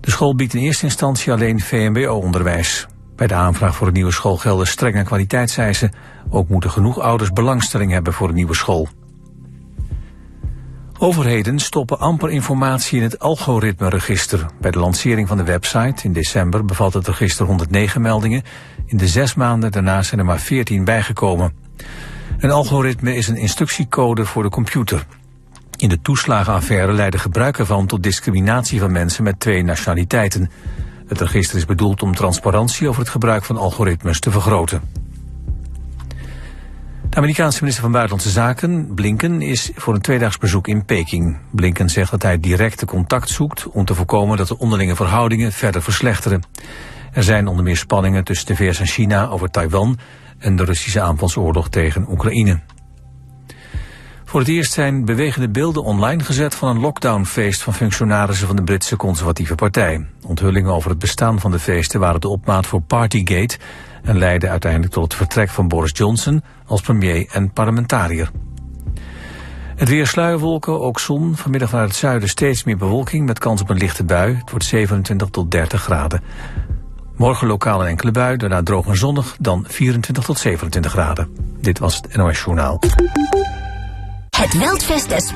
De 0.00 0.10
school 0.10 0.34
biedt 0.34 0.54
in 0.54 0.60
eerste 0.60 0.84
instantie 0.84 1.32
alleen 1.32 1.60
VMBO-onderwijs. 1.60 2.86
Bij 3.16 3.26
de 3.26 3.34
aanvraag 3.34 3.76
voor 3.76 3.86
een 3.86 3.92
nieuwe 3.92 4.12
school 4.12 4.36
gelden 4.36 4.66
strenge 4.66 5.02
kwaliteitseisen. 5.02 5.92
Ook 6.30 6.48
moeten 6.48 6.70
genoeg 6.70 6.98
ouders 6.98 7.32
belangstelling 7.32 7.92
hebben 7.92 8.12
voor 8.12 8.28
een 8.28 8.34
nieuwe 8.34 8.54
school. 8.54 8.88
Overheden 10.98 11.58
stoppen 11.58 11.98
amper 11.98 12.30
informatie 12.30 12.98
in 12.98 13.04
het 13.04 13.18
algoritmeregister. 13.18 14.46
Bij 14.60 14.70
de 14.70 14.78
lancering 14.78 15.28
van 15.28 15.36
de 15.36 15.44
website 15.44 16.04
in 16.04 16.12
december 16.12 16.64
bevat 16.64 16.92
het 16.92 17.06
register 17.06 17.46
109 17.46 18.00
meldingen. 18.00 18.42
In 18.86 18.96
de 18.96 19.08
zes 19.08 19.34
maanden 19.34 19.72
daarna 19.72 20.02
zijn 20.02 20.20
er 20.20 20.26
maar 20.26 20.40
14 20.40 20.84
bijgekomen. 20.84 21.52
Een 22.38 22.50
algoritme 22.50 23.14
is 23.14 23.28
een 23.28 23.36
instructiecode 23.36 24.24
voor 24.24 24.42
de 24.42 24.48
computer. 24.48 25.06
In 25.80 25.88
de 25.88 26.00
toeslagenaffaire 26.00 26.92
leidde 26.92 27.18
gebruik 27.18 27.58
ervan 27.58 27.86
tot 27.86 28.02
discriminatie 28.02 28.80
van 28.80 28.92
mensen 28.92 29.24
met 29.24 29.40
twee 29.40 29.62
nationaliteiten. 29.62 30.50
Het 31.06 31.20
register 31.20 31.56
is 31.56 31.64
bedoeld 31.64 32.02
om 32.02 32.14
transparantie 32.14 32.88
over 32.88 33.00
het 33.00 33.10
gebruik 33.10 33.44
van 33.44 33.56
algoritmes 33.56 34.20
te 34.20 34.30
vergroten. 34.30 34.80
De 37.10 37.16
Amerikaanse 37.16 37.58
minister 37.58 37.82
van 37.82 37.92
Buitenlandse 37.92 38.30
Zaken, 38.30 38.94
Blinken, 38.94 39.42
is 39.42 39.70
voor 39.74 39.94
een 39.94 40.00
tweedaags 40.00 40.38
bezoek 40.38 40.68
in 40.68 40.84
Peking. 40.84 41.38
Blinken 41.50 41.88
zegt 41.88 42.10
dat 42.10 42.22
hij 42.22 42.40
directe 42.40 42.86
contact 42.86 43.28
zoekt 43.28 43.68
om 43.68 43.84
te 43.84 43.94
voorkomen 43.94 44.36
dat 44.36 44.48
de 44.48 44.58
onderlinge 44.58 44.96
verhoudingen 44.96 45.52
verder 45.52 45.82
verslechteren. 45.82 46.42
Er 47.12 47.22
zijn 47.22 47.46
onder 47.46 47.64
meer 47.64 47.76
spanningen 47.76 48.24
tussen 48.24 48.46
de 48.46 48.56
VS 48.56 48.80
en 48.80 48.86
China 48.86 49.28
over 49.28 49.50
Taiwan 49.50 49.98
en 50.38 50.56
de 50.56 50.64
Russische 50.64 51.00
aanvalsoorlog 51.00 51.68
tegen 51.68 52.10
Oekraïne. 52.10 52.60
Voor 54.30 54.40
het 54.40 54.48
eerst 54.48 54.72
zijn 54.72 55.04
bewegende 55.04 55.48
beelden 55.48 55.82
online 55.82 56.24
gezet 56.24 56.54
van 56.54 56.68
een 56.68 56.80
lockdownfeest 56.80 57.62
van 57.62 57.74
functionarissen 57.74 58.46
van 58.46 58.56
de 58.56 58.62
Britse 58.62 58.96
conservatieve 58.96 59.54
partij. 59.54 60.06
Onthullingen 60.26 60.72
over 60.72 60.90
het 60.90 60.98
bestaan 60.98 61.40
van 61.40 61.50
de 61.50 61.58
feesten 61.58 62.00
waren 62.00 62.20
de 62.20 62.28
opmaat 62.28 62.66
voor 62.66 62.80
Partygate 62.80 63.58
en 64.02 64.18
leidden 64.18 64.50
uiteindelijk 64.50 64.92
tot 64.92 65.02
het 65.02 65.14
vertrek 65.14 65.48
van 65.48 65.68
Boris 65.68 65.90
Johnson 65.94 66.42
als 66.66 66.80
premier 66.80 67.26
en 67.30 67.52
parlementariër. 67.52 68.30
Het 69.76 69.88
weer 69.88 70.06
sluierwolken, 70.06 70.80
ook 70.80 71.00
zon. 71.00 71.36
Vanmiddag 71.36 71.70
vanuit 71.70 71.88
het 71.88 71.98
zuiden 71.98 72.28
steeds 72.28 72.64
meer 72.64 72.76
bewolking 72.76 73.26
met 73.26 73.38
kans 73.38 73.60
op 73.60 73.70
een 73.70 73.76
lichte 73.76 74.04
bui. 74.04 74.34
Het 74.34 74.50
wordt 74.50 74.64
27 74.64 75.28
tot 75.28 75.50
30 75.50 75.82
graden. 75.82 76.22
Morgen 77.16 77.46
lokaal 77.46 77.80
een 77.80 77.88
enkele 77.88 78.10
bui, 78.10 78.36
daarna 78.36 78.62
droog 78.62 78.86
en 78.86 78.96
zonnig, 78.96 79.36
dan 79.40 79.64
24 79.68 80.24
tot 80.24 80.38
27 80.38 80.92
graden. 80.92 81.36
Dit 81.60 81.78
was 81.78 81.96
het 81.96 82.16
NOS 82.16 82.42
Journaal. 82.44 82.78
Het 84.40 84.56
Veldfest 84.56 85.08
des 85.08 85.32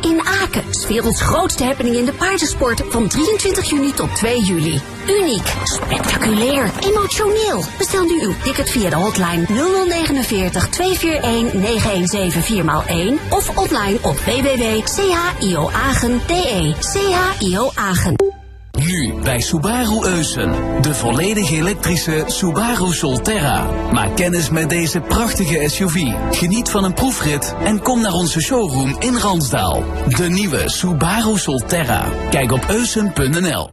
in 0.00 0.20
Aken. 0.20 0.74
's 0.74 0.86
werelds 0.86 1.20
grootste 1.20 1.64
happening 1.64 1.96
in 1.96 2.04
de 2.04 2.12
paardensport 2.12 2.82
van 2.88 3.08
23 3.08 3.70
juni 3.70 3.92
tot 3.92 4.14
2 4.14 4.42
juli. 4.42 4.80
Uniek, 5.08 5.54
spectaculair, 5.64 6.70
emotioneel. 6.80 7.64
Bestel 7.78 8.04
nu 8.04 8.22
uw 8.22 8.34
ticket 8.42 8.70
via 8.70 8.90
de 8.90 8.96
hotline 8.96 9.46
0049 9.46 10.68
241 10.68 11.52
9174 11.52 12.44
x 12.44 12.86
1 12.86 13.18
of 13.30 13.56
online 13.56 13.98
op 14.02 14.16
www.chioagen.de. 14.16 16.74
CHIO 16.80 17.70
Agen. 17.74 18.45
Nu 18.86 19.14
bij 19.22 19.40
Subaru 19.40 20.04
Eusen. 20.04 20.54
De 20.82 20.94
volledig 20.94 21.50
elektrische 21.50 22.24
Subaru 22.26 22.92
Solterra. 22.92 23.90
Maak 23.92 24.16
kennis 24.16 24.50
met 24.50 24.70
deze 24.70 25.00
prachtige 25.00 25.68
SUV. 25.68 26.12
Geniet 26.30 26.68
van 26.68 26.84
een 26.84 26.94
proefrit 26.94 27.54
en 27.64 27.82
kom 27.82 28.00
naar 28.00 28.12
onze 28.12 28.40
showroom 28.40 28.96
in 28.98 29.16
Ransdaal. 29.16 29.84
De 30.16 30.28
nieuwe 30.28 30.62
Subaru 30.66 31.38
Solterra. 31.38 32.08
Kijk 32.30 32.52
op 32.52 32.64
eusen.nl. 32.68 33.70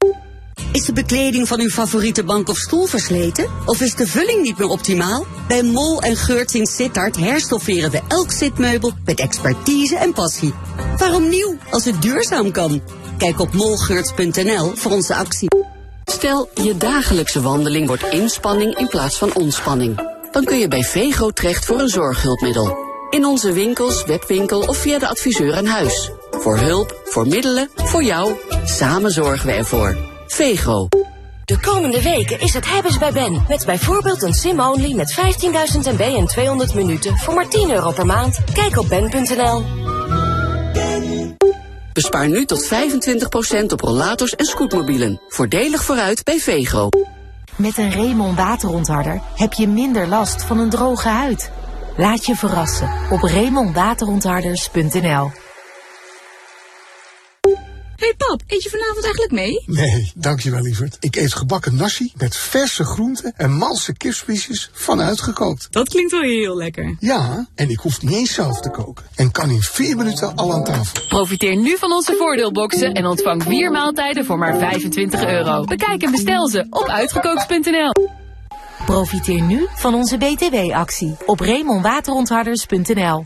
Is 0.72 0.86
de 0.86 0.94
bekleding 0.94 1.48
van 1.48 1.60
uw 1.60 1.70
favoriete 1.70 2.24
bank 2.24 2.50
of 2.50 2.58
stoel 2.58 2.86
versleten? 2.86 3.46
Of 3.66 3.82
is 3.82 3.96
de 3.96 4.08
vulling 4.08 4.42
niet 4.42 4.58
meer 4.58 4.68
optimaal? 4.68 5.26
Bij 5.48 5.64
Mol 5.64 6.02
en 6.02 6.16
Geurts 6.16 6.56
in 6.56 6.66
Sittard 6.66 7.18
herstofferen 7.18 7.92
we 7.92 8.02
elk 8.08 8.32
zitmeubel 8.32 8.92
met 9.06 9.20
expertise 9.20 9.98
en 9.98 10.14
passie. 10.14 10.54
Waarom 10.98 11.30
nieuw 11.30 11.58
als 11.70 11.86
het 11.86 12.02
duurzaam 12.02 12.52
kan? 12.52 12.82
Kijk 13.18 13.40
op 13.40 13.54
molgeurts.nl 13.54 14.72
voor 14.76 14.92
onze 14.92 15.16
actie. 15.16 15.48
Stel, 16.04 16.50
je 16.54 16.78
dagelijkse 16.78 17.42
wandeling 17.42 17.88
wordt 17.88 18.04
inspanning 18.04 18.78
in 18.78 18.88
plaats 18.88 19.18
van 19.18 19.36
ontspanning. 19.36 20.12
Dan 20.32 20.44
kun 20.44 20.58
je 20.58 20.68
bij 20.68 20.84
Vego 20.84 21.30
terecht 21.30 21.66
voor 21.66 21.80
een 21.80 21.90
zorghulpmiddel. 21.90 22.78
In 23.10 23.26
onze 23.26 23.52
winkels, 23.52 24.06
webwinkel 24.06 24.62
of 24.62 24.78
via 24.78 25.00
de 25.00 25.08
adviseur 25.08 25.56
aan 25.56 25.66
huis. 25.66 26.12
Voor 26.32 26.58
hulp, 26.58 27.02
voor 27.06 27.28
middelen, 27.28 27.70
voor 27.76 28.04
jou. 28.04 28.34
Samen 28.66 29.12
zorgen 29.12 29.48
we 29.48 29.54
ervoor. 29.54 29.98
Vego. 30.28 30.88
De 31.46 31.60
komende 31.60 32.02
weken 32.02 32.40
is 32.40 32.54
het 32.54 32.70
hebben's 32.70 32.98
bij 32.98 33.12
Ben. 33.12 33.46
Met 33.48 33.66
bijvoorbeeld 33.66 34.22
een 34.22 34.34
sim-only 34.34 34.94
met 34.94 35.16
15.000 35.76 35.94
MB 35.94 36.00
en 36.00 36.28
200 36.28 36.74
minuten 36.74 37.18
voor 37.18 37.34
maar 37.34 37.48
10 37.48 37.72
euro 37.72 37.92
per 37.92 38.06
maand. 38.06 38.40
Kijk 38.54 38.78
op 38.78 38.90
ben.nl. 38.90 39.64
Bespaar 41.94 42.28
nu 42.28 42.46
tot 42.46 42.74
25% 42.74 43.66
op 43.68 43.82
rollators 43.82 44.36
en 44.36 44.46
scootmobielen. 44.46 45.22
Voordelig 45.28 45.84
vooruit 45.84 46.24
bij 46.24 46.40
Vego. 46.40 46.90
Met 47.56 47.78
een 47.78 47.92
Remon 47.92 48.36
waterontharder 48.36 49.22
heb 49.36 49.54
je 49.54 49.68
minder 49.68 50.08
last 50.08 50.44
van 50.44 50.60
een 50.60 50.70
droge 50.70 51.08
huid. 51.08 51.52
Laat 51.98 52.26
je 52.26 52.36
verrassen 52.36 52.90
op 53.10 53.22
remonwaterontharders.nl 57.98 58.06
hey 58.06 58.14
pap, 58.18 58.42
eet 58.48 58.64
je 58.64 58.70
vanavond 58.70 59.04
eigenlijk 59.04 59.34
mee? 59.34 59.64
Nee, 59.66 60.12
dankjewel 60.16 60.62
lieverd. 60.62 60.98
Ik 61.00 61.16
eet 61.16 61.34
gebakken 61.34 61.76
nasi 61.76 62.12
met 62.18 62.38
verse 62.38 62.84
groenten 62.84 63.34
en 63.38 63.52
malse 63.52 63.94
kipspiesjes 63.94 64.70
vanuit 64.74 65.22
gekookt. 65.22 65.68
Dat 65.72 65.90
klinkt 65.90 66.12
wel 66.12 66.22
heel 66.22 66.58
lekker. 66.58 66.96
Ja, 67.00 67.48
en 67.56 67.70
ik 67.70 67.80
hoef 67.80 68.02
niet 68.02 68.14
eens 68.14 68.34
zelf 68.34 68.60
te 68.60 68.70
koken. 68.70 69.06
En 69.16 69.32
kan 69.32 69.50
in 69.50 69.62
vier 69.62 69.98
minuten 69.98 70.36
al 70.36 70.54
aan 70.54 70.64
tafel. 70.64 71.08
Profiteer 71.08 71.56
nu 71.56 71.78
van 71.78 71.92
onze 71.92 72.16
voordeelboxen 72.18 72.94
en 72.94 73.06
ontvang 73.06 73.44
vier 73.44 73.72
maaltijden 73.72 74.26
voor 74.26 74.38
maar 74.38 74.58
25 74.58 75.26
euro. 75.26 75.64
Bekijk 75.64 76.04
en 76.04 76.12
bestel 76.12 76.48
ze 76.48 76.68
op 76.70 76.88
uitgekookt.nl. 76.88 77.92
Profiteer 78.86 79.42
nu 79.42 79.68
van 79.76 79.96
onze 79.96 80.18
BTW-actie 80.18 81.16
op 81.26 81.40
remonwaterontharders.nl. 81.40 83.26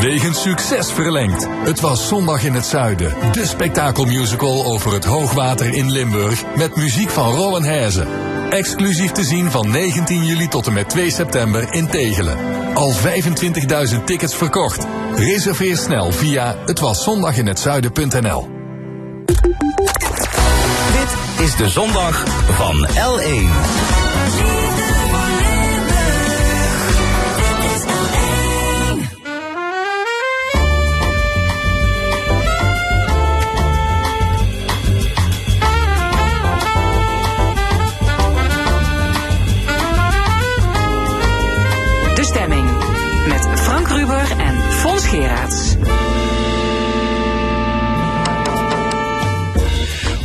Wegens 0.00 0.42
succes 0.42 0.92
verlengd. 0.92 1.46
Het 1.64 1.80
was 1.80 2.08
zondag 2.08 2.44
in 2.44 2.52
het 2.52 2.66
zuiden. 2.66 3.14
De 3.32 3.46
spektakelmusical 3.46 4.64
over 4.64 4.92
het 4.92 5.04
hoogwater 5.04 5.74
in 5.74 5.90
Limburg. 5.90 6.44
Met 6.56 6.76
muziek 6.76 7.10
van 7.10 7.34
Rowan 7.34 7.64
Hezen. 7.64 8.08
Exclusief 8.50 9.12
te 9.12 9.24
zien 9.24 9.50
van 9.50 9.70
19 9.70 10.24
juli 10.24 10.48
tot 10.48 10.66
en 10.66 10.72
met 10.72 10.88
2 10.88 11.10
september 11.10 11.72
in 11.72 11.88
Tegelen. 11.88 12.36
Al 12.74 12.92
25.000 12.92 14.04
tickets 14.04 14.34
verkocht. 14.34 14.86
Reserveer 15.14 15.76
snel 15.76 16.12
via 16.12 16.56
hetwaszondaginhetzuiden.nl 16.66 18.48
Dit 20.92 21.46
is 21.46 21.56
de 21.56 21.68
zondag 21.68 22.24
van 22.48 22.86
L1. 22.86 23.97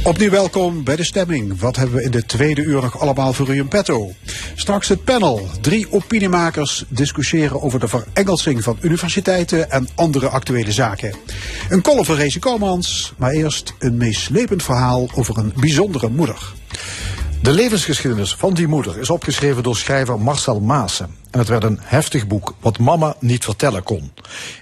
Opnieuw 0.05 0.29
welkom 0.29 0.83
bij 0.83 0.95
de 0.95 1.03
stemming. 1.03 1.59
Wat 1.59 1.75
hebben 1.75 1.95
we 1.95 2.03
in 2.03 2.11
de 2.11 2.25
tweede 2.25 2.61
uur 2.61 2.81
nog 2.81 2.99
allemaal 2.99 3.33
voor 3.33 3.49
u 3.49 3.57
in 3.57 3.67
petto? 3.67 4.11
Straks 4.55 4.87
het 4.87 5.03
panel. 5.03 5.49
Drie 5.61 5.91
opiniemakers 5.91 6.85
discussiëren 6.87 7.61
over 7.61 7.79
de 7.79 7.87
verengelsing 7.87 8.63
van 8.63 8.77
universiteiten 8.81 9.71
en 9.71 9.87
andere 9.95 10.29
actuele 10.29 10.71
zaken. 10.71 11.15
Een 11.69 11.81
column 11.81 12.05
van 12.05 12.15
Rezi 12.15 12.39
Komans, 12.39 13.13
maar 13.17 13.31
eerst 13.31 13.73
een 13.79 13.97
meeslepend 13.97 14.63
verhaal 14.63 15.09
over 15.15 15.37
een 15.37 15.53
bijzondere 15.55 16.09
moeder. 16.09 16.53
De 17.43 17.51
levensgeschiedenis 17.51 18.35
van 18.35 18.53
die 18.53 18.67
moeder 18.67 18.99
is 18.99 19.09
opgeschreven 19.09 19.63
door 19.63 19.75
schrijver 19.75 20.19
Marcel 20.19 20.59
Maassen. 20.59 21.15
En 21.31 21.39
het 21.39 21.47
werd 21.47 21.63
een 21.63 21.79
heftig 21.81 22.27
boek 22.27 22.53
wat 22.59 22.79
mama 22.79 23.15
niet 23.19 23.43
vertellen 23.43 23.83
kon. 23.83 24.11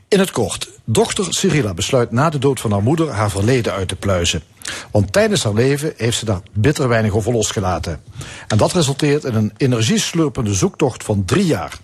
In 0.07 0.19
het 0.19 0.31
kort, 0.31 0.69
dochter 0.85 1.33
Cyrilla 1.33 1.73
besluit 1.73 2.11
na 2.11 2.29
de 2.29 2.37
dood 2.37 2.59
van 2.59 2.71
haar 2.71 2.83
moeder 2.83 3.09
haar 3.09 3.29
verleden 3.29 3.73
uit 3.73 3.87
te 3.87 3.95
pluizen. 3.95 4.43
Want 4.91 5.13
tijdens 5.13 5.43
haar 5.43 5.53
leven 5.53 5.93
heeft 5.97 6.17
ze 6.17 6.25
daar 6.25 6.41
bitter 6.53 6.87
weinig 6.87 7.13
over 7.13 7.31
losgelaten. 7.31 8.01
En 8.47 8.57
dat 8.57 8.73
resulteert 8.73 9.23
in 9.23 9.35
een 9.35 9.53
energieslurpende 9.57 10.53
zoektocht 10.53 11.03
van 11.03 11.25
drie 11.25 11.45
jaar. 11.45 11.77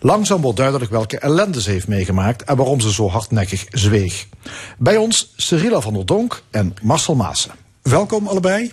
Langzaam 0.00 0.40
wordt 0.40 0.58
duidelijk 0.58 0.90
welke 0.90 1.18
ellende 1.18 1.60
ze 1.60 1.70
heeft 1.70 1.88
meegemaakt 1.88 2.44
en 2.44 2.56
waarom 2.56 2.80
ze 2.80 2.92
zo 2.92 3.08
hardnekkig 3.08 3.66
zweeg. 3.70 4.26
Bij 4.78 4.96
ons 4.96 5.32
Cyrilla 5.36 5.80
van 5.80 5.92
der 5.92 6.06
Donk 6.06 6.42
en 6.50 6.74
Marcel 6.82 7.14
Maassen. 7.14 7.52
Welkom 7.82 8.26
allebei. 8.26 8.72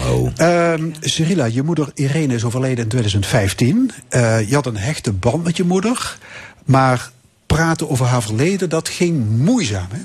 Oh. 0.00 0.30
Ehm 0.36 0.90
Cyrilla, 1.00 1.44
je 1.44 1.62
moeder 1.62 1.90
Irene 1.94 2.34
is 2.34 2.44
overleden 2.44 2.82
in 2.82 2.88
2015. 2.88 3.90
Eh, 4.08 4.48
je 4.48 4.54
had 4.54 4.66
een 4.66 4.76
hechte 4.76 5.12
band 5.12 5.44
met 5.44 5.56
je 5.56 5.64
moeder. 5.64 6.18
Maar 6.64 7.10
praten 7.46 7.90
over 7.90 8.06
haar 8.06 8.22
verleden, 8.22 8.68
dat 8.68 8.88
ging 8.88 9.28
moeizaam, 9.28 9.88
hè? 9.90 10.00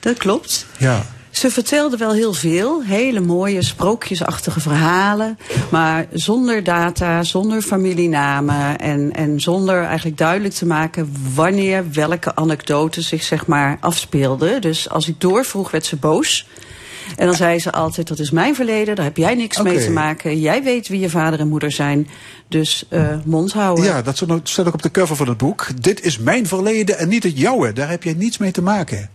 Dat 0.00 0.16
klopt. 0.18 0.66
Ja. 0.78 1.02
Ze 1.30 1.50
vertelde 1.50 1.96
wel 1.96 2.12
heel 2.12 2.32
veel, 2.32 2.82
hele 2.82 3.20
mooie 3.20 3.62
sprookjesachtige 3.62 4.60
verhalen, 4.60 5.38
maar 5.70 6.06
zonder 6.12 6.64
data, 6.64 7.22
zonder 7.22 7.62
familienamen 7.62 8.78
en, 8.78 9.12
en 9.12 9.40
zonder 9.40 9.84
eigenlijk 9.84 10.18
duidelijk 10.18 10.54
te 10.54 10.66
maken 10.66 11.12
wanneer 11.34 11.84
welke 11.92 12.34
anekdote 12.34 13.00
zich 13.00 13.22
zeg 13.22 13.46
maar 13.46 13.76
afspeelde. 13.80 14.58
Dus 14.58 14.88
als 14.90 15.08
ik 15.08 15.20
doorvroeg 15.20 15.70
werd 15.70 15.86
ze 15.86 15.96
boos. 15.96 16.46
En 17.16 17.26
dan 17.26 17.34
zei 17.34 17.58
ze 17.58 17.72
altijd, 17.72 18.08
dat 18.08 18.18
is 18.18 18.30
mijn 18.30 18.54
verleden, 18.54 18.94
daar 18.94 19.04
heb 19.04 19.16
jij 19.16 19.34
niks 19.34 19.62
mee 19.62 19.78
te 19.78 19.90
maken. 19.90 20.40
Jij 20.40 20.62
weet 20.62 20.88
wie 20.88 21.00
je 21.00 21.10
vader 21.10 21.40
en 21.40 21.48
moeder 21.48 21.72
zijn, 21.72 22.08
dus 22.48 22.84
eh 22.88 23.16
mond 23.24 23.52
houden. 23.52 23.84
Ja, 23.84 24.02
dat 24.02 24.16
staat 24.42 24.66
ook- 24.66 24.74
op 24.74 24.82
de 24.82 24.90
cover 24.90 25.16
van 25.16 25.28
het 25.28 25.38
boek. 25.38 25.66
Dit 25.80 26.00
is 26.02 26.18
mijn 26.18 26.46
verleden 26.46 26.98
en 26.98 27.08
niet 27.08 27.22
het 27.22 27.38
jouwe. 27.38 27.72
Daar 27.72 27.88
heb 27.90 28.02
je 28.02 28.16
niets 28.16 28.38
mee 28.38 28.50
te 28.50 28.62
maken. 28.62 29.10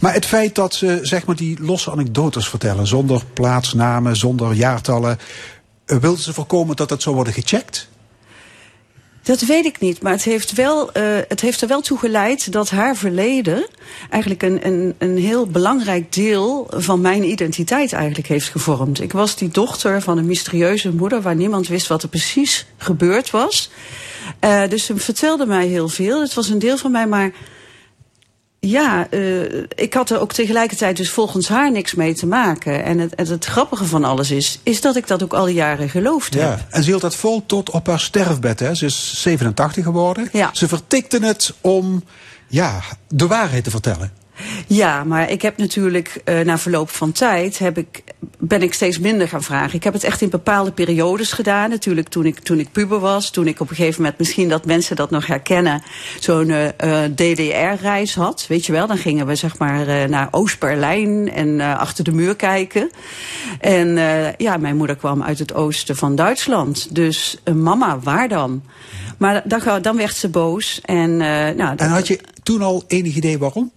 Maar 0.00 0.12
het 0.14 0.26
feit 0.26 0.54
dat 0.54 0.74
ze 0.74 0.98
zeg 1.02 1.26
maar, 1.26 1.36
die 1.36 1.62
losse 1.62 1.90
anekdotes 1.90 2.48
vertellen, 2.48 2.86
zonder 2.86 3.22
plaatsnamen, 3.34 4.16
zonder 4.16 4.52
jaartallen, 4.52 5.18
eh, 5.86 5.96
wilden 5.96 6.22
ze 6.22 6.32
voorkomen 6.32 6.76
dat 6.76 6.88
dat 6.88 7.02
zou 7.02 7.14
worden 7.14 7.32
gecheckt? 7.34 7.88
Dat 9.22 9.40
weet 9.40 9.64
ik 9.64 9.80
niet, 9.80 10.02
maar 10.02 10.12
het 10.12 10.24
heeft, 10.24 10.52
wel, 10.52 10.92
eh, 10.92 11.02
het 11.28 11.40
heeft 11.40 11.60
er 11.60 11.68
wel 11.68 11.80
toe 11.80 11.98
geleid 11.98 12.52
dat 12.52 12.70
haar 12.70 12.96
verleden 12.96 13.66
eigenlijk 14.10 14.42
een, 14.42 14.66
een, 14.66 14.94
een 14.98 15.18
heel 15.18 15.46
belangrijk 15.46 16.12
deel 16.12 16.66
van 16.70 17.00
mijn 17.00 17.24
identiteit 17.24 17.92
eigenlijk 17.92 18.26
heeft 18.26 18.48
gevormd. 18.48 19.00
Ik 19.00 19.12
was 19.12 19.36
die 19.36 19.48
dochter 19.48 20.02
van 20.02 20.18
een 20.18 20.26
mysterieuze 20.26 20.94
moeder 20.94 21.22
waar 21.22 21.36
niemand 21.36 21.68
wist 21.68 21.86
wat 21.86 22.02
er 22.02 22.08
precies 22.08 22.66
gebeurd 22.76 23.30
was. 23.30 23.70
Eh, 24.38 24.62
dus 24.68 24.84
ze 24.84 24.96
vertelde 24.96 25.46
mij 25.46 25.66
heel 25.66 25.88
veel. 25.88 26.20
Het 26.20 26.34
was 26.34 26.48
een 26.48 26.58
deel 26.58 26.76
van 26.76 26.90
mij, 26.90 27.06
maar 27.06 27.32
ja, 28.60 29.06
eh, 29.10 29.62
ik 29.74 29.94
had 29.94 30.10
er 30.10 30.20
ook 30.20 30.32
tegelijkertijd 30.32 30.96
dus 30.96 31.10
volgens 31.10 31.48
haar 31.48 31.72
niks 31.72 31.94
mee 31.94 32.14
te 32.14 32.26
maken. 32.26 32.84
En 32.84 32.98
het, 32.98 33.12
het, 33.16 33.28
het 33.28 33.44
grappige 33.44 33.84
van 33.84 34.04
alles 34.04 34.30
is, 34.30 34.58
is 34.62 34.80
dat 34.80 34.96
ik 34.96 35.06
dat 35.06 35.22
ook 35.22 35.32
al 35.32 35.44
die 35.44 35.54
jaren 35.54 35.88
geloofd 35.88 36.34
heb. 36.34 36.42
Ja. 36.42 36.66
En 36.70 36.82
ze 36.82 36.88
hield 36.88 37.00
dat 37.00 37.16
vol 37.16 37.46
tot 37.46 37.70
op 37.70 37.86
haar 37.86 38.00
sterfbed. 38.00 38.60
Hè. 38.60 38.74
Ze 38.74 38.84
is 38.84 39.20
87 39.22 39.84
geworden. 39.84 40.28
Ja. 40.32 40.50
Ze 40.52 40.68
vertikte 40.68 41.18
het 41.24 41.54
om 41.60 42.04
ja, 42.46 42.80
de 43.08 43.26
waarheid 43.26 43.64
te 43.64 43.70
vertellen. 43.70 44.12
Ja, 44.66 45.04
maar 45.04 45.30
ik 45.30 45.42
heb 45.42 45.56
natuurlijk 45.56 46.20
eh, 46.24 46.40
na 46.40 46.58
verloop 46.58 46.90
van 46.90 47.12
tijd 47.12 47.58
heb 47.58 47.78
ik, 47.78 48.02
ben 48.38 48.62
ik 48.62 48.74
steeds 48.74 48.98
minder 48.98 49.28
gaan 49.28 49.42
vragen. 49.42 49.74
Ik 49.74 49.84
heb 49.84 49.92
het 49.92 50.04
echt 50.04 50.20
in 50.20 50.28
bepaalde 50.28 50.72
periodes 50.72 51.32
gedaan. 51.32 51.70
Natuurlijk 51.70 52.08
toen 52.08 52.26
ik, 52.26 52.38
toen 52.38 52.58
ik 52.58 52.72
puber 52.72 52.98
was, 52.98 53.30
toen 53.30 53.46
ik 53.46 53.60
op 53.60 53.70
een 53.70 53.76
gegeven 53.76 54.02
moment, 54.02 54.18
misschien 54.18 54.48
dat 54.48 54.64
mensen 54.64 54.96
dat 54.96 55.10
nog 55.10 55.26
herkennen, 55.26 55.82
zo'n 56.20 56.50
eh, 56.50 57.04
eh, 57.04 57.10
DDR-reis 57.12 58.14
had. 58.14 58.44
Weet 58.48 58.66
je 58.66 58.72
wel, 58.72 58.86
dan 58.86 58.96
gingen 58.96 59.26
we 59.26 59.34
zeg 59.34 59.58
maar 59.58 59.88
eh, 59.88 60.08
naar 60.08 60.28
Oost-Berlijn 60.30 61.32
en 61.32 61.60
achter 61.60 62.04
de 62.04 62.12
muur 62.12 62.36
kijken. 62.36 62.90
En 63.60 63.88
ja, 64.36 64.56
mijn 64.56 64.76
moeder 64.76 64.96
kwam 64.96 65.22
uit 65.22 65.38
het 65.38 65.54
oosten 65.54 65.96
van 65.96 66.14
Duitsland. 66.14 66.94
Dus 66.94 67.38
mama, 67.54 67.98
waar 67.98 68.28
dan? 68.28 68.62
Maar 69.18 69.42
dan, 69.44 69.82
dan 69.82 69.96
werd 69.96 70.16
ze 70.16 70.28
boos. 70.28 70.80
En, 70.84 71.16
nou, 71.56 71.76
En 71.76 71.88
had 71.88 72.06
je 72.06 72.20
toen 72.42 72.62
al 72.62 72.84
enig 72.86 73.14
idee 73.14 73.38
waarom? 73.38 73.72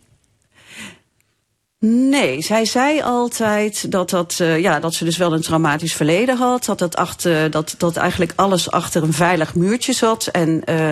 Nee, 1.86 2.42
zij 2.42 2.66
zei 2.66 3.02
altijd 3.02 3.92
dat, 3.92 4.10
dat, 4.10 4.38
eh, 4.40 4.60
ja, 4.60 4.80
dat 4.80 4.94
ze 4.94 5.06
dus 5.06 5.18
wel 5.18 5.34
een 5.34 5.42
traumatisch 5.42 5.94
verleden 5.94 6.38
had. 6.38 6.66
Dat, 6.66 6.80
dat, 6.80 6.96
achter, 6.96 7.52
dat, 7.52 7.76
dat 7.78 7.96
eigenlijk 7.96 8.34
alles 8.36 8.72
achter 8.72 9.04
een 9.04 9.14
veilig 9.14 9.56
muurtje 9.56 9.94
zat. 9.94 10.28
En 10.28 10.64
eh, 10.64 10.92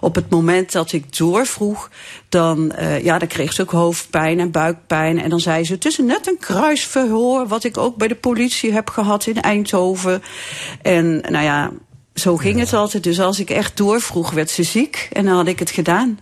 op 0.00 0.14
het 0.14 0.30
moment 0.30 0.72
dat 0.72 0.92
ik 0.92 1.16
doorvroeg, 1.16 1.90
dan, 2.28 2.72
eh, 2.72 3.04
ja, 3.04 3.18
dan 3.18 3.28
kreeg 3.28 3.52
ze 3.52 3.62
ook 3.62 3.70
hoofdpijn 3.70 4.40
en 4.40 4.50
buikpijn. 4.50 5.20
En 5.20 5.30
dan 5.30 5.40
zei 5.40 5.64
ze, 5.64 5.72
het 5.72 5.84
is 5.84 5.98
net 5.98 6.26
een 6.26 6.38
kruisverhoor... 6.38 7.46
wat 7.46 7.64
ik 7.64 7.78
ook 7.78 7.96
bij 7.96 8.08
de 8.08 8.14
politie 8.14 8.72
heb 8.72 8.90
gehad 8.90 9.26
in 9.26 9.42
Eindhoven. 9.42 10.22
En 10.82 11.20
nou 11.20 11.44
ja, 11.44 11.70
zo 12.14 12.36
ging 12.36 12.58
het 12.58 12.72
altijd. 12.72 13.02
Dus 13.04 13.20
als 13.20 13.40
ik 13.40 13.50
echt 13.50 13.76
doorvroeg, 13.76 14.30
werd 14.30 14.50
ze 14.50 14.62
ziek. 14.62 15.08
En 15.12 15.24
dan 15.24 15.36
had 15.36 15.46
ik 15.46 15.58
het 15.58 15.70
gedaan. 15.70 16.18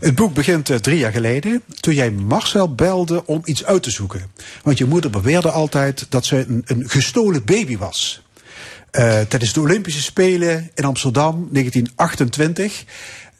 Het 0.00 0.14
boek 0.14 0.34
begint 0.34 0.70
eh, 0.70 0.76
drie 0.76 0.98
jaar 0.98 1.12
geleden, 1.12 1.62
toen 1.80 1.94
jij 1.94 2.10
Marcel 2.10 2.74
belde 2.74 3.26
om 3.26 3.40
iets 3.44 3.64
uit 3.64 3.82
te 3.82 3.90
zoeken. 3.90 4.30
Want 4.62 4.78
je 4.78 4.84
moeder 4.84 5.10
beweerde 5.10 5.50
altijd 5.50 6.06
dat 6.08 6.24
ze 6.24 6.44
een, 6.48 6.62
een 6.66 6.88
gestolen 6.88 7.44
baby 7.44 7.76
was. 7.76 8.22
Eh, 8.90 9.20
tijdens 9.20 9.52
de 9.52 9.60
Olympische 9.60 10.02
Spelen 10.02 10.70
in 10.74 10.84
Amsterdam, 10.84 11.48
1928. 11.52 12.84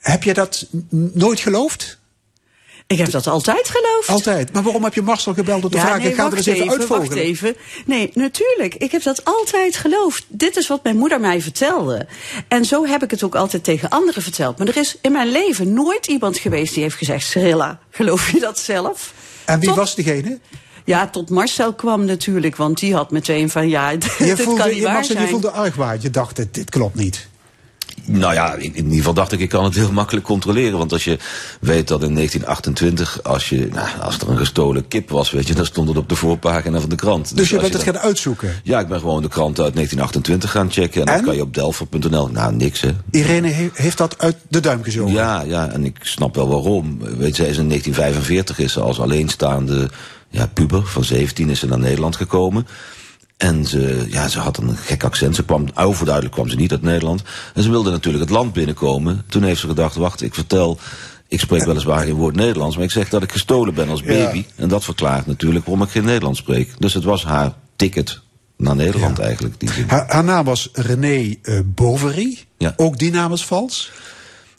Heb 0.00 0.22
je 0.22 0.34
dat 0.34 0.66
nooit 0.90 1.40
geloofd? 1.40 1.99
Ik 2.90 2.98
heb 2.98 3.10
dat 3.10 3.26
altijd 3.26 3.68
geloofd. 3.68 4.08
Altijd. 4.08 4.52
Maar 4.52 4.62
waarom 4.62 4.84
heb 4.84 4.94
je 4.94 5.02
Marcel 5.02 5.34
gebeld 5.34 5.64
om 5.64 5.70
te 5.70 5.78
vragen? 5.78 6.02
nee, 6.02 6.14
Ga 6.14 6.24
er 6.24 6.30
wacht 6.30 6.36
eens 6.36 6.46
even, 6.56 6.66
Wacht 6.66 6.78
uitvogelen. 6.78 7.18
even. 7.24 7.56
Nee, 7.86 8.10
natuurlijk. 8.14 8.74
Ik 8.74 8.90
heb 8.92 9.02
dat 9.02 9.24
altijd 9.24 9.76
geloofd. 9.76 10.24
Dit 10.28 10.56
is 10.56 10.66
wat 10.66 10.82
mijn 10.82 10.96
moeder 10.96 11.20
mij 11.20 11.40
vertelde. 11.42 12.06
En 12.48 12.64
zo 12.64 12.86
heb 12.86 13.02
ik 13.02 13.10
het 13.10 13.22
ook 13.22 13.34
altijd 13.34 13.64
tegen 13.64 13.88
anderen 13.88 14.22
verteld. 14.22 14.58
Maar 14.58 14.66
er 14.68 14.76
is 14.76 14.96
in 15.00 15.12
mijn 15.12 15.28
leven 15.28 15.72
nooit 15.72 16.06
iemand 16.06 16.38
geweest 16.38 16.74
die 16.74 16.82
heeft 16.82 16.96
gezegd... 16.96 17.26
Cyrilla, 17.26 17.78
geloof 17.90 18.30
je 18.30 18.40
dat 18.40 18.58
zelf? 18.58 19.12
En 19.44 19.58
wie 19.58 19.68
Tot- 19.68 19.76
was 19.78 19.94
diegene? 19.94 20.38
Ja, 20.84 21.08
tot 21.08 21.30
Marcel 21.30 21.74
kwam 21.74 22.04
natuurlijk. 22.04 22.56
Want 22.56 22.78
die 22.78 22.94
had 22.94 23.10
meteen 23.10 23.50
van... 23.50 23.68
ja, 23.68 23.90
dit 23.96 24.04
Je 24.18 24.26
kan 24.26 24.36
voelde, 24.36 24.64
niet 24.64 24.76
je, 24.76 24.82
waar 24.82 24.92
Marcel, 24.92 25.20
je 25.20 25.28
voelde 25.28 25.50
argwaan. 25.50 25.98
Je 26.00 26.10
dacht, 26.10 26.36
dit, 26.36 26.54
dit 26.54 26.70
klopt 26.70 26.94
niet. 26.94 27.28
Nou 28.04 28.34
ja, 28.34 28.54
in, 28.54 28.76
ieder 28.76 28.92
geval 28.94 29.14
dacht 29.14 29.32
ik, 29.32 29.40
ik 29.40 29.48
kan 29.48 29.64
het 29.64 29.74
heel 29.74 29.92
makkelijk 29.92 30.26
controleren. 30.26 30.78
Want 30.78 30.92
als 30.92 31.04
je 31.04 31.18
weet 31.60 31.88
dat 31.88 32.02
in 32.02 32.14
1928, 32.14 33.22
als, 33.22 33.48
je, 33.48 33.68
nou, 33.72 33.88
als 34.00 34.18
er 34.18 34.28
een 34.30 34.36
gestolen 34.38 34.88
kip 34.88 35.10
was, 35.10 35.30
weet 35.30 35.46
je, 35.46 35.54
dan 35.54 35.64
stond 35.66 35.88
het 35.88 35.96
op 35.96 36.08
de 36.08 36.14
voorpagina 36.14 36.80
van 36.80 36.88
de 36.88 36.96
krant. 36.96 37.36
Dus 37.36 37.48
je 37.48 37.54
als 37.54 37.62
bent 37.62 37.74
het 37.74 37.84
dan- 37.84 37.94
gaan 37.94 38.02
uitzoeken. 38.04 38.60
Ja, 38.62 38.80
ik 38.80 38.88
ben 38.88 38.98
gewoon 38.98 39.22
de 39.22 39.28
krant 39.28 39.60
uit 39.60 39.74
1928 39.74 40.50
gaan 40.50 40.70
checken. 40.70 41.00
En, 41.00 41.06
En? 41.08 41.14
dat 41.16 41.24
kan 41.24 41.34
je 41.34 41.42
op 41.42 41.54
delver.nl. 41.54 42.28
Nou, 42.28 42.54
niks 42.54 42.80
hè. 42.80 42.90
Irene 43.10 43.48
he- 43.48 43.70
heeft 43.74 43.98
dat 43.98 44.18
uit 44.18 44.36
de 44.48 44.60
duim 44.60 44.82
gezogen. 44.82 45.12
Ja, 45.14 45.40
ja, 45.42 45.68
en 45.68 45.84
ik 45.84 45.96
snap 46.00 46.34
wel 46.34 46.48
waarom. 46.48 46.98
Weet 46.98 47.36
je, 47.36 47.42
zij 47.42 47.50
is 47.50 47.58
in 47.58 47.68
1945 47.68 48.58
is 48.58 48.72
ze 48.72 48.80
als 48.80 49.00
alleenstaande 49.00 49.90
ja, 50.28 50.46
puber 50.46 50.86
van 50.86 51.04
17 51.04 51.48
is 51.50 51.58
ze 51.58 51.66
naar 51.66 51.78
Nederland 51.78 52.16
gekomen. 52.16 52.66
En 53.40 53.66
ze, 53.66 54.06
ja, 54.08 54.28
ze 54.28 54.38
had 54.38 54.56
een 54.56 54.76
gek 54.76 55.04
accent. 55.04 55.36
Ze 55.36 55.44
kwam, 55.44 55.66
overduidelijk 55.74 56.34
kwam 56.34 56.48
ze 56.48 56.56
niet 56.56 56.70
uit 56.70 56.82
Nederland. 56.82 57.22
En 57.54 57.62
ze 57.62 57.70
wilde 57.70 57.90
natuurlijk 57.90 58.24
het 58.24 58.32
land 58.32 58.52
binnenkomen. 58.52 59.24
Toen 59.28 59.42
heeft 59.42 59.60
ze 59.60 59.66
gedacht, 59.66 59.96
wacht, 59.96 60.22
ik 60.22 60.34
vertel... 60.34 60.78
Ik 61.28 61.40
spreek 61.40 61.64
weliswaar 61.64 62.04
geen 62.04 62.14
woord 62.14 62.34
Nederlands, 62.34 62.76
maar 62.76 62.84
ik 62.84 62.90
zeg 62.90 63.08
dat 63.08 63.22
ik 63.22 63.32
gestolen 63.32 63.74
ben 63.74 63.88
als 63.88 64.02
baby. 64.02 64.44
En 64.56 64.68
dat 64.68 64.84
verklaart 64.84 65.26
natuurlijk 65.26 65.66
waarom 65.66 65.84
ik 65.84 65.90
geen 65.90 66.04
Nederlands 66.04 66.38
spreek. 66.38 66.72
Dus 66.78 66.94
het 66.94 67.04
was 67.04 67.24
haar 67.24 67.52
ticket 67.76 68.20
naar 68.56 68.76
Nederland 68.76 69.18
eigenlijk. 69.18 69.60
Die 69.60 69.70
Haar, 69.86 70.04
haar 70.08 70.24
naam 70.24 70.44
was 70.44 70.68
René 70.72 71.34
eh 71.42 71.60
Bovary. 71.64 72.38
Ja. 72.58 72.72
Ook 72.76 72.98
die 72.98 73.10
naam 73.10 73.32
is 73.32 73.44
vals. 73.44 73.90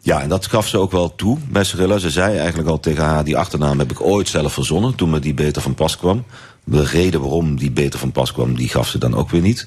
Ja, 0.04 0.22
en 0.22 0.30
dat 0.30 0.46
gaf 0.46 0.68
ze 0.68 0.78
ook 0.78 0.92
wel 0.92 1.16
toe 1.16 1.38
bij 1.50 1.64
Cyrilla. 1.64 1.98
Ze 1.98 2.10
zei 2.10 2.38
eigenlijk 2.38 2.70
al 2.70 2.80
tegen 2.80 3.04
haar, 3.04 3.24
die 3.24 3.38
achternaam 3.38 3.80
heb 3.80 3.92
ik 3.92 4.02
ooit 4.02 4.28
zelf 4.28 4.54
verzonnen... 4.54 4.96
toen 4.96 5.10
me 5.10 5.20
die 5.20 5.34
beter 5.34 5.62
van 5.62 5.76
pas 5.76 5.98
kwam. 5.98 6.26
De 6.64 6.84
reden 6.84 7.22
waarom 7.22 7.58
die 7.58 7.72
beter 7.72 8.00
van 8.00 8.12
pas 8.12 8.34
kwam, 8.34 8.56
die 8.56 8.70
gaf 8.70 8.88
ze 8.88 8.98
dan 8.98 9.16
ook 9.16 9.30
weer 9.30 9.42
niet. 9.42 9.66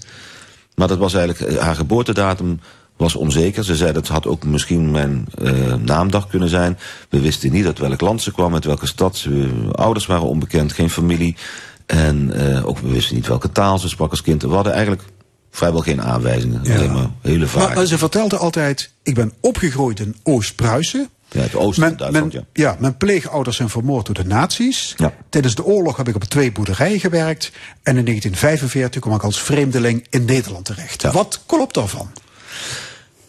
Maar 0.74 0.88
dat 0.88 0.98
was 0.98 1.14
eigenlijk, 1.14 1.52
eh, 1.52 1.62
haar 1.62 1.74
geboortedatum 1.74 2.60
was 2.96 3.14
onzeker. 3.14 3.64
Ze 3.64 3.76
zei 3.76 3.92
dat 3.92 4.08
had 4.08 4.26
ook 4.26 4.44
misschien 4.44 4.90
mijn 4.90 5.26
eh, 5.42 5.74
naamdag 5.74 6.28
kunnen 6.28 6.48
zijn. 6.48 6.78
We 7.08 7.20
wisten 7.20 7.52
niet 7.52 7.66
uit 7.66 7.78
welk 7.78 8.00
land 8.00 8.22
ze 8.22 8.32
kwam, 8.32 8.54
uit 8.54 8.64
welke 8.64 8.86
stad. 8.86 9.16
Ze, 9.16 9.50
ouders 9.72 10.06
waren 10.06 10.28
onbekend, 10.28 10.72
geen 10.72 10.90
familie. 10.90 11.36
En 11.86 12.32
eh, 12.32 12.66
ook 12.66 12.78
we 12.78 12.88
wisten 12.88 13.14
niet 13.14 13.26
welke 13.26 13.52
taal 13.52 13.78
ze 13.78 13.88
sprak 13.88 14.10
als 14.10 14.22
kind. 14.22 14.42
We 14.42 14.48
hadden 14.48 14.72
eigenlijk 14.72 15.02
vrijwel 15.50 15.80
geen 15.80 16.02
aanwijzingen. 16.02 16.60
Ja. 16.62 16.74
Alleen 16.74 16.92
maar 16.92 17.10
hele 17.20 17.46
vaak. 17.46 17.66
Maar, 17.66 17.74
maar 17.74 17.86
ze 17.86 17.98
vertelde 17.98 18.36
altijd, 18.36 18.90
ik 19.02 19.14
ben 19.14 19.32
opgegroeid 19.40 20.00
in 20.00 20.16
Oost-Pruisen. 20.22 21.08
Ja, 21.34 21.40
het 21.40 21.54
oosten 21.54 21.80
Mijn, 21.80 21.98
van 21.98 22.10
Duitsland, 22.10 22.32
ja. 22.32 22.44
ja, 22.52 22.76
mijn 22.78 22.96
pleegouders 22.96 23.56
zijn 23.56 23.68
vermoord 23.68 24.06
door 24.06 24.14
de 24.14 24.24
nazi's. 24.24 24.94
Tijdens 25.28 25.54
de 25.54 25.64
oorlog 25.64 25.96
heb 25.96 26.08
ik 26.08 26.14
op 26.14 26.24
twee 26.24 26.52
boerderijen 26.52 27.00
gewerkt. 27.00 27.52
En 27.82 27.96
in 27.96 28.04
1945 28.04 29.00
kwam 29.00 29.14
ik 29.14 29.22
als 29.22 29.42
vreemdeling 29.42 30.06
in 30.10 30.24
Nederland 30.24 30.64
terecht. 30.64 31.02
Wat 31.02 31.42
klopt 31.46 31.74
daarvan? 31.74 32.10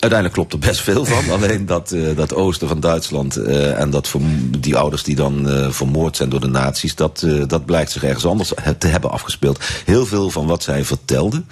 Uiteindelijk 0.05 0.33
klopt 0.33 0.53
er 0.53 0.69
best 0.69 0.81
veel 0.81 1.05
van. 1.05 1.29
Alleen 1.35 1.65
dat, 1.65 1.91
eh, 1.91 2.15
dat 2.15 2.33
oosten 2.33 2.67
van 2.67 2.79
Duitsland 2.79 3.35
eh, 3.35 3.79
en 3.79 3.89
dat 3.89 4.13
die 4.59 4.77
ouders 4.77 5.03
die 5.03 5.15
dan 5.15 5.49
eh, 5.49 5.69
vermoord 5.69 6.15
zijn 6.15 6.29
door 6.29 6.39
de 6.39 6.47
nazi's, 6.47 6.95
dat, 6.95 7.25
dat 7.47 7.65
blijkt 7.65 7.91
zich 7.91 8.03
ergens 8.03 8.25
anders 8.25 8.53
te 8.77 8.87
hebben 8.87 9.11
afgespeeld. 9.11 9.59
Heel 9.85 10.05
veel 10.05 10.29
van 10.29 10.45
wat 10.45 10.63
zij 10.63 10.83
vertelde. 10.83 11.43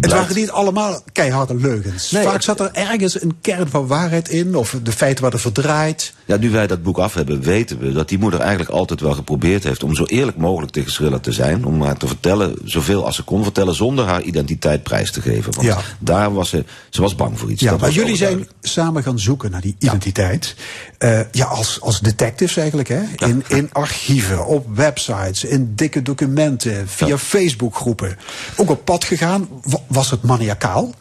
Het 0.00 0.10
waren 0.12 0.36
niet 0.36 0.50
allemaal 0.50 1.00
keiharde 1.12 1.54
leugens. 1.54 2.10
Nee, 2.10 2.22
Vaak 2.22 2.42
zat 2.42 2.60
er 2.60 2.70
ergens 2.72 3.22
een 3.22 3.36
kern 3.40 3.68
van 3.68 3.86
waarheid 3.86 4.28
in. 4.28 4.54
Of 4.54 4.76
de 4.82 4.92
feiten 4.92 5.22
werden 5.22 5.40
verdraaid. 5.40 6.12
Ja, 6.24 6.36
nu 6.36 6.50
wij 6.50 6.66
dat 6.66 6.82
boek 6.82 6.98
af 6.98 7.14
hebben, 7.14 7.40
weten 7.40 7.78
we 7.78 7.92
dat 7.92 8.08
die 8.08 8.18
moeder 8.18 8.40
eigenlijk 8.40 8.70
altijd 8.70 9.00
wel 9.00 9.12
geprobeerd 9.12 9.64
heeft 9.64 9.82
om 9.82 9.94
zo 9.94 10.04
eerlijk 10.04 10.36
mogelijk 10.36 10.72
tegen 10.72 10.92
Schrilla 10.92 11.18
te 11.18 11.32
zijn. 11.32 11.64
Om 11.64 11.82
haar 11.82 11.96
te 11.96 12.06
vertellen, 12.06 12.56
zoveel 12.64 13.04
als 13.04 13.16
ze 13.16 13.22
kon 13.22 13.42
vertellen, 13.42 13.74
zonder 13.74 14.04
haar 14.04 14.22
identiteit 14.22 14.82
prijs 14.82 15.10
te 15.12 15.20
geven. 15.20 15.52
Want 15.54 15.66
Ja. 15.66 15.78
daar 15.98 16.32
was 16.34 16.48
ze, 16.48 16.64
ze 16.90 17.00
was 17.00 17.14
bang 17.14 17.38
voor 17.38 17.50
iets. 17.50 17.62
Ja, 17.62 17.70
Dat 17.70 17.80
maar 17.80 17.90
jullie 17.90 18.16
zijn 18.16 18.48
samen 18.60 19.02
gaan 19.02 19.18
zoeken 19.18 19.50
naar 19.50 19.60
die 19.60 19.76
identiteit. 19.78 20.54
Eh, 20.98 21.20
ja, 21.32 21.44
als, 21.44 21.80
als 21.80 22.00
detectives 22.00 22.56
eigenlijk, 22.56 22.88
hè? 22.88 23.02
In, 23.16 23.44
in 23.48 23.68
archieven, 23.72 24.46
op 24.46 24.66
websites, 24.74 25.44
in 25.44 25.72
dikke 25.74 26.02
documenten, 26.02 26.88
via 26.88 27.18
Facebookgroepen. 27.18 28.16
Ook 28.56 28.70
op 28.70 28.84
pad 28.84 29.04
gegaan. 29.04 29.48
Wa- 29.88 29.94
Was 29.94 30.10
het 30.10 30.22
maniacaal? 30.22 30.94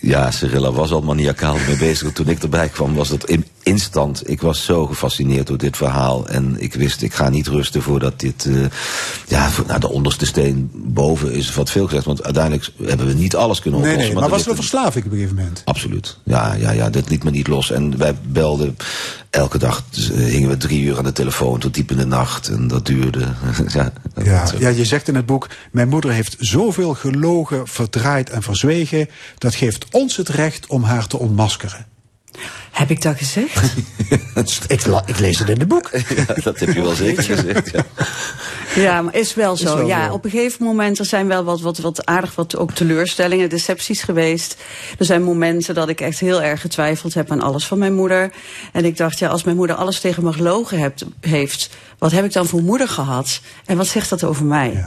Ja, 0.00 0.30
Cyrilla 0.30 0.72
was 0.72 0.90
al 0.92 1.02
maniacaal 1.02 1.56
mee 1.66 1.76
bezig. 1.76 2.12
Toen 2.12 2.28
ik 2.28 2.42
erbij 2.42 2.68
kwam, 2.68 2.94
was 2.94 3.08
dat 3.08 3.24
in 3.28 3.46
instant. 3.62 4.28
Ik 4.30 4.40
was 4.40 4.64
zo 4.64 4.86
gefascineerd 4.86 5.46
door 5.46 5.58
dit 5.58 5.76
verhaal. 5.76 6.26
En 6.28 6.56
ik 6.60 6.74
wist, 6.74 7.02
ik 7.02 7.14
ga 7.14 7.28
niet 7.28 7.46
rusten 7.46 7.82
voordat 7.82 8.20
dit. 8.20 8.44
eh, 8.46 8.54
ja, 9.28 9.50
voor, 9.50 9.66
nou, 9.66 9.80
de 9.80 9.88
onderste 9.90 10.26
steen 10.26 10.70
boven 10.74 11.32
is 11.32 11.54
wat 11.54 11.70
veel 11.70 11.86
gezegd. 11.86 12.04
Want 12.04 12.22
uiteindelijk 12.24 12.70
hebben 12.82 13.06
we 13.06 13.12
niet 13.12 13.36
alles 13.36 13.60
kunnen 13.60 13.80
Nee, 13.80 13.88
oplossen. 13.90 14.12
nee, 14.14 14.20
maar 14.22 14.30
er 14.30 14.36
was 14.36 14.44
er 14.44 14.50
een 14.50 14.56
verslaving 14.56 15.04
op 15.04 15.10
een 15.12 15.16
gegeven 15.18 15.36
moment? 15.36 15.62
Absoluut. 15.64 16.18
Ja, 16.24 16.54
ja, 16.54 16.70
ja, 16.70 16.90
dat 16.90 17.08
liet 17.08 17.24
me 17.24 17.30
niet 17.30 17.46
los. 17.46 17.70
En 17.70 17.98
wij 17.98 18.14
belden 18.26 18.76
elke 19.32 19.58
dag, 19.58 19.84
dus, 19.90 20.10
eh, 20.10 20.24
hingen 20.24 20.48
we 20.48 20.56
drie 20.56 20.82
uur 20.82 20.98
aan 20.98 21.04
de 21.04 21.12
telefoon 21.12 21.58
tot 21.58 21.74
diep 21.74 21.90
in 21.90 21.96
de 21.96 22.06
nacht. 22.06 22.48
En 22.48 22.68
dat 22.68 22.86
duurde. 22.86 23.20
ja, 23.66 23.92
Ja, 24.22 24.44
ja, 24.58 24.68
je 24.68 24.84
zegt 24.84 25.08
in 25.08 25.14
het 25.14 25.26
boek, 25.26 25.48
mijn 25.70 25.88
moeder 25.88 26.10
heeft 26.10 26.36
zoveel 26.38 26.94
gelogen, 26.94 27.68
verdraaid 27.68 28.30
en 28.30 28.42
verzwegen. 28.42 29.08
Dat 29.38 29.54
geeft 29.54 29.86
ons 29.90 30.16
het 30.16 30.28
recht 30.28 30.66
om 30.66 30.82
haar 30.82 31.06
te 31.06 31.18
ontmaskeren. 31.18 31.86
Heb 32.72 32.90
ik 32.90 33.02
dat 33.02 33.16
gezegd? 33.16 33.74
ik, 34.68 34.84
ik 35.06 35.18
lees 35.18 35.38
het 35.38 35.48
in 35.48 35.58
het 35.58 35.68
boek. 35.68 35.90
Ja, 36.16 36.34
dat 36.42 36.58
heb 36.58 36.72
je 36.72 36.82
wel 36.82 36.94
zeker 36.94 37.22
gezegd. 37.22 37.70
Ja. 37.70 37.84
Ja, 38.74 39.02
maar 39.02 39.14
is 39.14 39.34
wel 39.34 39.52
Is 39.52 39.60
zo. 39.60 39.76
wel 39.76 39.86
ja, 39.86 40.12
op 40.12 40.24
een 40.24 40.30
gegeven 40.30 40.64
moment 40.64 40.98
er 40.98 41.04
zijn 41.04 41.28
wel 41.28 41.44
wat, 41.44 41.60
wat, 41.60 41.78
wat 41.78 42.06
aardig 42.06 42.34
wat 42.34 42.56
ook 42.56 42.72
teleurstellingen, 42.72 43.48
decepties 43.48 44.02
geweest. 44.02 44.56
Er 44.98 45.04
zijn 45.04 45.22
momenten 45.22 45.74
dat 45.74 45.88
ik 45.88 46.00
echt 46.00 46.18
heel 46.20 46.42
erg 46.42 46.60
getwijfeld 46.60 47.14
heb 47.14 47.30
aan 47.30 47.40
alles 47.40 47.66
van 47.66 47.78
mijn 47.78 47.94
moeder. 47.94 48.32
En 48.72 48.84
ik 48.84 48.96
dacht, 48.96 49.18
ja, 49.18 49.28
als 49.28 49.44
mijn 49.44 49.56
moeder 49.56 49.76
alles 49.76 50.00
tegen 50.00 50.24
me 50.24 50.32
gelogen 50.32 50.78
hebt, 50.78 51.04
heeft, 51.20 51.70
wat 51.98 52.12
heb 52.12 52.24
ik 52.24 52.32
dan 52.32 52.46
voor 52.46 52.62
moeder 52.62 52.88
gehad? 52.88 53.40
En 53.64 53.76
wat 53.76 53.86
zegt 53.86 54.10
dat 54.10 54.24
over 54.24 54.44
mij? 54.44 54.84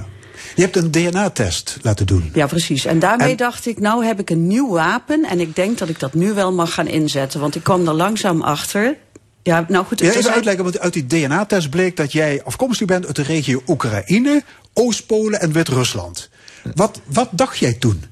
Je 0.56 0.62
hebt 0.62 0.76
een 0.76 0.92
DNA-test 0.92 1.78
laten 1.82 2.06
doen. 2.06 2.32
Ja, 2.34 2.48
precies. 2.48 2.86
En 2.86 3.00
daarmee 3.00 3.32
En- 3.32 3.38
dacht 3.38 3.66
ik, 3.66 3.80
nou 3.80 4.06
heb 4.06 4.20
ik 4.20 4.30
een 4.30 4.48
nieuw 4.48 4.70
wapen 4.70 5.24
en 5.26 5.40
ik 5.40 5.56
denk 5.56 5.78
dat 5.78 5.90
ik 5.90 6.00
dat 6.00 6.14
nu 6.14 6.34
wel 6.34 6.54
mag 6.54 6.74
gaan 6.74 6.88
inzetten. 6.88 7.40
Want 7.40 7.56
ik 7.56 7.64
kwam 7.64 7.88
er 7.88 7.94
langzaam 7.94 8.42
achter. 8.42 8.98
Ja, 9.44 9.66
nou 9.68 9.86
goed. 9.86 10.00
Ja, 10.00 10.12
even 10.14 10.32
uitleggen, 10.32 10.64
want 10.64 10.80
uit 10.80 10.94
die 10.94 11.06
DNA-test 11.06 11.70
bleek 11.70 11.98
dat 11.98 12.12
jij 12.12 12.42
afkomstig 12.44 12.88
bent 12.88 13.06
uit 13.06 13.16
de 13.16 13.24
regio 13.24 13.62
Oekraïne, 13.68 14.44
Oost-Polen 14.74 15.40
en 15.40 15.52
Wit-Rusland. 15.52 16.30
Wat, 16.76 17.00
wat 17.06 17.30
dacht 17.32 17.58
jij 17.58 17.74
toen? 17.74 18.04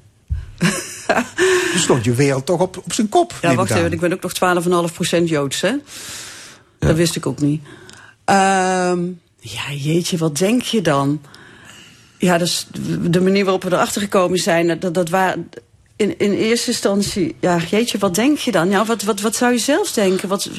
Toen 1.72 1.82
stond 1.82 2.04
je 2.04 2.12
wereld 2.12 2.46
toch 2.46 2.60
op, 2.60 2.76
op 2.76 2.92
zijn 2.92 3.08
kop. 3.08 3.34
Ja, 3.42 3.54
wacht 3.54 3.70
even, 3.70 3.92
ik 3.92 4.00
ben 4.00 4.12
ook 4.12 4.22
nog 4.22 4.92
12,5% 5.18 5.24
Joods, 5.24 5.60
hè? 5.60 5.72
Dat 6.78 6.96
wist 6.96 7.16
ik 7.16 7.26
ook 7.26 7.40
niet. 7.40 7.62
Ehm, 8.24 9.02
ja, 9.40 9.72
jeetje, 9.76 10.16
wat 10.16 10.38
denk 10.38 10.62
je 10.62 10.80
dan? 10.80 11.20
Ja, 12.24 12.38
dus 12.38 12.66
de 13.10 13.20
manier 13.20 13.44
waarop 13.44 13.62
we 13.62 13.72
erachter 13.72 14.00
gekomen 14.00 14.38
zijn, 14.38 14.78
dat, 14.80 14.94
dat 14.94 15.08
waren... 15.08 15.48
In, 15.96 16.18
in 16.18 16.32
eerste 16.32 16.70
instantie, 16.70 17.34
ja, 17.40 17.58
jeetje, 17.70 17.98
wat 17.98 18.14
denk 18.14 18.38
je 18.38 18.52
dan? 18.52 18.70
Ja, 18.70 18.84
wat, 18.84 19.02
wat, 19.02 19.20
wat 19.20 19.36
zou 19.36 19.52
je 19.52 19.58
zelf 19.58 19.92
denken? 19.92 20.28
Wat, 20.28 20.50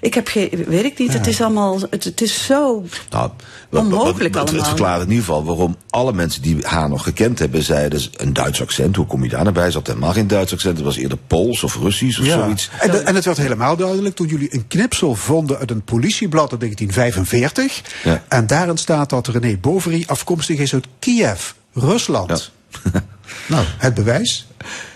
ik 0.00 0.14
heb 0.14 0.28
geen, 0.28 0.50
weet 0.66 0.84
ik 0.84 0.98
niet, 0.98 1.12
het 1.12 1.26
is 1.26 1.40
allemaal, 1.40 1.78
het, 1.90 2.04
het 2.04 2.20
is 2.20 2.44
zo 2.44 2.84
Nou, 3.10 3.30
wat- 3.68 3.82
onmogelijk 3.82 4.18
wat- 4.18 4.20
wat- 4.34 4.34
Het 4.34 4.48
allemaal. 4.50 4.64
verklaart 4.68 5.02
in 5.02 5.08
ieder 5.08 5.24
geval 5.24 5.44
waarom 5.44 5.76
alle 5.90 6.12
mensen 6.12 6.42
die 6.42 6.56
haar 6.66 6.88
nog 6.88 7.02
gekend 7.02 7.38
hebben, 7.38 7.62
zeiden 7.62 7.90
dus 7.90 8.10
een 8.16 8.32
Duits 8.32 8.60
accent. 8.60 8.96
Hoe 8.96 9.06
kom 9.06 9.22
je 9.22 9.28
daar 9.28 9.44
naar 9.44 9.52
bij? 9.52 9.70
Ze 9.70 9.76
had 9.76 9.86
helemaal 9.86 10.12
geen 10.12 10.26
Duits 10.26 10.52
accent. 10.52 10.76
Het 10.76 10.84
was 10.84 10.96
eerder 10.96 11.18
Pools 11.26 11.62
of 11.64 11.76
Russisch 11.76 12.20
of 12.20 12.26
Ja. 12.26 12.38
zoiets. 12.42 12.70
En, 12.80 12.90
de- 12.90 12.98
en 12.98 13.14
het 13.14 13.24
werd 13.24 13.36
helemaal 13.38 13.76
duidelijk 13.76 14.14
toen 14.16 14.26
jullie 14.26 14.54
een 14.54 14.66
knipsel 14.66 15.14
vonden 15.14 15.58
uit 15.58 15.70
een 15.70 15.82
politieblad 15.82 16.50
uit 16.50 16.60
1945. 16.60 17.82
Ja. 18.04 18.24
En 18.28 18.46
daarin 18.46 18.76
staat 18.76 19.10
dat 19.10 19.26
René 19.26 19.56
Bovary 19.56 20.04
afkomstig 20.06 20.58
is 20.58 20.72
uit 20.74 20.86
Kiev, 20.98 21.50
Rusland. 21.72 22.50
nou, 23.48 23.64
het 23.78 23.94
bewijs. 23.94 24.46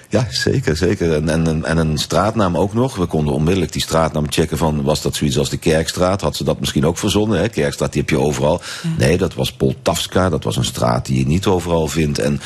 Ja, 0.08 0.26
zeker, 0.30 0.76
zeker. 0.76 1.14
En, 1.14 1.28
en, 1.28 1.46
en- 1.46 1.64
en 1.64 1.76
een 1.76 1.98
straatnaam 1.98 2.56
ook 2.56 2.74
nog. 2.74 2.96
We 2.96 3.06
konden 3.06 3.34
onmiddellijk 3.34 3.72
die 3.72 3.82
straatnaam 3.82 4.24
checken 4.32 4.58
van... 4.58 4.82
was 4.82 5.02
dat 5.02 5.14
zoiets 5.16 5.38
als 5.38 5.50
de 5.50 5.56
Kerkstraat? 5.56 6.20
Had 6.20 6.36
ze 6.36 6.44
dat 6.44 6.60
misschien 6.60 6.86
ook 6.86 6.98
verzonnen? 6.98 7.38
Hè? 7.40 7.48
Kerkstraat, 7.48 7.92
die 7.92 8.00
heb 8.00 8.10
je 8.10 8.18
overal. 8.18 8.60
Nee, 8.98 9.18
dat 9.18 9.34
was 9.34 9.52
Poltavska. 9.52 10.28
Dat 10.28 10.44
was 10.44 10.56
een 10.56 10.64
straat 10.64 11.06
die 11.06 11.18
je 11.18 11.26
niet 11.26 11.46
overal 11.46 11.88
vindt. 11.88 12.18
En, 12.18 12.40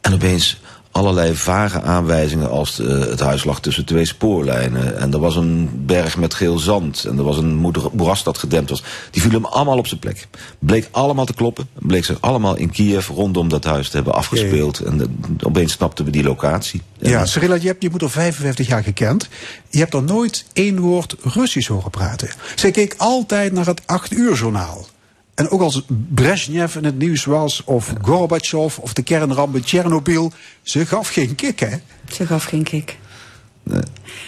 en 0.00 0.12
opeens 0.14 0.60
allerlei 0.94 1.34
vage 1.36 1.82
aanwijzingen 1.82 2.50
als 2.50 2.80
eh, 2.80 2.98
het 2.98 3.20
huis 3.20 3.44
lag 3.44 3.60
tussen 3.60 3.84
twee 3.84 4.04
spoorlijnen. 4.04 4.98
En 4.98 5.12
er 5.12 5.18
was 5.18 5.36
een 5.36 5.70
berg 5.86 6.16
met 6.16 6.34
geel 6.34 6.58
zand. 6.58 7.04
En 7.04 7.18
er 7.18 7.24
was 7.24 7.36
een 7.36 7.54
moeras 7.92 8.22
dat 8.22 8.38
gedempt 8.38 8.70
was. 8.70 8.82
Die 9.10 9.22
vielen 9.22 9.42
hem 9.42 9.50
allemaal 9.52 9.78
op 9.78 9.86
zijn 9.86 10.00
plek. 10.00 10.26
Bleek 10.58 10.88
allemaal 10.90 11.24
te 11.24 11.34
kloppen. 11.34 11.68
Bleek 11.78 12.04
zich 12.04 12.20
allemaal 12.20 12.56
in 12.56 12.70
Kiev 12.70 13.08
rondom 13.08 13.48
dat 13.48 13.64
huis 13.64 13.88
te 13.88 13.96
hebben 13.96 14.14
afgespeeld. 14.14 14.78
En 14.80 15.00
eh, 15.00 15.06
opeens 15.46 15.72
snapten 15.72 16.04
we 16.04 16.10
die 16.10 16.22
locatie. 16.22 16.82
En- 17.00 17.10
Ja, 17.10 17.26
Cyrilla, 17.26 17.54
je 17.54 17.66
hebt 17.66 17.82
je 17.82 17.90
moeder 17.90 18.10
55 18.10 18.66
jaar 18.66 18.82
gekend. 18.82 19.28
Je 19.70 19.78
hebt 19.78 19.94
er 19.94 20.02
nooit 20.02 20.44
één 20.52 20.78
woord 20.80 21.16
Russisch 21.22 21.68
horen 21.68 21.90
praten. 21.90 22.28
Zij 22.54 22.70
keek 22.70 22.94
altijd 22.96 23.52
naar 23.52 23.66
het 23.66 23.80
8 23.86 24.12
uur 24.12 24.34
journaal. 24.34 24.86
En 25.34 25.48
ook 25.50 25.60
als 25.60 25.82
Brezhnev 26.14 26.76
in 26.76 26.84
het 26.84 26.98
nieuws 26.98 27.24
was, 27.24 27.64
of 27.64 27.92
Gorbachev, 28.02 28.78
of 28.78 28.92
de 28.92 29.02
kernramp 29.02 29.54
in 29.54 29.62
Tsjernobyl, 29.62 30.32
ze 30.62 30.86
gaf 30.86 31.08
geen 31.08 31.34
kick, 31.34 31.60
hè? 31.60 31.76
Ze 32.12 32.26
gaf 32.26 32.44
geen 32.44 32.62
kick. 32.62 32.98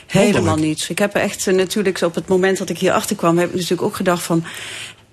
Helemaal 0.07 0.57
niets. 0.57 0.91
Ik 0.91 0.99
heb 0.99 1.15
echt 1.15 1.47
eh, 1.47 1.55
natuurlijk 1.55 2.01
op 2.01 2.15
het 2.15 2.28
moment 2.28 2.59
dat 2.59 2.69
ik 2.69 2.78
hier 2.78 2.93
achter 2.93 3.16
kwam, 3.16 3.39
heb 3.39 3.49
ik 3.49 3.55
natuurlijk 3.55 3.83
ook 3.83 3.97
gedacht 3.97 4.23
van. 4.23 4.45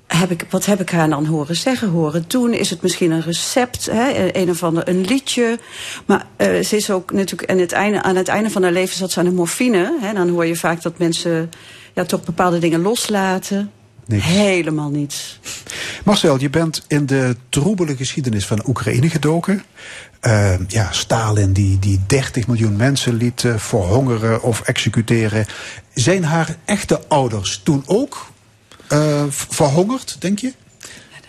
Heb 0.07 0.32
ik, 0.32 0.45
wat 0.49 0.65
heb 0.65 0.82
ik 0.82 0.90
haar 0.90 1.10
dan 1.10 1.26
horen 1.26 1.56
zeggen, 1.56 1.90
horen 1.90 2.26
doen? 2.28 2.53
Is 2.53 2.70
het 2.70 2.82
misschien 2.82 3.11
een 3.11 3.22
recept, 3.22 3.86
hè? 3.86 4.36
een 4.36 4.49
of 4.49 4.64
ander 4.64 4.90
een 4.90 5.06
liedje? 5.06 5.60
Maar 6.06 6.26
eh, 6.36 6.64
ze 6.64 6.76
is 6.76 6.91
ook 6.91 7.11
natuurlijk 7.11 7.52
aan 7.52 7.57
het, 7.57 7.72
einde, 7.72 8.02
aan 8.02 8.15
het 8.15 8.28
einde 8.28 8.49
van 8.49 8.64
haar 8.64 8.72
leven 8.72 8.95
zat 8.95 9.11
ze 9.11 9.20
aan 9.20 9.26
de 9.26 9.32
morfine. 9.32 9.98
Hè? 10.02 10.14
Dan 10.14 10.30
hoor 10.30 10.45
je 10.45 10.56
vaak 10.56 10.82
dat 10.82 10.98
mensen 10.98 11.49
ja, 11.94 12.03
toch 12.06 12.24
bepaalde 12.24 12.60
dingen 12.60 12.82
loslaten. 12.82 13.72
Helemaal 14.08 14.90
niets. 14.90 15.40
Marcel, 16.04 16.40
je 16.40 16.50
bent 16.50 16.84
in 16.88 17.06
de 17.06 17.36
troebele 17.50 17.96
geschiedenis 17.96 18.46
van 18.46 18.62
Oekraïne 18.68 19.10
gedoken. 19.10 19.64
Eh, 20.20 20.54
ja, 20.68 20.92
Stalin 20.92 21.54
die, 21.54 21.80
die 21.80 22.00
30 22.08 22.48
miljoen 22.48 22.76
mensen 22.76 23.16
liet 23.16 23.44
eh, 23.44 23.58
verhongeren 23.58 24.42
of 24.42 24.62
executeren. 24.62 25.46
Zijn 25.94 26.24
haar 26.24 26.56
echte 26.66 27.08
ouders 27.08 27.62
toen 27.64 27.84
ook 27.86 28.32
eh, 28.88 29.24
verhongerd, 29.30 30.16
denk 30.20 30.40
je? 30.40 30.54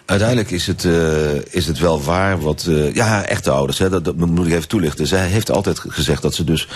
Uiteindelijk 0.07 0.51
is 0.51 0.67
het, 0.67 0.85
eh, 0.85 1.35
is 1.51 1.67
het 1.67 1.79
wel 1.79 2.03
waar 2.03 2.41
wat. 2.41 2.67
eh, 2.69 2.95
ja, 2.95 3.25
echte 3.25 3.51
ouders, 3.51 3.79
hè, 3.79 3.91
dat, 3.91 4.05
dat 4.05 4.17
moet 4.17 4.47
ik 4.47 4.53
even 4.53 4.69
toelichten. 4.69 5.07
Zij 5.07 5.27
heeft 5.27 5.51
altijd 5.51 5.79
gezegd 5.79 6.23
dat 6.23 6.35
ze 6.35 6.45
dus 6.45 6.69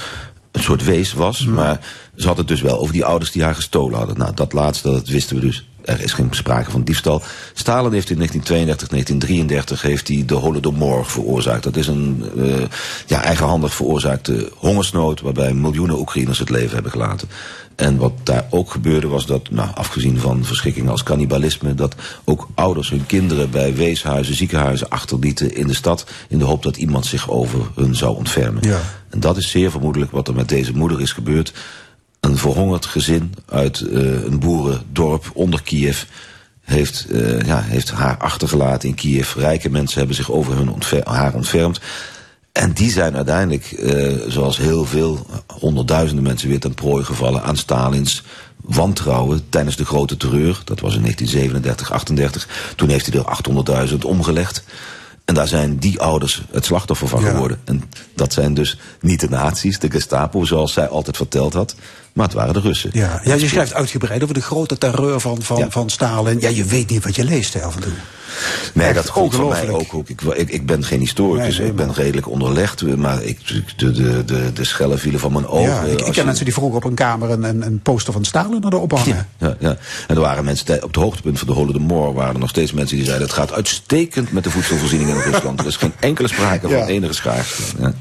een 0.53 0.63
soort 0.63 0.85
wees 0.85 1.13
was. 1.13 1.45
Maar 1.47 1.81
ze 2.17 2.27
had 2.27 2.37
het 2.37 2.49
dus 2.49 2.61
wel 2.61 2.79
over 2.79 2.93
die 2.93 3.05
ouders 3.05 3.31
die 3.31 3.43
haar 3.43 3.55
gestolen 3.55 3.99
hadden. 3.99 4.19
Nou, 4.19 4.35
dat 4.35 4.53
laatste, 4.53 4.91
dat 4.91 5.09
wisten 5.09 5.37
we 5.37 5.43
dus 5.43 5.69
er 5.85 6.01
is 6.01 6.13
geen 6.13 6.29
sprake 6.31 6.71
van 6.71 6.83
diefstal. 6.83 7.23
Stalin 7.55 7.93
heeft 7.93 8.11
in 8.11 8.17
1932, 8.17 8.89
1933 8.89 9.83
heeft 9.83 10.09
hij 10.09 10.23
de 10.27 10.35
Holodomor 10.35 11.07
veroorzaakt. 11.07 11.63
Dat 11.63 11.77
is 11.77 11.87
een 11.87 12.25
uh, 12.37 12.55
ja, 13.07 13.23
eigenhandig 13.23 13.75
veroorzaakte 13.75 14.53
hongersnood 14.55 15.21
waarbij 15.21 15.55
miljoenen 15.55 15.99
Oekraïners 15.99 16.39
het 16.39 16.51
leven 16.51 16.75
hebben 16.75 16.93
gelaten. 16.93 17.29
En 17.79 17.97
wat 17.97 18.13
daar 18.23 18.47
ook 18.51 18.71
gebeurde 18.71 19.07
was 19.07 19.27
dat, 19.27 19.51
nou, 19.51 19.71
afgezien 19.75 20.19
van 20.19 20.45
verschrikkingen 20.45 20.91
als 20.91 21.03
cannibalisme, 21.03 21.75
dat 21.75 21.95
ook 22.25 22.49
ouders 22.55 22.91
hun 22.91 23.07
kinderen 23.07 23.51
bij 23.51 23.75
weeshuizen, 23.75 24.35
ziekenhuizen 24.35 24.89
achterlieten 24.89 25.55
in 25.55 25.67
de 25.67 25.75
stad 25.75 26.07
in 26.29 26.39
de 26.39 26.45
hoop 26.45 26.63
dat 26.63 26.77
iemand 26.77 27.07
zich 27.07 27.31
over 27.31 27.61
hun 27.75 27.95
zou 27.95 28.17
ontfermen. 28.17 28.63
Ja. 28.63 28.81
En 29.11 29.21
dat 29.21 29.37
is 29.37 29.51
zeer 29.51 29.71
vermoedelijk 29.71 30.11
wat 30.11 30.29
er 30.29 30.35
met 30.35 30.49
deze 30.49 30.73
moeder 30.73 31.01
is 31.01 31.13
gebeurd. 31.13 31.53
Een 32.29 32.39
verhongerd 32.39 32.87
gezin 32.87 33.35
uit 33.49 33.81
uh, 33.81 34.25
een 34.25 34.39
boerendorp 34.39 35.31
onder 35.33 35.63
Kiev 35.63 36.03
heeft, 36.61 37.07
uh, 37.11 37.41
ja, 37.41 37.61
heeft 37.61 37.91
haar 37.91 38.17
achtergelaten 38.17 38.89
in 38.89 38.95
Kiev. 38.95 39.35
Rijke 39.35 39.71
mensen 39.71 39.99
hebben 39.99 40.17
zich 40.17 40.31
over 40.31 40.57
hun 40.57 40.75
haar 41.05 41.35
ontfermd. 41.35 41.81
En 42.53 42.73
die 42.73 42.91
zijn 42.91 43.17
uiteindelijk, 43.17 43.71
uh, 43.79 44.17
zoals 44.27 44.57
heel 44.57 44.85
veel, 44.85 45.27
honderdduizenden 45.47 46.25
mensen 46.25 46.49
weer 46.49 46.61
ten 46.61 46.75
prooi 46.75 47.05
gevallen 47.05 47.43
aan 47.43 47.57
Stalins 47.57 48.23
wantrouwen 48.57 49.49
tijdens 49.49 49.77
de 49.77 49.85
grote 49.85 50.17
terreur. 50.17 50.61
Dat 50.65 50.81
was 50.81 50.95
in 50.95 51.01
1937, 51.01 51.93
38. 51.93 52.73
Toen 52.77 52.89
heeft 52.89 53.07
hij 53.13 53.21
er 53.21 53.89
800.000 53.89 53.97
omgelegd. 54.05 54.65
En 55.29 55.35
daar 55.35 55.49
zijn 55.49 55.77
die 55.77 56.01
ouders 56.01 56.43
het 56.51 56.65
slachtoffer 56.65 57.09
van 57.09 57.23
geworden. 57.23 57.61
En 57.65 57.83
dat 58.15 58.33
zijn 58.33 58.55
dus 58.55 58.79
niet 59.01 59.21
de 59.21 59.29
nazi's, 59.29 59.79
de 59.79 59.91
Gestapo, 59.91 60.45
zoals 60.45 60.73
zij 60.73 60.89
altijd 60.89 61.17
verteld 61.17 61.55
had. 61.55 61.75
Maar 62.13 62.27
het 62.27 62.35
waren 62.35 62.55
de 62.55 62.61
Russen. 62.61 62.91
Ja, 62.93 63.21
ja 63.25 63.35
je 63.35 63.49
schrijft 63.49 63.75
uitgebreid 63.75 64.23
over 64.23 64.35
de 64.35 64.43
grote 64.43 64.79
terreur 64.79 65.21
van, 65.21 65.43
van, 65.43 65.57
ja. 65.57 65.71
van 65.71 65.91
Stalin. 65.91 66.41
Ja, 66.41 66.49
je 66.49 66.65
weet 66.65 66.91
niet 66.91 67.05
wat 67.05 67.17
je 67.17 67.25
leest 67.25 67.55
hè, 67.55 67.63
af 67.63 67.75
en 67.75 67.81
toe. 67.83 67.93
Nee, 68.75 68.87
Echt 68.87 68.95
dat 68.95 69.09
gold 69.09 69.35
voor 69.35 69.49
mij 69.49 69.69
ook. 69.69 69.95
ook. 69.95 70.09
Ik, 70.09 70.21
ik, 70.23 70.51
ik 70.51 70.67
ben 70.67 70.85
geen 70.85 71.01
historicus, 71.01 71.49
nee, 71.49 71.59
nee, 71.59 71.69
ik 71.69 71.77
ben 71.77 71.95
redelijk 71.95 72.29
onderlegd. 72.29 72.97
Maar 72.97 73.23
ik, 73.23 73.39
de, 73.77 73.91
de, 73.91 74.25
de, 74.25 74.53
de 74.53 74.65
schellen 74.65 74.99
vielen 74.99 75.21
van 75.21 75.33
mijn 75.33 75.47
ogen. 75.47 75.71
Ja, 75.71 75.83
ik, 75.83 76.01
ik 76.01 76.13
ken 76.13 76.25
mensen 76.25 76.45
die 76.45 76.55
vroeger 76.55 76.77
op 76.77 76.85
een 76.85 76.95
kamer 76.95 77.31
een, 77.31 77.43
een, 77.43 77.63
een 77.63 77.81
poster 77.81 78.13
van 78.13 78.25
Stalin 78.25 78.63
hadden 78.63 78.81
ophangen. 78.81 79.29
Ja, 79.39 79.57
ja. 79.59 79.77
En 80.07 80.15
er 80.15 80.21
waren 80.21 80.45
mensen, 80.45 80.83
op 80.83 80.95
het 80.95 81.03
hoogtepunt 81.03 81.39
van 81.39 81.47
de 81.47 81.53
Holodomor 81.55 82.15
waren 82.15 82.35
er 82.35 82.41
nog 82.41 82.49
steeds 82.49 82.73
mensen 82.73 82.97
die 82.97 83.05
zeiden... 83.05 83.27
het 83.27 83.37
gaat 83.37 83.53
uitstekend 83.53 84.33
met 84.33 84.45
de 84.45 84.51
voedselvoorziening 84.51 85.11
in 85.25 85.31
Rusland. 85.31 85.61
er 85.61 85.67
is 85.67 85.77
geen 85.77 85.93
enkele 86.01 86.29
sprake 86.29 86.69
van 86.69 86.87
enige 86.87 87.13
schaarste. 87.13 87.63
Ja. 87.79 87.95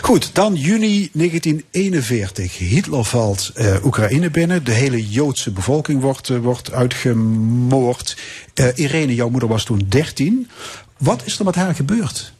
Goed, 0.00 0.34
dan 0.34 0.54
juni 0.54 1.10
1941. 1.12 2.58
Hitler 2.58 3.04
valt 3.04 3.52
uh, 3.56 3.84
Oekraïne 3.84 4.30
binnen. 4.30 4.64
De 4.64 4.72
hele 4.72 5.08
Joodse 5.08 5.50
bevolking 5.50 6.00
wordt, 6.00 6.28
uh, 6.28 6.38
wordt 6.38 6.72
uitgemoord. 6.72 8.16
Uh, 8.54 8.66
Irene, 8.74 9.14
jouw 9.14 9.28
moeder 9.28 9.48
was 9.48 9.64
toen 9.64 9.86
13. 9.88 10.48
Wat 10.96 11.22
is 11.24 11.38
er 11.38 11.44
met 11.44 11.54
haar 11.54 11.74
gebeurd? 11.74 12.32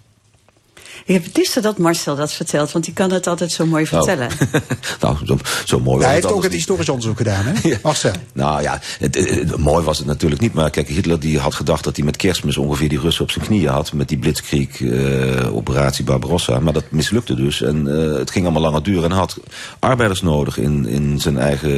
Ik 1.08 1.14
heb 1.14 1.24
het 1.24 1.36
liefst 1.36 1.62
dat 1.62 1.78
Marcel 1.78 2.16
dat 2.16 2.32
vertelt, 2.32 2.72
want 2.72 2.84
die 2.84 2.94
kan 2.94 3.12
het 3.12 3.26
altijd 3.26 3.52
zo 3.52 3.66
mooi 3.66 3.86
vertellen. 3.86 4.28
Nou, 4.50 4.62
nou 5.00 5.26
zo, 5.26 5.38
zo 5.64 5.80
mooi 5.80 6.00
ja, 6.00 6.04
Hij 6.04 6.14
heeft 6.14 6.32
ook 6.32 6.42
het 6.42 6.52
historisch 6.52 6.88
onderzoek 6.88 7.16
gedaan, 7.16 7.44
hè? 7.44 7.52
Ja. 7.68 7.78
Marcel. 7.82 8.12
Nou 8.32 8.62
ja, 8.62 8.80
het, 8.98 9.14
het, 9.14 9.30
het, 9.30 9.56
mooi 9.56 9.84
was 9.84 9.98
het 9.98 10.06
natuurlijk 10.06 10.40
niet. 10.40 10.52
Maar 10.52 10.70
kijk, 10.70 10.88
Hitler 10.88 11.20
die 11.20 11.38
had 11.38 11.54
gedacht 11.54 11.84
dat 11.84 11.96
hij 11.96 12.04
met 12.04 12.16
kerstmis 12.16 12.56
ongeveer 12.56 12.88
die 12.88 13.00
Russen 13.00 13.24
op 13.24 13.30
zijn 13.30 13.44
knieën 13.44 13.68
had. 13.68 13.92
Met 13.92 14.08
die 14.08 14.18
blitzkrieg-operatie 14.18 16.04
uh, 16.04 16.10
Barbarossa. 16.10 16.60
Maar 16.60 16.72
dat 16.72 16.84
mislukte 16.88 17.34
dus. 17.34 17.62
En 17.62 17.86
uh, 17.86 18.18
het 18.18 18.30
ging 18.30 18.44
allemaal 18.44 18.62
langer 18.62 18.82
duren. 18.82 19.04
En 19.04 19.10
hij 19.10 19.18
had 19.18 19.36
arbeiders 19.78 20.22
nodig 20.22 20.58
in, 20.58 20.86
in 20.86 21.20
zijn 21.20 21.38
eigen 21.38 21.70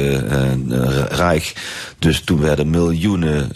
uh, 0.71 1.05
rijk. 1.09 1.53
Dus 1.99 2.21
toen 2.21 2.39
werden 2.39 2.69
miljoenen 2.69 3.51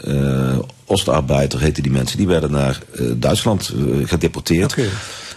Oostenarbeider, 0.85 1.59
heten 1.59 1.83
die 1.83 1.91
mensen, 1.91 2.17
die 2.17 2.27
werden 2.27 2.51
naar 2.51 2.79
Duitsland 3.17 3.73
gedeporteerd. 4.05 4.71
Okay. 4.71 4.89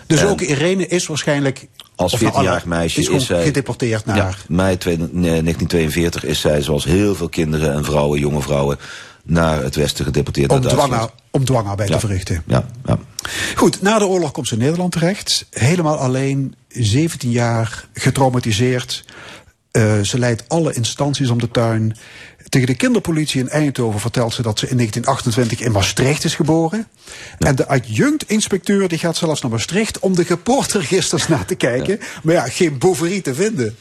Dus 0.08 0.24
ook 0.24 0.40
Irene 0.40 0.86
is 0.86 1.06
waarschijnlijk 1.06 1.66
als 1.94 2.16
14-jarig 2.16 2.64
meisje 2.64 3.00
is, 3.00 3.08
is 3.08 3.26
zij 3.26 3.42
gedeporteerd 3.42 4.04
naar. 4.04 4.16
Ja, 4.16 4.34
mei 4.48 4.76
1942 4.78 6.24
is 6.24 6.40
zij, 6.40 6.62
zoals 6.62 6.84
heel 6.84 7.14
veel 7.14 7.28
kinderen 7.28 7.72
en 7.72 7.84
vrouwen, 7.84 8.20
jonge 8.20 8.42
vrouwen, 8.42 8.78
naar 9.24 9.62
het 9.62 9.74
westen 9.74 10.04
gedeporteerd. 10.04 10.50
Om, 10.50 10.60
dwang, 10.60 11.10
om 11.30 11.44
dwangarbeid 11.44 11.88
ja. 11.88 11.94
te 11.94 12.00
verrichten. 12.00 12.42
Ja, 12.46 12.64
ja. 12.84 12.98
Goed, 13.54 13.82
na 13.82 13.98
de 13.98 14.06
oorlog 14.06 14.32
komt 14.32 14.48
ze 14.48 14.54
in 14.54 14.60
Nederland 14.60 14.92
terecht. 14.92 15.46
Helemaal 15.50 15.96
alleen, 15.96 16.54
17 16.68 17.30
jaar, 17.30 17.84
getraumatiseerd. 17.92 19.04
Uh, 19.72 20.00
ze 20.00 20.18
leidt 20.18 20.48
alle 20.48 20.72
instanties 20.72 21.30
om 21.30 21.38
de 21.38 21.50
tuin. 21.50 21.96
Tegen 22.48 22.66
de 22.66 22.74
kinderpolitie 22.74 23.40
in 23.40 23.48
Eindhoven 23.48 24.00
vertelt 24.00 24.34
ze 24.34 24.42
dat 24.42 24.58
ze 24.58 24.68
in 24.68 24.76
1928 24.76 25.66
in 25.66 25.72
Maastricht 25.72 26.24
is 26.24 26.34
geboren. 26.34 26.86
Ja. 27.38 27.46
En 27.46 27.56
de 27.56 27.68
adjunct-inspecteur 27.68 28.88
die 28.88 28.98
gaat 28.98 29.16
zelfs 29.16 29.40
naar 29.40 29.50
Maastricht 29.50 29.98
om 29.98 30.14
de 30.14 30.24
geboorteregisters 30.24 31.28
na 31.28 31.44
te 31.44 31.54
kijken. 31.54 31.98
Ja. 32.00 32.06
Maar 32.22 32.34
ja, 32.34 32.48
geen 32.48 32.78
boverie 32.78 33.22
te 33.22 33.34
vinden. 33.34 33.76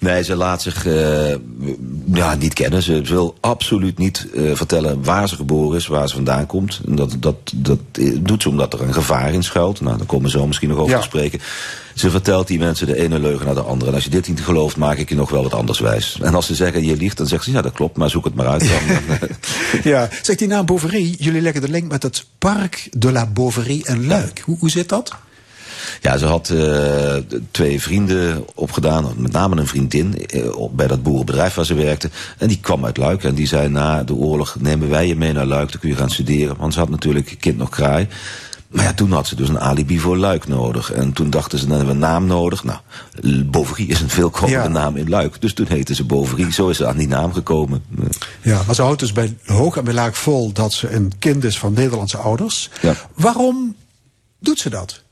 Nee, 0.00 0.24
ze 0.24 0.34
laat 0.34 0.62
zich 0.62 0.86
uh, 0.86 1.34
ja, 2.12 2.34
niet 2.34 2.54
kennen. 2.54 2.82
Ze 2.82 3.00
wil 3.00 3.36
absoluut 3.40 3.98
niet 3.98 4.26
uh, 4.34 4.54
vertellen 4.54 5.04
waar 5.04 5.28
ze 5.28 5.36
geboren 5.36 5.78
is, 5.78 5.86
waar 5.86 6.08
ze 6.08 6.14
vandaan 6.14 6.46
komt. 6.46 6.80
En 6.86 6.96
dat, 6.96 7.16
dat, 7.18 7.36
dat 7.54 7.78
doet 8.20 8.42
ze 8.42 8.48
omdat 8.48 8.72
er 8.72 8.82
een 8.82 8.94
gevaar 8.94 9.32
in 9.32 9.42
schuilt. 9.42 9.80
Nou, 9.80 9.96
daar 9.96 10.06
komen 10.06 10.24
we 10.24 10.38
zo 10.38 10.46
misschien 10.46 10.68
nog 10.68 10.78
over 10.78 10.92
ja. 10.92 10.98
te 10.98 11.04
spreken. 11.04 11.40
Ze 11.96 12.10
vertelt 12.10 12.46
die 12.46 12.58
mensen 12.58 12.86
de 12.86 12.96
ene 12.96 13.18
leugen 13.18 13.46
naar 13.46 13.54
de 13.54 13.60
andere. 13.60 13.90
En 13.90 13.94
als 13.94 14.04
je 14.04 14.10
dit 14.10 14.28
niet 14.28 14.40
gelooft, 14.40 14.76
maak 14.76 14.98
ik 14.98 15.08
je 15.08 15.14
nog 15.14 15.30
wel 15.30 15.42
wat 15.42 15.54
anders 15.54 15.78
wijs. 15.78 16.18
En 16.22 16.34
als 16.34 16.46
ze 16.46 16.54
zeggen 16.54 16.84
je 16.84 16.96
liegt, 16.96 17.16
dan 17.16 17.26
zegt 17.26 17.44
ze 17.44 17.50
ja 17.50 17.62
dat 17.62 17.72
klopt, 17.72 17.96
maar 17.96 18.10
zoek 18.10 18.24
het 18.24 18.34
maar 18.34 18.46
uit 18.46 18.68
dan. 18.68 19.28
ja, 19.92 20.08
zegt 20.22 20.38
die 20.38 20.48
naam 20.48 20.66
Boverie, 20.66 21.16
jullie 21.18 21.40
leggen 21.40 21.60
de 21.60 21.68
link 21.68 21.90
met 21.90 22.02
het 22.02 22.24
Parc 22.38 22.88
de 22.90 23.12
la 23.12 23.26
Boverie 23.26 23.84
en 23.84 24.06
Luik. 24.06 24.42
Hoe, 24.44 24.56
hoe 24.58 24.70
zit 24.70 24.88
dat? 24.88 25.12
Ja, 26.00 26.16
ze 26.16 26.26
had 26.26 26.48
uh, 26.48 27.16
twee 27.50 27.80
vrienden 27.80 28.44
opgedaan, 28.54 29.12
met 29.16 29.32
name 29.32 29.56
een 29.56 29.66
vriendin, 29.66 30.14
uh, 30.34 30.66
bij 30.72 30.86
dat 30.86 31.02
boerenbedrijf 31.02 31.54
waar 31.54 31.64
ze 31.64 31.74
werkte. 31.74 32.10
En 32.38 32.48
die 32.48 32.60
kwam 32.60 32.84
uit 32.84 32.96
Luik 32.96 33.24
en 33.24 33.34
die 33.34 33.46
zei 33.46 33.68
na 33.68 34.04
de 34.04 34.14
oorlog, 34.14 34.56
nemen 34.60 34.88
wij 34.88 35.06
je 35.06 35.16
mee 35.16 35.32
naar 35.32 35.46
Luik, 35.46 35.70
dan 35.70 35.80
kun 35.80 35.88
je 35.88 35.96
gaan 35.96 36.10
studeren. 36.10 36.56
Want 36.56 36.72
ze 36.72 36.78
had 36.78 36.88
natuurlijk 36.88 37.36
kind 37.40 37.56
nog 37.56 37.68
kraai. 37.68 38.08
Maar 38.68 38.84
ja, 38.84 38.94
toen 38.94 39.12
had 39.12 39.26
ze 39.26 39.36
dus 39.36 39.48
een 39.48 39.60
alibi 39.60 39.98
voor 39.98 40.16
Luik 40.16 40.48
nodig. 40.48 40.92
En 40.92 41.12
toen 41.12 41.30
dachten 41.30 41.58
ze, 41.58 41.66
dan 41.66 41.76
hebben 41.76 41.96
we 41.96 42.02
een 42.02 42.10
naam 42.10 42.26
nodig. 42.26 42.64
Nou, 42.64 42.78
Boverie 43.44 43.86
is 43.86 44.00
een 44.00 44.30
ja. 44.46 44.68
naam 44.68 44.96
in 44.96 45.08
Luik. 45.08 45.40
Dus 45.40 45.54
toen 45.54 45.66
heette 45.68 45.94
ze 45.94 46.04
Boverie. 46.04 46.52
Zo 46.52 46.68
is 46.68 46.76
ze 46.76 46.86
aan 46.86 46.96
die 46.96 47.08
naam 47.08 47.32
gekomen. 47.32 47.84
Ja, 48.42 48.62
maar 48.66 48.74
ze 48.74 48.82
houdt 48.82 49.00
dus 49.00 49.12
bij 49.12 49.36
hoog 49.44 49.76
en 49.76 49.84
bij 49.84 49.94
laag 49.94 50.18
vol 50.18 50.52
dat 50.52 50.72
ze 50.72 50.90
een 50.90 51.12
kind 51.18 51.44
is 51.44 51.58
van 51.58 51.72
Nederlandse 51.72 52.16
ouders. 52.16 52.70
Ja. 52.82 52.94
Waarom 53.14 53.76
doet 54.38 54.58
ze 54.58 54.70
dat? 54.70 55.04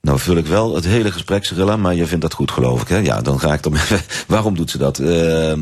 Nou 0.00 0.18
vul 0.18 0.36
ik 0.36 0.46
wel 0.46 0.74
het 0.74 0.84
hele 0.84 1.12
gesprek, 1.12 1.44
Cyrilla, 1.44 1.76
maar 1.76 1.94
je 1.94 2.06
vindt 2.06 2.22
dat 2.22 2.32
goed, 2.32 2.50
geloof 2.50 2.82
ik. 2.82 2.88
Hè? 2.88 2.96
Ja, 2.96 3.20
dan 3.20 3.40
ga 3.40 3.52
ik 3.52 3.62
dan 3.62 3.74
even. 3.82 4.00
Waarom 4.26 4.56
doet 4.56 4.70
ze 4.70 4.78
dat? 4.78 4.98
Uh, 4.98 5.52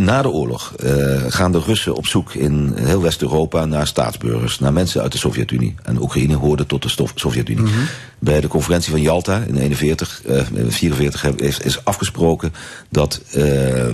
na 0.00 0.22
de 0.22 0.30
oorlog 0.30 0.74
uh, 0.84 1.24
gaan 1.28 1.52
de 1.52 1.60
Russen 1.60 1.94
op 1.94 2.06
zoek 2.06 2.34
in 2.34 2.72
heel 2.76 3.02
West-Europa 3.02 3.64
naar 3.64 3.86
staatsburgers, 3.86 4.58
naar 4.58 4.72
mensen 4.72 5.02
uit 5.02 5.12
de 5.12 5.18
Sovjet-Unie. 5.18 5.74
En 5.82 6.02
Oekraïne 6.02 6.34
hoorde 6.34 6.66
tot 6.66 6.82
de 6.82 7.08
Sovjet-Unie. 7.14 7.62
Mm 7.62 7.72
-hmm. 7.72 7.86
Bij 8.18 8.40
de 8.40 8.48
conferentie 8.48 8.90
van 8.90 9.00
Yalta 9.00 9.42
in 9.46 9.56
41, 9.56 10.22
uh, 10.26 10.42
44 10.68 11.24
is, 11.24 11.58
is 11.58 11.84
afgesproken 11.84 12.52
dat 12.88 13.20
uh, 13.36 13.84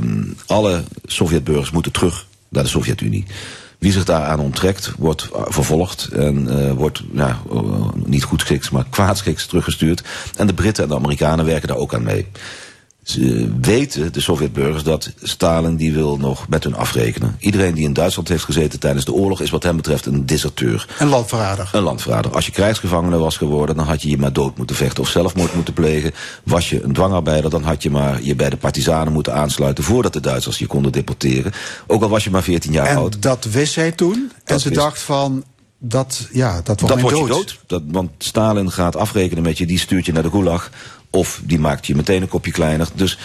alle 0.46 0.82
Sovjetburgers 1.04 1.70
moeten 1.70 1.92
terug 1.92 2.26
naar 2.48 2.62
de 2.62 2.68
Sovjet-Unie. 2.68 3.24
Wie 3.78 3.92
zich 3.92 4.04
daaraan 4.04 4.40
onttrekt, 4.40 4.92
wordt 4.98 5.28
vervolgd 5.32 6.08
en 6.12 6.48
uh, 6.48 6.72
wordt 6.72 7.02
nou, 7.10 7.34
niet 7.94 8.24
goedschiks, 8.24 8.70
maar 8.70 8.84
kwaadschiks 8.90 9.46
teruggestuurd. 9.46 10.02
En 10.36 10.46
de 10.46 10.54
Britten 10.54 10.82
en 10.82 10.88
de 10.90 10.96
Amerikanen 10.96 11.44
werken 11.44 11.68
daar 11.68 11.76
ook 11.76 11.94
aan 11.94 12.02
mee. 12.02 12.26
Ze 13.02 13.52
weten, 13.60 14.12
de 14.12 14.20
Sovjetburgers, 14.20 14.82
dat 14.82 15.12
Stalin 15.22 15.76
die 15.76 15.92
wil 15.92 16.16
nog 16.16 16.48
met 16.48 16.64
hun 16.64 16.74
afrekenen. 16.74 17.36
Iedereen 17.38 17.74
die 17.74 17.84
in 17.84 17.92
Duitsland 17.92 18.28
heeft 18.28 18.44
gezeten 18.44 18.80
tijdens 18.80 19.04
de 19.04 19.12
oorlog 19.12 19.40
is 19.40 19.50
wat 19.50 19.62
hem 19.62 19.76
betreft 19.76 20.06
een 20.06 20.26
deserteur. 20.26 20.88
Een 20.98 21.08
landverrader. 21.08 21.70
Een 21.72 21.82
landverrader. 21.82 22.34
Als 22.34 22.46
je 22.46 22.52
krijgsgevangene 22.52 23.16
was 23.16 23.36
geworden, 23.36 23.76
dan 23.76 23.86
had 23.86 24.02
je 24.02 24.10
je 24.10 24.18
maar 24.18 24.32
dood 24.32 24.56
moeten 24.56 24.76
vechten 24.76 25.02
of 25.02 25.08
zelfmoord 25.08 25.54
moeten 25.54 25.74
plegen. 25.74 26.12
Was 26.44 26.70
je 26.70 26.82
een 26.82 26.92
dwangarbeider, 26.92 27.50
dan 27.50 27.62
had 27.62 27.82
je 27.82 27.90
maar 27.90 28.22
je 28.22 28.34
bij 28.34 28.50
de 28.50 28.56
partisanen 28.56 29.12
moeten 29.12 29.34
aansluiten 29.34 29.84
voordat 29.84 30.12
de 30.12 30.20
Duitsers 30.20 30.58
je 30.58 30.66
konden 30.66 30.92
deporteren. 30.92 31.52
Ook 31.86 32.02
al 32.02 32.08
was 32.08 32.24
je 32.24 32.30
maar 32.30 32.42
14 32.42 32.72
jaar 32.72 32.86
en 32.86 32.96
oud. 32.96 33.14
En 33.14 33.20
dat 33.20 33.44
wist 33.44 33.72
zij 33.72 33.92
toen. 33.92 34.32
En 34.44 34.60
ze 34.60 34.68
wist... 34.68 34.80
dacht 34.80 35.02
van, 35.02 35.44
dat, 35.78 36.28
ja, 36.32 36.60
dat 36.62 36.80
wordt, 36.80 36.94
dat 36.94 37.00
wordt 37.00 37.16
dood. 37.16 37.28
je 37.28 37.34
dood. 37.34 37.58
Dat, 37.66 37.82
want 37.86 38.10
Stalin 38.18 38.70
gaat 38.70 38.96
afrekenen 38.96 39.42
met 39.42 39.58
je, 39.58 39.66
die 39.66 39.78
stuurt 39.78 40.06
je 40.06 40.12
naar 40.12 40.22
de 40.22 40.30
gulag. 40.30 40.70
Of 41.14 41.40
die 41.44 41.58
maakt 41.58 41.86
je 41.86 41.94
meteen 41.94 42.22
een 42.22 42.28
kopje 42.28 42.52
kleiner. 42.52 42.88
Dus 42.94 43.18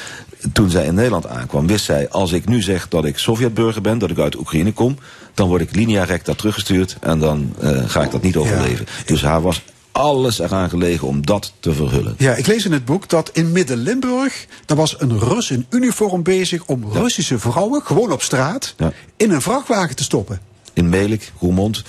toen 0.54 0.70
zij 0.70 0.86
in 0.86 0.94
Nederland 0.94 1.28
aankwam, 1.28 1.68
wist 1.68 1.86
zij... 1.86 2.10
als 2.10 2.32
ik 2.32 2.48
nu 2.48 2.62
zeg 2.62 2.88
dat 2.88 3.06
ik 3.06 3.18
Sovjetburger 3.18 3.82
ben, 3.82 3.98
dat 3.98 4.10
ik 4.10 4.20
uit 4.20 4.38
Oekraïne 4.38 4.72
kom... 4.72 4.98
dan 5.34 5.48
word 5.48 5.62
ik 5.62 5.76
linea 5.76 6.04
recta 6.04 6.34
teruggestuurd 6.34 6.98
en 7.00 7.20
dan 7.20 7.54
uh, 7.64 7.90
ga 7.90 8.04
ik 8.04 8.12
dat 8.12 8.22
niet 8.22 8.36
overleven. 8.36 8.86
Ja. 8.98 9.04
Dus 9.06 9.22
haar 9.22 9.42
was 9.42 9.62
alles 9.92 10.40
eraan 10.40 10.70
gelegen 10.70 11.08
om 11.08 11.26
dat 11.26 11.54
te 11.60 11.74
verhullen. 11.74 12.16
Ja, 12.18 12.36
ik 12.36 12.48
lees 12.48 12.66
in 12.66 12.72
het 12.72 12.86
boek 12.86 13.10
dat 13.10 13.30
in 13.34 13.52
Midden-Limburg... 13.52 14.46
daar 14.66 14.78
was 14.78 14.96
een 15.00 15.20
Rus 15.20 15.52
in 15.52 15.66
uniform 15.70 16.24
bezig 16.24 16.66
om 16.66 16.92
Russische 16.92 17.40
vrouwen... 17.40 17.82
gewoon 17.84 18.12
op 18.12 18.22
straat 18.22 18.76
in 19.18 19.32
een 19.32 19.42
vrachtwagen 19.42 19.96
te 19.96 20.04
stoppen. 20.04 20.40
In 20.78 20.90
Melik, 20.90 21.32
Roermond. 21.40 21.84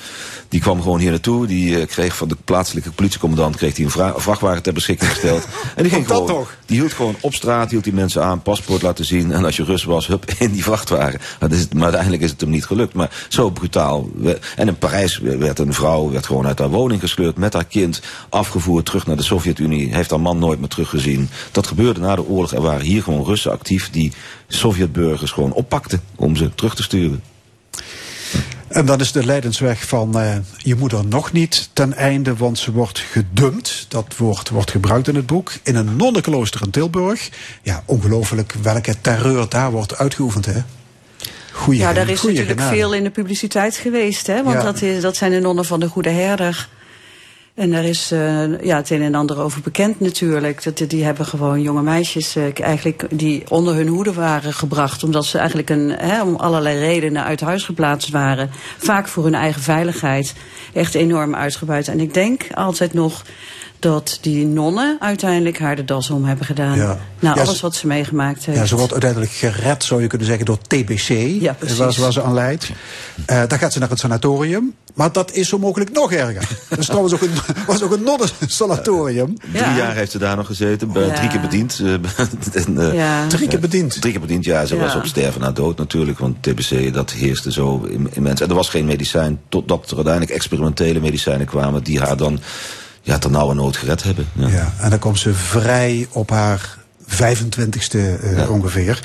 Die 0.48 0.60
kwam 0.60 0.82
gewoon 0.82 0.98
hier 0.98 1.10
naartoe. 1.10 1.46
Die 1.46 1.80
eh, 1.80 1.86
kreeg 1.86 2.16
van 2.16 2.28
de 2.28 2.36
plaatselijke 2.44 2.90
politiecommandant 2.90 3.56
kreeg 3.56 3.74
die 3.74 3.84
een 3.84 3.90
vra- 3.90 4.14
vrachtwagen 4.16 4.62
ter 4.62 4.72
beschikking 4.72 5.10
gesteld. 5.10 5.46
En 5.76 5.82
die 5.82 5.92
ging 5.92 6.06
dat 6.06 6.16
gewoon. 6.16 6.32
toch? 6.32 6.56
Die 6.66 6.78
hield 6.80 6.92
gewoon 6.92 7.16
op 7.20 7.34
straat, 7.34 7.70
hield 7.70 7.84
die 7.84 7.92
mensen 7.92 8.24
aan, 8.24 8.42
paspoort 8.42 8.82
laten 8.82 9.04
zien. 9.04 9.32
En 9.32 9.44
als 9.44 9.56
je 9.56 9.64
Rus 9.64 9.84
was, 9.84 10.06
hup, 10.06 10.30
in 10.38 10.52
die 10.52 10.62
vrachtwagen. 10.62 11.20
Maar, 11.40 11.52
is, 11.52 11.68
maar 11.72 11.82
uiteindelijk 11.82 12.22
is 12.22 12.30
het 12.30 12.40
hem 12.40 12.50
niet 12.50 12.64
gelukt. 12.64 12.94
Maar 12.94 13.26
zo 13.28 13.50
brutaal. 13.50 14.08
En 14.56 14.68
in 14.68 14.78
Parijs 14.78 15.18
werd 15.18 15.58
een 15.58 15.74
vrouw 15.74 16.10
werd 16.10 16.26
gewoon 16.26 16.46
uit 16.46 16.58
haar 16.58 16.68
woning 16.68 17.00
gesleurd 17.00 17.36
met 17.36 17.52
haar 17.52 17.64
kind. 17.64 18.00
Afgevoerd 18.28 18.86
terug 18.86 19.06
naar 19.06 19.16
de 19.16 19.22
Sovjet-Unie. 19.22 19.94
Heeft 19.94 20.10
haar 20.10 20.20
man 20.20 20.38
nooit 20.38 20.58
meer 20.58 20.68
teruggezien. 20.68 21.28
Dat 21.52 21.66
gebeurde 21.66 22.00
na 22.00 22.14
de 22.14 22.26
oorlog. 22.26 22.52
Er 22.52 22.62
waren 22.62 22.86
hier 22.86 23.02
gewoon 23.02 23.24
Russen 23.24 23.52
actief 23.52 23.90
die 23.90 24.12
Sovjetburgers 24.48 25.30
gewoon 25.30 25.52
oppakten 25.52 26.00
om 26.16 26.36
ze 26.36 26.54
terug 26.54 26.74
te 26.74 26.82
sturen. 26.82 27.22
En 28.68 28.86
dan 28.86 29.00
is 29.00 29.12
de 29.12 29.24
leidensweg 29.24 29.86
van 29.86 30.20
eh, 30.20 30.36
je 30.56 30.74
moeder 30.74 31.06
nog 31.06 31.32
niet 31.32 31.68
ten 31.72 31.94
einde, 31.94 32.36
want 32.36 32.58
ze 32.58 32.72
wordt 32.72 32.98
gedumpt. 32.98 33.86
Dat 33.88 34.14
woord 34.16 34.48
wordt 34.48 34.70
gebruikt 34.70 35.08
in 35.08 35.14
het 35.14 35.26
boek. 35.26 35.52
In 35.62 35.76
een 35.76 35.96
nonnenklooster 35.96 36.62
in 36.62 36.70
Tilburg. 36.70 37.28
Ja, 37.62 37.82
ongelooflijk 37.84 38.54
welke 38.62 38.94
terreur 39.00 39.48
daar 39.48 39.70
wordt 39.70 39.98
uitgeoefend, 39.98 40.46
hè? 40.46 40.60
Goeie, 41.52 41.80
ja, 41.80 41.92
daar 41.92 42.08
is 42.08 42.22
natuurlijk 42.22 42.48
genade. 42.60 42.76
veel 42.76 42.94
in 42.94 43.02
de 43.02 43.10
publiciteit 43.10 43.76
geweest. 43.76 44.26
Hè? 44.26 44.42
Want 44.42 44.56
Ja. 44.56 44.62
dat, 44.62 44.82
is, 44.82 45.00
dat 45.02 45.16
zijn 45.16 45.30
de 45.30 45.40
nonnen 45.40 45.64
van 45.64 45.80
de 45.80 45.88
Goede 45.88 46.10
Herder. 46.10 46.68
En 47.58 47.70
daar 47.70 47.84
is 47.84 48.10
eh, 48.12 48.62
ja, 48.62 48.76
het 48.76 48.90
een 48.90 49.02
en 49.02 49.14
ander 49.14 49.40
over 49.40 49.60
bekend 49.60 50.00
natuurlijk. 50.00 50.62
Dat, 50.62 50.84
die 50.88 51.04
hebben 51.04 51.26
gewoon 51.26 51.62
jonge 51.62 51.82
meisjes 51.82 52.36
eh, 52.36 52.60
eigenlijk 52.60 53.06
die 53.10 53.42
onder 53.48 53.74
hun 53.74 53.86
hoede 53.86 54.12
waren 54.12 54.52
gebracht. 54.52 55.04
Omdat 55.04 55.24
ze 55.24 55.38
eigenlijk 55.38 55.70
een, 55.70 55.96
om 56.22 56.36
allerlei 56.36 56.78
redenen 56.78 57.24
uit 57.24 57.40
huis 57.40 57.64
geplaatst 57.64 58.10
waren. 58.10 58.50
Vaak 58.76 59.08
voor 59.08 59.24
hun 59.24 59.34
eigen 59.34 59.62
veiligheid. 59.62 60.34
Echt 60.72 60.94
enorm 60.94 61.34
uitgebuit. 61.34 61.88
En 61.88 62.00
ik 62.00 62.14
denk 62.14 62.46
altijd 62.54 62.92
nog 62.92 63.22
dat 63.78 64.18
die 64.20 64.46
nonnen 64.46 64.96
uiteindelijk 65.00 65.58
haar 65.58 65.76
de 65.76 65.84
das 65.84 66.10
om 66.10 66.24
hebben 66.24 66.46
gedaan. 66.46 66.76
Ja. 66.76 66.98
Nou, 67.20 67.36
Ja, 67.38 67.42
alles 67.44 67.60
wat 67.60 67.74
ze 67.74 67.86
meegemaakt 67.86 68.44
heeft. 68.44 68.58
Ja, 68.58 68.64
ze 68.64 68.76
wordt 68.76 68.92
uiteindelijk 68.92 69.30
gered, 69.32 69.84
zou 69.84 70.00
je 70.02 70.06
kunnen 70.06 70.26
zeggen, 70.26 70.44
door 70.46 70.58
TBC. 70.58 71.08
Ja, 71.08 71.50
eh, 71.50 71.58
precies. 71.58 71.76
waar, 71.78 71.92
ze- 71.92 72.00
waar 72.00 72.12
ze 72.12 72.22
aan 72.22 72.34
leidt. 72.34 72.70
Eh 73.26 73.42
dan 73.48 73.58
gaat 73.58 73.72
ze 73.72 73.78
naar 73.78 73.88
het 73.90 73.98
sanatorium. 73.98 74.74
Maar 74.94 75.12
dat 75.12 75.32
is 75.32 75.48
zo 75.48 75.58
mogelijk 75.58 75.92
nog 75.92 76.12
erger. 76.12 76.48
Dat 76.68 76.78
is 76.78 76.86
trouwens 76.86 77.14
ook 77.14 77.20
een, 77.22 77.30
was 77.66 77.82
ook 77.82 77.92
een 77.92 78.02
nonnensanatorium. 78.02 79.34
Drie 79.52 79.74
jaar 79.74 79.94
heeft 79.94 80.10
ze 80.10 80.18
daar 80.18 80.36
nog 80.36 80.46
gezeten, 80.46 80.90
Ja. 80.94 81.10
drie 81.14 81.28
keer 81.28 81.40
bediend. 81.40 81.80
eh, 81.84 81.92
en, 82.66 82.78
eh, 82.90 82.94
Ja. 82.94 83.26
Drie 83.26 83.48
keer 83.48 83.60
bediend? 83.60 84.00
Drie 84.00 84.12
keer 84.12 84.20
bediend, 84.20 84.44
ja. 84.44 84.64
Ze 84.64 84.74
Ja. 84.74 84.80
was 84.80 84.94
op 84.94 85.06
sterven 85.06 85.40
na 85.40 85.50
dood 85.52 85.78
natuurlijk, 85.78 86.18
want 86.18 86.42
TBC 86.42 86.92
dat 86.94 87.10
heerste 87.12 87.52
zo 87.52 87.86
mensen. 88.14 88.44
En 88.44 88.50
er 88.50 88.54
was 88.56 88.68
geen 88.68 88.84
medicijn, 88.84 89.40
totdat 89.48 89.90
er 89.90 89.94
uiteindelijk 89.96 90.34
experimentele 90.34 91.00
medicijnen 91.00 91.46
kwamen 91.46 91.82
die 91.82 92.00
haar 92.00 92.16
dan 92.16 92.40
ja, 93.02 93.18
ter 93.18 93.30
nauwe 93.30 93.54
nood 93.54 93.76
gered 93.76 94.02
hebben. 94.02 94.26
Ja. 94.32 94.48
Ja, 94.48 94.74
en 94.80 94.90
dan 94.90 94.98
komt 94.98 95.18
ze 95.18 95.34
vrij 95.34 96.06
op 96.10 96.30
haar 96.30 96.78
25ste 97.08 97.98
eh, 98.22 98.50
ongeveer. 98.50 99.02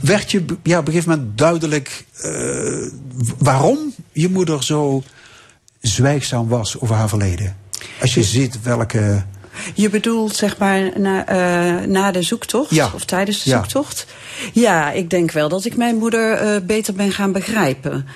Werd 0.00 0.30
je 0.30 0.44
ja, 0.62 0.78
op 0.78 0.86
een 0.86 0.92
gegeven 0.92 1.18
moment 1.18 1.38
duidelijk 1.38 2.04
eh, 2.20 2.32
waarom 3.38 3.94
je 4.12 4.28
moeder 4.28 4.64
zo 4.64 5.02
zwijgzaam 5.80 6.48
was 6.48 6.80
over 6.80 6.94
haar 6.94 7.08
verleden? 7.08 7.56
Als 8.00 8.14
je 8.14 8.22
ziet 8.22 8.62
welke. 8.62 9.24
Je 9.74 9.88
bedoelt 9.88 10.36
zeg 10.36 10.58
maar 10.58 11.00
na, 11.00 11.26
eh, 11.26 11.86
na 11.86 12.10
de 12.10 12.22
zoektocht? 12.22 12.70
Ja. 12.70 12.90
Of 12.94 13.04
tijdens 13.04 13.42
de 13.42 13.50
Ja. 13.50 13.56
zoektocht? 13.56 14.06
Ja, 14.52 14.90
ik 14.90 15.10
denk 15.10 15.30
wel 15.30 15.48
dat 15.48 15.64
ik 15.64 15.76
mijn 15.76 15.96
moeder 15.96 16.32
eh, 16.32 16.56
beter 16.62 16.94
ben 16.94 17.12
gaan 17.12 17.32
begrijpen. 17.32 18.06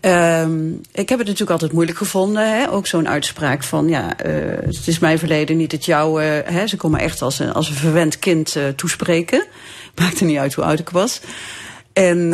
Ehm, 0.00 0.68
ik 0.92 1.08
heb 1.08 1.18
het 1.18 1.26
natuurlijk 1.26 1.50
altijd 1.50 1.72
moeilijk 1.72 1.98
gevonden. 1.98 2.50
Hè? 2.58 2.70
Ook 2.70 2.86
zo'n 2.86 3.08
uitspraak 3.08 3.62
van, 3.62 3.88
ja, 3.88 4.16
eh, 4.16 4.32
het 4.64 4.86
is 4.86 4.98
mijn 4.98 5.18
verleden, 5.18 5.56
niet 5.56 5.72
het 5.72 5.84
jouwe. 5.84 6.22
Hè? 6.46 6.66
Ze 6.66 6.76
kon 6.76 6.90
me 6.90 6.98
echt 6.98 7.22
als 7.22 7.38
een, 7.38 7.52
als 7.52 7.68
een 7.68 7.74
verwend 7.74 8.18
kind 8.18 8.56
toespreken. 8.76 9.46
Maakte 10.00 10.24
niet 10.24 10.38
uit 10.38 10.54
hoe 10.54 10.64
oud 10.64 10.78
ik 10.78 10.88
was. 10.90 11.20
En 11.92 12.28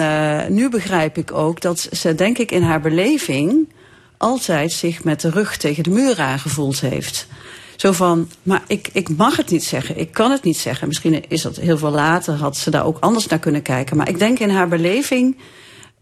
nu 0.54 0.68
begrijp 0.68 1.18
ik 1.18 1.32
ook 1.32 1.60
dat 1.60 1.88
ze, 1.92 2.14
denk 2.14 2.38
ik, 2.38 2.50
in 2.50 2.62
haar 2.62 2.80
beleving 2.80 3.68
altijd 4.16 4.72
zich 4.72 5.04
met 5.04 5.20
de 5.20 5.30
rug 5.30 5.56
tegen 5.56 5.82
de 5.82 5.90
muur 5.90 6.20
aangevoeld 6.20 6.80
heeft. 6.80 7.26
Zo 7.78 7.92
van, 7.92 8.30
maar 8.42 8.62
ik, 8.66 8.88
ik 8.92 9.08
mag 9.08 9.36
het 9.36 9.50
niet 9.50 9.64
zeggen, 9.64 9.98
ik 9.98 10.12
kan 10.12 10.30
het 10.30 10.42
niet 10.42 10.58
zeggen. 10.58 10.88
Misschien 10.88 11.28
is 11.28 11.42
dat 11.42 11.56
heel 11.56 11.78
veel 11.78 11.90
later, 11.90 12.34
had 12.34 12.56
ze 12.56 12.70
daar 12.70 12.84
ook 12.84 12.98
anders 13.00 13.26
naar 13.26 13.38
kunnen 13.38 13.62
kijken. 13.62 13.96
Maar 13.96 14.08
ik 14.08 14.18
denk 14.18 14.38
in 14.38 14.50
haar 14.50 14.68
beleving 14.68 15.36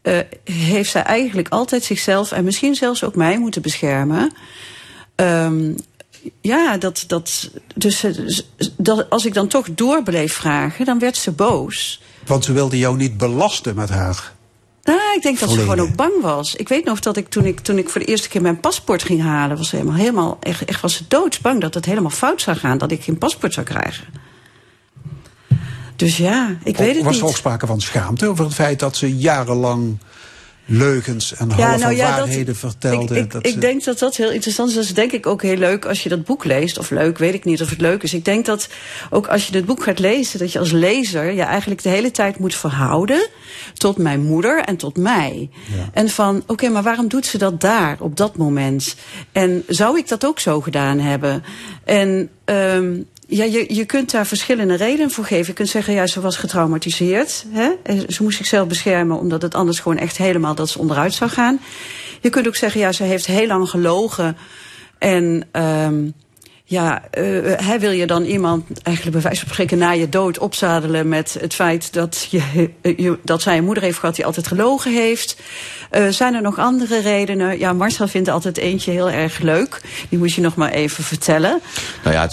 eh, 0.02 0.18
heeft 0.44 0.90
zij 0.90 1.02
eigenlijk 1.02 1.48
altijd 1.48 1.84
zichzelf 1.84 2.32
en 2.32 2.44
misschien 2.44 2.74
zelfs 2.74 3.04
ook 3.04 3.14
mij 3.14 3.38
moeten 3.38 3.62
beschermen. 3.62 4.32
Ehm, 5.14 5.72
ja, 6.40 6.76
dat, 6.76 7.04
dat, 7.06 7.50
dus, 7.74 8.04
eh, 8.04 8.12
dat, 8.76 9.10
als 9.10 9.26
ik 9.26 9.34
dan 9.34 9.48
toch 9.48 9.68
door 9.70 10.02
bleef 10.02 10.32
vragen, 10.32 10.84
dan 10.84 10.98
werd 10.98 11.16
ze 11.16 11.32
boos. 11.32 12.02
Want 12.26 12.44
ze 12.44 12.52
wilde 12.52 12.78
jou 12.78 12.96
niet 12.96 13.16
belasten 13.16 13.74
met 13.74 13.88
haar. 13.88 14.34
Nou, 14.86 15.16
ik 15.16 15.22
denk 15.22 15.38
dat 15.38 15.50
ze 15.50 15.58
gewoon 15.58 15.80
ook 15.80 15.96
bang 15.96 16.22
was. 16.22 16.54
Ik 16.54 16.68
weet 16.68 16.84
nog 16.84 17.00
dat 17.00 17.16
ik 17.16 17.28
toen, 17.28 17.44
ik 17.44 17.60
toen 17.60 17.78
ik 17.78 17.88
voor 17.88 18.00
de 18.00 18.06
eerste 18.06 18.28
keer 18.28 18.42
mijn 18.42 18.60
paspoort 18.60 19.02
ging 19.02 19.22
halen, 19.22 19.56
was 19.56 19.68
ze 19.68 19.76
helemaal, 19.76 19.98
helemaal 19.98 20.36
echt, 20.40 20.64
echt 20.64 20.80
was 20.80 20.94
ze 20.94 21.04
doodsbang 21.08 21.60
dat 21.60 21.74
het 21.74 21.84
helemaal 21.84 22.10
fout 22.10 22.40
zou 22.40 22.56
gaan, 22.56 22.78
dat 22.78 22.90
ik 22.90 23.02
geen 23.02 23.18
paspoort 23.18 23.54
zou 23.54 23.66
krijgen. 23.66 24.04
Dus 25.96 26.16
ja, 26.16 26.56
ik 26.64 26.76
weet 26.76 26.94
het 26.94 27.04
was 27.04 27.12
niet. 27.12 27.22
er 27.22 27.28
ook 27.28 27.36
sprake 27.36 27.66
van 27.66 27.80
schaamte 27.80 28.26
over 28.26 28.44
het 28.44 28.54
feit 28.54 28.78
dat 28.78 28.96
ze 28.96 29.16
jarenlang 29.16 29.98
leugens 30.68 31.34
en 31.34 31.50
halve 31.50 31.78
nou 31.78 31.94
ja, 31.94 32.08
dat- 32.10 32.18
waarheden 32.18 32.56
vertelde? 32.56 33.14
Ik, 33.16 33.24
ik, 33.24 33.30
dat 33.32 33.46
ik 33.46 33.52
ze- 33.52 33.58
denk 33.58 33.84
dat 33.84 33.98
dat 33.98 34.16
heel 34.16 34.30
interessant 34.30 34.68
is. 34.68 34.74
Dat 34.74 34.84
is 34.84 34.94
denk 34.94 35.12
ik 35.12 35.26
ook 35.26 35.42
heel 35.42 35.56
leuk 35.56 35.84
als 35.86 36.02
je 36.02 36.08
dat 36.08 36.24
boek 36.24 36.44
leest. 36.44 36.78
Of 36.78 36.90
leuk, 36.90 37.18
weet 37.18 37.34
ik 37.34 37.44
niet 37.44 37.62
of 37.62 37.70
het 37.70 37.80
leuk 37.80 38.02
is. 38.02 38.14
Ik 38.14 38.24
denk 38.24 38.46
dat 38.46 38.68
ook 39.10 39.26
als 39.26 39.46
je 39.46 39.52
dit 39.52 39.64
boek 39.66 39.82
gaat 39.82 39.98
lezen, 39.98 40.38
dat 40.38 40.52
je 40.52 40.58
als 40.58 40.70
lezer 40.72 41.32
je 41.32 41.42
eigenlijk 41.42 41.82
de 41.82 41.88
hele 41.88 42.10
tijd 42.10 42.38
moet 42.38 42.54
verhouden 42.54 43.28
tot 43.74 43.96
mijn 43.96 44.20
moeder 44.20 44.58
en 44.60 44.76
tot 44.76 44.96
mij. 44.96 45.50
En 45.92 46.08
van, 46.08 46.42
oké, 46.46 46.68
maar 46.68 46.82
waarom 46.82 47.08
doet 47.08 47.26
ze 47.26 47.38
dat 47.38 47.60
daar 47.60 47.96
op 48.00 48.16
dat 48.16 48.36
moment? 48.36 48.96
En 49.32 49.62
zou 49.68 49.98
ik 49.98 50.08
dat 50.08 50.26
ook 50.26 50.38
zo 50.38 50.60
gedaan 50.60 50.98
hebben? 50.98 51.42
En 51.84 52.28
ehm, 52.44 52.94
ja, 53.26 53.44
je, 53.44 53.74
je 53.74 53.84
kunt 53.84 54.10
daar 54.10 54.26
verschillende 54.26 54.74
redenen 54.74 55.10
voor 55.10 55.24
geven. 55.24 55.46
Je 55.46 55.52
kunt 55.52 55.68
zeggen, 55.68 55.94
ja, 55.94 56.06
ze 56.06 56.20
was 56.20 56.36
getraumatiseerd. 56.36 57.44
Hè? 57.48 57.70
Ze 58.08 58.22
moest 58.22 58.36
zichzelf 58.36 58.68
beschermen 58.68 59.18
omdat 59.18 59.42
het 59.42 59.54
anders 59.54 59.80
gewoon 59.80 59.98
echt 59.98 60.16
helemaal 60.16 60.54
dat 60.54 60.68
ze 60.68 60.78
onderuit 60.78 61.14
zou 61.14 61.30
gaan. 61.30 61.60
Je 62.20 62.30
kunt 62.30 62.46
ook 62.46 62.56
zeggen, 62.56 62.80
ja, 62.80 62.92
ze 62.92 63.02
heeft 63.02 63.26
heel 63.26 63.46
lang 63.46 63.68
gelogen. 63.68 64.36
En 64.98 65.48
ehm, 65.50 66.10
ja, 66.68 67.02
eh, 67.10 67.22
hij 67.56 67.80
wil 67.80 67.90
je 67.90 68.06
dan 68.06 68.24
iemand 68.24 68.82
eigenlijk 68.82 69.16
bij 69.16 69.24
wijze 69.24 69.40
van 69.40 69.52
spreken 69.52 69.78
na 69.78 69.90
je 69.90 70.08
dood 70.08 70.38
opzadelen 70.38 71.08
met 71.08 71.36
het 71.40 71.54
feit 71.54 71.92
dat, 71.92 72.28
je, 72.30 72.70
eh, 72.80 73.12
dat 73.22 73.42
zij 73.42 73.56
een 73.56 73.64
moeder 73.64 73.82
heeft 73.82 73.98
gehad 73.98 74.14
die 74.14 74.26
altijd 74.26 74.46
gelogen 74.46 74.92
heeft. 74.92 75.36
Eh, 75.90 76.08
zijn 76.08 76.34
er 76.34 76.42
nog 76.42 76.58
andere 76.58 77.00
redenen? 77.00 77.58
Ja, 77.58 77.72
Marcel 77.72 78.08
vindt 78.08 78.28
altijd 78.28 78.56
eentje 78.56 78.90
heel 78.90 79.10
erg 79.10 79.38
leuk. 79.38 79.80
Die 80.08 80.18
moet 80.18 80.32
je 80.32 80.40
nog 80.40 80.54
maar 80.54 80.70
even 80.70 81.04
vertellen. 81.04 81.60
Nou 82.04 82.16
ja, 82.16 82.28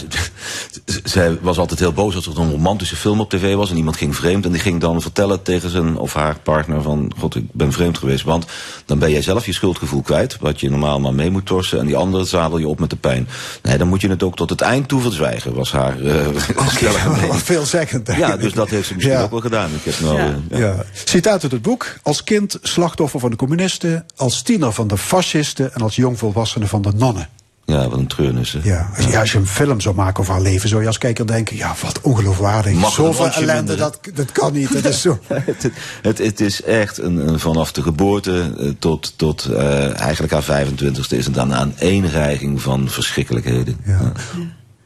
zij 1.03 1.37
was 1.41 1.57
altijd 1.57 1.79
heel 1.79 1.93
boos 1.93 2.15
als 2.15 2.27
er 2.27 2.39
een 2.39 2.51
romantische 2.51 2.95
film 2.95 3.19
op 3.19 3.29
tv 3.29 3.55
was 3.55 3.69
en 3.69 3.77
iemand 3.77 3.97
ging 3.97 4.15
vreemd. 4.15 4.45
En 4.45 4.51
die 4.51 4.61
ging 4.61 4.81
dan 4.81 5.01
vertellen 5.01 5.41
tegen 5.41 5.69
zijn 5.69 5.97
of 5.97 6.13
haar 6.13 6.39
partner 6.39 6.81
van, 6.81 7.11
god, 7.17 7.35
ik 7.35 7.45
ben 7.51 7.71
vreemd 7.71 7.97
geweest. 7.97 8.23
Want 8.23 8.45
dan 8.85 8.99
ben 8.99 9.11
jij 9.11 9.21
zelf 9.21 9.45
je 9.45 9.53
schuldgevoel 9.53 10.01
kwijt, 10.01 10.37
wat 10.39 10.59
je 10.59 10.69
normaal 10.69 10.99
maar 10.99 11.13
mee 11.13 11.31
moet 11.31 11.45
torsen. 11.45 11.79
En 11.79 11.85
die 11.85 11.97
andere 11.97 12.25
zadel 12.25 12.57
je 12.57 12.67
op 12.67 12.79
met 12.79 12.89
de 12.89 12.95
pijn. 12.95 13.27
Nee, 13.61 13.77
dan 13.77 13.87
moet 13.87 14.01
je 14.01 14.09
het 14.09 14.22
ook 14.23 14.35
tot 14.35 14.49
het 14.49 14.61
eind 14.61 14.87
toe 14.87 15.01
verzwijgen, 15.01 15.53
was 15.53 15.71
haar 15.71 15.99
uh, 16.01 16.27
stellige 16.67 17.09
mening. 17.09 17.35
Veelzeggend. 17.35 18.07
Ja, 18.17 18.37
dus 18.37 18.53
dat 18.53 18.69
heeft 18.69 18.87
ze 18.87 18.93
misschien 18.93 19.15
Ja. 19.17 19.23
ook 19.23 19.31
wel 19.31 19.39
gedaan. 19.39 19.69
Ik 19.73 19.83
heb 19.83 19.99
nou, 19.99 20.17
Ja. 20.17 20.35
eh, 20.49 20.59
Ja. 20.59 20.75
Citaat 21.03 21.43
uit 21.43 21.51
het 21.51 21.61
boek. 21.61 21.95
Als 22.01 22.23
kind 22.23 22.57
slachtoffer 22.61 23.19
van 23.19 23.29
de 23.29 23.35
communisten, 23.35 24.05
als 24.15 24.41
tiener 24.41 24.71
van 24.73 24.87
de 24.87 24.97
fascisten 24.97 25.73
en 25.73 25.81
als 25.81 25.95
jongvolwassene 25.95 26.67
van 26.67 26.81
de 26.81 26.91
nonnen. 26.95 27.29
Ja, 27.65 27.89
wat 27.89 27.99
een 27.99 28.07
treurnis. 28.07 28.51
hè. 28.51 28.59
Ja, 28.63 28.89
als, 28.97 29.05
ja, 29.05 29.19
als 29.19 29.31
je 29.31 29.37
een 29.37 29.47
film 29.47 29.81
zou 29.81 29.95
maken 29.95 30.19
over 30.19 30.33
haar 30.33 30.41
leven, 30.41 30.69
zou 30.69 30.81
je 30.81 30.87
als 30.87 30.97
kijker 30.97 31.27
denken: 31.27 31.55
ja, 31.55 31.75
wat 31.81 32.01
ongeloofwaardig. 32.01 32.73
Mag 32.73 32.93
Zoveel 32.93 33.27
ellende, 33.27 33.53
minder, 33.53 33.77
dat, 33.77 33.99
dat 34.13 34.31
kan 34.31 34.53
niet. 34.53 34.73
Dat 34.73 34.85
is 34.85 35.01
zo. 35.01 35.19
het, 35.27 35.71
het, 36.01 36.17
het 36.17 36.39
is 36.39 36.61
echt 36.61 36.97
een, 36.97 37.27
een 37.27 37.39
vanaf 37.39 37.71
de 37.71 37.81
geboorte 37.81 38.53
eh, 38.59 38.69
tot, 38.79 39.13
tot 39.17 39.45
eh, 39.45 39.99
eigenlijk 39.99 40.33
haar 40.33 40.65
25ste 40.67 41.17
is 41.17 41.25
het 41.25 41.33
dan 41.33 41.51
een 41.51 41.73
eenreiging 41.77 42.61
van 42.61 42.89
verschrikkelijkheden. 42.89 43.77
Ja. 43.85 44.11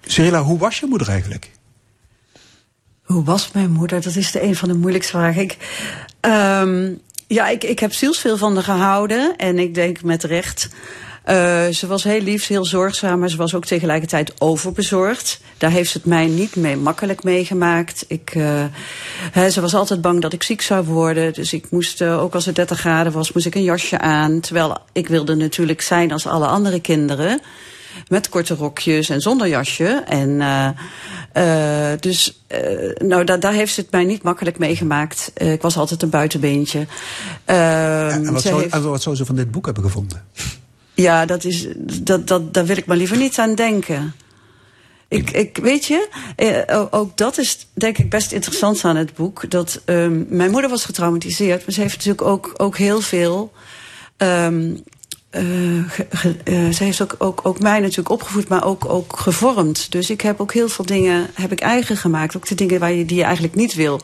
Cyrilla, 0.06 0.42
hoe 0.42 0.60
was 0.60 0.80
je 0.80 0.86
moeder 0.86 1.10
eigenlijk? 1.10 1.52
Hoe 3.04 3.24
was 3.24 3.52
mijn 3.54 3.72
moeder? 3.72 4.02
Dat 4.02 4.16
is 4.16 4.32
de 4.32 4.44
een 4.44 4.56
van 4.56 4.70
de 4.70 4.76
moeilijkste 4.76 5.12
vragen. 5.12 5.42
Ik, 5.42 5.58
ehm, 6.20 6.92
ja, 7.28 7.48
ik, 7.48 7.64
ik 7.64 7.80
heb 7.80 7.94
zielsveel 7.94 8.38
van 8.38 8.54
haar 8.54 8.64
gehouden. 8.64 9.36
En 9.38 9.60
ik 9.60 9.74
denk 9.74 10.04
met 10.04 10.24
recht. 10.24 10.70
Uh, 11.30 11.68
ze 11.68 11.88
was 11.88 12.04
heel 12.04 12.22
lief, 12.22 12.48
heel 12.48 12.66
zorgzaam, 12.66 13.20
maar 13.20 13.30
ze 13.30 13.38
was 13.38 13.56
ook 13.56 13.66
tegelijkertijd 13.66 14.34
overbezorgd. 14.38 15.40
Daar 15.58 15.72
heeft 15.72 15.92
ze 15.92 15.98
het 15.98 16.08
mij 16.08 16.28
niet 16.28 16.56
mee 16.56 16.78
makkelijk 16.78 17.24
meegemaakt. 17.24 18.06
Ik, 18.08 18.36
hè, 19.32 19.50
ze 19.50 19.62
was 19.62 19.76
altijd 19.76 20.02
bang 20.02 20.22
dat 20.22 20.34
ik 20.34 20.44
ziek 20.44 20.62
zou 20.62 20.86
worden. 20.86 21.34
Dus 21.34 21.54
ik 21.54 21.72
moest, 21.72 22.02
uh, 22.02 22.22
ook 22.22 22.34
als 22.34 22.46
het 22.46 22.56
30 22.56 22.80
graden 22.80 23.12
was, 23.12 23.32
moest 23.32 23.46
ik 23.46 23.56
een 23.56 23.64
jasje 23.64 24.00
aan. 24.00 24.40
Terwijl 24.40 24.78
ik 24.92 25.08
wilde 25.08 25.36
natuurlijk 25.36 25.82
zijn 25.82 26.12
als 26.12 26.28
alle 26.28 26.48
andere 26.48 26.82
kinderen. 26.82 27.42
Met 28.08 28.30
korte 28.30 28.56
rokjes 28.56 29.10
en 29.10 29.22
zonder 29.22 29.48
jasje. 29.48 30.04
En 30.08 30.30
uh, 30.30 30.70
uh, 31.34 32.00
dus 32.00 32.42
uh, 32.52 32.94
nou, 32.98 33.24
da 33.24 33.38
daar 33.38 33.54
heeft 33.54 33.74
ze 33.74 33.82
het 33.82 33.92
mij 33.92 34.04
niet 34.04 34.24
makkelijk 34.24 34.58
meegemaakt. 34.58 35.32
Ik 35.36 35.62
was 35.62 35.78
altijd 35.78 36.02
een 36.02 36.10
buitenbeentje. 36.10 36.88
En, 37.46 38.34
wat 38.34 38.42
zou, 38.42 38.62
heeft... 38.62 38.74
en 38.74 38.90
wat 38.90 39.02
zou 39.02 39.16
ze 39.16 39.26
van 39.26 39.36
dit 39.36 39.52
boek 39.52 39.66
hebben 39.66 39.84
gevonden? 39.84 40.26
Ja, 41.04 41.26
dat 41.26 41.44
is, 41.44 41.68
dat, 42.02 42.28
dat, 42.28 42.54
daar 42.54 42.66
wil 42.66 42.78
ik 42.78 42.86
maar 42.86 42.98
liever 42.98 43.18
niet 43.18 43.38
aan 43.38 43.56
denken. 43.56 44.14
Ik, 45.08 45.32
ik, 45.32 45.58
weet 45.58 45.86
je, 45.86 46.10
eh, 46.36 46.86
ook 46.90 47.18
dat 47.18 47.38
is 47.38 47.68
denk 47.74 47.98
ik 47.98 48.10
best 48.10 48.32
interessant 48.32 48.84
aan 48.84 48.96
het 48.96 49.14
boek. 49.14 49.50
Dat 49.50 49.82
um, 49.86 50.26
mijn 50.30 50.52
moeder 50.52 50.70
was 50.70 50.86
getraumatiseerd, 50.86 51.66
maar 51.66 51.74
ze 51.74 51.82
heeft 51.82 51.96
natuurlijk 51.96 52.28
ook, 52.28 52.54
ook 52.58 52.78
heel 52.78 53.02
veel. 53.02 53.52
Um, 54.18 54.84
uh, 55.32 55.84
ge, 55.90 56.06
ge, 56.10 56.36
uh, 56.44 56.70
ze 56.70 56.84
heeft 56.84 57.02
ook, 57.02 57.16
ook, 57.18 57.40
ook 57.44 57.60
mij 57.60 57.80
natuurlijk 57.80 58.10
opgevoed, 58.10 58.48
maar 58.48 58.66
ook, 58.66 58.86
ook 58.86 59.20
gevormd. 59.20 59.92
Dus 59.92 60.10
ik 60.10 60.22
heb 60.22 60.40
ook 60.40 60.54
heel 60.54 60.70
veel 60.70 60.86
dingen 60.86 61.28
heb 61.34 61.52
ik 61.52 61.60
eigen 61.60 61.98
gemaakt. 61.98 62.36
Ook 62.36 62.48
de 62.48 62.56
dingen 62.56 62.80
waar 62.80 62.94
je, 62.94 63.06
die 63.06 63.18
je 63.18 63.24
eigenlijk 63.24 63.56
niet 63.56 63.74
wil. 63.74 64.02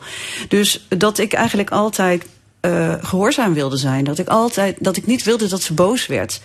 Dus 0.48 0.86
dat 0.88 1.18
ik 1.18 1.32
eigenlijk 1.32 1.70
altijd 1.70 2.24
uh, 2.60 2.94
gehoorzaam 3.00 3.54
wilde 3.54 3.76
zijn. 3.76 4.04
Dat 4.04 4.18
ik 4.18 4.28
altijd, 4.28 4.76
dat 4.80 4.96
ik 4.96 5.06
niet 5.06 5.22
wilde 5.22 5.48
dat 5.48 5.62
ze 5.62 5.74
boos 5.74 6.06
werd. 6.06 6.40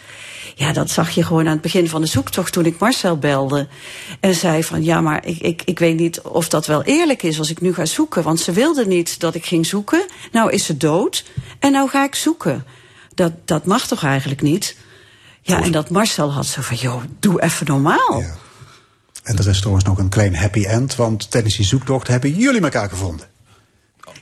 Ja, 0.60 0.74
dat 0.74 0.90
zag 0.90 1.10
je 1.10 1.24
gewoon 1.24 1.46
aan 1.46 1.52
het 1.52 1.62
begin 1.62 1.90
van 1.90 2.02
de 2.02 2.08
zoektocht 2.08 2.54
toen 2.54 2.66
ik 2.66 2.80
Marcel 2.80 3.18
belde. 3.18 3.68
En 4.20 4.36
zei 4.36 4.64
van, 4.64 4.84
ja, 4.84 5.02
maar 5.02 5.26
ik, 5.26 5.38
ik, 5.38 5.62
ik 5.66 5.80
weet 5.80 5.98
niet 5.98 6.22
of 6.22 6.50
dat 6.50 6.66
wel 6.66 6.84
eerlijk 6.84 7.24
is 7.24 7.40
als 7.40 7.50
ik 7.50 7.62
nu 7.62 7.74
ga 7.74 7.86
zoeken. 7.86 8.24
Want 8.24 8.40
ze 8.40 8.52
wilde 8.52 8.86
niet 8.86 9.20
dat 9.20 9.36
ik 9.36 9.46
ging 9.46 9.66
zoeken. 9.66 10.06
Nou 10.32 10.52
is 10.52 10.66
ze 10.66 10.78
dood 10.78 11.26
en 11.60 11.72
nou 11.72 11.90
ga 11.90 12.04
ik 12.04 12.16
zoeken. 12.16 12.66
Dat, 13.16 13.32
dat 13.46 13.66
mag 13.66 13.88
toch 13.88 14.04
eigenlijk 14.04 14.42
niet? 14.42 14.76
Ja, 15.42 15.62
en 15.62 15.72
dat 15.72 15.90
Marcel 15.90 16.32
had 16.34 16.46
zo 16.46 16.62
van, 16.62 16.78
joh, 16.78 17.04
doe 17.20 17.42
even 17.42 17.66
normaal. 17.66 18.20
Ja. 18.20 18.36
En 19.24 19.38
er 19.38 19.48
is 19.48 19.60
trouwens 19.60 19.86
nog 19.86 19.98
een 19.98 20.10
klein 20.10 20.36
happy 20.36 20.66
end, 20.66 20.96
want 20.96 21.32
tijdens 21.32 21.56
die 21.56 21.66
zoektocht 21.66 22.08
hebben 22.08 22.36
jullie 22.36 22.62
elkaar 22.62 22.90
gevonden. 22.90 23.28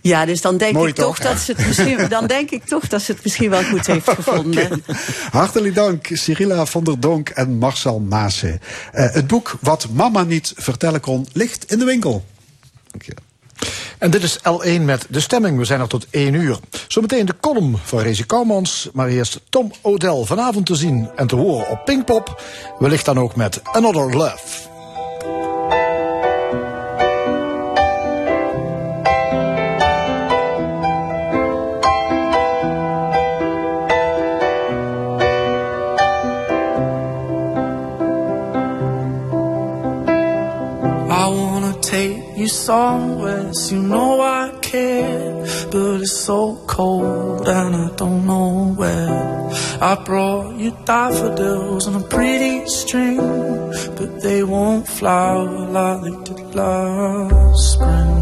Ja, 0.08 0.26
dus 0.26 0.42
dan 0.42 0.58
denk 0.58 0.74
Mooi 0.74 0.90
ik 0.90 0.96
toch, 0.96 1.06
toch 1.06 1.28
dat 1.28 1.40
ze 1.40 1.52
het 1.52 1.68
misschien, 1.68 2.10
dan 2.10 2.28
denk 2.28 2.50
ik 2.50 2.64
toch 2.66 2.88
dat 2.88 3.02
ze 3.02 3.12
het 3.12 3.24
misschien 3.24 3.50
wel 3.50 3.64
goed 3.64 3.88
heeft 3.88 4.10
gevonden. 4.20 4.66
Okay. 4.66 4.82
Hartelijk 5.32 5.76
dank, 5.76 6.08
Cyrilla 6.12 6.66
van 6.66 6.84
der 6.84 7.00
Donk 7.00 7.30
en 7.30 7.58
Marcel 7.58 8.00
Maassen. 8.00 8.62
Uh, 8.94 9.14
het 9.14 9.28
boek 9.28 9.58
Wat 9.62 9.88
Mama 9.90 10.24
niet 10.24 10.54
vertellen 10.56 11.00
kon, 11.00 11.28
ligt 11.34 11.72
in 11.72 11.80
de 11.80 11.86
winkel. 11.86 12.26
Dank 12.92 13.04
je. 13.04 13.14
En 13.98 14.12
dit 14.12 14.24
is 14.24 14.38
L1 14.38 14.82
met 14.82 15.06
de 15.10 15.20
stemming. 15.20 15.58
We 15.58 15.66
zijn 15.66 15.80
er 15.80 15.88
tot 15.88 16.08
1 16.10 16.34
uur. 16.34 16.60
Zometeen 16.88 17.26
de 17.26 17.36
column 17.40 17.78
van 17.84 18.00
Rezi 18.00 18.26
Kouwmans. 18.26 18.90
Maar 18.94 19.08
eerst 19.08 19.42
Tom 19.50 19.72
O'Dell 19.82 20.24
vanavond 20.26 20.66
te 20.66 20.76
zien 20.76 21.10
en 21.16 21.28
te 21.28 21.36
horen 21.36 21.70
op 21.70 21.86
Pinkpop. 21.86 22.42
Wellicht 22.80 23.06
dan 23.06 23.20
ook 23.20 23.36
met 23.36 23.60
Another 23.64 24.18
Love. 24.18 24.77
Cold 46.78 47.48
and 47.48 47.76
I 47.76 47.90
don't 47.96 48.24
know 48.28 48.72
where. 48.80 49.50
I 49.82 49.94
brought 50.06 50.60
you 50.62 50.72
daffodils 50.86 51.88
on 51.88 51.96
a 52.04 52.06
pretty 52.16 52.68
string, 52.68 53.18
but 53.98 54.22
they 54.22 54.44
won't 54.44 54.88
flower 54.88 55.48
like 55.78 56.00
they 56.06 56.16
did 56.28 56.54
last 56.54 57.62
spring. 57.74 58.16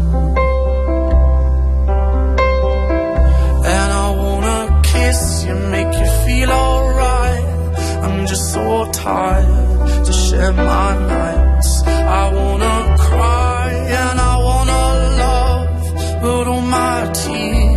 And 3.76 3.88
I 4.04 4.08
wanna 4.22 4.60
kiss 4.90 5.20
you, 5.46 5.54
make 5.76 5.92
you 6.02 6.08
feel 6.24 6.50
alright. 6.50 7.48
I'm 8.04 8.26
just 8.26 8.54
so 8.54 8.90
tired 8.90 10.06
to 10.06 10.12
share 10.24 10.54
my 10.54 10.90
nights. 11.14 11.70
I 12.20 12.24
wanna 12.38 12.76
cry 13.08 13.68
and 14.02 14.16
I 14.32 14.34
wanna 14.48 14.82
love, 15.24 16.22
but 16.22 16.44
all 16.52 16.66
my 16.78 17.12
tears 17.20 17.75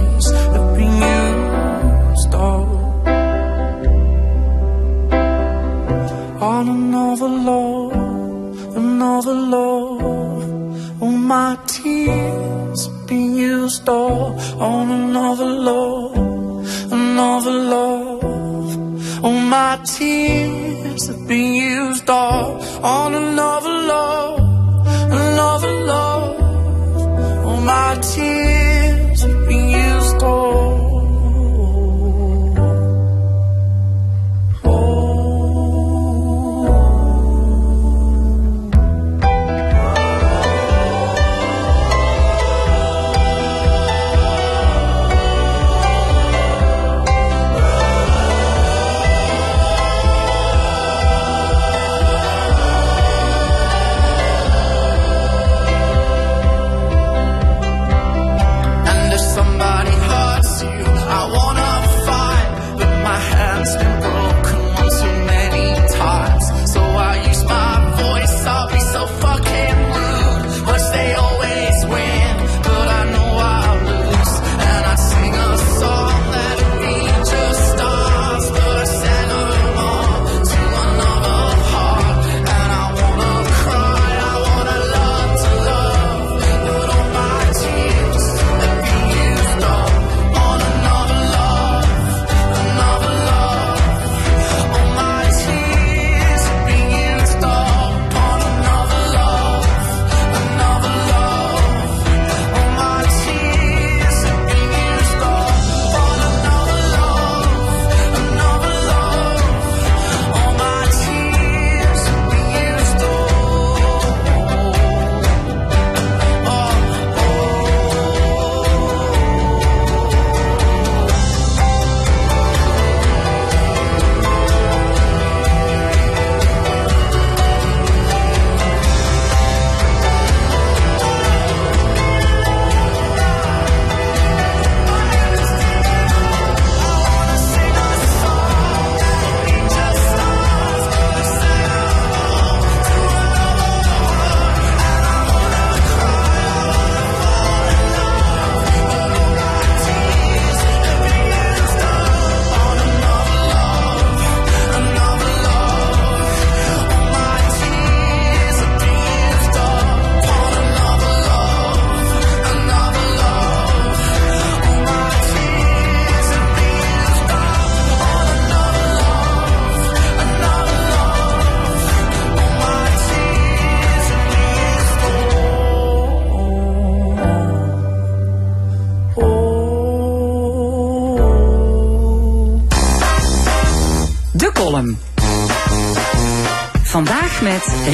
on 6.59 6.67
another 6.67 7.29
love, 7.29 8.75
another 8.75 9.33
love. 9.33 11.01
All 11.01 11.17
my 11.35 11.57
tears 11.67 12.79
been 13.07 13.37
used 13.37 13.87
all 13.87 14.37
on 14.59 14.91
another 14.91 15.49
love, 15.69 16.17
another 16.91 17.55
love. 17.75 19.23
All 19.23 19.41
my 19.57 19.79
tears 19.85 21.07
have 21.07 21.27
been 21.29 21.55
used 21.55 22.09
all 22.09 22.61
on 22.83 23.13
another 23.15 23.75
love 23.93 24.39
another 25.11 25.73
love. 25.93 27.45
All 27.45 27.61
my 27.61 27.91
tears 28.13 29.21
have 29.21 29.47
been 29.47 29.69
used 29.69 30.23
all. 30.23 30.68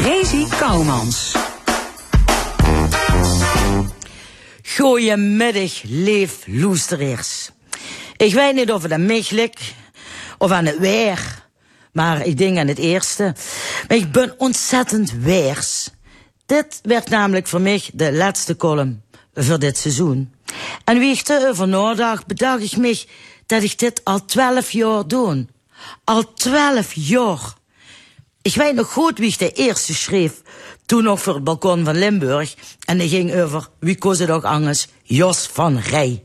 Rezi 0.04 0.48
Kouwmans. 0.60 1.36
Goeiemiddag, 4.76 5.82
leef 5.84 6.44
loesteraars. 6.46 7.50
Ik 8.18 8.34
weet 8.34 8.56
niet 8.56 8.72
of 8.72 8.84
het 8.84 8.92
aan 8.92 9.06
mij 9.06 9.54
of 10.38 10.52
aan 10.52 10.66
het 10.66 10.78
weer. 10.78 11.44
Maar 11.92 12.26
ik 12.26 12.38
denk 12.38 12.58
aan 12.58 12.68
het 12.68 12.78
eerste. 12.78 13.36
Maar 13.88 13.98
ik 13.98 14.12
ben 14.12 14.34
ontzettend 14.38 15.12
weers. 15.12 15.90
Dit 16.46 16.80
werd 16.84 17.10
namelijk 17.10 17.48
voor 17.48 17.62
mij 17.62 17.84
de 17.94 18.14
laatste 18.14 18.56
column 18.56 19.02
voor 19.34 19.60
dit 19.60 19.78
seizoen. 19.78 20.34
En 20.84 21.00
wie 21.00 21.18
ik 21.18 21.28
erover 21.28 21.68
nadacht, 21.68 22.28
bedacht 22.28 22.62
ik 22.62 22.78
me 22.78 23.04
dat 23.46 23.64
ik 23.64 23.80
dit 23.80 24.02
al 24.04 24.26
twaalf 24.26 24.72
jaar 24.72 25.08
doe. 25.08 25.46
Al 26.04 26.34
twaalf 26.34 26.94
jaar. 26.94 27.54
Ik 28.46 28.56
weet 28.56 28.76
nog 28.76 28.92
goed 28.92 29.18
wie 29.18 29.30
ik 29.30 29.40
de 29.40 29.52
eerste 29.52 29.94
schreef. 29.94 30.42
Toen 30.86 31.04
nog 31.04 31.22
voor 31.22 31.34
het 31.34 31.44
balkon 31.44 31.84
van 31.84 31.98
Limburg. 31.98 32.56
En 32.86 32.98
die 32.98 33.10
ging 33.10 33.36
over, 33.36 33.68
wie 33.80 33.98
koos 33.98 34.20
het 34.20 34.30
ook 34.30 34.44
anders? 34.44 34.88
Jos 35.04 35.50
van 35.52 35.78
Rij. 35.78 36.24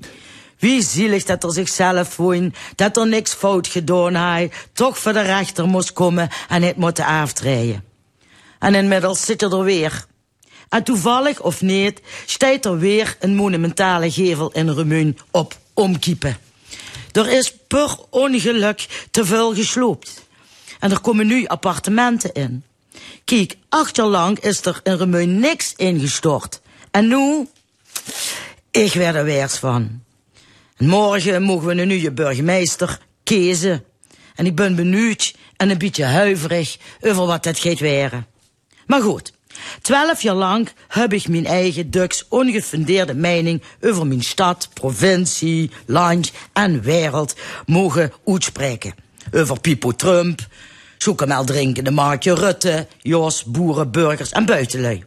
Wie 0.58 0.82
zielig 0.82 1.24
dat 1.24 1.44
er 1.44 1.52
zichzelf 1.52 2.16
woont, 2.16 2.56
dat 2.74 2.96
er 2.96 3.06
niks 3.06 3.32
fout 3.32 3.66
gedaan 3.66 4.14
hij, 4.14 4.50
toch 4.72 4.98
voor 4.98 5.12
de 5.12 5.20
rechter 5.20 5.66
moest 5.66 5.92
komen 5.92 6.28
en 6.48 6.62
het 6.62 6.76
moeten 6.76 7.04
aftreden. 7.04 7.84
En 8.58 8.74
inmiddels 8.74 9.24
zit 9.24 9.42
er 9.42 9.62
weer. 9.62 10.04
En 10.68 10.84
toevallig 10.84 11.40
of 11.40 11.60
niet, 11.60 12.00
staat 12.26 12.64
er 12.64 12.78
weer 12.78 13.16
een 13.20 13.34
monumentale 13.34 14.10
gevel 14.10 14.50
in 14.52 14.70
Remun 14.70 15.18
op 15.30 15.56
omkiepen. 15.74 16.38
Er 17.12 17.32
is 17.32 17.54
per 17.66 17.96
ongeluk 18.10 19.06
te 19.10 19.24
veel 19.24 19.54
gesloopt. 19.54 20.28
En 20.80 20.90
er 20.90 21.00
komen 21.00 21.26
nu 21.26 21.46
appartementen 21.46 22.32
in. 22.32 22.64
Kijk, 23.24 23.56
acht 23.68 23.96
jaar 23.96 24.06
lang 24.06 24.38
is 24.38 24.64
er 24.64 24.80
in 24.82 24.94
Remun 24.94 25.38
niks 25.38 25.74
ingestort. 25.76 26.60
En 26.90 27.08
nu, 27.08 27.48
ik 28.70 28.92
werd 28.92 29.14
er 29.14 29.24
weers 29.24 29.56
van. 29.56 30.02
En 30.76 30.86
morgen 30.86 31.42
mogen 31.42 31.66
we 31.66 31.82
een 31.82 31.88
nieuwe 31.88 32.12
burgemeester 32.12 32.98
kiezen. 33.24 33.84
En 34.34 34.46
ik 34.46 34.54
ben 34.54 34.74
benieuwd 34.74 35.34
en 35.56 35.70
een 35.70 35.78
beetje 35.78 36.04
huiverig 36.04 36.76
over 37.00 37.26
wat 37.26 37.42
dat 37.42 37.58
gaat 37.58 37.78
weren. 37.78 38.26
Maar 38.86 39.02
goed, 39.02 39.32
twaalf 39.82 40.22
jaar 40.22 40.34
lang 40.34 40.68
heb 40.88 41.12
ik 41.12 41.28
mijn 41.28 41.46
eigen 41.46 41.90
Dux 41.90 42.24
ongefundeerde 42.28 43.14
mening 43.14 43.62
over 43.80 44.06
mijn 44.06 44.22
stad, 44.22 44.68
provincie, 44.74 45.70
land 45.86 46.32
en 46.52 46.82
wereld 46.82 47.34
mogen 47.66 48.12
uitspreken. 48.26 48.94
Over 49.32 49.60
Pipo 49.60 49.92
Trump, 49.92 50.46
zoeken 51.02 51.46
drinkende 51.46 51.90
Markje 51.90 52.34
Rutte, 52.34 52.86
Jos, 52.98 53.44
boeren, 53.44 53.90
burgers 53.90 54.30
en 54.30 54.44
buitenlui. 54.44 55.04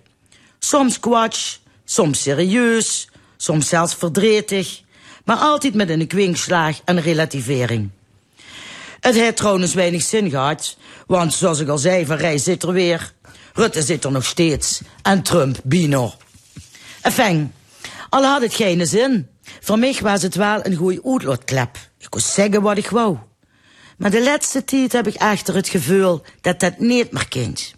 Soms 0.59 0.99
kwatsch, 0.99 1.57
soms 1.85 2.21
serieus, 2.21 3.09
soms 3.37 3.67
zelfs 3.67 3.95
verdrietig, 3.95 4.81
maar 5.25 5.37
altijd 5.37 5.73
met 5.73 5.89
een 5.89 6.07
kwinkslag 6.07 6.79
en 6.85 7.01
relativering. 7.01 7.89
Het 8.99 9.15
heeft 9.15 9.37
trouwens 9.37 9.73
weinig 9.73 10.01
zin 10.01 10.29
gehad, 10.29 10.77
want 11.07 11.33
zoals 11.33 11.59
ik 11.59 11.67
al 11.67 11.77
zei, 11.77 12.05
Van 12.05 12.17
Rij 12.17 12.37
zit 12.37 12.63
er 12.63 12.71
weer, 12.71 13.13
Rutte 13.53 13.81
zit 13.81 14.03
er 14.03 14.11
nog 14.11 14.25
steeds 14.25 14.81
en 15.01 15.21
Trump 15.21 15.59
bino. 15.63 16.13
Enfin, 17.01 17.53
al 18.09 18.23
had 18.23 18.41
het 18.41 18.53
geen 18.53 18.87
zin. 18.87 19.27
Voor 19.59 19.79
mij 19.79 19.97
was 20.01 20.21
het 20.21 20.35
wel 20.35 20.65
een 20.65 20.75
goeie 20.75 21.05
uitlaatklep. 21.05 21.77
Ik 21.97 22.09
kon 22.09 22.21
zeggen 22.21 22.61
wat 22.61 22.77
ik 22.77 22.89
wou. 22.89 23.17
Maar 23.97 24.11
de 24.11 24.23
laatste 24.23 24.63
tijd 24.63 24.91
heb 24.91 25.07
ik 25.07 25.13
echter 25.13 25.55
het 25.55 25.67
gevoel 25.69 26.21
dat 26.41 26.59
dat 26.59 26.79
niet 26.79 27.11
meer 27.11 27.27
kent. 27.27 27.73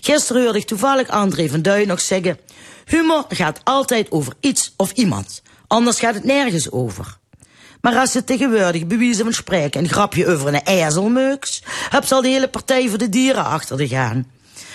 Gisteren 0.00 0.42
hoorde 0.42 0.58
ik 0.58 0.66
toevallig 0.66 1.08
André 1.08 1.48
van 1.48 1.62
Duin 1.62 1.86
nog 1.86 2.00
zeggen... 2.00 2.38
humor 2.84 3.24
gaat 3.28 3.60
altijd 3.64 4.10
over 4.10 4.32
iets 4.40 4.74
of 4.76 4.92
iemand. 4.92 5.42
Anders 5.66 5.98
gaat 5.98 6.14
het 6.14 6.24
nergens 6.24 6.70
over. 6.70 7.18
Maar 7.80 7.96
als 7.96 8.12
ze 8.12 8.24
tegenwoordig 8.24 8.86
bewijzen 8.86 9.24
van 9.24 9.32
spreken 9.32 9.80
een 9.80 9.88
grapje 9.88 10.26
over 10.26 10.48
een 10.48 10.62
ijzelmeuks... 10.62 11.62
heb 11.90 12.04
ze 12.04 12.14
al 12.14 12.22
de 12.22 12.28
hele 12.28 12.48
partij 12.48 12.88
voor 12.88 12.98
de 12.98 13.08
dieren 13.08 13.44
achter 13.44 13.76
de 13.76 13.88
gaan. 13.88 14.26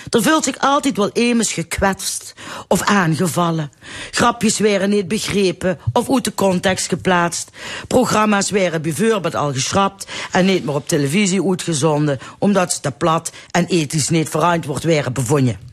Er 0.09 0.23
voelt 0.23 0.43
zich 0.43 0.59
altijd 0.59 0.97
wel 0.97 1.09
eens 1.09 1.53
gekwetst 1.53 2.33
of 2.67 2.81
aangevallen. 2.81 3.71
Grapjes 4.11 4.57
werden 4.57 4.89
niet 4.89 5.07
begrepen 5.07 5.79
of 5.93 6.11
uit 6.11 6.23
de 6.23 6.33
context 6.33 6.87
geplaatst. 6.87 7.49
Programma's 7.87 8.49
werden 8.49 8.81
bijvoorbeeld 8.81 9.35
al 9.35 9.53
geschrapt 9.53 10.07
en 10.31 10.45
niet 10.45 10.65
meer 10.65 10.75
op 10.75 10.87
televisie 10.87 11.47
uitgezonden... 11.49 12.19
omdat 12.37 12.73
ze 12.73 12.79
te 12.79 12.91
plat 12.91 13.31
en 13.51 13.65
ethisch 13.65 14.09
niet 14.09 14.29
verantwoord 14.29 14.83
werden 14.83 15.13
bevonden. 15.13 15.68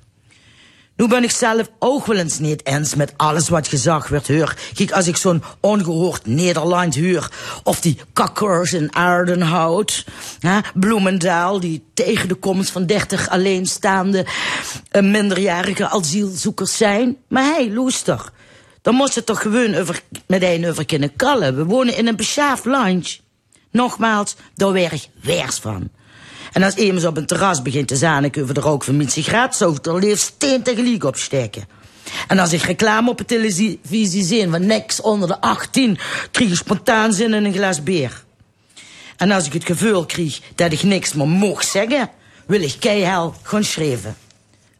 Nu 0.97 1.09
ben 1.09 1.23
ik 1.23 1.31
zelf 1.31 1.71
ook 1.79 2.07
wel 2.07 2.17
eens 2.17 2.39
niet 2.39 2.67
eens 2.67 2.95
met 2.95 3.13
alles 3.17 3.49
wat 3.49 3.69
gezegd 3.69 4.09
werd, 4.09 4.29
hoor. 4.29 4.55
Kijk, 4.75 4.93
als 4.93 5.07
ik 5.07 5.17
zo'n 5.17 5.43
ongehoord 5.61 6.27
Nederland 6.27 6.95
huur, 6.95 7.31
of 7.63 7.81
die 7.81 7.99
kakkers 8.13 8.73
in 8.73 8.95
Aardenhout, 8.95 10.05
hè, 10.41 10.59
Bloemendaal, 10.75 11.61
die 11.61 11.85
tegen 11.95 12.29
de 12.29 12.35
komst 12.35 12.71
van 12.71 12.87
dertig 12.87 13.29
alleenstaande 13.29 14.27
uh, 14.93 15.03
minderjarige 15.03 15.89
asielzoekers 15.89 16.77
zijn. 16.77 17.17
Maar 17.29 17.45
hey, 17.45 17.71
loester, 17.71 18.31
dan 18.83 18.95
moest 18.95 19.15
het 19.15 19.27
toch 19.27 19.43
gewoon 19.43 19.75
over, 19.75 20.03
met 20.27 20.67
over 20.67 20.87
kunnen 20.87 21.17
kallen. 21.17 21.57
We 21.57 21.65
wonen 21.65 21.97
in 21.97 22.07
een 22.07 22.17
beschaafd 22.17 22.65
land. 22.65 23.21
Nogmaals, 23.71 24.37
daar 24.55 24.73
werd 24.73 24.93
ik 24.93 25.09
weers 25.23 25.59
van. 25.59 25.91
En 26.57 26.63
als 26.63 26.75
iemand 26.75 27.05
op 27.05 27.17
een 27.17 27.27
terras 27.27 27.63
begint 27.63 27.89
te 27.89 27.97
zaniken 27.97 28.43
over 28.43 28.55
de 28.55 28.61
rook 28.61 28.85
van 28.85 28.97
mijn 28.97 29.11
sigaret, 29.11 29.55
zou 29.55 29.75
ik 29.77 29.87
er 29.87 29.99
liefst 29.99 30.25
steen 30.25 30.63
tegelijk 30.63 31.05
opsteken. 31.05 31.69
En 32.29 32.39
als 32.39 32.53
ik 32.53 32.63
reclame 32.63 33.11
op 33.11 33.19
de 33.19 33.25
televisie 33.25 34.25
zie 34.25 34.49
van 34.49 34.67
niks 34.67 35.01
onder 35.01 35.29
de 35.29 35.41
18, 35.41 35.99
krijg 36.31 36.51
ik 36.51 36.57
spontaan 36.57 37.13
zin 37.13 37.35
in 37.35 37.45
een 37.45 37.53
glas 37.53 37.83
bier. 37.83 38.25
En 39.17 39.31
als 39.31 39.47
ik 39.47 39.53
het 39.53 39.65
gevoel 39.65 40.07
krijg 40.07 40.41
dat 40.55 40.73
ik 40.73 40.83
niks 40.83 41.13
meer 41.13 41.29
mocht 41.29 41.69
zeggen, 41.69 42.11
wil 42.47 42.61
ik 42.61 42.77
keihel 42.79 43.35
gaan 43.43 43.65
schrijven. 43.65 44.17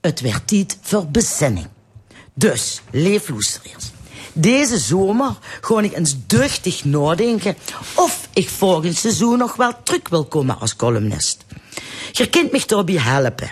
Het 0.01 0.21
werd 0.21 0.47
tijd 0.47 0.79
voor 0.81 1.07
bezinning. 1.07 1.67
Dus, 2.35 2.81
leef 2.91 3.29
loesterers. 3.29 3.85
Deze 4.33 4.79
zomer 4.79 5.39
ga 5.61 5.81
ik 5.81 5.97
eens 5.97 6.17
duchtig 6.27 6.85
nadenken 6.85 7.57
of 7.95 8.29
ik 8.33 8.49
volgend 8.49 8.97
seizoen 8.97 9.39
nog 9.39 9.57
wel 9.57 9.73
terug 9.83 10.09
wil 10.09 10.25
komen 10.25 10.61
als 10.61 10.77
columnist. 10.77 11.45
Je 12.13 12.29
kunt 12.31 12.53
me 12.53 12.63
daarbij 12.67 12.95
helpen. 12.95 13.51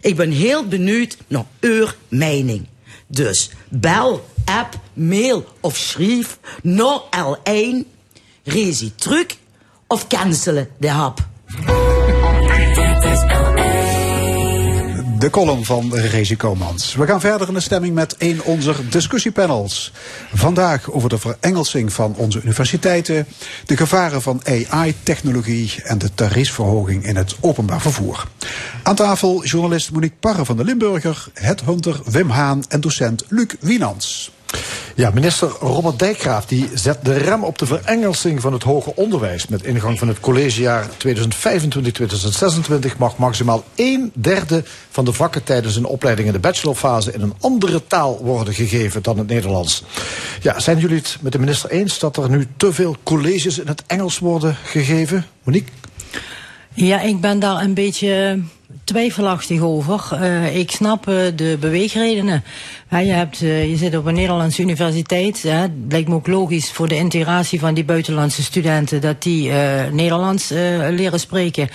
Ik 0.00 0.16
ben 0.16 0.30
heel 0.30 0.66
benieuwd 0.66 1.16
naar 1.26 1.44
uw 1.60 1.86
mening. 2.08 2.66
Dus 3.06 3.50
bel, 3.68 4.28
app, 4.44 4.78
mail 4.92 5.44
of 5.60 5.76
schrijf 5.76 6.38
naar 6.62 7.00
L1, 7.16 7.86
resie 8.44 8.94
terug 8.94 9.26
of 9.86 10.06
cancelen 10.06 10.68
de 10.78 10.90
hap. 10.90 11.18
De 15.24 15.30
column 15.30 15.64
van 15.64 15.94
Rezi 15.94 16.36
Komans. 16.36 16.94
We 16.94 17.06
gaan 17.06 17.20
verder 17.20 17.48
in 17.48 17.54
de 17.54 17.60
stemming 17.60 17.94
met 17.94 18.14
een 18.18 18.42
onze 18.42 18.88
discussiepanels. 18.88 19.92
Vandaag 20.34 20.90
over 20.90 21.08
de 21.08 21.18
verengelsing 21.18 21.92
van 21.92 22.14
onze 22.16 22.40
universiteiten, 22.40 23.26
de 23.66 23.76
gevaren 23.76 24.22
van 24.22 24.42
AI-technologie 24.44 25.82
en 25.82 25.98
de 25.98 26.14
tariefsverhoging 26.14 27.06
in 27.06 27.16
het 27.16 27.36
openbaar 27.40 27.80
vervoer. 27.80 28.26
Aan 28.82 28.94
tafel 28.94 29.44
journalist 29.44 29.92
Monique 29.92 30.16
Parre 30.20 30.44
van 30.44 30.56
de 30.56 30.64
Limburger, 30.64 31.26
headhunter 31.34 32.00
Wim 32.04 32.30
Haan 32.30 32.64
en 32.68 32.80
docent 32.80 33.24
Luc 33.28 33.54
Wienans. 33.60 34.30
Ja, 34.96 35.10
minister 35.10 35.48
Robert 35.48 35.98
Dijkgraaf 35.98 36.46
die 36.46 36.68
zet 36.74 37.04
de 37.04 37.16
rem 37.16 37.44
op 37.44 37.58
de 37.58 37.66
verengelsing 37.66 38.40
van 38.40 38.52
het 38.52 38.62
hoger 38.62 38.92
onderwijs. 38.94 39.46
Met 39.46 39.62
ingang 39.62 39.98
van 39.98 40.08
het 40.08 40.20
collegejaar 40.20 40.88
2025-2026 40.88 40.90
mag 42.98 43.16
maximaal 43.16 43.64
een 43.74 44.12
derde 44.14 44.64
van 44.90 45.04
de 45.04 45.12
vakken 45.12 45.44
tijdens 45.44 45.76
een 45.76 45.84
opleiding 45.84 46.26
in 46.26 46.34
de 46.34 46.40
bachelorfase 46.40 47.12
in 47.12 47.20
een 47.20 47.34
andere 47.40 47.86
taal 47.86 48.18
worden 48.22 48.54
gegeven 48.54 49.02
dan 49.02 49.18
het 49.18 49.26
Nederlands. 49.26 49.82
Ja, 50.40 50.60
zijn 50.60 50.78
jullie 50.78 50.96
het 50.96 51.16
met 51.20 51.32
de 51.32 51.38
minister 51.38 51.70
eens 51.70 51.98
dat 51.98 52.16
er 52.16 52.30
nu 52.30 52.46
te 52.56 52.72
veel 52.72 52.96
colleges 53.02 53.58
in 53.58 53.66
het 53.66 53.82
Engels 53.86 54.18
worden 54.18 54.56
gegeven? 54.64 55.26
Monique? 55.42 55.72
Ja, 56.74 57.00
ik 57.00 57.20
ben 57.20 57.38
daar 57.38 57.62
een 57.62 57.74
beetje 57.74 58.40
twijfelachtig 58.84 59.60
over. 59.60 60.08
Uh, 60.12 60.56
ik 60.56 60.70
snap 60.70 61.08
uh, 61.08 61.16
de 61.36 61.56
beweegredenen. 61.60 62.44
Je, 62.94 63.26
uh, 63.42 63.70
je 63.70 63.76
zit 63.76 63.96
op 63.96 64.06
een 64.06 64.14
Nederlandse 64.14 64.62
universiteit. 64.62 65.42
Hè. 65.42 65.50
Het 65.50 65.70
lijkt 65.88 66.08
me 66.08 66.14
ook 66.14 66.26
logisch 66.26 66.70
voor 66.70 66.88
de 66.88 66.96
integratie 66.96 67.60
van 67.60 67.74
die 67.74 67.84
buitenlandse 67.84 68.42
studenten 68.42 69.00
dat 69.00 69.22
die 69.22 69.50
Nederlands 69.92 70.48
leren 70.90 71.20
spreken. 71.20 71.68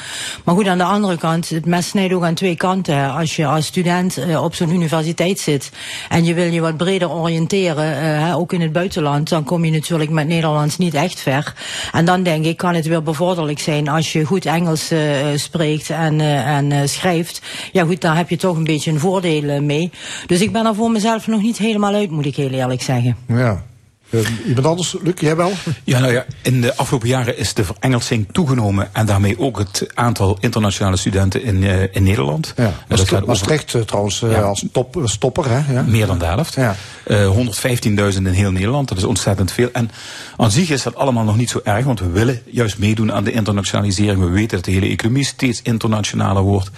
Maar 0.43 0.55
goed, 0.55 0.67
aan 0.67 0.77
de 0.77 0.83
andere 0.83 1.17
kant, 1.17 1.49
het 1.49 1.65
mes 1.65 1.87
snijdt 1.87 2.13
ook 2.13 2.23
aan 2.23 2.33
twee 2.33 2.55
kanten. 2.55 3.11
Als 3.11 3.35
je 3.35 3.45
als 3.45 3.65
student 3.65 4.19
op 4.41 4.55
zo'n 4.55 4.73
universiteit 4.73 5.39
zit 5.39 5.71
en 6.09 6.25
je 6.25 6.33
wil 6.33 6.51
je 6.51 6.61
wat 6.61 6.77
breder 6.77 7.11
oriënteren, 7.11 7.97
hè, 8.25 8.35
ook 8.35 8.53
in 8.53 8.61
het 8.61 8.71
buitenland, 8.71 9.29
dan 9.29 9.43
kom 9.43 9.65
je 9.65 9.71
natuurlijk 9.71 10.09
met 10.09 10.27
Nederlands 10.27 10.77
niet 10.77 10.93
echt 10.93 11.19
ver. 11.19 11.53
En 11.91 12.05
dan 12.05 12.23
denk 12.23 12.45
ik, 12.45 12.57
kan 12.57 12.75
het 12.75 12.87
weer 12.87 13.03
bevorderlijk 13.03 13.59
zijn 13.59 13.87
als 13.87 14.13
je 14.13 14.25
goed 14.25 14.45
Engels 14.45 14.91
spreekt 15.35 15.89
en, 15.89 16.21
en 16.45 16.89
schrijft. 16.89 17.41
Ja 17.71 17.83
goed, 17.83 18.01
daar 18.01 18.17
heb 18.17 18.29
je 18.29 18.37
toch 18.37 18.55
een 18.55 18.63
beetje 18.63 18.91
een 18.91 18.99
voordeel 18.99 19.61
mee. 19.61 19.91
Dus 20.25 20.41
ik 20.41 20.51
ben 20.51 20.65
er 20.65 20.75
voor 20.75 20.91
mezelf 20.91 21.07
nog 21.27 21.41
niet 21.41 21.57
helemaal 21.57 21.93
uit, 21.93 22.11
moet 22.11 22.25
ik 22.25 22.35
heel 22.35 22.49
eerlijk 22.49 22.81
zeggen. 22.81 23.15
Ja. 23.27 23.63
Uh, 24.09 24.27
iemand 24.45 24.65
anders, 24.65 24.95
Luc, 25.01 25.13
jij 25.17 25.35
wel? 25.35 25.51
Ja, 25.83 25.99
nou 25.99 26.13
ja, 26.13 26.25
in 26.41 26.61
de 26.61 26.75
afgelopen 26.75 27.07
jaren 27.07 27.37
is 27.37 27.53
de 27.53 27.63
verengelsing 27.63 28.27
toegenomen 28.31 28.89
en 28.93 29.05
daarmee 29.05 29.39
ook 29.39 29.57
het 29.57 29.87
aantal 29.93 30.37
internationale 30.39 30.97
studenten 30.97 31.43
in, 31.43 31.63
uh, 31.63 31.81
in 31.95 32.03
Nederland. 32.03 32.53
Ja, 32.57 32.73
dat 32.87 33.07
gaat 33.07 33.25
Maastricht 33.25 33.75
over... 33.75 33.87
trouwens 33.87 34.19
ja. 34.19 34.41
als 34.41 34.65
top, 34.71 35.01
stopper, 35.03 35.49
hè? 35.49 35.73
Ja. 35.73 35.81
Meer 35.81 36.07
dan 36.07 36.19
de 36.19 36.25
helft. 36.25 36.53
Ja. 36.53 36.75
115.000 37.07 37.89
in 38.15 38.25
heel 38.25 38.51
Nederland, 38.51 38.87
dat 38.87 38.97
is 38.97 39.03
ontzettend 39.03 39.51
veel. 39.51 39.69
En 39.73 39.91
aan 40.37 40.51
zich 40.51 40.69
is 40.69 40.83
dat 40.83 40.95
allemaal 40.95 41.23
nog 41.23 41.37
niet 41.37 41.49
zo 41.49 41.59
erg, 41.63 41.85
want 41.85 41.99
we 41.99 42.09
willen 42.09 42.41
juist 42.45 42.77
meedoen 42.77 43.13
aan 43.13 43.23
de 43.23 43.31
internationalisering. 43.31 44.19
We 44.19 44.29
weten 44.29 44.55
dat 44.55 44.65
de 44.65 44.71
hele 44.71 44.87
economie 44.87 45.25
steeds 45.25 45.61
internationaler 45.61 46.43
wordt. 46.43 46.69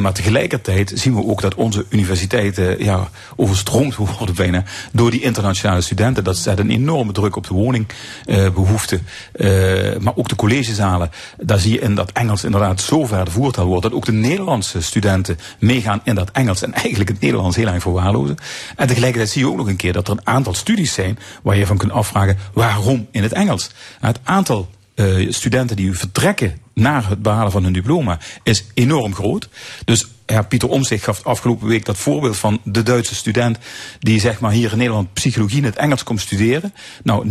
maar 0.00 0.12
tegelijkertijd 0.12 0.92
zien 0.94 1.14
we 1.14 1.24
ook 1.24 1.40
dat 1.40 1.54
onze 1.54 1.84
universiteiten 1.88 2.84
ja, 2.84 3.08
overstroomd 3.36 3.96
worden 4.18 4.34
bijna 4.34 4.64
door 4.92 5.10
die 5.10 5.22
internationale 5.22 5.80
studenten. 5.80 6.24
Dat 6.24 6.36
zet 6.36 6.58
een 6.58 6.67
een 6.68 6.80
enorme 6.80 7.12
druk 7.12 7.36
op 7.36 7.46
de 7.46 7.54
woningbehoefte. 7.54 9.00
Uh, 9.34 9.96
maar 10.00 10.16
ook 10.16 10.28
de 10.28 10.36
collegezalen. 10.36 11.10
Daar 11.36 11.58
zie 11.58 11.72
je 11.72 11.80
in 11.80 11.94
dat 11.94 12.12
Engels 12.12 12.44
inderdaad 12.44 12.80
zo 12.80 13.06
ver 13.06 13.24
de 13.24 13.30
voertaal 13.30 13.66
wordt. 13.66 13.82
Dat 13.82 13.92
ook 13.92 14.04
de 14.04 14.12
Nederlandse 14.12 14.82
studenten 14.82 15.38
meegaan 15.58 16.00
in 16.04 16.14
dat 16.14 16.30
Engels. 16.30 16.62
En 16.62 16.72
eigenlijk 16.72 17.08
het 17.08 17.20
Nederlands 17.20 17.56
heel 17.56 17.66
erg 17.66 17.82
verwaarlozen. 17.82 18.36
En 18.76 18.86
tegelijkertijd 18.86 19.30
zie 19.30 19.42
je 19.42 19.48
ook 19.48 19.56
nog 19.56 19.68
een 19.68 19.76
keer 19.76 19.92
dat 19.92 20.08
er 20.08 20.12
een 20.12 20.26
aantal 20.26 20.54
studies 20.54 20.92
zijn. 20.92 21.18
Waar 21.42 21.56
je 21.56 21.66
van 21.66 21.76
kunt 21.76 21.92
afvragen 21.92 22.38
waarom 22.52 23.06
in 23.10 23.22
het 23.22 23.32
Engels. 23.32 23.70
Het 24.00 24.18
aantal 24.22 24.68
uh, 24.94 25.32
studenten 25.32 25.76
die 25.76 25.92
vertrekken 25.92 26.58
naar 26.74 27.08
het 27.08 27.22
behalen 27.22 27.52
van 27.52 27.64
hun 27.64 27.72
diploma 27.72 28.18
is 28.42 28.64
enorm 28.74 29.14
groot. 29.14 29.48
Dus 29.84 30.06
ja, 30.32 30.42
Pieter 30.42 30.68
Omtzigt 30.68 31.04
gaf 31.04 31.24
afgelopen 31.24 31.68
week 31.68 31.84
dat 31.84 31.96
voorbeeld 31.96 32.36
van 32.36 32.60
de 32.64 32.82
Duitse 32.82 33.14
student 33.14 33.58
die 33.98 34.20
zeg 34.20 34.40
maar 34.40 34.50
hier 34.50 34.72
in 34.72 34.78
Nederland 34.78 35.12
psychologie 35.12 35.58
in 35.58 35.64
het 35.64 35.76
Engels 35.76 36.02
komt 36.02 36.20
studeren. 36.20 36.74
Nou, 37.02 37.28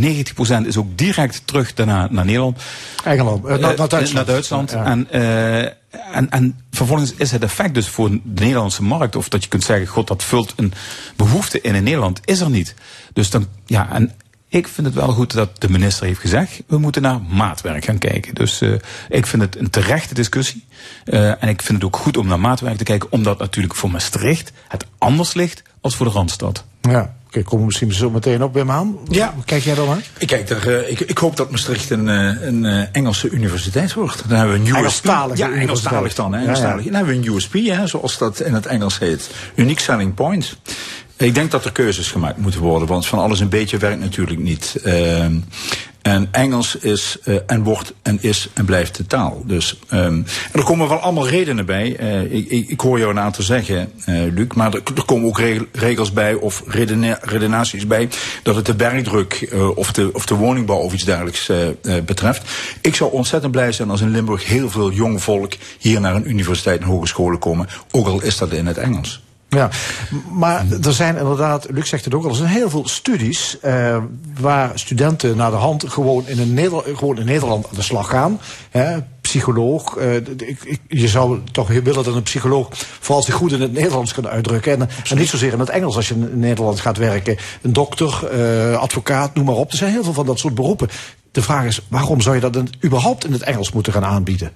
90% 0.62 0.66
is 0.66 0.76
ook 0.76 0.98
direct 0.98 1.42
terug 1.44 1.74
daarna 1.74 2.08
naar 2.10 2.24
Nederland. 2.24 2.62
Engeland, 3.04 3.44
uh, 3.44 3.50
naar, 3.50 3.60
naar, 3.60 3.76
Duitsland. 3.76 4.12
Naar 4.12 4.24
Duitsland. 4.24 4.70
Ja. 4.70 4.84
En, 4.84 5.08
uh, 5.12 5.58
en, 6.16 6.30
en 6.30 6.58
vervolgens 6.70 7.14
is 7.14 7.30
het 7.30 7.42
effect 7.42 7.74
dus 7.74 7.88
voor 7.88 8.10
de 8.10 8.20
Nederlandse 8.24 8.82
markt, 8.82 9.16
of 9.16 9.28
dat 9.28 9.42
je 9.42 9.48
kunt 9.48 9.64
zeggen, 9.64 9.86
god, 9.86 10.06
dat 10.06 10.24
vult 10.24 10.52
een 10.56 10.72
behoefte 11.16 11.60
in 11.60 11.74
in 11.74 11.82
Nederland, 11.82 12.20
is 12.24 12.40
er 12.40 12.50
niet. 12.50 12.74
Dus 13.12 13.30
dan, 13.30 13.46
ja, 13.66 13.92
en 13.92 14.12
ik 14.48 14.68
vind 14.68 14.86
het 14.86 14.96
wel 14.96 15.12
goed 15.12 15.32
dat 15.32 15.60
de 15.60 15.70
minister 15.70 16.06
heeft 16.06 16.20
gezegd, 16.20 16.62
we 16.66 16.78
moeten 16.78 17.02
naar 17.02 17.20
maatwerk 17.20 17.84
gaan 17.84 17.98
kijken. 17.98 18.34
Dus 18.34 18.62
uh, 18.62 18.74
ik 19.08 19.26
vind 19.26 19.42
het 19.42 19.58
een 19.58 19.70
terechte 19.70 20.14
discussie. 20.14 20.64
Uh, 21.04 21.42
en 21.42 21.48
ik 21.48 21.62
vind 21.62 21.78
het 21.78 21.84
ook 21.84 21.96
goed 21.96 22.16
om 22.16 22.26
naar 22.26 22.40
maatwerk 22.40 22.76
te 22.76 22.84
kijken, 22.84 23.12
omdat 23.12 23.38
natuurlijk 23.38 23.74
voor 23.74 23.90
Maastricht 23.90 24.52
het 24.68 24.86
anders 24.98 25.34
ligt 25.34 25.62
als 25.80 25.96
voor 25.96 26.06
de 26.06 26.12
Randstad. 26.12 26.64
Ja. 26.80 27.00
Oké, 27.00 27.38
okay, 27.38 27.42
komen 27.42 27.58
we 27.58 27.64
misschien 27.64 27.92
zo 27.92 28.10
meteen 28.10 28.42
op, 28.42 28.54
Wim 28.54 28.68
Haan. 28.68 28.98
Ja. 29.08 29.34
Kijk 29.44 29.62
jij 29.62 29.74
dan 29.74 29.86
naar? 29.86 30.02
Ik, 30.18 30.26
kijk 30.26 30.50
er, 30.50 30.68
uh, 30.68 30.90
ik, 30.90 31.00
ik 31.00 31.18
hoop 31.18 31.36
dat 31.36 31.50
Maastricht 31.50 31.90
een, 31.90 32.06
een 32.06 32.64
uh, 32.64 32.82
Engelse 32.92 33.28
universiteit 33.28 33.94
wordt. 33.94 34.28
Dan 34.28 34.38
hebben 34.38 34.54
we 34.54 34.60
een 34.60 34.66
USP. 34.66 34.76
Engelstalig. 34.76 35.38
Ja, 35.38 35.50
Engelstalig 35.52 36.14
dan. 36.14 36.32
Hè, 36.32 36.40
Engelstalig. 36.40 36.70
Ja, 36.70 36.76
ja. 36.76 36.84
Dan 36.84 36.94
hebben 36.94 37.20
we 37.20 37.28
een 37.28 37.34
USP, 37.34 37.52
hè, 37.52 37.86
zoals 37.86 38.18
dat 38.18 38.40
in 38.40 38.54
het 38.54 38.66
Engels 38.66 38.98
heet. 38.98 39.30
Unique 39.54 39.82
selling 39.82 40.14
point. 40.14 40.56
Ik 41.18 41.34
denk 41.34 41.50
dat 41.50 41.64
er 41.64 41.72
keuzes 41.72 42.10
gemaakt 42.10 42.38
moeten 42.38 42.60
worden, 42.60 42.88
want 42.88 43.06
van 43.06 43.18
alles 43.18 43.40
een 43.40 43.48
beetje 43.48 43.76
werkt 43.76 44.00
natuurlijk 44.00 44.40
niet. 44.40 44.80
Uh, 44.84 45.24
en 46.02 46.28
Engels 46.30 46.76
is 46.76 47.18
uh, 47.24 47.36
en 47.46 47.62
wordt 47.62 47.94
en 48.02 48.18
is 48.20 48.48
en 48.54 48.64
blijft 48.64 48.96
de 48.96 49.06
taal. 49.06 49.42
Dus 49.46 49.78
um, 49.92 50.24
er 50.52 50.64
komen 50.64 50.88
wel 50.88 50.98
allemaal 50.98 51.28
redenen 51.28 51.66
bij. 51.66 52.00
Uh, 52.00 52.32
ik, 52.32 52.68
ik, 52.68 52.80
hoor 52.80 52.98
jou 52.98 53.10
een 53.10 53.18
aantal 53.18 53.44
zeggen, 53.44 53.92
uh, 54.06 54.32
Luc, 54.34 54.46
maar 54.54 54.74
er, 54.74 55.04
komen 55.04 55.28
ook 55.28 55.40
regels 55.72 56.12
bij 56.12 56.34
of 56.34 56.62
redena 56.66 57.18
redenaties 57.22 57.86
bij 57.86 58.08
dat 58.42 58.56
het 58.56 58.66
de 58.66 58.74
bergdruk 58.74 59.48
of, 59.74 59.92
de, 59.92 60.10
of 60.12 60.26
de 60.26 60.34
woningbouw 60.34 60.78
of 60.78 60.92
iets 60.92 61.04
dergelijks 61.04 61.50
betreft. 62.04 62.50
Ik 62.80 62.94
zou 62.94 63.12
ontzettend 63.12 63.52
blij 63.52 63.72
zijn 63.72 63.90
als 63.90 64.00
in 64.00 64.10
Limburg 64.10 64.46
heel 64.46 64.70
veel 64.70 64.92
jong 64.92 65.22
volk 65.22 65.52
hier 65.78 66.00
naar 66.00 66.14
een 66.14 66.28
universiteit 66.28 66.80
en 66.80 66.86
hogescholen 66.86 67.38
komen, 67.38 67.68
ook 67.90 68.06
al 68.06 68.22
is 68.22 68.38
dat 68.38 68.52
in 68.52 68.66
het 68.66 68.78
Engels. 68.78 69.20
Ja, 69.48 69.70
maar 70.30 70.66
er 70.82 70.92
zijn 70.92 71.16
inderdaad, 71.16 71.66
Luc 71.70 71.88
zegt 71.88 72.04
het 72.04 72.14
ook 72.14 72.24
al, 72.24 72.30
er 72.30 72.36
zijn 72.36 72.48
heel 72.48 72.70
veel 72.70 72.88
studies 72.88 73.58
uh, 73.64 73.96
waar 74.40 74.70
studenten 74.74 75.36
naar 75.36 75.50
de 75.50 75.56
hand 75.56 75.84
gewoon 75.88 76.26
in, 76.26 76.38
een 76.38 76.54
Neder 76.54 76.82
gewoon 76.96 77.18
in 77.18 77.26
Nederland 77.26 77.66
aan 77.68 77.74
de 77.74 77.82
slag 77.82 78.08
gaan. 78.08 78.40
Hè, 78.70 78.98
psycholoog, 79.20 79.98
uh, 79.98 80.14
ik, 80.14 80.80
je 80.88 81.08
zou 81.08 81.40
toch 81.52 81.68
willen 81.68 82.04
dat 82.04 82.06
een 82.06 82.22
psycholoog 82.22 82.68
vooral 83.00 83.22
zich 83.22 83.34
goed 83.34 83.52
in 83.52 83.60
het 83.60 83.72
Nederlands 83.72 84.12
kan 84.12 84.28
uitdrukken. 84.28 84.72
En, 84.72 84.88
en, 85.10 85.16
niet 85.18 85.28
zozeer 85.28 85.52
in 85.52 85.58
het 85.60 85.68
Engels 85.68 85.96
als 85.96 86.08
je 86.08 86.14
in 86.14 86.38
Nederland 86.38 86.80
gaat 86.80 86.96
werken. 86.96 87.36
Een 87.62 87.72
dokter, 87.72 88.28
uh, 88.32 88.78
advocaat, 88.78 89.34
noem 89.34 89.44
maar 89.44 89.54
op. 89.54 89.70
Er 89.70 89.76
zijn 89.76 89.92
heel 89.92 90.04
veel 90.04 90.12
van 90.12 90.26
dat 90.26 90.38
soort 90.38 90.54
beroepen. 90.54 90.88
De 91.32 91.42
vraag 91.42 91.64
is, 91.64 91.80
waarom 91.88 92.20
zou 92.20 92.34
je 92.34 92.40
dat 92.40 92.62
überhaupt 92.84 93.24
in 93.24 93.32
het 93.32 93.42
Engels 93.42 93.72
moeten 93.72 93.92
gaan 93.92 94.04
aanbieden? 94.04 94.52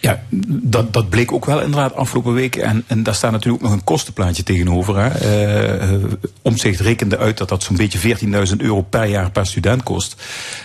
Ja, 0.00 0.22
dat, 0.46 0.92
dat 0.92 1.08
bleek 1.08 1.32
ook 1.32 1.44
wel 1.44 1.60
inderdaad 1.60 1.94
afgelopen 1.94 2.34
week. 2.34 2.56
En, 2.56 2.84
en 2.86 3.02
daar 3.02 3.14
staat 3.14 3.30
natuurlijk 3.30 3.64
ook 3.64 3.70
nog 3.70 3.78
een 3.78 3.84
kostenplaatje 3.84 4.42
tegenover. 4.42 4.98
Hè. 4.98 5.98
Uh, 5.98 6.04
Omzicht 6.42 6.80
rekende 6.80 7.18
uit 7.18 7.38
dat 7.38 7.48
dat 7.48 7.62
zo'n 7.62 7.76
beetje 7.76 8.16
14.000 8.48 8.56
euro 8.56 8.82
per 8.82 9.04
jaar 9.04 9.30
per 9.30 9.46
student 9.46 9.82
kost. 9.82 10.22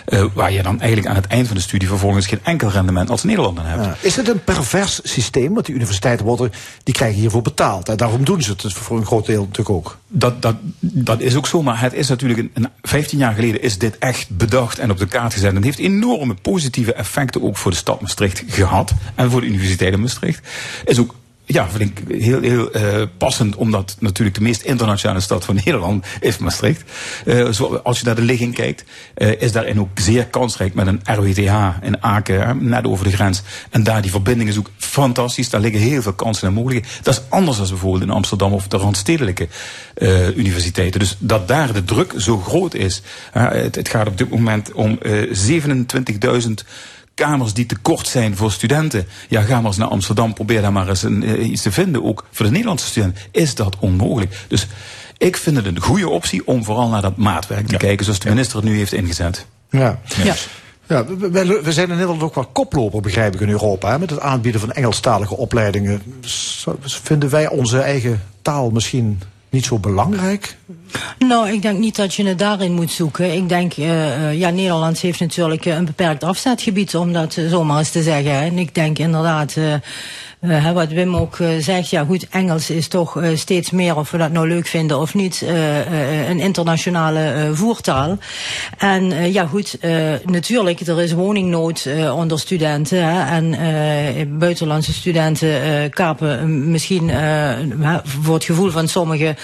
Uh, 0.08 0.24
waar 0.34 0.52
je 0.52 0.62
dan 0.62 0.80
eigenlijk 0.80 1.08
aan 1.08 1.16
het 1.16 1.26
eind 1.26 1.46
van 1.46 1.56
de 1.56 1.62
studie 1.62 1.88
vervolgens 1.88 2.26
geen 2.26 2.40
enkel 2.42 2.68
rendement 2.68 3.10
als 3.10 3.22
Nederlander 3.22 3.66
hebt. 3.66 4.04
Is 4.04 4.16
het 4.16 4.28
een 4.28 4.44
pervers 4.44 5.00
systeem? 5.02 5.54
Want 5.54 5.66
die 5.66 5.74
universiteiten 5.74 6.26
worden, 6.26 6.52
die 6.82 6.94
krijgen 6.94 7.20
hiervoor 7.20 7.42
betaald. 7.42 7.88
En 7.88 7.96
daarom 7.96 8.24
doen 8.24 8.42
ze 8.42 8.50
het 8.50 8.72
voor 8.72 8.96
een 8.96 9.06
groot 9.06 9.26
deel 9.26 9.40
natuurlijk 9.40 9.70
ook. 9.70 9.98
Dat, 10.16 10.42
dat, 10.42 10.56
dat 10.80 11.20
is 11.20 11.34
ook 11.34 11.46
zo, 11.46 11.62
maar 11.62 11.80
het 11.80 11.92
is 11.92 12.08
natuurlijk, 12.08 12.40
een, 12.40 12.50
een, 12.54 12.68
15 12.82 13.18
jaar 13.18 13.34
geleden 13.34 13.62
is 13.62 13.78
dit 13.78 13.98
echt 13.98 14.36
bedacht 14.36 14.78
en 14.78 14.90
op 14.90 14.98
de 14.98 15.06
kaart 15.06 15.32
gezet. 15.32 15.54
En 15.54 15.62
heeft 15.62 15.78
enorme 15.78 16.34
positieve 16.34 16.92
effecten 16.92 17.42
ook 17.42 17.56
voor 17.56 17.70
de 17.70 17.76
stad 17.76 18.00
Maastricht 18.00 18.42
gehad. 18.46 18.92
En 19.14 19.30
voor 19.30 19.40
de 19.40 19.46
Universiteit 19.46 19.92
in 19.92 20.00
Maastricht. 20.00 20.48
Is 20.84 20.98
ook 20.98 21.14
ja, 21.46 21.68
vind 21.68 21.98
ik 21.98 22.22
heel, 22.22 22.40
heel 22.40 22.76
uh, 22.76 23.02
passend, 23.18 23.56
omdat 23.56 23.96
natuurlijk 23.98 24.36
de 24.36 24.42
meest 24.42 24.62
internationale 24.62 25.20
stad 25.20 25.44
van 25.44 25.54
Nederland 25.64 26.06
is 26.20 26.38
Maastricht. 26.38 26.82
Uh, 27.24 27.50
zo, 27.50 27.74
als 27.74 27.98
je 27.98 28.04
naar 28.04 28.14
de 28.14 28.22
ligging 28.22 28.54
kijkt, 28.54 28.84
uh, 29.16 29.40
is 29.40 29.52
daarin 29.52 29.80
ook 29.80 29.88
zeer 29.94 30.26
kansrijk 30.26 30.74
met 30.74 30.86
een 30.86 31.00
RWTH 31.04 31.54
in 31.82 32.02
Aken, 32.02 32.68
net 32.68 32.86
over 32.86 33.04
de 33.04 33.12
grens. 33.12 33.42
En 33.70 33.82
daar 33.82 34.02
die 34.02 34.10
verbinding 34.10 34.48
is 34.48 34.58
ook 34.58 34.70
fantastisch. 34.76 35.50
Daar 35.50 35.60
liggen 35.60 35.80
heel 35.80 36.02
veel 36.02 36.12
kansen 36.12 36.48
en 36.48 36.54
mogelijkheden. 36.54 37.02
Dat 37.02 37.14
is 37.14 37.22
anders 37.28 37.56
dan 37.56 37.68
bijvoorbeeld 37.68 38.02
in 38.02 38.10
Amsterdam 38.10 38.52
of 38.52 38.68
de 38.68 38.76
randstedelijke 38.76 39.48
universiteiten. 40.36 41.00
Dus 41.00 41.16
dat 41.18 41.48
daar 41.48 41.72
de 41.72 41.84
druk 41.84 42.12
zo 42.16 42.38
groot 42.38 42.74
is. 42.74 43.02
Het, 43.32 43.74
het, 43.74 43.88
gaat 43.88 44.06
op 44.06 44.18
dit 44.18 44.30
moment 44.30 44.72
om 44.72 44.98
27.000 45.02 45.06
kamers 47.14 47.54
die 47.54 47.66
tekort 47.66 48.06
zijn 48.06 48.36
voor 48.36 48.52
studenten. 48.52 49.06
Ja, 49.28 49.42
ga 49.42 49.56
maar 49.56 49.64
eens 49.64 49.76
naar 49.76 49.88
Amsterdam, 49.88 50.34
probeer 50.34 50.62
daar 50.62 50.72
maar 50.72 50.88
eens 50.88 51.02
een, 51.02 51.22
uh, 51.22 51.48
iets 51.48 51.62
te 51.62 51.72
vinden. 51.72 52.04
Ook 52.04 52.26
voor 52.30 52.44
de 52.44 52.50
Nederlandse 52.52 52.86
studenten 52.86 53.22
is 53.30 53.54
dat 53.54 53.76
onmogelijk. 53.78 54.44
Dus 54.48 54.66
ik 55.18 55.36
vind 55.36 55.56
het 55.56 55.66
een 55.66 55.80
goede 55.80 56.08
optie 56.08 56.46
om 56.46 56.64
vooral 56.64 56.88
naar 56.88 57.02
dat 57.02 57.16
maatwerk 57.16 57.66
te 57.66 57.72
ja. 57.72 57.78
kijken, 57.78 58.04
zoals 58.04 58.20
de 58.20 58.28
minister 58.28 58.56
het 58.56 58.66
nu 58.66 58.76
heeft 58.76 58.92
ingezet. 58.92 59.46
Ja. 59.70 60.00
ja. 60.22 60.34
Ja, 60.88 61.04
we, 61.06 61.60
we, 61.62 61.72
zijn 61.72 61.88
in 61.88 61.94
Nederland 61.94 62.22
ook 62.22 62.34
wel 62.34 62.46
koploper, 62.46 63.00
begrijp 63.00 63.34
ik, 63.34 63.40
in 63.40 63.48
Europa. 63.48 63.90
Hè, 63.90 63.98
met 63.98 64.10
het 64.10 64.20
aanbieden 64.20 64.60
van 64.60 64.72
Engelstalige 64.72 65.36
opleidingen. 65.36 66.02
Vinden 66.80 67.30
wij 67.30 67.48
onze 67.48 67.80
eigen 67.80 68.22
taal 68.42 68.70
misschien 68.70 69.20
niet 69.54 69.64
zo 69.64 69.78
belangrijk? 69.78 70.56
Nou, 71.18 71.50
ik 71.50 71.62
denk 71.62 71.78
niet 71.78 71.96
dat 71.96 72.14
je 72.14 72.26
het 72.26 72.38
daarin 72.38 72.72
moet 72.72 72.90
zoeken. 72.90 73.32
Ik 73.32 73.48
denk, 73.48 73.76
uh, 73.76 74.38
ja, 74.38 74.50
Nederland 74.50 75.00
heeft 75.00 75.20
natuurlijk 75.20 75.64
een 75.64 75.84
beperkt 75.84 76.24
afzetgebied, 76.24 76.96
om 76.96 77.12
dat 77.12 77.38
zomaar 77.48 77.78
eens 77.78 77.90
te 77.90 78.02
zeggen. 78.02 78.32
En 78.32 78.58
ik 78.58 78.74
denk 78.74 78.98
inderdaad, 78.98 79.56
Uh, 80.44 80.70
wat 80.70 80.88
Wim 80.88 81.16
ook 81.16 81.38
uh, 81.38 81.48
zegt, 81.58 81.90
ja 81.90 82.04
goed, 82.04 82.26
Engels 82.30 82.70
is 82.70 82.88
toch 82.88 83.22
uh, 83.22 83.36
steeds 83.36 83.70
meer, 83.70 83.96
of 83.96 84.10
we 84.10 84.18
dat 84.18 84.32
nou 84.32 84.48
leuk 84.48 84.66
vinden 84.66 85.00
of 85.00 85.14
niet, 85.14 85.44
een 86.28 86.40
internationale 86.40 87.50
voertaal. 87.52 88.18
En 88.78 89.32
ja 89.32 89.46
goed, 89.46 89.78
natuurlijk, 90.24 90.80
er 90.80 91.02
is 91.02 91.12
woningnood 91.12 91.88
onder 92.14 92.38
studenten. 92.38 93.08
Hè, 93.08 93.36
en 93.36 94.38
buitenlandse 94.38 94.92
studenten 94.92 95.90
kapen 95.90 96.70
misschien 96.70 97.10
voor 98.04 98.34
het 98.34 98.44
gevoel 98.44 98.70
van 98.70 98.88
sommige 98.88 99.36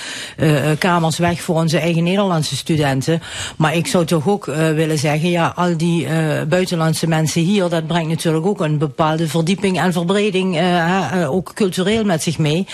kamers 0.78 1.18
weg 1.18 1.40
voor 1.40 1.56
onze 1.56 1.78
eigen 1.78 2.02
Nederlandse 2.02 2.56
studenten. 2.56 3.22
Maar 3.56 3.74
ik 3.74 3.86
zou 3.86 4.04
toch 4.04 4.28
ook 4.28 4.44
willen 4.74 4.98
zeggen, 4.98 5.30
ja, 5.30 5.52
al 5.56 5.76
die 5.76 6.06
buitenlandse 6.48 7.06
mensen 7.06 7.42
hier, 7.42 7.68
dat 7.68 7.86
brengt 7.86 8.08
natuurlijk 8.08 8.46
ook 8.46 8.60
een 8.60 8.78
bepaalde 8.78 9.28
verdieping 9.28 9.80
en 9.80 9.92
verbreding 9.92 10.58
uh, 10.90 11.30
ook 11.30 11.52
cultureel 11.54 12.04
met 12.04 12.22
zich 12.22 12.38
mee. 12.38 12.66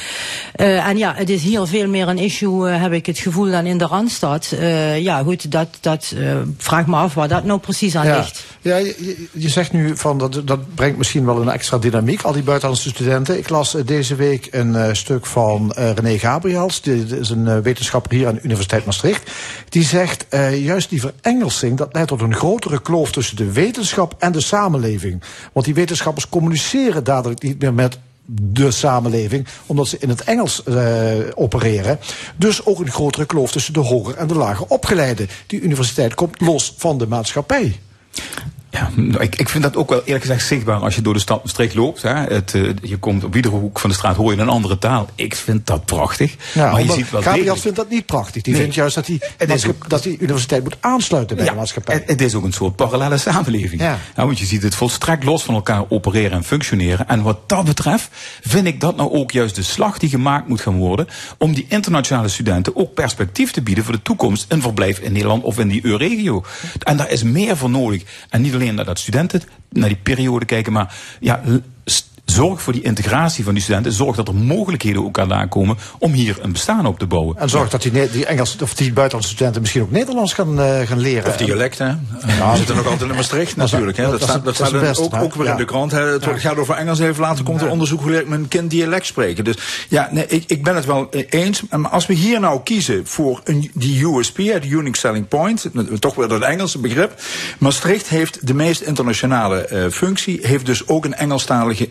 Uh, 0.56 0.86
en 0.86 0.98
ja, 0.98 1.14
het 1.14 1.30
is 1.30 1.42
hier 1.42 1.66
veel 1.66 1.88
meer 1.88 2.08
een 2.08 2.18
issue, 2.18 2.70
uh, 2.70 2.82
heb 2.82 2.92
ik 2.92 3.06
het 3.06 3.18
gevoel, 3.18 3.50
dan 3.50 3.66
in 3.66 3.78
de 3.78 3.86
Randstad. 3.86 4.54
ja, 4.98 5.22
goed, 5.22 5.50
dat, 5.50 5.68
dat 5.80 6.14
vraag 6.56 6.86
me 6.86 6.96
af 6.96 7.14
waar 7.14 7.28
dat 7.28 7.44
nou 7.44 7.60
precies 7.60 7.96
aan 7.96 8.06
ja. 8.06 8.16
ligt. 8.16 8.44
Ja, 8.60 8.76
je, 8.76 9.26
je, 9.32 9.48
zegt 9.48 9.72
nu 9.72 9.96
van 9.96 10.18
dat, 10.18 10.42
dat 10.44 10.74
brengt 10.74 10.98
misschien 10.98 11.24
wel 11.24 11.40
een 11.40 11.48
extra 11.48 11.78
dynamiek, 11.78 12.22
al 12.22 12.32
die 12.32 12.42
buitenlandse 12.42 12.88
studenten. 12.88 13.38
Ik 13.38 13.48
las 13.48 13.76
deze 13.84 14.14
week 14.14 14.48
een 14.50 14.96
stuk 14.96 15.26
van 15.26 15.72
René 15.72 16.18
Gabriels, 16.18 16.80
die 16.80 17.18
is 17.18 17.30
een 17.30 17.62
wetenschapper 17.62 18.12
hier 18.12 18.26
aan 18.26 18.34
de 18.34 18.42
Universiteit 18.42 18.84
Maastricht. 18.84 19.30
Die 19.68 19.84
zegt, 19.84 20.26
juist 20.60 20.90
die 20.90 21.00
verengelsing, 21.00 21.76
dat 21.78 21.88
leidt 21.92 22.08
tot 22.08 22.20
een 22.20 22.34
grotere 22.34 22.80
kloof 22.80 23.12
tussen 23.12 23.36
de 23.36 23.52
wetenschap 23.52 24.14
en 24.18 24.32
de 24.32 24.40
samenleving. 24.40 25.22
Want 25.52 25.66
die 25.66 25.74
wetenschappers 25.74 26.28
communiceren 26.28 27.04
dadelijk 27.04 27.42
niet 27.42 27.60
meer 27.60 27.74
met 27.74 27.98
de 28.26 28.70
samenleving, 28.70 29.46
omdat 29.66 29.88
ze 29.88 29.96
in 29.98 30.08
het 30.08 30.24
Engels 30.24 30.62
uh, 30.68 31.12
opereren. 31.34 31.98
Dus 32.36 32.64
ook 32.64 32.78
een 32.78 32.90
grotere 32.90 33.26
kloof 33.26 33.52
tussen 33.52 33.72
de 33.72 33.80
hoger 33.80 34.16
en 34.16 34.26
de 34.26 34.34
lager 34.34 34.66
opgeleide. 34.66 35.26
Die 35.46 35.60
universiteit 35.60 36.14
komt 36.14 36.40
los 36.40 36.74
van 36.76 36.98
de 36.98 37.06
maatschappij. 37.06 37.80
Ja, 38.76 38.90
ik, 39.18 39.36
ik 39.36 39.48
vind 39.48 39.62
dat 39.62 39.76
ook 39.76 39.88
wel 39.88 40.02
eerlijk 40.04 40.24
gezegd 40.24 40.46
zichtbaar 40.46 40.80
als 40.80 40.94
je 40.94 41.02
door 41.02 41.14
de 41.14 41.20
stad 41.20 41.40
streek 41.44 41.74
loopt. 41.74 42.02
Hè. 42.02 42.14
Het, 42.14 42.54
uh, 42.54 42.72
je 42.82 42.96
komt 42.96 43.24
op 43.24 43.36
iedere 43.36 43.54
hoek 43.54 43.78
van 43.78 43.90
de 43.90 43.96
straat 43.96 44.16
hoor 44.16 44.34
je 44.34 44.40
een 44.40 44.48
andere 44.48 44.78
taal. 44.78 45.08
Ik 45.14 45.36
vind 45.36 45.66
dat 45.66 45.84
prachtig. 45.84 46.34
Ja, 46.54 46.70
maar 46.70 46.82
je 46.82 46.92
ziet 46.92 47.10
wel 47.10 47.22
Gabriel 47.22 47.56
vindt 47.56 47.76
dat 47.76 47.90
niet 47.90 48.06
prachtig. 48.06 48.42
Die 48.42 48.52
nee. 48.52 48.62
vindt 48.62 48.76
juist 48.76 48.94
dat 48.94 49.06
die, 49.06 49.20
ook, 49.68 49.88
dat 49.88 50.02
die 50.02 50.18
universiteit 50.18 50.62
moet 50.62 50.76
aansluiten 50.80 51.36
bij 51.36 51.44
ja, 51.44 51.50
de 51.50 51.56
maatschappij. 51.56 51.94
Het, 51.94 52.04
het, 52.06 52.20
is 52.20 52.34
ook 52.34 52.44
een 52.44 52.52
soort 52.52 52.76
parallele 52.76 53.18
samenleving. 53.18 53.80
Ja. 53.80 53.98
Nou, 54.14 54.26
want 54.26 54.38
je 54.38 54.46
ziet 54.46 54.62
het 54.62 54.74
volstrekt 54.74 55.24
los 55.24 55.42
van 55.42 55.54
elkaar 55.54 55.84
opereren 55.88 56.32
en 56.32 56.44
functioneren. 56.44 57.08
En 57.08 57.22
wat 57.22 57.48
dat 57.48 57.64
betreft 57.64 58.08
vind 58.40 58.66
ik 58.66 58.80
dat 58.80 58.96
nou 58.96 59.12
ook 59.12 59.30
juist 59.30 59.54
de 59.54 59.62
slag 59.62 59.98
die 59.98 60.08
gemaakt 60.08 60.48
moet 60.48 60.60
gaan 60.60 60.76
worden. 60.76 61.06
om 61.38 61.54
die 61.54 61.66
internationale 61.68 62.28
studenten 62.28 62.76
ook 62.76 62.94
perspectief 62.94 63.50
te 63.50 63.62
bieden 63.62 63.84
voor 63.84 63.92
de 63.92 64.02
toekomst. 64.02 64.44
een 64.48 64.62
verblijf 64.62 64.98
in 64.98 65.12
Nederland 65.12 65.42
of 65.42 65.58
in 65.58 65.68
die 65.68 65.84
EU-regio. 65.84 66.44
En 66.82 66.96
daar 66.96 67.10
is 67.10 67.22
meer 67.22 67.56
voor 67.56 67.70
nodig. 67.70 68.02
En 68.30 68.42
niet 68.42 68.54
alleen 68.54 68.65
dat 68.74 68.98
studenten 68.98 69.42
naar 69.70 69.88
die 69.88 69.98
periode 70.02 70.44
kijken, 70.44 70.72
maar 70.72 70.94
ja, 71.20 71.42
zorg 72.26 72.62
voor 72.62 72.72
die 72.72 72.82
integratie 72.82 73.44
van 73.44 73.54
die 73.54 73.62
studenten. 73.62 73.92
Zorg 73.92 74.16
dat 74.16 74.28
er 74.28 74.34
mogelijkheden 74.34 75.04
ook 75.04 75.18
aan 75.18 75.32
aankomen 75.32 75.76
om 75.98 76.12
hier 76.12 76.38
een 76.40 76.52
bestaan 76.52 76.86
op 76.86 76.98
te 76.98 77.06
bouwen. 77.06 77.36
En 77.36 77.48
zorg 77.48 77.70
dat 77.70 77.82
die, 77.82 78.10
die 78.10 78.26
Engels 78.26 78.56
of 78.62 78.74
die 78.74 78.92
buitenlandse 78.92 79.32
studenten 79.32 79.60
misschien 79.60 79.82
ook 79.82 79.90
Nederlands 79.90 80.32
gaan, 80.32 80.60
uh, 80.60 80.80
gaan 80.80 80.98
leren. 80.98 81.30
Of 81.30 81.36
dialecten. 81.36 82.08
Ja, 82.26 82.50
we 82.50 82.56
zitten 82.56 82.76
nog 82.76 82.86
altijd 82.86 83.10
in 83.10 83.16
Maastricht 83.16 83.56
natuurlijk. 83.56 83.96
Hè. 83.96 84.02
Dat, 84.02 84.20
dat, 84.20 84.28
staat, 84.28 84.44
dat 84.44 84.54
staat 84.54 84.72
best, 84.72 85.00
ook, 85.00 85.14
ook 85.14 85.34
weer 85.34 85.46
ja. 85.46 85.52
in 85.52 85.56
de 85.56 85.64
krant. 85.64 85.90
Hè. 85.92 86.00
Het 86.00 86.24
ja. 86.24 86.38
gaat 86.38 86.56
over 86.56 86.74
Engels. 86.74 86.98
Even 86.98 87.22
later 87.22 87.44
komt 87.44 87.60
er 87.60 87.70
onderzoek 87.70 88.00
hoe 88.00 88.10
leer 88.10 88.20
ik 88.20 88.28
mijn 88.28 88.48
kind 88.48 88.70
dialect 88.70 89.06
spreken. 89.06 89.44
Dus 89.44 89.86
ja, 89.88 90.08
nee, 90.12 90.26
ik, 90.26 90.44
ik 90.46 90.64
ben 90.64 90.74
het 90.74 90.84
wel 90.84 91.08
eens. 91.28 91.62
Maar 91.70 91.90
als 91.90 92.06
we 92.06 92.14
hier 92.14 92.40
nou 92.40 92.60
kiezen 92.62 93.06
voor 93.06 93.40
een, 93.44 93.70
die 93.74 94.06
USP, 94.06 94.36
de 94.36 94.68
Unique 94.68 94.98
Selling 94.98 95.28
Point, 95.28 95.70
toch 95.98 96.14
weer 96.14 96.28
dat 96.28 96.42
Engelse 96.42 96.78
begrip. 96.78 97.20
Maastricht 97.58 98.08
heeft 98.08 98.46
de 98.46 98.54
meest 98.54 98.80
internationale 98.80 99.68
uh, 99.72 99.90
functie, 99.90 100.38
heeft 100.42 100.66
dus 100.66 100.88
ook 100.88 101.04
een 101.04 101.14
Engelstalige 101.14 101.34
Engelstalige 101.36 101.88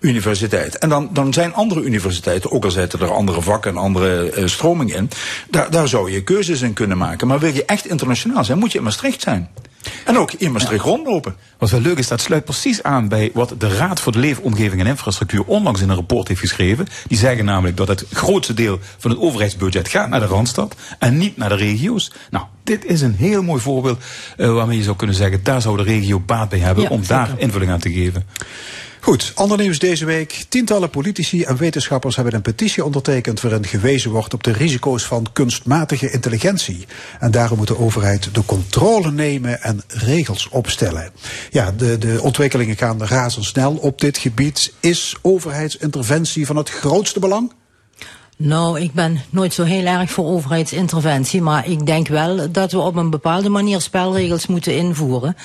universiteit. 0.00 0.78
En 0.78 0.88
dan, 0.88 1.08
dan 1.12 1.32
zijn 1.32 1.54
andere 1.54 1.82
universiteiten, 1.82 2.50
ook 2.50 2.64
al 2.64 2.70
zitten 2.70 3.00
er 3.00 3.12
andere 3.12 3.42
vakken 3.42 3.70
en 3.70 3.76
andere 3.76 4.36
uh, 4.36 4.46
stroming 4.46 4.94
in, 4.94 5.10
daar, 5.50 5.70
daar 5.70 5.88
zou 5.88 6.10
je 6.10 6.22
keuzes 6.22 6.62
in 6.62 6.72
kunnen 6.72 6.98
maken. 6.98 7.26
Maar 7.26 7.38
wil 7.38 7.54
je 7.54 7.64
echt 7.64 7.86
internationaal 7.86 8.44
zijn, 8.44 8.58
moet 8.58 8.72
je 8.72 8.78
in 8.78 8.84
Maastricht 8.84 9.22
zijn. 9.22 9.48
En 10.04 10.18
ook 10.18 10.32
in 10.32 10.52
Maastricht 10.52 10.84
ja. 10.84 10.90
rondlopen. 10.90 11.36
Wat 11.58 11.70
wel 11.70 11.80
leuk 11.80 11.98
is, 11.98 12.08
dat 12.08 12.20
sluit 12.20 12.44
precies 12.44 12.82
aan 12.82 13.08
bij 13.08 13.30
wat 13.34 13.54
de 13.58 13.76
Raad 13.76 14.00
voor 14.00 14.12
de 14.12 14.18
Leefomgeving 14.18 14.80
en 14.80 14.86
Infrastructuur 14.86 15.44
onlangs 15.44 15.80
in 15.80 15.88
een 15.88 15.94
rapport 15.94 16.28
heeft 16.28 16.40
geschreven. 16.40 16.86
Die 17.06 17.18
zeggen 17.18 17.44
namelijk 17.44 17.76
dat 17.76 17.88
het 17.88 18.04
grootste 18.12 18.54
deel 18.54 18.78
van 18.98 19.10
het 19.10 19.20
overheidsbudget 19.20 19.88
gaat 19.88 20.08
naar 20.08 20.20
de 20.20 20.26
Randstad 20.26 20.74
en 20.98 21.18
niet 21.18 21.36
naar 21.36 21.48
de 21.48 21.54
regio's. 21.54 22.12
Nou, 22.30 22.44
dit 22.64 22.84
is 22.84 23.00
een 23.00 23.14
heel 23.14 23.42
mooi 23.42 23.60
voorbeeld 23.60 24.02
uh, 24.36 24.54
waarmee 24.54 24.76
je 24.76 24.82
zou 24.82 24.96
kunnen 24.96 25.16
zeggen, 25.16 25.40
daar 25.42 25.62
zou 25.62 25.76
de 25.76 25.82
regio 25.82 26.20
baat 26.20 26.48
bij 26.48 26.58
hebben 26.58 26.84
ja, 26.84 26.90
om 26.90 27.04
zeker. 27.04 27.14
daar 27.16 27.30
invulling 27.36 27.70
aan 27.70 27.80
te 27.80 27.92
geven. 27.92 28.26
Goed, 29.04 29.32
ander 29.34 29.58
nieuws 29.58 29.78
deze 29.78 30.04
week. 30.04 30.44
Tientallen 30.48 30.90
politici 30.90 31.42
en 31.42 31.56
wetenschappers 31.56 32.16
hebben 32.16 32.34
een 32.34 32.42
petitie 32.42 32.84
ondertekend 32.84 33.40
waarin 33.40 33.66
gewezen 33.66 34.10
wordt 34.10 34.34
op 34.34 34.42
de 34.42 34.52
risico's 34.52 35.04
van 35.04 35.26
kunstmatige 35.32 36.10
intelligentie. 36.10 36.86
En 37.20 37.30
daarom 37.30 37.58
moet 37.58 37.66
de 37.66 37.78
overheid 37.78 38.34
de 38.34 38.44
controle 38.44 39.10
nemen 39.10 39.62
en 39.62 39.82
regels 39.86 40.48
opstellen. 40.48 41.10
Ja, 41.50 41.72
de, 41.72 41.98
de 41.98 42.18
ontwikkelingen 42.20 42.76
gaan 42.76 43.04
razendsnel 43.04 43.76
op 43.76 44.00
dit 44.00 44.18
gebied. 44.18 44.72
Is 44.80 45.16
overheidsinterventie 45.22 46.46
van 46.46 46.56
het 46.56 46.70
grootste 46.70 47.20
belang? 47.20 47.52
Nou, 48.44 48.80
ik 48.80 48.92
ben 48.92 49.20
nooit 49.30 49.54
zo 49.54 49.62
heel 49.62 49.84
erg 49.84 50.10
voor 50.10 50.24
overheidsinterventie, 50.24 51.42
maar 51.42 51.68
ik 51.68 51.86
denk 51.86 52.08
wel 52.08 52.52
dat 52.52 52.72
we 52.72 52.78
op 52.78 52.96
een 52.96 53.10
bepaalde 53.10 53.48
manier 53.48 53.80
spelregels 53.80 54.46
moeten 54.46 54.76
invoeren. 54.76 55.36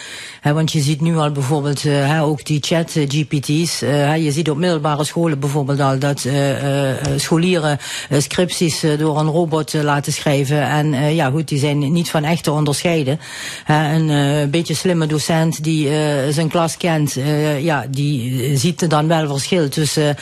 Want 0.44 0.72
je 0.72 0.82
ziet 0.82 1.02
nu 1.02 1.18
al 1.18 1.32
bijvoorbeeld 1.32 1.84
uh, 1.84 2.24
ook 2.24 2.46
die 2.46 2.60
chat-GPT's. 2.62 3.84
Uh, 3.84 4.18
je 4.24 4.32
ziet 4.32 4.50
op 4.50 4.58
middelbare 4.58 5.04
scholen 5.04 5.40
bijvoorbeeld 5.40 5.80
al 5.80 6.00
dat 6.00 6.28
scholieren 7.16 7.78
scripties 8.18 8.86
door 8.98 9.20
een 9.20 9.28
robot 9.28 9.74
laten 9.74 10.14
schrijven. 10.14 10.62
En 10.62 11.16
ja, 11.16 11.30
goed, 11.30 11.48
die 11.48 11.60
zijn 11.60 11.92
niet 11.92 12.10
van 12.10 12.24
echt 12.24 12.44
te 12.44 12.52
onderscheiden. 12.52 13.20
een 13.68 14.50
beetje 14.50 14.74
slimme 14.74 15.08
docent 15.08 15.64
die 15.64 15.90
zijn 16.30 16.50
klas 16.50 16.78
kent, 16.78 17.18
ja, 17.62 17.86
die 17.90 18.58
ziet 18.58 18.90
dan 18.90 19.08
wel 19.08 19.28
verschil 19.28 19.70
tussen 19.70 20.16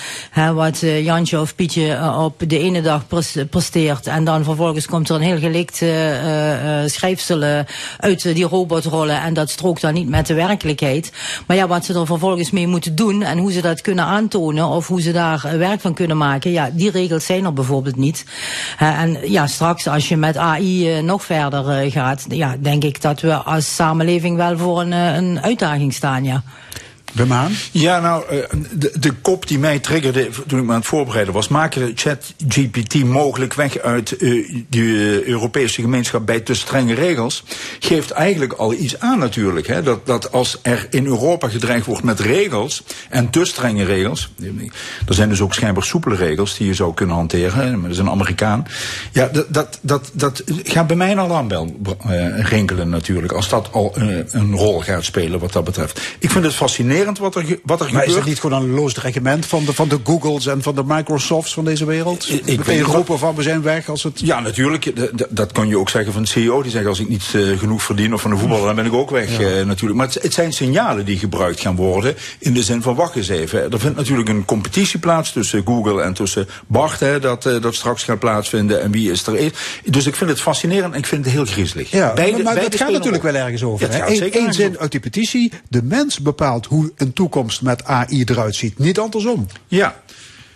wat 0.54 0.80
Jantje 0.80 1.40
of 1.40 1.56
Pietje 1.56 2.14
op 2.18 2.44
de 2.48 2.65
ene 2.66 2.82
dag 2.82 3.08
presteert 3.50 4.08
en 4.08 4.24
dan 4.24 4.44
vervolgens 4.44 4.88
komt 4.88 5.10
er 5.10 5.16
een 5.16 5.22
heel 5.22 5.40
gelikt 5.40 5.82
uh, 5.82 6.82
uh, 6.84 6.90
schrijfsel 6.90 7.44
uh, 7.44 7.60
uit 7.98 8.22
die 8.22 8.44
robotrollen 8.44 9.22
en 9.22 9.34
dat 9.34 9.50
strookt 9.50 9.82
dan 9.82 9.94
niet 9.94 10.10
met 10.10 10.28
de 10.28 10.34
werkelijkheid. 10.34 11.12
Maar 11.48 11.58
ja, 11.58 11.68
wat 11.68 11.86
ze 11.86 11.94
er 11.94 12.06
vervolgens 12.06 12.52
mee 12.52 12.68
moeten 12.68 12.96
doen 12.96 13.24
en 13.24 13.38
hoe 13.38 13.52
ze 13.52 13.62
dat 13.62 13.82
kunnen 13.82 14.06
aantonen 14.06 14.68
of 14.68 14.88
hoe 14.88 15.02
ze 15.02 15.12
daar 15.12 15.58
werk 15.58 15.82
van 15.82 15.94
kunnen 15.94 16.18
maken, 16.18 16.52
ja, 16.52 16.70
die 16.74 16.92
regels 16.92 17.26
zijn 17.26 17.46
er 17.46 17.54
bijvoorbeeld 17.54 17.96
niet. 17.96 18.26
en 18.78 19.18
ja, 19.32 19.48
straks 19.48 19.88
als 19.88 20.10
je 20.10 20.18
met 20.18 20.38
AI 20.38 21.02
nog 21.02 21.24
verder 21.24 21.92
gaat, 21.92 22.26
ja, 22.30 22.56
denk 22.60 22.84
ik 22.84 23.02
dat 23.02 23.22
we 23.22 23.34
als 23.34 23.76
samenleving 23.76 24.38
wel 24.38 24.58
voor 24.58 24.82
een, 24.82 24.92
een 24.92 25.42
uitdaging 25.42 25.94
staan, 25.94 26.24
ja. 26.24 26.44
Ja, 27.72 28.00
nou, 28.00 28.24
de, 28.74 28.92
de 29.00 29.12
kop 29.12 29.48
die 29.48 29.60
mij 29.60 29.80
triggerde 29.80 30.30
toen 30.48 30.60
ik 30.60 30.66
me 30.66 30.72
aan 30.72 30.80
het 30.80 30.88
voorbereiden 30.88 31.34
was... 31.34 31.48
maken 31.48 31.92
ChatGPT 31.96 33.04
mogelijk 33.04 33.54
weg 33.54 33.78
uit 33.78 34.22
uh, 34.22 34.64
de 34.70 35.22
Europese 35.26 35.82
gemeenschap 35.82 36.26
bij 36.26 36.40
te 36.40 36.54
strenge 36.54 36.94
regels... 36.94 37.44
geeft 37.80 38.12
eigenlijk 38.12 38.54
al 38.54 38.74
iets 38.74 39.00
aan 39.00 39.20
natuurlijk. 39.20 39.68
Hè? 39.68 39.84
Dat, 39.84 40.06
dat 40.06 40.32
als 40.32 40.60
er 40.62 40.88
in 40.90 41.06
Europa 41.06 41.48
gedreigd 41.48 41.86
wordt 41.86 42.04
met 42.04 42.20
regels 42.20 42.84
en 43.10 43.30
te 43.30 43.46
strenge 43.46 43.84
regels... 43.84 44.32
er 45.08 45.14
zijn 45.14 45.30
dus 45.30 45.42
ook 45.42 45.54
schijnbaar 45.54 45.84
soepele 45.84 46.16
regels 46.16 46.58
die 46.58 46.68
je 46.68 46.74
zou 46.74 46.94
kunnen 46.94 47.16
hanteren. 47.16 47.82
Dat 47.82 47.92
is 47.92 47.98
een 47.98 48.10
Amerikaan. 48.10 48.68
Ja, 49.12 49.28
dat, 49.28 49.46
dat, 49.50 49.80
dat, 49.82 50.12
dat 50.14 50.44
gaat 50.64 50.88
bij 50.88 50.96
mij 50.96 51.12
een 51.12 51.20
alarmbel 51.20 51.76
rinkelen 52.36 52.90
natuurlijk... 52.90 53.34
als 53.34 53.50
dat 53.50 53.72
al 53.72 53.94
een 53.96 54.56
rol 54.56 54.82
gaat 54.82 55.06
spelen 55.06 55.40
wat 55.40 55.54
dat 55.54 55.64
betreft. 55.64 56.02
Ik 56.20 56.30
vind 56.30 56.46
het 56.46 56.54
fascinerend 56.54 57.05
wat 57.14 57.36
er, 57.36 57.60
wat 57.64 57.80
er 57.80 57.86
maar 57.86 57.88
gebeurt. 57.88 58.08
is 58.08 58.16
het 58.16 58.26
niet 58.26 58.40
gewoon 58.40 58.64
een 58.64 58.70
loos 58.70 58.96
regiment 58.96 59.46
van 59.46 59.66
de, 59.66 59.74
van 59.74 59.88
de 59.88 60.00
Googles 60.04 60.46
en 60.46 60.62
van 60.62 60.76
de 60.76 60.84
Microsofts 60.86 61.54
van 61.54 61.66
deze 61.66 61.86
wereld? 61.86 62.30
Ik, 62.30 62.46
ik 62.46 62.64
ben 62.64 62.82
roepen 62.82 63.20
van 63.20 63.36
we 63.36 63.42
zijn 63.42 63.62
weg 63.62 63.90
als 63.90 64.04
het... 64.04 64.20
Ja, 64.20 64.40
natuurlijk. 64.40 65.14
Dat 65.30 65.52
kan 65.52 65.68
je 65.68 65.78
ook 65.78 65.90
zeggen 65.90 66.14
van 66.14 66.22
de 66.22 66.28
CEO. 66.28 66.62
Die 66.62 66.72
zegt 66.72 66.86
als 66.86 67.00
ik 67.00 67.10
niet 67.10 67.34
uh, 67.36 67.60
genoeg 67.60 67.84
verdien 67.84 68.14
of 68.14 68.22
van 68.22 68.32
de 68.32 68.38
voetballer, 68.38 68.66
dan 68.66 68.76
ben 68.76 68.86
ik 68.86 68.94
ook 68.94 69.10
weg 69.10 69.40
ja. 69.40 69.60
uh, 69.60 69.66
natuurlijk. 69.66 70.00
Maar 70.00 70.08
het, 70.08 70.22
het, 70.22 70.34
zijn 70.34 70.54
signalen 70.54 71.06
die 71.06 71.18
gebruikt 71.18 71.60
gaan 71.60 71.76
worden 71.76 72.16
in 72.40 72.54
de 72.54 72.64
zin 72.64 72.82
van 72.82 72.96
wacht 72.96 73.16
eens 73.16 73.30
even. 73.30 73.72
Er 73.72 73.80
vindt 73.80 73.98
natuurlijk 73.98 74.30
een 74.30 74.46
competitie 74.46 75.00
plaats 75.00 75.32
tussen 75.32 75.62
Google 75.66 76.02
en 76.02 76.14
tussen 76.14 76.48
Bart. 76.68 77.00
Hè, 77.00 77.20
dat, 77.20 77.46
uh, 77.46 77.62
dat 77.62 77.76
straks 77.76 78.04
gaat 78.04 78.20
plaatsvinden 78.20 78.82
en 78.82 78.92
wie 78.92 79.12
is 79.12 79.28
er. 79.28 79.52
Dus 79.86 80.06
ik 80.06 80.16
vind 80.16 80.30
het 80.30 80.42
fascinerend 80.42 80.94
en 80.94 81.00
ik 81.00 81.06
vind 81.06 81.26
het 81.26 81.34
heel 81.34 81.46
griezelig. 81.46 81.92
Ja, 81.92 82.14
beide, 82.14 82.44
maar, 82.44 82.54
maar 82.54 82.64
het 82.64 82.76
gaat 82.76 82.92
natuurlijk 82.92 83.24
wel 83.24 83.36
ergens 83.36 83.64
over. 83.64 83.90
Eén 84.32 84.54
zin 84.54 84.80
uit 84.80 84.92
die 84.92 85.00
petitie. 85.00 85.52
De 85.70 85.84
mens 85.84 86.20
bepaalt 86.20 86.66
hoe 86.66 86.85
hoe 86.86 86.94
een 86.98 87.14
toekomst 87.14 87.62
met 87.62 87.84
AI 87.86 88.24
eruit 88.24 88.56
ziet. 88.56 88.80
Niet 88.80 89.00
andersom. 89.00 89.48
Ja. 89.68 90.04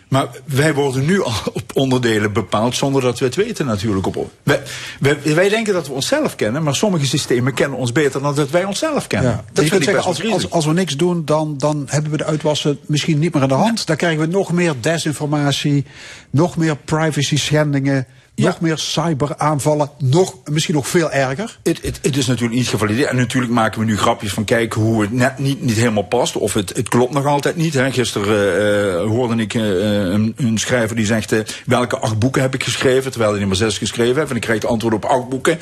Maar 0.08 0.28
wij 0.46 0.74
worden 0.74 1.06
nu 1.06 1.24
al 1.24 1.34
op 1.54 1.72
onderdelen 1.74 2.34
bepaald 2.34 2.76
zonder 2.76 3.02
dat 3.02 3.20
we 3.20 3.26
het 3.26 3.36
weten 3.36 3.66
natuurlijk. 3.66 4.08
Op, 4.08 4.32
wij, 4.44 4.62
wij, 5.00 5.18
wij 5.36 5.50
denken 5.50 5.74
dat 5.74 5.88
we 5.88 5.94
onszelf 5.94 6.36
kennen, 6.36 6.64
maar 6.64 6.76
sommige 6.76 7.06
systemen 7.06 7.54
kennen 7.54 7.80
ons 7.80 7.92
beter 7.92 8.22
dan 8.22 8.36
dat 8.36 8.50
wij 8.50 8.64
onszelf 8.64 9.08
kennen. 9.08 9.32
Ja. 9.32 9.44
Dat 9.54 9.66
zeggen, 9.66 10.04
als, 10.04 10.32
als, 10.32 10.50
als 10.50 10.66
we 10.66 10.74
niks 10.74 10.98
doen, 10.98 11.26
dan, 11.26 11.58
dan 11.58 11.84
hebben 11.90 12.12
we 12.12 12.18
de 12.18 12.26
uitwassen 12.26 12.80
misschien 12.86 13.20
niet 13.20 13.34
meer 13.34 13.44
aan 13.44 13.48
de 13.48 13.54
hand. 13.54 13.88
Dan 13.88 13.96
krijgen 13.96 14.20
we 14.20 14.26
nog 14.26 14.52
meer 14.52 14.74
desinformatie, 14.80 15.86
nog 16.30 16.58
meer 16.58 16.76
privacy 16.76 17.38
schendingen. 17.38 18.08
Nog 18.46 18.62
meer 18.62 18.78
cyberaanvallen, 18.78 19.90
nog, 19.98 20.36
misschien 20.46 20.76
nog 20.76 20.88
veel 20.88 21.12
erger. 21.12 21.60
Het, 21.64 22.18
is 22.18 22.26
natuurlijk 22.26 22.58
niet 22.58 22.68
gevalideerd. 22.68 23.10
En 23.10 23.16
natuurlijk 23.16 23.54
maken 23.54 23.80
we 23.80 23.86
nu 23.86 23.98
grapjes 23.98 24.34
van 24.34 24.44
kijken 24.44 24.82
hoe 24.82 25.02
het 25.02 25.12
net 25.12 25.38
niet, 25.40 25.62
niet 25.62 25.76
helemaal 25.76 26.04
past. 26.04 26.36
Of 26.36 26.54
het, 26.54 26.76
het 26.76 26.90
klopt 26.90 27.14
nog 27.14 27.26
altijd 27.26 27.56
niet. 27.56 27.74
Hè. 27.74 27.92
Gisteren 27.92 29.04
uh, 29.04 29.10
hoorde 29.10 29.42
ik 29.42 29.54
uh, 29.54 29.64
een, 29.64 30.34
een, 30.38 30.58
schrijver 30.58 30.96
die 30.96 31.06
zegt... 31.06 31.32
Uh, 31.32 31.40
welke 31.66 31.98
acht 31.98 32.20
boeken 32.20 32.42
heb 32.42 32.54
ik 32.54 32.64
geschreven? 32.64 33.12
Terwijl 33.12 33.32
hij 33.32 33.42
er 33.42 33.48
maar 33.48 33.56
zes 33.56 33.78
geschreven 33.78 34.16
heeft. 34.16 34.30
En 34.30 34.36
ik 34.36 34.42
krijg 34.42 34.62
het 34.62 34.72
antwoord 34.72 34.94
op 34.94 35.06
acht 35.06 35.30
boeken. 35.30 35.60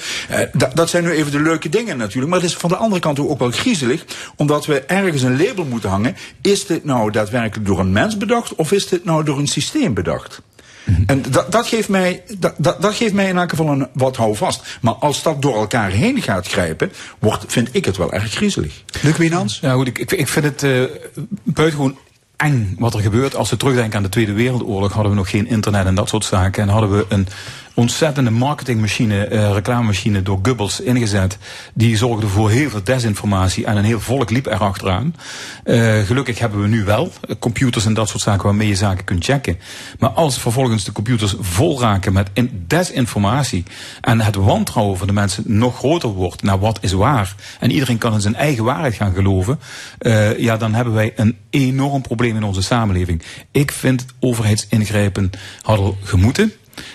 dat 0.73 0.89
zijn 0.89 1.03
nu 1.03 1.11
even 1.11 1.31
de 1.31 1.41
leuke 1.41 1.69
dingen 1.69 1.97
natuurlijk. 1.97 2.31
Maar 2.31 2.41
het 2.41 2.49
is 2.49 2.55
van 2.55 2.69
de 2.69 2.75
andere 2.75 3.01
kant 3.01 3.19
ook 3.19 3.39
wel 3.39 3.51
griezelig. 3.51 4.05
Omdat 4.35 4.65
we 4.65 4.81
ergens 4.81 5.21
een 5.21 5.37
label 5.37 5.65
moeten 5.65 5.89
hangen. 5.89 6.15
Is 6.41 6.65
dit 6.65 6.83
nou 6.83 7.11
daadwerkelijk 7.11 7.67
door 7.67 7.79
een 7.79 7.91
mens 7.91 8.17
bedacht? 8.17 8.55
Of 8.55 8.71
is 8.71 8.87
dit 8.87 9.03
nou 9.03 9.23
door 9.23 9.37
een 9.37 9.47
systeem 9.47 9.93
bedacht? 9.93 10.41
En 11.05 11.21
dat, 11.29 11.51
dat, 11.51 11.67
geeft 11.67 11.89
mij, 11.89 12.23
dat, 12.37 12.55
dat, 12.57 12.93
geeft 12.93 13.13
mij 13.13 13.27
in 13.27 13.37
elk 13.37 13.49
geval 13.49 13.67
een 13.67 13.87
wat 13.93 14.15
houvast. 14.15 14.77
Maar 14.81 14.93
als 14.93 15.23
dat 15.23 15.41
door 15.41 15.55
elkaar 15.55 15.89
heen 15.89 16.21
gaat 16.21 16.47
grijpen, 16.47 16.91
wordt, 17.19 17.43
vind 17.47 17.69
ik 17.71 17.85
het 17.85 17.97
wel 17.97 18.13
erg 18.13 18.31
griezelig. 18.31 18.83
Luc 19.01 19.17
Wienans? 19.17 19.59
Ja, 19.61 19.73
goed, 19.73 19.87
ik, 19.87 20.11
ik, 20.11 20.27
vind 20.27 20.45
het 20.45 20.63
uh, 20.63 20.83
buitengewoon 21.43 21.97
eng 22.35 22.75
wat 22.79 22.93
er 22.93 22.99
gebeurt. 22.99 23.35
Als 23.35 23.49
we 23.49 23.57
terugdenken 23.57 23.97
aan 23.97 24.03
de 24.03 24.09
Tweede 24.09 24.33
Wereldoorlog, 24.33 24.93
hadden 24.93 25.11
we 25.11 25.17
nog 25.17 25.29
geen 25.29 25.47
internet 25.47 25.85
en 25.85 25.95
dat 25.95 26.09
soort 26.09 26.25
zaken. 26.25 26.63
En 26.63 26.69
hadden 26.69 26.97
we 26.97 27.05
een 27.09 27.27
ontzettende 27.77 28.31
marketingmachine, 28.31 29.29
uh, 29.29 29.51
reclamemachine 29.51 30.21
door 30.21 30.39
Goebbels 30.41 30.79
ingezet. 30.79 31.37
Die 31.73 31.97
zorgde 31.97 32.27
voor 32.27 32.49
heel 32.49 32.69
veel 32.69 32.83
desinformatie 32.83 33.65
en 33.65 33.77
een 33.77 33.83
heel 33.83 33.99
volk 33.99 34.29
liep 34.29 34.45
erachteraan. 34.45 35.15
Uh, 35.65 35.99
gelukkig 35.99 36.39
hebben 36.39 36.61
we 36.61 36.67
nu 36.67 36.83
wel 36.83 37.11
computers 37.39 37.85
en 37.85 37.93
dat 37.93 38.09
soort 38.09 38.23
zaken 38.23 38.43
waarmee 38.43 38.67
je 38.67 38.75
zaken 38.75 39.03
kunt 39.03 39.23
checken. 39.23 39.59
Maar 39.99 40.09
als 40.09 40.39
vervolgens 40.39 40.83
de 40.83 40.91
computers 40.91 41.35
vol 41.39 41.81
raken 41.81 42.13
met 42.13 42.29
desinformatie 42.67 43.63
en 44.01 44.21
het 44.21 44.35
wantrouwen 44.35 44.97
van 44.97 45.07
de 45.07 45.13
mensen 45.13 45.43
nog 45.45 45.77
groter 45.77 46.09
wordt 46.09 46.43
naar 46.43 46.59
wat 46.59 46.77
is 46.81 46.91
waar 46.91 47.35
en 47.59 47.71
iedereen 47.71 47.97
kan 47.97 48.13
in 48.13 48.21
zijn 48.21 48.35
eigen 48.35 48.63
waarheid 48.63 48.93
gaan 48.93 49.13
geloven, 49.13 49.59
ja, 50.37 50.57
dan 50.57 50.73
hebben 50.73 50.93
wij 50.93 51.13
een 51.15 51.37
enorm 51.49 52.01
probleem 52.01 52.35
in 52.35 52.43
onze 52.43 52.61
samenleving. 52.61 53.21
Ik 53.51 53.71
vind 53.71 54.05
overheidsingrijpen 54.19 55.29
hadden 55.61 55.95
gemoeten. 56.03 56.53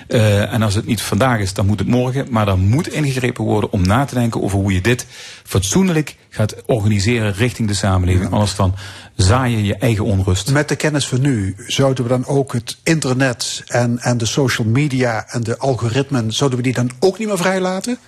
Uh, 0.08 0.52
en 0.52 0.62
als 0.62 0.74
het 0.74 0.86
niet 0.86 1.02
vandaag 1.02 1.40
is, 1.40 1.54
dan 1.54 1.66
moet 1.66 1.78
het 1.78 1.88
morgen. 1.88 2.26
Maar 2.30 2.48
er 2.48 2.58
moet 2.58 2.88
ingegrepen 2.88 3.44
worden 3.44 3.72
om 3.72 3.86
na 3.86 4.04
te 4.04 4.14
denken 4.14 4.42
over 4.42 4.58
hoe 4.58 4.72
je 4.72 4.80
dit 4.80 5.06
fatsoenlijk 5.44 6.16
gaat 6.28 6.54
organiseren 6.66 7.32
richting 7.32 7.68
de 7.68 7.74
samenleving. 7.74 8.30
Anders 8.30 8.56
dan 8.56 8.74
zaai 9.16 9.56
je 9.56 9.64
je 9.64 9.76
eigen 9.76 10.04
onrust. 10.04 10.50
Met 10.50 10.68
de 10.68 10.76
kennis 10.76 11.08
van 11.08 11.20
nu, 11.20 11.54
zouden 11.66 12.04
we 12.04 12.10
dan 12.10 12.26
ook 12.26 12.52
het 12.52 12.76
internet 12.82 13.62
en, 13.66 13.98
en 13.98 14.18
de 14.18 14.26
social 14.26 14.66
media 14.66 15.24
en 15.28 15.42
de 15.42 15.58
algoritmen, 15.58 16.32
zouden 16.32 16.58
we 16.58 16.64
die 16.64 16.74
dan 16.74 16.90
ook 17.00 17.18
niet 17.18 17.28
meer 17.28 17.38
vrijlaten? 17.38 17.98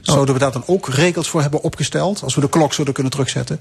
Zouden 0.00 0.34
we 0.34 0.40
daar 0.40 0.52
dan 0.52 0.62
ook 0.66 0.88
regels 0.88 1.28
voor 1.28 1.40
hebben 1.40 1.62
opgesteld? 1.62 2.22
Als 2.22 2.34
we 2.34 2.40
de 2.40 2.48
klok 2.48 2.72
zouden 2.72 2.94
kunnen 2.94 3.12
terugzetten? 3.12 3.60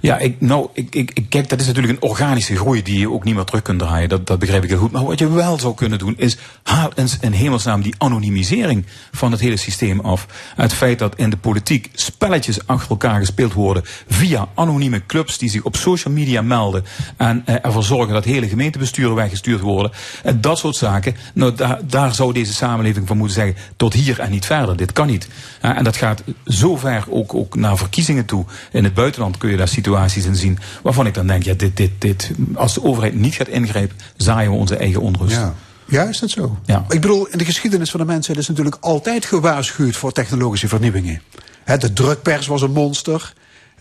Ja, 0.00 0.18
ik, 0.18 0.40
nou, 0.40 0.68
ik, 0.72 0.94
ik, 0.94 1.26
kijk, 1.28 1.48
dat 1.48 1.60
is 1.60 1.66
natuurlijk 1.66 1.92
een 1.92 2.08
organische 2.08 2.56
groei 2.56 2.82
die 2.82 2.98
je 2.98 3.10
ook 3.10 3.24
niet 3.24 3.34
meer 3.34 3.44
terug 3.44 3.62
kunt 3.62 3.78
draaien. 3.78 4.08
Dat, 4.08 4.26
dat 4.26 4.38
begrijp 4.38 4.62
ik 4.62 4.68
heel 4.68 4.78
goed. 4.78 4.92
Maar 4.92 5.04
wat 5.04 5.18
je 5.18 5.30
wel 5.32 5.58
zou 5.58 5.74
kunnen 5.74 5.98
doen, 5.98 6.14
is 6.16 6.36
haal 6.62 6.90
eens 6.94 7.18
in 7.20 7.32
hemelsnaam 7.32 7.82
die 7.82 7.94
anonimisering 7.98 8.86
van 9.12 9.30
het 9.30 9.40
hele 9.40 9.56
systeem 9.56 10.00
af. 10.00 10.26
Het 10.56 10.72
feit 10.72 10.98
dat 10.98 11.16
in 11.16 11.30
de 11.30 11.36
politiek 11.36 11.90
spelletjes 11.94 12.66
achter 12.66 12.90
elkaar 12.90 13.18
gespeeld 13.18 13.52
worden 13.52 13.82
via 14.08 14.48
anonieme 14.54 15.06
clubs 15.06 15.38
die 15.38 15.50
zich 15.50 15.62
op 15.62 15.76
social 15.76 16.14
media 16.14 16.42
melden 16.42 16.84
en 17.16 17.42
eh, 17.46 17.54
ervoor 17.62 17.84
zorgen 17.84 18.14
dat 18.14 18.24
hele 18.24 18.48
gemeentebesturen 18.48 19.14
weggestuurd 19.14 19.60
worden. 19.60 19.92
En 20.22 20.40
dat 20.40 20.58
soort 20.58 20.76
zaken, 20.76 21.16
nou, 21.34 21.54
daar 21.84 22.14
zou 22.14 22.32
deze 22.32 22.52
samenleving 22.52 23.06
van 23.06 23.16
moeten 23.16 23.34
zeggen, 23.34 23.56
tot 23.76 23.92
hier 23.92 24.20
en 24.20 24.30
niet 24.30 24.46
verder. 24.46 24.76
Dit 24.76 24.92
kan 24.92 25.06
niet. 25.06 25.28
En 25.60 25.84
dat 25.84 25.96
gaat 25.96 26.22
zo 26.46 26.76
ver 26.76 27.04
ook, 27.08 27.34
ook 27.34 27.54
naar 27.54 27.76
verkiezingen 27.76 28.24
toe. 28.24 28.44
In 28.72 28.84
het 28.84 28.94
buitenland 28.94 29.36
kun 29.36 29.50
je 29.50 29.56
daar 29.56 29.68
situaties 29.68 30.24
in 30.24 30.36
zien 30.36 30.58
waarvan 30.82 31.06
ik 31.06 31.14
dan 31.14 31.26
denk, 31.26 31.42
ja, 31.42 31.54
dit, 31.54 31.76
dit, 31.76 31.90
dit, 31.98 32.30
als 32.54 32.74
de 32.74 32.84
overheid 32.84 33.14
niet 33.14 33.34
gaat 33.34 33.48
ingrijpen, 33.48 33.96
zaaien 34.16 34.50
we 34.50 34.56
onze 34.56 34.76
eigen 34.76 35.00
onrust. 35.00 35.36
Ja. 35.36 35.54
Ja, 35.86 36.02
is 36.04 36.18
dat 36.18 36.30
zo? 36.30 36.58
Ja. 36.64 36.84
Ik 36.88 37.00
bedoel, 37.00 37.26
in 37.26 37.38
de 37.38 37.44
geschiedenis 37.44 37.90
van 37.90 38.00
de 38.00 38.06
mensheid 38.06 38.38
is 38.38 38.48
natuurlijk 38.48 38.76
altijd 38.80 39.24
gewaarschuwd 39.24 39.96
voor 39.96 40.12
technologische 40.12 40.68
vernieuwingen. 40.68 41.22
He, 41.64 41.76
de 41.76 41.92
drukpers 41.92 42.46
was 42.46 42.62
een 42.62 42.72
monster. 42.72 43.32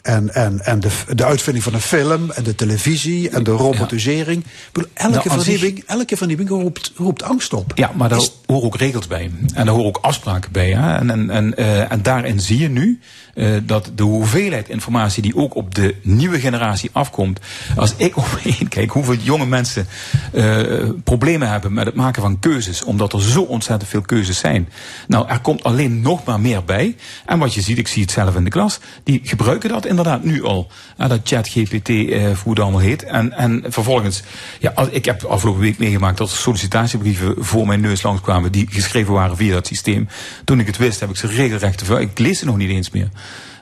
En, 0.02 0.34
en, 0.34 0.60
en 0.66 0.80
de, 0.80 0.90
de 1.16 1.26
uitvinding 1.26 1.64
van 1.64 1.74
de 1.74 1.80
film 1.80 2.32
en 2.32 2.44
de 2.44 2.56
televisie 2.56 3.30
en 3.30 3.44
de 3.44 3.52
robotisering. 3.52 4.44
Ja. 4.74 4.84
Elke, 4.94 5.28
nou, 5.28 5.42
vernieuwing, 5.42 5.84
elke 5.86 6.18
vernieuwing 6.18 6.50
roept, 6.50 6.92
roept 6.96 7.24
angst 7.24 7.54
op. 7.54 7.72
Ja, 7.76 7.92
maar 7.96 8.10
daar 8.10 8.20
is... 8.20 8.32
horen 8.46 8.66
ook 8.66 8.78
regels 8.78 9.08
bij. 9.08 9.32
En 9.54 9.66
daar 9.66 9.74
horen 9.74 9.88
ook 9.88 10.00
afspraken 10.02 10.52
bij. 10.52 10.70
Hè? 10.72 10.96
En, 10.96 11.10
en, 11.10 11.30
en, 11.30 11.54
uh, 11.58 11.92
en 11.92 12.02
daarin 12.02 12.40
zie 12.40 12.60
je 12.60 12.70
nu 12.70 13.00
uh, 13.36 13.58
dat 13.64 13.92
de 13.96 14.04
hoeveelheid 14.04 14.70
informatie 14.70 15.22
die 15.22 15.36
ook 15.36 15.56
op 15.56 15.76
de 15.76 15.96
nieuwe 16.02 16.40
generatie 16.40 16.90
afkomt. 16.94 17.40
Als 17.76 17.94
ik 17.98 18.18
omheen 18.24 18.68
kijk 18.68 18.92
hoeveel 18.92 19.16
jonge 19.16 19.46
mensen 19.46 19.88
uh, 20.34 20.90
problemen 21.04 21.50
hebben 21.50 21.74
met 21.74 21.86
het 21.86 21.96
maken 21.96 22.22
van 22.22 22.40
keuzes. 22.40 22.84
Omdat 22.84 23.14
er 23.14 23.22
zo 23.22 23.42
ontzettend 23.42 23.90
veel 23.90 24.02
keuzes 24.02 24.38
zijn. 24.38 24.70
Nou, 25.08 25.28
er 25.28 25.40
komt 25.40 25.64
alleen 25.64 26.02
nog 26.02 26.24
maar 26.24 26.40
meer 26.40 26.64
bij. 26.64 26.96
En 27.26 27.40
wat 27.40 27.54
je 27.54 27.62
ziet, 27.62 27.78
ik 27.78 27.88
zie 27.88 28.02
het 28.02 28.12
zelf 28.12 28.36
in 28.36 28.44
de 28.44 28.50
klas. 28.50 28.80
Die 29.04 29.22
gebruiken 29.24 29.70
dat 29.70 29.86
inderdaad 29.86 30.24
nu 30.24 30.44
al. 30.44 30.72
Uh, 30.98 31.10
dat 31.10 31.20
chat 31.24 31.48
GPT, 31.48 31.90
uh, 31.90 32.24
hoe 32.44 32.54
het 32.54 32.60
allemaal 32.60 32.80
heet. 32.80 33.04
En, 33.04 33.34
en 33.34 33.64
vervolgens, 33.68 34.24
ja, 34.60 34.74
ik 34.92 35.06
heb 35.06 35.24
afgelopen 35.24 35.62
week 35.62 35.78
meegemaakt 35.78 36.18
dat 36.18 36.32
er 36.32 36.38
sollicitatiebrieven 36.38 37.36
voor 37.38 37.68
mijn 37.68 37.82
neus 37.82 38.02
langskwamen. 38.02 38.52
Die 38.52 38.68
geschreven 38.70 39.14
waren 39.14 39.38
via 39.38 39.54
dat 39.54 39.68
systeem. 39.68 40.08
Toen 40.46 40.60
ik 40.60 40.68
het 40.68 40.78
wist, 40.78 41.00
heb 41.00 41.10
ik 41.10 41.18
ze 41.18 41.28
regelrecht. 41.28 41.90
Ik 41.90 42.20
lees 42.20 42.40
ze 42.40 42.46
nog 42.46 42.58
niet 42.58 42.70
eens 42.70 42.90
meer 42.90 43.10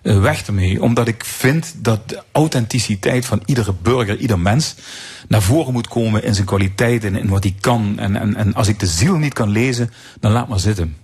weg 0.02 0.48
ermee. 0.48 0.82
Omdat 0.82 1.08
ik 1.08 1.26
vind 1.26 1.74
dat 1.78 2.10
de 2.10 2.24
authenticiteit 2.32 3.26
van 3.26 3.42
iedere 3.46 3.74
burger, 3.82 4.18
ieder 4.18 4.40
mens, 4.40 4.76
naar 5.28 5.42
voren 5.42 5.74
moet 5.74 5.88
komen 5.88 6.24
in 6.24 6.34
zijn 6.34 6.48
kwaliteit 6.48 7.04
en 7.04 7.16
in 7.16 7.28
wat 7.28 7.44
hij 7.44 7.56
kan. 7.60 8.00
En, 8.00 8.16
en, 8.16 8.36
en 8.36 8.54
als 8.54 8.68
ik 8.68 8.80
de 8.80 8.88
ziel 8.88 9.16
niet 9.16 9.34
kan 9.34 9.50
lezen, 9.50 9.92
dan 10.20 10.32
laat 10.32 10.48
maar 10.48 10.60
zitten. 10.60 10.96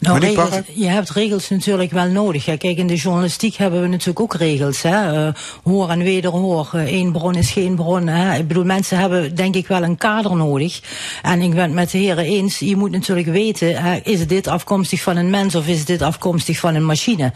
Nou, 0.00 0.18
regels, 0.18 0.60
je 0.74 0.86
hebt 0.86 1.10
regels 1.10 1.48
natuurlijk 1.48 1.90
wel 1.90 2.06
nodig. 2.08 2.44
Kijk, 2.44 2.62
in 2.62 2.86
de 2.86 2.94
journalistiek 2.94 3.54
hebben 3.54 3.80
we 3.80 3.86
natuurlijk 3.86 4.20
ook 4.20 4.34
regels. 4.34 4.82
Hè? 4.82 5.26
Uh, 5.26 5.32
hoor 5.64 5.90
en 5.90 6.02
wederhoor. 6.02 6.70
Eén 6.72 7.12
bron 7.12 7.34
is 7.34 7.50
geen 7.50 7.74
bron. 7.74 8.06
Hè? 8.06 8.38
Ik 8.38 8.48
bedoel, 8.48 8.64
mensen 8.64 8.98
hebben 8.98 9.34
denk 9.34 9.54
ik 9.54 9.66
wel 9.66 9.82
een 9.82 9.96
kader 9.96 10.36
nodig. 10.36 10.80
En 11.22 11.42
ik 11.42 11.50
ben 11.50 11.62
het 11.62 11.72
met 11.72 11.90
de 11.90 11.98
heren 11.98 12.24
eens. 12.24 12.58
Je 12.58 12.76
moet 12.76 12.90
natuurlijk 12.90 13.26
weten, 13.26 13.82
hè, 13.82 14.00
is 14.02 14.26
dit 14.26 14.46
afkomstig 14.46 15.02
van 15.02 15.16
een 15.16 15.30
mens 15.30 15.54
of 15.54 15.66
is 15.66 15.84
dit 15.84 16.02
afkomstig 16.02 16.58
van 16.58 16.74
een 16.74 16.84
machine? 16.84 17.32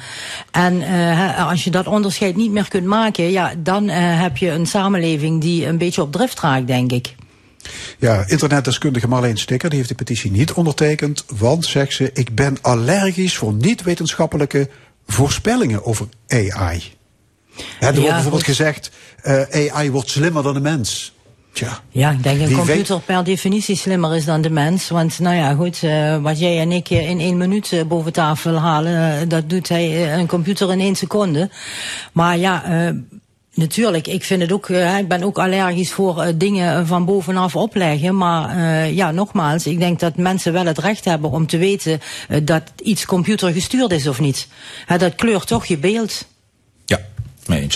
En 0.51 0.75
uh, 0.75 1.49
als 1.49 1.65
je 1.65 1.71
dat 1.71 1.87
onderscheid 1.87 2.37
niet 2.37 2.51
meer 2.51 2.69
kunt 2.69 2.87
maken, 2.87 3.31
ja, 3.31 3.53
dan 3.59 3.89
heb 3.89 4.37
je 4.37 4.51
een 4.51 4.67
samenleving 4.67 5.41
die 5.41 5.67
een 5.67 5.79
beetje 5.79 6.03
op 6.03 6.13
drift 6.13 6.41
raakt, 6.41 6.67
denk 6.67 6.93
ik. 6.93 7.15
Ja, 7.99 8.25
internetdeskundige 8.27 9.09
Marleen 9.09 9.37
Stikker 9.37 9.69
die 9.69 9.79
heeft 9.79 9.91
de 9.91 9.97
petitie 9.97 10.31
niet 10.31 10.53
ondertekend, 10.53 11.25
want, 11.39 11.67
zegt 11.67 11.93
ze, 11.93 12.11
ik 12.13 12.35
ben 12.35 12.57
allergisch 12.61 13.37
voor 13.37 13.53
niet-wetenschappelijke 13.53 14.69
voorspellingen 15.07 15.85
over 15.85 16.07
AI. 16.29 16.83
Ja, 17.81 17.87
er 17.87 17.95
ja, 17.95 18.01
wordt 18.01 18.13
bijvoorbeeld 18.13 18.45
gezegd, 18.45 18.91
uh, 19.25 19.71
AI 19.73 19.91
wordt 19.91 20.11
slimmer 20.11 20.43
dan 20.43 20.55
de 20.55 20.61
mens. 20.61 21.15
Tja, 21.53 21.81
ja, 21.89 22.11
ik 22.11 22.23
denk 22.23 22.41
een 22.41 22.53
computer 22.53 22.97
weet... 22.97 23.05
per 23.05 23.25
definitie 23.25 23.77
slimmer 23.77 24.17
is 24.17 24.25
dan 24.25 24.41
de 24.41 24.51
mens. 24.51 24.89
Want 24.89 25.19
nou 25.19 25.37
ja, 25.37 25.55
goed, 25.55 25.83
uh, 25.83 26.17
wat 26.23 26.39
jij 26.39 26.61
en 26.61 26.73
ik 26.73 26.91
in 26.91 27.21
één 27.21 27.37
minuut 27.37 27.73
uh, 27.73 27.83
boven 27.85 28.13
tafel 28.13 28.59
halen, 28.59 29.23
uh, 29.23 29.29
dat 29.29 29.51
doet 29.51 29.69
hij 29.69 30.19
een 30.19 30.27
computer 30.27 30.73
in 30.73 30.81
één 30.81 30.95
seconde. 30.95 31.51
Maar 32.13 32.39
ja, 32.39 32.63
Natuurlijk, 33.61 34.07
ik 34.07 34.25
vind 34.25 34.43
het 34.43 34.53
ook, 34.53 34.69
uh, 34.69 34.99
ik 34.99 35.09
ben 35.09 35.23
ook 35.23 35.39
allergisch 35.39 35.93
voor 35.93 36.27
uh, 36.27 36.33
dingen 36.35 36.87
van 36.87 37.05
bovenaf 37.05 37.57
opleggen. 37.57 38.17
Maar 38.17 38.89
ja, 38.89 39.11
nogmaals, 39.11 39.67
ik 39.67 39.79
denk 39.79 40.01
dat 40.01 40.17
mensen 40.17 40.53
wel 40.53 40.67
het 40.67 40.79
recht 40.79 41.05
hebben 41.05 41.31
om 41.31 41.47
te 41.47 41.59
weten 41.59 42.01
dat 42.43 42.63
iets 42.83 43.07
computergestuurd 43.07 43.93
is 43.93 44.07
of 44.07 44.21
niet. 44.21 44.49
dat 44.99 45.15
kleurt 45.15 45.47
toch 45.47 45.67
je 45.67 45.79
beeld. 45.79 46.27
Ja, 46.85 47.01
mee. 47.47 47.69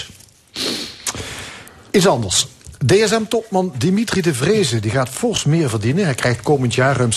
Iets 1.90 2.06
anders. 2.06 2.46
DSM-topman 2.86 3.72
Dimitri 3.78 4.20
de 4.20 4.34
Vreese 4.34 4.80
die 4.80 4.90
gaat 4.90 5.08
fors 5.08 5.44
meer 5.44 5.68
verdienen. 5.68 6.04
Hij 6.04 6.14
krijgt 6.14 6.42
komend 6.42 6.74
jaar 6.74 6.96
ruim 6.96 7.10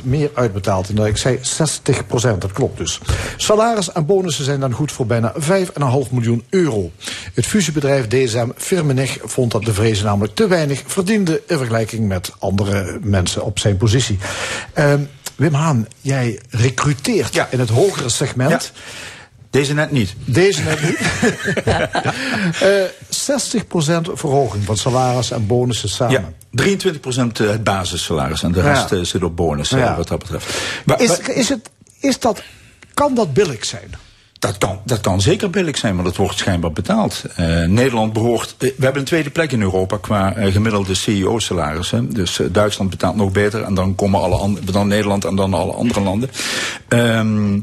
60% 0.00 0.04
meer 0.04 0.30
uitbetaald. 0.34 0.88
En 0.88 0.94
dat 0.94 1.06
ik 1.06 1.16
zei 1.16 1.38
60%, 1.38 2.38
dat 2.38 2.52
klopt 2.52 2.78
dus. 2.78 3.00
Salaris 3.36 3.92
en 3.92 4.06
bonussen 4.06 4.44
zijn 4.44 4.60
dan 4.60 4.72
goed 4.72 4.92
voor 4.92 5.06
bijna 5.06 5.32
5,5 5.40 6.10
miljoen 6.10 6.44
euro. 6.48 6.90
Het 7.34 7.46
fusiebedrijf 7.46 8.06
DSM 8.06 8.48
Firmenich 8.56 9.18
vond 9.22 9.52
dat 9.52 9.64
de 9.64 9.72
Vreese 9.72 10.04
namelijk 10.04 10.34
te 10.34 10.46
weinig 10.46 10.82
verdiende... 10.86 11.42
in 11.46 11.56
vergelijking 11.56 12.08
met 12.08 12.32
andere 12.38 12.98
mensen 13.02 13.44
op 13.44 13.58
zijn 13.58 13.76
positie. 13.76 14.18
Ehm, 14.72 15.00
Wim 15.36 15.54
Haan, 15.54 15.86
jij 16.00 16.40
recruteert 16.50 17.46
in 17.50 17.58
het 17.58 17.70
hogere 17.70 18.08
segment... 18.08 18.72
Deze 19.50 19.74
net 19.74 19.90
niet. 19.90 20.14
Deze 20.24 20.62
net 20.62 20.82
niet. 20.82 20.98
Eh 22.60 22.82
60% 23.10 24.12
verhoging 24.12 24.64
van 24.64 24.76
salaris 24.76 25.30
en 25.30 25.46
bonussen 25.46 25.88
samen. 25.88 26.34
Ja, 26.50 26.64
23% 26.64 27.32
het 27.36 27.64
basissalaris 27.64 28.42
en 28.42 28.52
de 28.52 28.60
rest 28.60 28.92
eh, 28.92 29.00
zit 29.02 29.22
op 29.22 29.36
bonus 29.36 29.72
eh, 29.72 29.78
Ja. 29.78 29.96
wat 29.96 30.08
dat 30.08 30.18
betreft. 30.18 30.46
Maar- 30.84 31.00
Is, 31.00 31.18
is 31.18 31.48
het, 31.48 31.70
is 32.00 32.18
dat, 32.18 32.42
kan 32.94 33.14
dat 33.14 33.32
billig 33.32 33.64
zijn? 33.64 33.90
Dat 34.38 34.58
kan, 34.58 34.80
dat 34.84 35.00
kan 35.00 35.20
zeker 35.20 35.50
billig 35.50 35.78
zijn, 35.78 35.94
maar 35.94 36.04
dat 36.04 36.16
wordt 36.16 36.38
schijnbaar 36.38 36.72
betaald. 36.72 37.24
Eh, 37.36 37.64
Nederland 37.64 38.12
behoort. 38.12 38.54
eh, 38.58 38.68
we 38.76 38.84
hebben 38.84 39.00
een 39.00 39.08
tweede 39.08 39.30
plek 39.30 39.52
in 39.52 39.60
Europa 39.60 39.96
qua 39.96 40.34
eh, 40.34 40.52
gemiddelde 40.52 40.94
CEO-salarissen. 40.94 42.12
Dus 42.12 42.40
Duitsland 42.50 42.90
betaalt 42.90 43.16
nog 43.16 43.32
beter. 43.32 43.62
En 43.62 43.74
dan 43.74 43.94
komen 43.94 44.20
alle 44.20 44.36
andere, 44.36 44.72
dan 44.72 44.88
Nederland 44.88 45.24
en 45.24 45.36
dan 45.36 45.54
alle 45.54 45.72
andere 45.72 46.00
landen. 46.00 46.30
Ehm, 46.88 47.60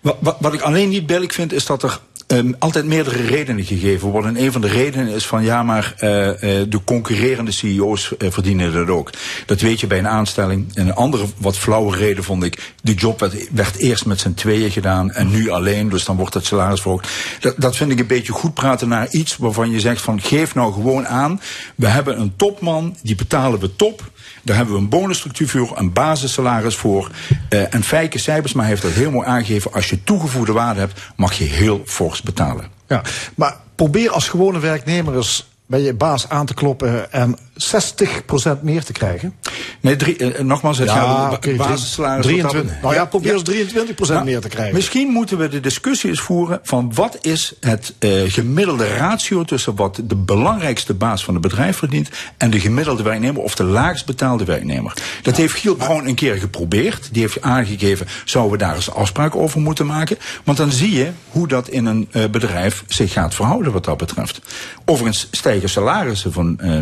wat, 0.00 0.16
wat, 0.20 0.36
wat 0.40 0.54
ik 0.54 0.60
alleen 0.60 0.88
niet 0.88 1.06
billig 1.06 1.32
vind, 1.32 1.52
is 1.52 1.66
dat 1.66 1.82
er. 1.82 2.00
Ehm, 2.26 2.52
altijd 2.58 2.84
meerdere 2.84 3.22
redenen 3.22 3.64
gegeven 3.64 4.08
worden. 4.08 4.36
En 4.36 4.42
een 4.42 4.52
van 4.52 4.60
de 4.60 4.68
redenen 4.68 5.08
is 5.08 5.26
van 5.26 5.44
ja, 5.44 5.62
maar 5.62 5.94
eh, 5.96 6.28
eh, 6.60 6.66
de 6.70 6.84
concurrerende 6.84 7.50
CEO's 7.50 8.16
eh, 8.16 8.30
verdienen 8.30 8.72
dat 8.72 8.88
ook. 8.88 9.10
Dat 9.46 9.60
weet 9.60 9.80
je 9.80 9.86
bij 9.86 9.98
een 9.98 10.08
aanstelling. 10.08 10.74
En 10.74 10.86
een 10.86 10.94
andere 10.94 11.26
wat 11.36 11.58
flauwe 11.58 11.96
reden 11.96 12.24
vond 12.24 12.44
ik. 12.44 12.74
De 12.82 12.94
job 12.94 13.30
werd, 13.52 13.76
eerst 13.76 14.06
met 14.06 14.20
z'n 14.20 14.34
tweeën 14.34 14.70
gedaan 14.70 15.12
en 15.12 15.30
nu 15.30 15.50
alleen. 15.50 15.88
Dus 15.88 16.04
dan 16.04 16.16
wordt 16.16 16.34
het 16.34 16.46
salaris 16.46 16.80
verhoogd. 16.80 17.08
Dat, 17.40 17.54
dat 17.58 17.76
vind 17.76 17.90
ik 17.90 17.98
een 17.98 18.06
beetje 18.06 18.32
goed 18.32 18.54
praten 18.54 18.88
naar 18.88 19.08
iets 19.10 19.36
waarvan 19.36 19.70
je 19.70 19.80
zegt 19.80 20.00
van 20.00 20.20
geef 20.20 20.54
nou 20.54 20.72
gewoon 20.72 21.06
aan. 21.06 21.40
We 21.74 21.86
hebben 21.86 22.20
een 22.20 22.36
topman, 22.36 22.96
die 23.02 23.14
betalen 23.14 23.60
we 23.60 23.76
top. 23.76 24.10
Daar 24.46 24.56
hebben 24.56 24.74
we 24.74 24.80
een 24.80 24.88
bonusstructuur 24.88 25.48
voor, 25.48 25.78
een 25.78 25.92
basissalaris 25.92 26.76
voor. 26.76 27.10
eh, 27.48 27.74
en 27.74 27.82
Fijke 27.82 28.18
Cijbersma 28.18 28.62
heeft 28.64 28.82
dat 28.82 28.90
heel 28.90 29.10
mooi 29.10 29.26
aangegeven. 29.28 29.72
Als 29.72 29.90
je 29.90 30.04
toegevoegde 30.04 30.52
waarde 30.52 30.80
hebt, 30.80 31.00
mag 31.16 31.32
je 31.32 31.44
heel 31.44 31.82
fors 31.84 32.22
betalen. 32.22 32.66
Ja, 32.88 33.02
maar 33.34 33.56
probeer 33.74 34.10
als 34.10 34.28
gewone 34.28 34.58
werknemer 34.58 35.16
eens 35.16 35.48
bij 35.66 35.80
je 35.80 35.94
baas 35.94 36.28
aan 36.28 36.46
te 36.46 36.54
kloppen 36.54 37.12
en 37.12 37.38
60% 37.56 38.62
meer 38.62 38.84
te 38.84 38.92
krijgen. 38.92 39.34
Nee, 39.80 39.96
drie, 39.96 40.16
eh, 40.16 40.44
nogmaals, 40.44 40.78
het 40.78 40.88
Ja, 40.88 40.94
gaat 40.94 41.42
drie- 41.42 41.56
basissalaris. 41.56 42.24
23. 42.24 42.62
wat 42.62 42.70
dat- 42.72 42.82
Nou 42.82 42.94
ja, 42.94 43.04
probeer 43.04 43.32
eens 43.32 43.42
23% 43.42 44.18
Nou, 44.18 44.30
meer 44.30 44.40
te 44.40 44.48
krijgen. 44.48 44.74
Misschien 44.74 45.08
moeten 45.08 45.38
we 45.38 45.48
de 45.48 45.60
discussie 45.60 46.10
eens 46.10 46.20
voeren 46.20 46.60
van 46.62 46.94
wat 46.94 47.18
is 47.20 47.52
het 47.60 47.94
eh, 47.98 48.10
gemiddelde 48.26 48.96
ratio 48.96 49.44
tussen 49.44 49.76
wat 49.76 50.00
de 50.04 50.16
belangrijkste 50.16 50.94
baas 50.94 51.24
van 51.24 51.34
het 51.34 51.42
bedrijf 51.42 51.76
verdient 51.76 52.08
en 52.36 52.50
de 52.50 52.60
gemiddelde 52.60 53.02
werknemer 53.02 53.42
of 53.42 53.54
de 53.54 53.64
laagst 53.64 54.06
betaalde 54.06 54.44
werknemer. 54.44 54.92
Dat 55.22 55.36
heeft 55.36 55.54
Giel 55.54 55.74
Brown 55.74 56.06
een 56.08 56.14
keer 56.14 56.34
geprobeerd. 56.36 57.08
Die 57.12 57.22
heeft 57.22 57.42
aangegeven, 57.42 58.06
zouden 58.24 58.52
we 58.52 58.58
daar 58.58 58.74
eens 58.74 58.90
afspraak 58.90 59.36
over 59.36 59.60
moeten 59.60 59.86
maken? 59.86 60.18
Want 60.44 60.58
dan 60.58 60.70
zie 60.72 60.92
je 60.92 61.10
hoe 61.30 61.48
dat 61.48 61.68
in 61.68 61.86
een 61.86 62.08
eh, 62.10 62.24
bedrijf 62.30 62.84
zich 62.86 63.12
gaat 63.12 63.34
verhouden 63.34 63.72
wat 63.72 63.84
dat 63.84 63.96
betreft. 63.96 64.40
Overigens 64.84 65.28
stijgen 65.30 65.68
salarissen 65.68 66.32
van 66.32 66.58
eh, 66.60 66.80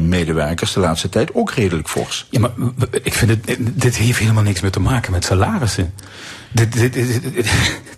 de 0.73 0.81
laatste 0.81 1.09
tijd 1.09 1.35
ook 1.35 1.51
redelijk 1.53 1.89
fors. 1.89 2.27
Ja, 2.31 2.41
maar 2.41 2.51
ik 3.03 3.15
vind 3.15 3.31
het, 3.31 3.57
dit 3.73 3.97
heeft 3.97 4.19
helemaal 4.19 4.43
niks 4.43 4.61
meer 4.61 4.70
te 4.70 4.81
maken 4.81 5.12
met 5.12 5.24
salarissen. 5.24 5.95
Dit, 6.53 6.73
dit, 6.73 6.93
dit- 6.93 7.23
dit- 7.35 7.51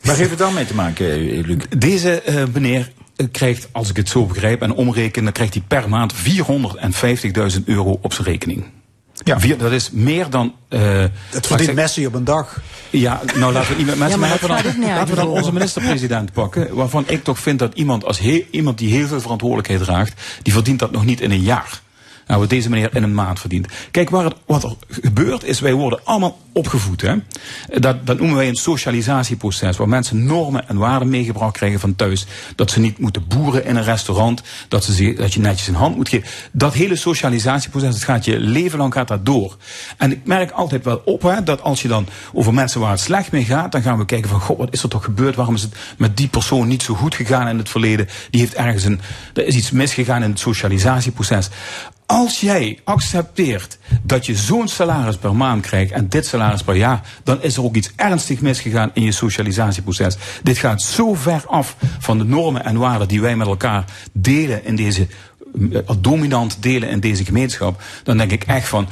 Waar 0.02 0.16
heeft 0.16 0.30
het 0.30 0.38
dan 0.38 0.54
mee 0.54 0.66
te 0.66 0.74
maken, 0.74 1.06
eh, 1.10 1.44
Luc? 1.44 1.56
Deze 1.78 2.20
eh, 2.22 2.42
meneer 2.52 2.92
eh, 3.16 3.26
krijgt, 3.32 3.68
als 3.72 3.90
ik 3.90 3.96
het 3.96 4.08
zo 4.08 4.24
begrijp 4.26 4.62
en 4.62 4.72
omreken, 4.72 5.24
dan 5.24 5.32
krijgt 5.32 5.54
hij 5.54 5.62
per 5.68 5.88
maand 5.88 6.12
450.000 6.14 7.64
euro 7.64 7.98
op 8.02 8.12
zijn 8.12 8.26
rekening. 8.26 8.64
Ja. 9.24 9.40
Vier, 9.40 9.58
dat 9.58 9.72
is 9.72 9.90
meer 9.90 10.30
dan. 10.30 10.54
eh, 10.68 10.80
Het 11.30 11.46
verdient 11.46 11.60
zeg- 11.68 11.74
Messi 11.74 12.06
op 12.06 12.14
een 12.14 12.24
dag. 12.24 12.60
Ja, 12.90 13.20
nou 13.34 13.52
laten 13.52 13.70
we 13.70 13.76
niet 13.76 13.86
met 13.86 13.98
mensen, 13.98 14.20
Ja, 14.20 14.26
maar, 14.26 14.38
maar 14.40 14.48
laten 14.50 14.72
we 14.74 14.80
dan, 14.80 14.88
laten 14.94 15.14
we 15.16 15.26
onze 15.26 15.52
minister-president 15.52 16.32
pakken. 16.32 16.74
Waarvan 16.74 17.04
ik 17.06 17.24
toch 17.24 17.38
vind 17.38 17.58
dat 17.58 17.74
iemand, 17.74 18.04
als 18.04 18.18
heel, 18.18 18.42
iemand 18.50 18.78
die 18.78 18.94
heel 18.94 19.06
veel 19.06 19.20
verantwoordelijkheid 19.20 19.82
draagt, 19.82 20.20
die 20.42 20.52
verdient 20.52 20.78
dat 20.78 20.90
nog 20.90 21.04
niet 21.04 21.20
in 21.20 21.30
een 21.30 21.40
jaar. 21.42 21.80
Nou, 22.26 22.40
wat 22.40 22.50
deze 22.50 22.68
meneer 22.70 22.96
in 22.96 23.02
een 23.02 23.14
maand 23.14 23.40
verdient. 23.40 23.66
Kijk, 23.90 24.10
waar 24.10 24.24
het, 24.24 24.34
wat 24.46 24.62
er 24.64 24.74
gebeurt 24.88 25.44
is, 25.44 25.60
wij 25.60 25.72
worden 25.72 26.00
allemaal 26.04 26.38
opgevoed. 26.52 27.00
Hè? 27.00 27.14
Dat, 27.78 28.06
dat 28.06 28.18
noemen 28.18 28.36
wij 28.36 28.48
een 28.48 28.54
socialisatieproces. 28.56 29.76
Waar 29.76 29.88
mensen 29.88 30.24
normen 30.24 30.68
en 30.68 30.76
waarden 30.76 31.08
meegebracht 31.08 31.52
krijgen 31.56 31.80
van 31.80 31.96
thuis. 31.96 32.26
Dat 32.54 32.70
ze 32.70 32.80
niet 32.80 32.98
moeten 32.98 33.26
boeren 33.28 33.64
in 33.64 33.76
een 33.76 33.84
restaurant. 33.84 34.42
Dat, 34.68 34.84
ze, 34.84 34.94
ze- 34.94 35.12
dat 35.16 35.34
je 35.34 35.40
netjes 35.40 35.68
een 35.68 35.74
hand 35.74 35.96
moet 35.96 36.08
geven. 36.08 36.28
Dat 36.52 36.74
hele 36.74 36.96
socialisatieproces, 36.96 37.92
dat 37.94 38.02
gaat 38.04 38.24
je 38.24 38.38
leven 38.40 38.78
lang 38.78 38.92
gaat 38.92 39.08
dat 39.08 39.26
door. 39.26 39.56
En 39.96 40.10
ik 40.12 40.20
merk 40.24 40.50
altijd 40.50 40.84
wel 40.84 41.02
op 41.04 41.22
hè, 41.22 41.42
dat 41.42 41.62
als 41.62 41.82
je 41.82 41.88
dan 41.88 42.06
over 42.32 42.54
mensen 42.54 42.80
waar 42.80 42.90
het 42.90 43.00
slecht 43.00 43.32
mee 43.32 43.44
gaat. 43.44 43.72
Dan 43.72 43.82
gaan 43.82 43.98
we 43.98 44.04
kijken 44.04 44.30
van, 44.30 44.40
god, 44.40 44.58
wat 44.58 44.72
is 44.72 44.82
er 44.82 44.88
toch 44.88 45.04
gebeurd? 45.04 45.34
Waarom 45.36 45.54
is 45.54 45.62
het 45.62 45.74
met 45.98 46.16
die 46.16 46.28
persoon 46.28 46.68
niet 46.68 46.82
zo 46.82 46.94
goed 46.94 47.14
gegaan 47.14 47.48
in 47.48 47.58
het 47.58 47.68
verleden? 47.68 48.08
Die 48.30 48.40
heeft 48.40 48.54
ergens 48.54 48.84
een, 48.84 49.00
er 49.34 49.46
is 49.46 49.54
iets 49.56 49.70
misgegaan 49.70 50.22
in 50.22 50.30
het 50.30 50.38
socialisatieproces. 50.38 51.48
Als 52.06 52.40
jij 52.40 52.78
accepteert 52.84 53.78
dat 54.02 54.26
je 54.26 54.34
zo'n 54.34 54.68
salaris 54.68 55.16
per 55.16 55.36
maand 55.36 55.62
krijgt 55.62 55.92
en 55.92 56.08
dit 56.08 56.26
salaris 56.26 56.62
per 56.62 56.76
jaar, 56.76 57.00
dan 57.24 57.42
is 57.42 57.56
er 57.56 57.64
ook 57.64 57.76
iets 57.76 57.92
ernstig 57.96 58.40
misgegaan 58.40 58.90
in 58.94 59.02
je 59.02 59.12
socialisatieproces. 59.12 60.16
Dit 60.42 60.58
gaat 60.58 60.82
zo 60.82 61.14
ver 61.14 61.44
af 61.46 61.76
van 61.98 62.18
de 62.18 62.24
normen 62.24 62.64
en 62.64 62.78
waarden 62.78 63.08
die 63.08 63.20
wij 63.20 63.36
met 63.36 63.46
elkaar 63.46 63.84
delen 64.12 64.64
in 64.64 64.76
deze, 64.76 65.06
eh, 65.72 65.80
dominant 66.00 66.62
delen 66.62 66.88
in 66.88 67.00
deze 67.00 67.24
gemeenschap. 67.24 67.82
Dan 68.02 68.16
denk 68.16 68.30
ik 68.30 68.44
echt 68.44 68.68
van, 68.68 68.88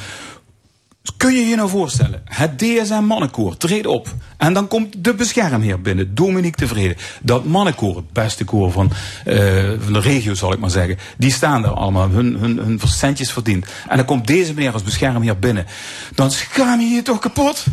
Kun 1.16 1.34
je 1.34 1.46
je 1.46 1.56
nou 1.56 1.68
voorstellen? 1.68 2.22
Het 2.24 2.58
DSM 2.58 3.02
Mannenkoor 3.02 3.56
treedt 3.56 3.86
op. 3.86 4.14
En 4.36 4.52
dan 4.52 4.68
komt 4.68 5.04
de 5.04 5.14
beschermheer 5.14 5.80
binnen, 5.80 6.14
Dominique 6.14 6.56
Tevreden. 6.66 6.96
Dat 7.22 7.44
mannenkoor, 7.44 7.96
het 7.96 8.12
beste 8.12 8.44
koor 8.44 8.72
van, 8.72 8.90
eh, 9.24 9.36
van 9.80 9.92
de 9.92 10.00
regio 10.00 10.34
zal 10.34 10.52
ik 10.52 10.58
maar 10.58 10.70
zeggen. 10.70 10.98
Die 11.16 11.32
staan 11.32 11.62
daar 11.62 11.70
allemaal, 11.70 12.08
hun, 12.08 12.36
hun, 12.38 12.58
hun 12.58 12.80
centjes 12.84 13.32
verdiend. 13.32 13.66
En 13.88 13.96
dan 13.96 14.06
komt 14.06 14.26
deze 14.26 14.54
meneer 14.54 14.72
als 14.72 14.82
beschermheer 14.82 15.38
binnen. 15.38 15.66
Dan 16.14 16.30
schaam 16.30 16.80
je 16.80 16.86
je 16.86 17.02
toch 17.02 17.18
kapot? 17.18 17.64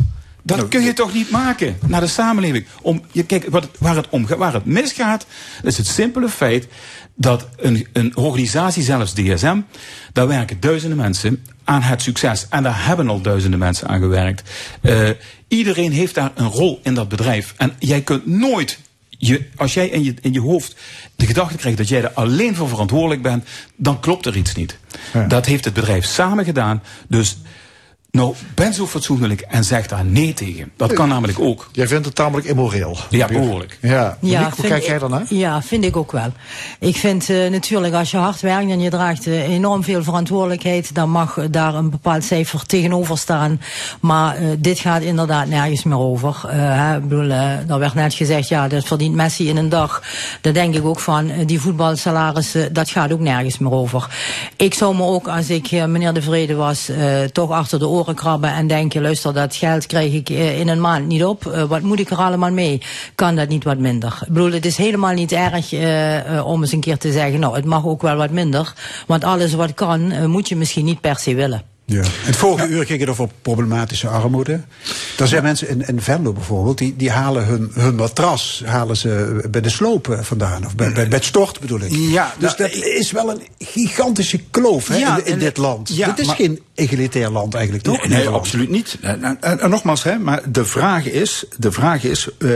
Dat 0.44 0.68
kun 0.68 0.82
je 0.82 0.92
toch 0.92 1.12
niet 1.14 1.30
maken 1.30 1.76
naar 1.86 2.00
de 2.00 2.06
samenleving. 2.06 2.66
Om, 2.82 3.02
je, 3.12 3.24
kijk, 3.24 3.46
wat, 3.50 3.68
waar, 3.78 3.96
het 3.96 4.06
om, 4.08 4.26
gaat- 4.26 4.38
waar 4.38 4.52
het 4.52 4.64
misgaat, 4.64 5.26
is 5.62 5.76
het 5.76 5.86
simpele 5.86 6.28
feit 6.28 6.68
dat 7.14 7.48
een, 7.56 7.86
een 7.92 8.16
organisatie, 8.16 8.82
zelfs 8.82 9.12
DSM, 9.14 9.60
daar 10.12 10.28
werken 10.28 10.60
duizenden 10.60 10.98
mensen 10.98 11.44
aan 11.64 11.82
het 11.82 12.02
succes. 12.02 12.46
En 12.50 12.62
daar 12.62 12.86
hebben 12.86 13.08
al 13.08 13.20
duizenden 13.20 13.58
mensen 13.58 13.88
aan 13.88 14.00
gewerkt. 14.00 14.50
Eh, 14.80 15.08
iedereen 15.48 15.92
heeft 15.92 16.14
daar 16.14 16.30
een 16.34 16.48
rol 16.48 16.80
in 16.82 16.94
dat 16.94 17.08
bedrijf. 17.08 17.54
En 17.56 17.72
jij 17.78 18.00
kunt 18.00 18.26
nooit 18.26 18.78
je, 19.26 19.46
als 19.56 19.74
jij 19.74 19.88
in 19.88 20.04
je, 20.04 20.14
in 20.20 20.32
je 20.32 20.40
hoofd 20.40 20.76
de 21.16 21.26
gedachte 21.26 21.56
krijgt 21.56 21.78
dat 21.78 21.88
jij 21.88 22.02
er 22.02 22.12
alleen 22.12 22.54
voor 22.54 22.68
verantwoordelijk 22.68 23.22
bent, 23.22 23.44
dan 23.76 24.00
klopt 24.00 24.26
er 24.26 24.36
iets 24.36 24.54
niet. 24.54 24.78
Dat 25.28 25.46
heeft 25.46 25.64
het 25.64 25.74
bedrijf 25.74 26.04
samen 26.04 26.44
gedaan. 26.44 26.82
Dus 27.08 27.36
nou, 28.18 28.34
ben 28.54 28.74
zo 28.74 28.86
fatsoenlijk 28.86 29.40
en 29.40 29.64
zeg 29.64 29.86
daar 29.86 30.04
nee 30.04 30.34
tegen. 30.34 30.72
Dat 30.76 30.92
kan 30.92 31.08
namelijk 31.08 31.38
ook. 31.40 31.68
Jij 31.72 31.86
vindt 31.88 32.06
het 32.06 32.14
tamelijk 32.14 32.46
immoreel. 32.46 32.96
Ja, 33.10 33.26
behoorlijk. 33.26 33.78
Ja, 33.80 34.16
Monique, 34.20 34.50
hoe 34.56 34.66
kijk 34.66 34.82
ik- 34.82 34.88
jij 34.88 34.98
daarnaar? 34.98 35.24
Ja, 35.28 35.62
vind 35.62 35.84
ik 35.84 35.96
ook 35.96 36.12
wel. 36.12 36.32
Ik 36.78 36.96
vind 36.96 37.28
eh, 37.30 37.50
natuurlijk 37.50 37.94
als 37.94 38.10
je 38.10 38.16
hard 38.16 38.40
werkt 38.40 38.70
en 38.70 38.80
je 38.80 38.90
draagt 38.90 39.26
eh, 39.26 39.48
enorm 39.48 39.84
veel 39.84 40.02
verantwoordelijkheid, 40.02 40.94
dan 40.94 41.10
mag 41.10 41.38
daar 41.50 41.74
een 41.74 41.90
bepaald 41.90 42.24
cijfer 42.24 42.66
tegenover 42.66 43.18
staan. 43.18 43.60
Maar 44.00 44.36
eh, 44.36 44.44
dit 44.58 44.78
gaat 44.78 45.02
inderdaad 45.02 45.46
nergens 45.46 45.82
meer 45.82 45.98
over. 45.98 46.40
Eh, 46.48 46.56
hè, 46.58 46.96
ik 46.96 47.08
bedoel, 47.08 47.30
er 47.30 47.78
werd 47.78 47.94
net 47.94 48.14
gezegd, 48.14 48.48
ja, 48.48 48.68
dat 48.68 48.84
verdient 48.84 49.14
Messi 49.14 49.48
in 49.48 49.56
een 49.56 49.68
dag. 49.68 50.02
Dan 50.40 50.52
denk 50.52 50.74
ik 50.74 50.84
ook 50.84 51.00
van, 51.00 51.30
die 51.46 51.60
voetbalsalarissen, 51.60 52.72
dat 52.72 52.90
gaat 52.90 53.12
ook 53.12 53.20
nergens 53.20 53.58
meer 53.58 53.72
over. 53.72 54.06
Ik 54.56 54.74
zou 54.74 54.96
me 54.96 55.02
ook, 55.02 55.28
als 55.28 55.48
ik 55.50 55.70
meneer 55.70 56.12
De 56.12 56.22
Vrede 56.22 56.54
was, 56.54 56.88
eh, 56.88 57.20
toch 57.22 57.50
achter 57.50 57.78
de 57.78 57.86
oren 57.88 58.00
krabben 58.14 58.52
en 58.52 58.66
denken, 58.66 59.02
luister, 59.02 59.32
dat 59.32 59.54
geld 59.54 59.86
krijg 59.86 60.12
ik 60.12 60.30
eh, 60.30 60.58
in 60.58 60.68
een 60.68 60.80
maand 60.80 61.06
niet 61.06 61.24
op. 61.24 61.46
Eh, 61.46 61.62
wat 61.62 61.82
moet 61.82 62.00
ik 62.00 62.10
er 62.10 62.16
allemaal 62.16 62.50
mee? 62.52 62.80
Kan 63.14 63.36
dat 63.36 63.48
niet 63.48 63.64
wat 63.64 63.78
minder? 63.78 64.18
Ik 64.26 64.32
bedoel, 64.32 64.52
het 64.52 64.66
is 64.66 64.76
helemaal 64.76 65.12
niet 65.14 65.32
erg 65.32 65.72
eh, 65.72 66.46
om 66.46 66.60
eens 66.62 66.72
een 66.72 66.80
keer 66.80 66.98
te 66.98 67.12
zeggen, 67.12 67.40
nou, 67.40 67.56
het 67.56 67.64
mag 67.64 67.86
ook 67.86 68.02
wel 68.02 68.16
wat 68.16 68.30
minder. 68.30 68.72
Want 69.06 69.24
alles 69.24 69.54
wat 69.54 69.74
kan, 69.74 70.30
moet 70.30 70.48
je 70.48 70.56
misschien 70.56 70.84
niet 70.84 71.00
per 71.00 71.16
se 71.18 71.34
willen. 71.34 71.62
Ja. 71.84 72.02
Het 72.06 72.36
vorige 72.36 72.66
uur 72.68 72.86
ging 72.86 73.00
het 73.00 73.08
over 73.08 73.28
problematische 73.42 74.08
armoede. 74.08 74.60
Er 75.18 75.28
zijn 75.28 75.42
mensen 75.42 75.68
in, 75.68 75.86
in 75.86 76.00
Venlo 76.00 76.32
bijvoorbeeld, 76.32 76.78
die, 76.78 76.96
die 76.96 77.10
halen 77.10 77.44
hun, 77.44 77.70
hun 77.74 77.94
matras 77.94 78.62
halen 78.64 78.96
ze 78.96 79.44
bij 79.50 79.60
de 79.60 79.68
slopen 79.68 80.24
vandaan. 80.24 80.66
Of 80.66 80.74
bij, 80.76 80.92
bij, 80.92 81.08
bij 81.08 81.18
het 81.18 81.24
stort 81.26 81.60
bedoel 81.60 81.80
ik. 81.80 81.90
Ja, 81.92 82.34
dus 82.38 82.56
nou, 82.56 82.70
dat 82.70 82.82
is 82.84 83.10
wel 83.10 83.30
een 83.30 83.42
gigantische 83.58 84.40
kloof 84.50 84.88
hè, 84.88 84.96
Ja, 84.96 85.20
in, 85.24 85.38
dit 85.38 85.56
land. 85.56 85.96
ja, 85.96 86.06
dit 86.06 86.18
is 86.18 86.26
maar- 86.26 86.36
geen 86.36 86.60
egalitair 86.74 87.30
land 87.30 87.54
eigenlijk, 87.54 87.84
toch? 87.84 88.08
Nee, 88.08 88.18
nee, 88.18 88.28
absoluut 88.28 88.70
niet. 88.70 88.98
En, 89.00 89.24
en- 89.40 89.60
en 89.60 89.70
nogmaals, 89.70 90.02
hè, 90.02 90.18
maar 90.18 90.40
de 90.48 90.64
vraag 90.64 91.06
is, 91.06 91.44
de 91.58 91.72
vraag 91.72 92.04
is 92.04 92.28
eh, 92.38 92.48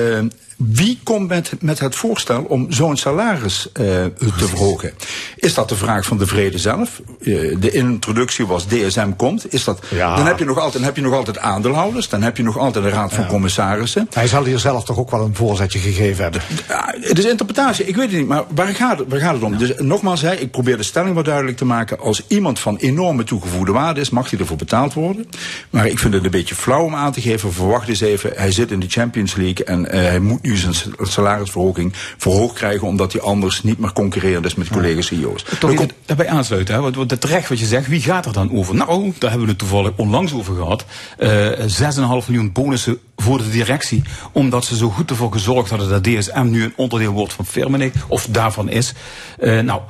wie 0.56 0.98
komt 1.02 1.28
met, 1.28 1.52
met 1.60 1.78
het 1.78 1.94
voorstel 1.94 2.43
om 2.43 2.72
zo'n 2.72 2.97
salaris 2.97 3.68
eh, 3.72 3.82
te 4.18 4.48
verhogen? 4.48 4.93
Is 5.36 5.55
dat 5.55 5.68
de 5.68 5.76
vraag 5.76 6.05
van 6.06 6.18
de 6.18 6.26
vrede 6.26 6.59
zelf? 6.59 7.01
Eh, 7.20 7.56
de 7.60 7.70
introductie 7.70 8.47
was 8.47 8.66
DSM 8.66 9.10
komt. 9.16 9.52
Is 9.52 9.64
dat, 9.64 9.80
dan, 10.16 10.26
heb 10.26 10.38
je 10.38 10.44
nog 10.44 10.56
altijd, 10.56 10.72
dan 10.74 10.82
heb 10.82 10.97
je 10.97 11.02
nog 11.02 11.12
altijd 11.14 11.38
aandeelhouders. 11.38 12.09
Dan 12.09 12.22
heb 12.22 12.36
je 12.36 12.43
nog 12.43 12.59
altijd 12.59 12.84
een 12.84 12.90
raad 12.90 13.12
van 13.14 13.26
commissarissen. 13.26 14.09
Hij 14.12 14.26
zal 14.26 14.44
hier 14.44 14.59
zelf 14.59 14.84
toch 14.84 14.98
ook 14.98 15.10
wel 15.10 15.24
een 15.24 15.34
voorzetje 15.34 15.78
gegeven 15.78 16.22
hebben. 16.22 16.40
Ja, 16.68 16.94
het 17.01 17.18
is 17.18 17.24
interpretatie, 17.24 17.84
ik 17.84 17.97
weet 17.97 18.10
het 18.10 18.18
niet, 18.18 18.28
maar 18.28 18.44
waar 18.55 18.66
gaat 18.74 18.98
het, 18.98 19.09
waar 19.09 19.20
gaat 19.20 19.34
het 19.34 19.43
om? 19.43 19.56
Dus 19.56 19.72
nogmaals, 19.78 20.20
hè, 20.20 20.34
ik 20.34 20.51
probeer 20.51 20.76
de 20.76 20.82
stelling 20.82 21.14
wat 21.14 21.24
duidelijk 21.24 21.56
te 21.56 21.64
maken. 21.64 21.98
Als 21.98 22.22
iemand 22.28 22.59
van 22.59 22.76
enorme 22.76 23.24
toegevoegde 23.24 23.72
waarde 23.72 24.01
is, 24.01 24.05
mag 24.10 24.30
hij 24.30 24.38
ervoor 24.38 24.56
betaald 24.56 24.94
worden. 24.94 25.26
Maar 25.70 25.86
ik 25.86 25.98
vind 25.98 26.14
het 26.14 26.24
een 26.24 26.30
beetje 26.30 26.54
flauw 26.54 26.84
om 26.84 26.94
aan 26.94 27.12
te 27.12 27.20
geven. 27.20 27.52
Verwacht 27.52 27.88
eens 27.88 28.00
even, 28.00 28.32
hij 28.34 28.52
zit 28.52 28.70
in 28.70 28.80
de 28.80 28.88
Champions 28.88 29.34
League 29.34 29.64
en 29.64 29.90
eh, 29.90 30.00
hij 30.00 30.20
moet 30.20 30.42
nu 30.42 30.56
zijn 30.56 30.74
salarisverhoging 31.00 31.92
verhoogd 32.16 32.54
krijgen, 32.54 32.86
omdat 32.86 33.12
hij 33.12 33.22
anders 33.22 33.62
niet 33.62 33.78
meer 33.78 33.92
concurrerend 33.92 34.44
is 34.44 34.54
met 34.54 34.68
collega-CEO's. 34.68 35.44
Toch 35.58 35.70
even 35.70 35.90
daarbij 36.06 36.28
aansluiten, 36.28 36.74
hè? 36.74 36.80
Want, 36.80 36.96
want 36.96 37.20
terecht 37.20 37.48
wat 37.48 37.58
je 37.58 37.66
zegt, 37.66 37.88
wie 37.88 38.00
gaat 38.00 38.26
er 38.26 38.32
dan 38.32 38.52
over? 38.52 38.74
Nou, 38.74 39.12
daar 39.18 39.30
hebben 39.30 39.46
we 39.46 39.52
het 39.52 39.58
toevallig 39.58 39.92
onlangs 39.96 40.34
over 40.34 40.54
gehad. 40.54 40.84
Eh 41.18 41.34
6,5 41.66 42.26
miljoen 42.26 42.52
bonussen 42.52 42.98
voor 43.16 43.38
de 43.38 43.50
directie, 43.50 44.02
omdat 44.32 44.64
ze 44.64 44.76
zo 44.76 44.88
goed 44.88 45.10
ervoor 45.10 45.32
gezorgd 45.32 45.70
hadden 45.70 45.88
dat 45.88 46.04
DSM 46.04 46.46
nu 46.50 46.64
een 46.64 46.72
onderdeel 46.76 47.12
wordt 47.12 47.32
van 47.32 47.46
Firmenich, 47.46 47.92
of 48.08 48.26
daarvan 48.30 48.68
is. 48.68 48.92
Eh, 49.38 49.60
nou, 49.60 49.80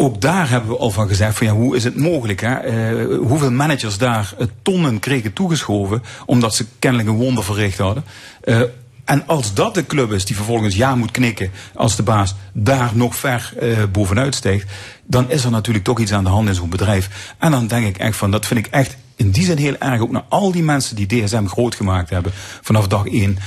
ook 0.00 0.20
daar 0.20 0.50
hebben 0.50 0.70
we 0.70 0.76
al 0.76 0.90
van 0.90 1.08
gezegd 1.08 1.36
van 1.36 1.46
ja, 1.46 1.52
hoe 1.52 1.76
is 1.76 1.84
het 1.84 1.96
mogelijk? 1.96 2.40
Hè? 2.40 2.54
Eh, 2.54 3.16
hoeveel 3.18 3.50
managers 3.50 3.98
daar 3.98 4.34
eh, 4.38 4.46
tonnen 4.62 4.98
kregen 4.98 5.32
toegeschoven 5.32 6.02
omdat 6.26 6.54
ze 6.54 6.66
kennelijk 6.78 7.08
een 7.08 7.16
wonder 7.16 7.44
verricht 7.44 7.78
hadden. 7.78 8.04
Eh, 8.44 8.60
en 9.04 9.26
als 9.26 9.54
dat 9.54 9.74
de 9.74 9.86
club 9.86 10.12
is 10.12 10.24
die 10.24 10.36
vervolgens 10.36 10.76
ja 10.76 10.94
moet 10.94 11.10
knikken 11.10 11.50
als 11.74 11.96
de 11.96 12.02
baas 12.02 12.34
daar 12.52 12.90
nog 12.94 13.16
ver 13.16 13.52
eh, 13.58 13.78
bovenuit 13.92 14.34
steekt, 14.34 14.70
dan 15.06 15.30
is 15.30 15.44
er 15.44 15.50
natuurlijk 15.50 15.84
toch 15.84 15.98
iets 15.98 16.12
aan 16.12 16.24
de 16.24 16.30
hand 16.30 16.48
in 16.48 16.54
zo'n 16.54 16.68
bedrijf. 16.68 17.34
En 17.38 17.50
dan 17.50 17.66
denk 17.66 17.86
ik 17.86 17.98
echt 17.98 18.16
van, 18.16 18.30
dat 18.30 18.46
vind 18.46 18.66
ik 18.66 18.72
echt 18.72 18.96
in 19.16 19.30
die 19.30 19.44
zin 19.44 19.56
heel 19.56 19.76
erg 19.78 20.00
ook 20.00 20.10
naar 20.10 20.24
al 20.28 20.52
die 20.52 20.62
mensen 20.62 20.96
die 20.96 21.06
DSM 21.06 21.46
groot 21.46 21.74
gemaakt 21.74 22.10
hebben 22.10 22.32
vanaf 22.60 22.88
dag 22.88 23.06
één. 23.06 23.38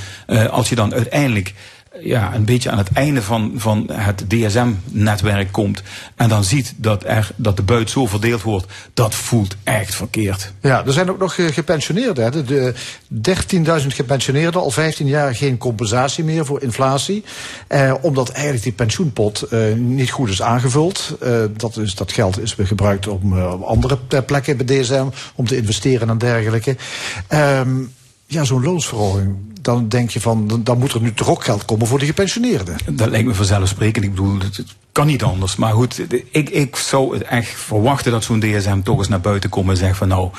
Als 0.51 0.69
je 0.69 0.75
dan 0.75 0.93
uiteindelijk 0.93 1.53
ja, 1.99 2.35
een 2.35 2.45
beetje 2.45 2.69
aan 2.71 2.77
het 2.77 2.91
einde 2.93 3.21
van, 3.21 3.51
van 3.55 3.89
het 3.91 4.23
DSM-netwerk 4.27 5.51
komt. 5.51 5.81
En 6.15 6.29
dan 6.29 6.43
ziet 6.43 6.73
dat, 6.77 7.03
er, 7.05 7.31
dat 7.35 7.57
de 7.57 7.63
buit 7.63 7.89
zo 7.89 8.05
verdeeld 8.05 8.41
wordt. 8.41 8.65
Dat 8.93 9.15
voelt 9.15 9.55
echt 9.63 9.95
verkeerd. 9.95 10.53
Ja, 10.61 10.85
er 10.85 10.93
zijn 10.93 11.09
ook 11.09 11.19
nog 11.19 11.37
eh, 11.37 11.45
gepensioneerden. 11.45 12.31
De, 12.31 12.43
de 12.43 12.73
13.000 13.81 13.87
gepensioneerden, 13.87 14.61
al 14.61 14.71
15 14.71 15.07
jaar 15.07 15.35
geen 15.35 15.57
compensatie 15.57 16.23
meer 16.23 16.45
voor 16.45 16.61
inflatie. 16.61 17.23
Eh, 17.67 17.93
omdat 18.01 18.29
eigenlijk 18.29 18.63
die 18.63 18.73
pensioenpot 18.73 19.41
eh, 19.41 19.73
niet 19.73 20.11
goed 20.11 20.29
is 20.29 20.41
aangevuld. 20.41 21.17
Eh, 21.19 21.43
dat, 21.57 21.77
is, 21.77 21.95
dat 21.95 22.11
geld 22.11 22.39
is 22.39 22.55
gebruikt 22.59 23.07
om 23.07 23.37
eh, 23.37 23.53
op 23.53 23.61
andere 23.61 23.97
plekken 24.25 24.57
bij 24.57 24.81
DSM 24.81 25.05
om 25.35 25.47
te 25.47 25.57
investeren 25.57 26.09
en 26.09 26.17
dergelijke. 26.17 26.75
Ehm, 27.27 27.81
ja, 28.33 28.43
zo'n 28.43 28.63
loonsverhoging. 28.63 29.35
Dan 29.61 29.89
denk 29.89 30.09
je 30.09 30.21
van, 30.21 30.61
dan, 30.63 30.77
moet 30.77 30.93
er 30.93 31.01
nu 31.01 31.13
toch 31.13 31.29
ook 31.29 31.43
geld 31.43 31.65
komen 31.65 31.87
voor 31.87 31.99
de 31.99 32.05
gepensioneerden. 32.05 32.75
Dat 32.91 33.09
lijkt 33.09 33.27
me 33.27 33.33
vanzelfsprekend. 33.33 34.05
Ik 34.05 34.11
bedoel, 34.11 34.39
het, 34.39 34.63
kan 34.91 35.07
niet 35.07 35.23
anders. 35.23 35.55
Maar 35.55 35.73
goed, 35.73 36.01
ik, 36.31 36.49
ik 36.49 36.75
zou 36.75 37.13
het 37.13 37.23
echt 37.23 37.49
verwachten 37.49 38.11
dat 38.11 38.23
zo'n 38.23 38.39
DSM 38.39 38.81
toch 38.81 38.97
eens 38.97 39.07
naar 39.07 39.21
buiten 39.21 39.49
komt 39.49 39.69
en 39.69 39.77
zegt 39.77 39.97
van 39.97 40.07
nou, 40.07 40.29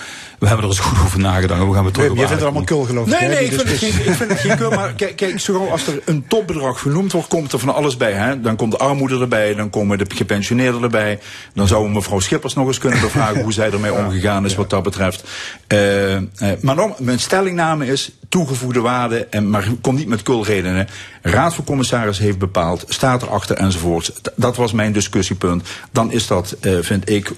we 0.45 0.51
hebben 0.51 0.71
er 0.71 0.77
eens 0.77 0.87
goed 0.87 1.05
over 1.05 1.21
nagedacht. 1.21 1.67
We 1.67 1.75
gaan 1.75 1.85
we 1.85 1.91
terug 1.91 2.11
je 2.11 2.17
vindt 2.17 2.31
het 2.31 2.43
allemaal 2.43 2.65
kul, 2.65 2.83
geloof 2.83 3.07
ik. 3.07 3.21
Nee, 3.21 3.29
nee, 3.29 3.45
ik 3.45 3.53
vind, 3.53 3.69
het 3.69 3.79
geen, 3.79 3.89
ik 3.89 4.15
vind 4.15 4.31
het 4.31 4.41
geen 4.41 4.57
kul, 4.57 4.71
maar 4.71 4.93
kijk, 4.93 5.17
kijk 5.17 5.41
zo 5.41 5.67
als 5.67 5.87
er 5.87 6.03
een 6.05 6.25
topbedrag 6.29 6.81
genoemd 6.81 7.13
wordt, 7.13 7.29
komt 7.29 7.53
er 7.53 7.59
van 7.59 7.75
alles 7.75 7.97
bij. 7.97 8.13
Hè? 8.13 8.41
Dan 8.41 8.57
komt 8.57 8.73
de 8.73 8.79
armoede 8.79 9.21
erbij, 9.21 9.55
dan 9.55 9.71
komen 9.71 9.99
de 9.99 10.07
gepensioneerden 10.09 10.83
erbij. 10.83 11.19
Dan 11.55 11.69
zou 11.69 11.91
mevrouw 11.91 12.21
Schippers 12.21 12.55
nog 12.55 12.67
eens 12.67 12.79
kunnen 12.79 13.01
bevragen 13.01 13.43
hoe 13.43 13.53
zij 13.53 13.71
ermee 13.71 13.93
omgegaan 13.93 14.45
is 14.45 14.55
wat 14.55 14.71
dat 14.71 14.83
betreft. 14.83 15.25
Eh, 15.67 16.17
eh, 16.17 16.23
maar 16.61 16.75
nog, 16.75 16.99
mijn 16.99 17.19
stellingname 17.19 17.87
is 17.87 18.11
toegevoegde 18.29 18.81
waarde, 18.81 19.27
en, 19.31 19.51
maar 19.51 19.69
kom 19.81 19.95
niet 19.95 20.09
met 20.09 20.23
kulredenen. 20.23 20.89
Raad 21.23 21.55
van 21.55 21.65
Commissaris 21.65 22.19
heeft 22.19 22.39
bepaald, 22.39 22.85
staat 22.89 23.23
erachter 23.23 23.57
enzovoorts. 23.57 24.13
Dat 24.37 24.57
was 24.57 24.73
mijn 24.73 24.93
discussiepunt. 24.93 25.69
Dan 25.93 26.13
is 26.13 26.27
dat, 26.27 26.57
eh, 26.61 26.73
vind 26.81 27.11
ik, 27.11 27.33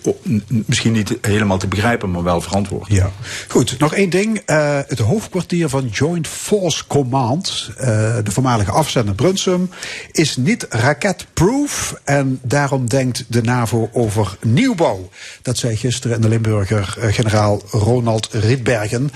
misschien 0.49 0.93
niet 0.93 1.19
helemaal 1.21 1.59
te 1.59 1.67
begrijpen, 1.67 2.11
maar 2.11 2.23
wel 2.23 2.41
verantwoord. 2.41 2.89
Ja. 2.97 3.11
Goed, 3.49 3.79
nog 3.79 3.95
één 3.95 4.11
ding. 4.11 4.43
Eh, 4.47 4.79
het 4.87 4.99
hoofdkwartier 4.99 5.69
van 5.69 5.87
Joint 5.87 6.27
Force 6.27 6.87
Command, 6.87 7.71
eh, 7.77 7.87
de 8.25 8.31
voormalige 8.31 8.71
afzender 8.71 9.15
Brunsum, 9.15 9.71
is 10.13 10.37
niet 10.37 10.67
raketproof. 10.71 12.01
En 12.05 12.39
daarom 12.43 12.89
denkt 12.89 13.25
de 13.29 13.43
NAVO 13.43 13.91
over 13.93 14.37
nieuwbouw. 14.43 15.09
Dat 15.43 15.59
zei 15.59 15.77
gisteren 15.77 16.17
in 16.17 16.23
de 16.23 16.29
Limburger 16.29 16.97
eh, 17.01 17.13
generaal 17.13 17.63
Ronald 17.71 18.29
Rietbergen. 18.33 19.11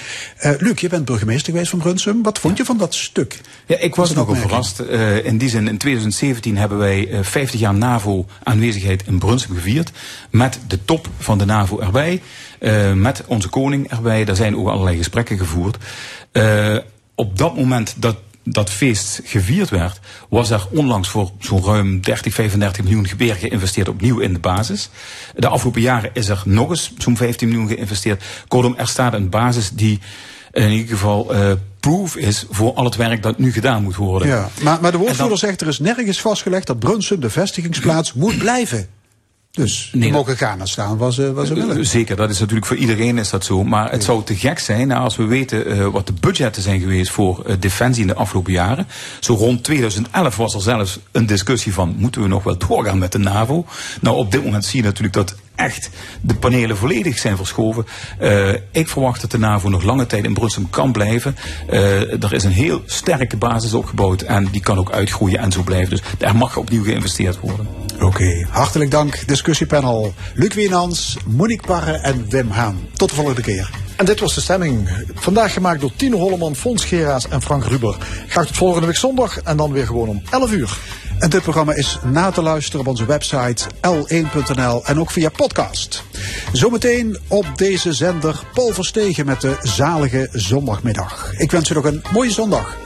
Luc, 0.58 0.80
je 0.80 0.88
bent 0.88 1.04
burgemeester 1.04 1.52
geweest 1.52 1.70
van 1.70 1.78
Brunsum. 1.78 2.22
Wat 2.22 2.38
vond 2.38 2.56
je 2.56 2.64
van 2.64 2.76
dat 2.76 2.94
stuk? 2.94 3.40
Ja, 3.66 3.78
ik 3.78 3.94
was 3.94 4.10
een 4.10 4.16
nogal 4.16 4.34
verrast. 4.34 4.80
In 5.24 5.38
die 5.38 5.48
zin, 5.48 5.68
in 5.68 5.78
2017 5.78 6.56
hebben 6.56 6.78
wij 6.78 7.08
eh, 7.08 7.18
50 7.22 7.60
jaar 7.60 7.74
NAVO-aanwezigheid 7.74 9.02
in 9.06 9.18
Brunsum 9.18 9.54
gevierd. 9.54 9.90
Met 10.30 10.58
de 10.66 10.84
top 10.84 11.08
van 11.18 11.38
de 11.38 11.44
NAVO 11.44 11.80
erbij. 11.80 12.22
Eh, 12.60 12.92
met 12.92 13.22
onze 13.26 13.48
koning 13.48 13.90
erbij. 13.90 14.24
Daar 14.24 14.36
zijn 14.36 14.56
ook 14.56 14.68
allerlei 14.68 14.96
gesprekken 14.96 15.38
gevoerd. 15.38 15.76
Eh, 16.32 16.76
op 17.14 17.38
dat 17.38 17.56
moment 17.56 17.94
dat 17.98 18.16
dat 18.44 18.70
feest 18.70 19.20
gevierd 19.24 19.70
werd, 19.70 20.00
was 20.28 20.50
er 20.50 20.66
onlangs 20.70 21.08
voor 21.08 21.30
zo'n 21.38 21.64
ruim 21.64 22.00
30, 22.00 22.34
35 22.34 22.84
miljoen 22.84 23.06
weer 23.16 23.34
geïnvesteerd 23.34 23.88
opnieuw 23.88 24.18
in 24.18 24.32
de 24.32 24.38
basis. 24.38 24.90
De 25.36 25.48
afgelopen 25.48 25.80
jaren 25.80 26.10
is 26.12 26.28
er 26.28 26.42
nog 26.44 26.70
eens 26.70 26.92
zo'n 26.98 27.16
15 27.16 27.48
miljoen 27.48 27.68
geïnvesteerd. 27.68 28.24
Kortom, 28.48 28.74
er 28.76 28.88
staat 28.88 29.12
een 29.12 29.28
basis 29.28 29.70
die 29.70 29.98
in 30.52 30.70
ieder 30.70 30.88
geval 30.88 31.34
eh, 31.34 31.52
proof 31.80 32.16
is 32.16 32.46
voor 32.50 32.74
al 32.74 32.84
het 32.84 32.96
werk 32.96 33.22
dat 33.22 33.38
nu 33.38 33.52
gedaan 33.52 33.82
moet 33.82 33.96
worden. 33.96 34.28
Ja, 34.28 34.48
maar, 34.62 34.78
maar 34.80 34.90
de 34.92 34.98
woordvoerder 34.98 35.28
dan- 35.28 35.38
zegt 35.38 35.60
er 35.60 35.68
is 35.68 35.78
nergens 35.78 36.20
vastgelegd 36.20 36.66
dat 36.66 36.78
Brunsum 36.78 37.20
de 37.20 37.30
vestigingsplaats 37.30 38.12
moet 38.12 38.38
blijven. 38.38 38.88
Dus 39.50 39.90
Nee, 39.92 40.10
mogen 40.10 40.36
gaan 40.36 40.68
staan 40.68 40.96
waar 40.96 41.12
ze, 41.12 41.32
waar 41.32 41.46
ze 41.46 41.54
willen. 41.54 41.76
Eh, 41.78 41.84
Zeker, 41.84 42.16
dat 42.16 42.30
is 42.30 42.38
natuurlijk 42.38 42.66
voor 42.66 42.76
iedereen 42.76 43.18
is 43.18 43.30
dat 43.30 43.44
zo. 43.44 43.64
Maar 43.64 43.90
het 43.90 44.04
zou 44.04 44.24
te 44.24 44.36
gek 44.36 44.58
zijn 44.58 44.88
nou, 44.88 45.02
als 45.02 45.16
we 45.16 45.24
weten 45.24 45.66
eh, 45.66 45.86
wat 45.86 46.06
de 46.06 46.12
budgetten 46.12 46.62
zijn 46.62 46.80
geweest 46.80 47.10
voor 47.10 47.44
eh, 47.44 47.54
defensie 47.58 48.02
in 48.02 48.06
de 48.06 48.14
afgelopen 48.14 48.52
jaren. 48.52 48.86
Zo 49.20 49.34
rond 49.34 49.64
2011 49.64 50.36
was 50.36 50.54
er 50.54 50.62
zelfs 50.62 50.98
een 51.12 51.26
discussie 51.26 51.72
van 51.72 51.94
moeten 51.98 52.22
we 52.22 52.28
nog 52.28 52.42
wel 52.42 52.58
doorgaan 52.58 52.98
met 52.98 53.12
de 53.12 53.18
NAVO. 53.18 53.64
Nou, 54.00 54.16
op 54.16 54.30
dit 54.30 54.44
moment 54.44 54.64
zie 54.64 54.80
je 54.80 54.86
natuurlijk 54.86 55.14
dat 55.14 55.34
echt 55.60 55.90
de 56.20 56.34
panelen 56.34 56.76
volledig 56.76 57.18
zijn 57.18 57.36
verschoven. 57.36 57.86
Eh, 58.18 58.48
ik 58.70 58.88
verwacht 58.88 59.20
dat 59.20 59.30
de 59.30 59.38
NAVO 59.38 59.68
nog 59.68 59.82
lange 59.82 60.06
tijd 60.06 60.24
in 60.24 60.34
Brunsum 60.34 60.70
kan 60.70 60.92
blijven. 60.92 61.36
Eh, 61.68 62.22
er 62.22 62.32
is 62.32 62.44
een 62.44 62.50
heel 62.50 62.82
sterke 62.86 63.36
basis 63.36 63.74
opgebouwd 63.74 64.22
en 64.22 64.48
die 64.50 64.60
kan 64.60 64.78
ook 64.78 64.92
uitgroeien 64.92 65.38
en 65.38 65.52
zo 65.52 65.62
blijven. 65.62 65.90
Dus 65.90 66.02
daar 66.18 66.36
mag 66.36 66.56
opnieuw 66.56 66.84
geïnvesteerd 66.84 67.40
worden. 67.40 67.68
Oké, 68.00 68.46
hartelijk 68.50 68.90
dank 68.90 69.26
discussiepanel. 69.26 70.14
Luc 70.34 70.54
Wienans, 70.54 71.16
Monique 71.26 71.66
Parre 71.66 71.92
en 71.92 72.24
Wim 72.28 72.50
Haan. 72.50 72.78
Tot 72.92 73.08
de 73.08 73.14
volgende 73.14 73.42
keer. 73.42 73.89
En 74.00 74.06
dit 74.06 74.20
was 74.20 74.34
de 74.34 74.40
stemming. 74.40 74.88
Vandaag 75.14 75.52
gemaakt 75.52 75.80
door 75.80 75.92
Tino 75.96 76.18
Holleman, 76.18 76.56
Fons 76.56 76.84
Geraas 76.84 77.28
en 77.28 77.42
Frank 77.42 77.64
Ruber. 77.64 77.96
Graag 78.26 78.46
tot 78.46 78.56
volgende 78.56 78.86
week 78.86 78.96
zondag 78.96 79.40
en 79.40 79.56
dan 79.56 79.72
weer 79.72 79.86
gewoon 79.86 80.08
om 80.08 80.22
11 80.30 80.52
uur. 80.52 80.78
En 81.18 81.30
dit 81.30 81.42
programma 81.42 81.74
is 81.74 81.98
na 82.04 82.30
te 82.30 82.42
luisteren 82.42 82.80
op 82.80 82.86
onze 82.86 83.04
website 83.04 83.64
l1.nl 83.86 84.84
en 84.84 85.00
ook 85.00 85.10
via 85.10 85.28
podcast. 85.28 86.02
Zometeen 86.52 87.18
op 87.28 87.46
deze 87.56 87.92
zender 87.92 88.42
Paul 88.54 88.72
Verstegen 88.72 89.26
met 89.26 89.40
de 89.40 89.56
zalige 89.62 90.28
zondagmiddag. 90.32 91.32
Ik 91.36 91.50
wens 91.50 91.70
u 91.70 91.74
nog 91.74 91.84
een 91.84 92.02
mooie 92.12 92.30
zondag. 92.30 92.76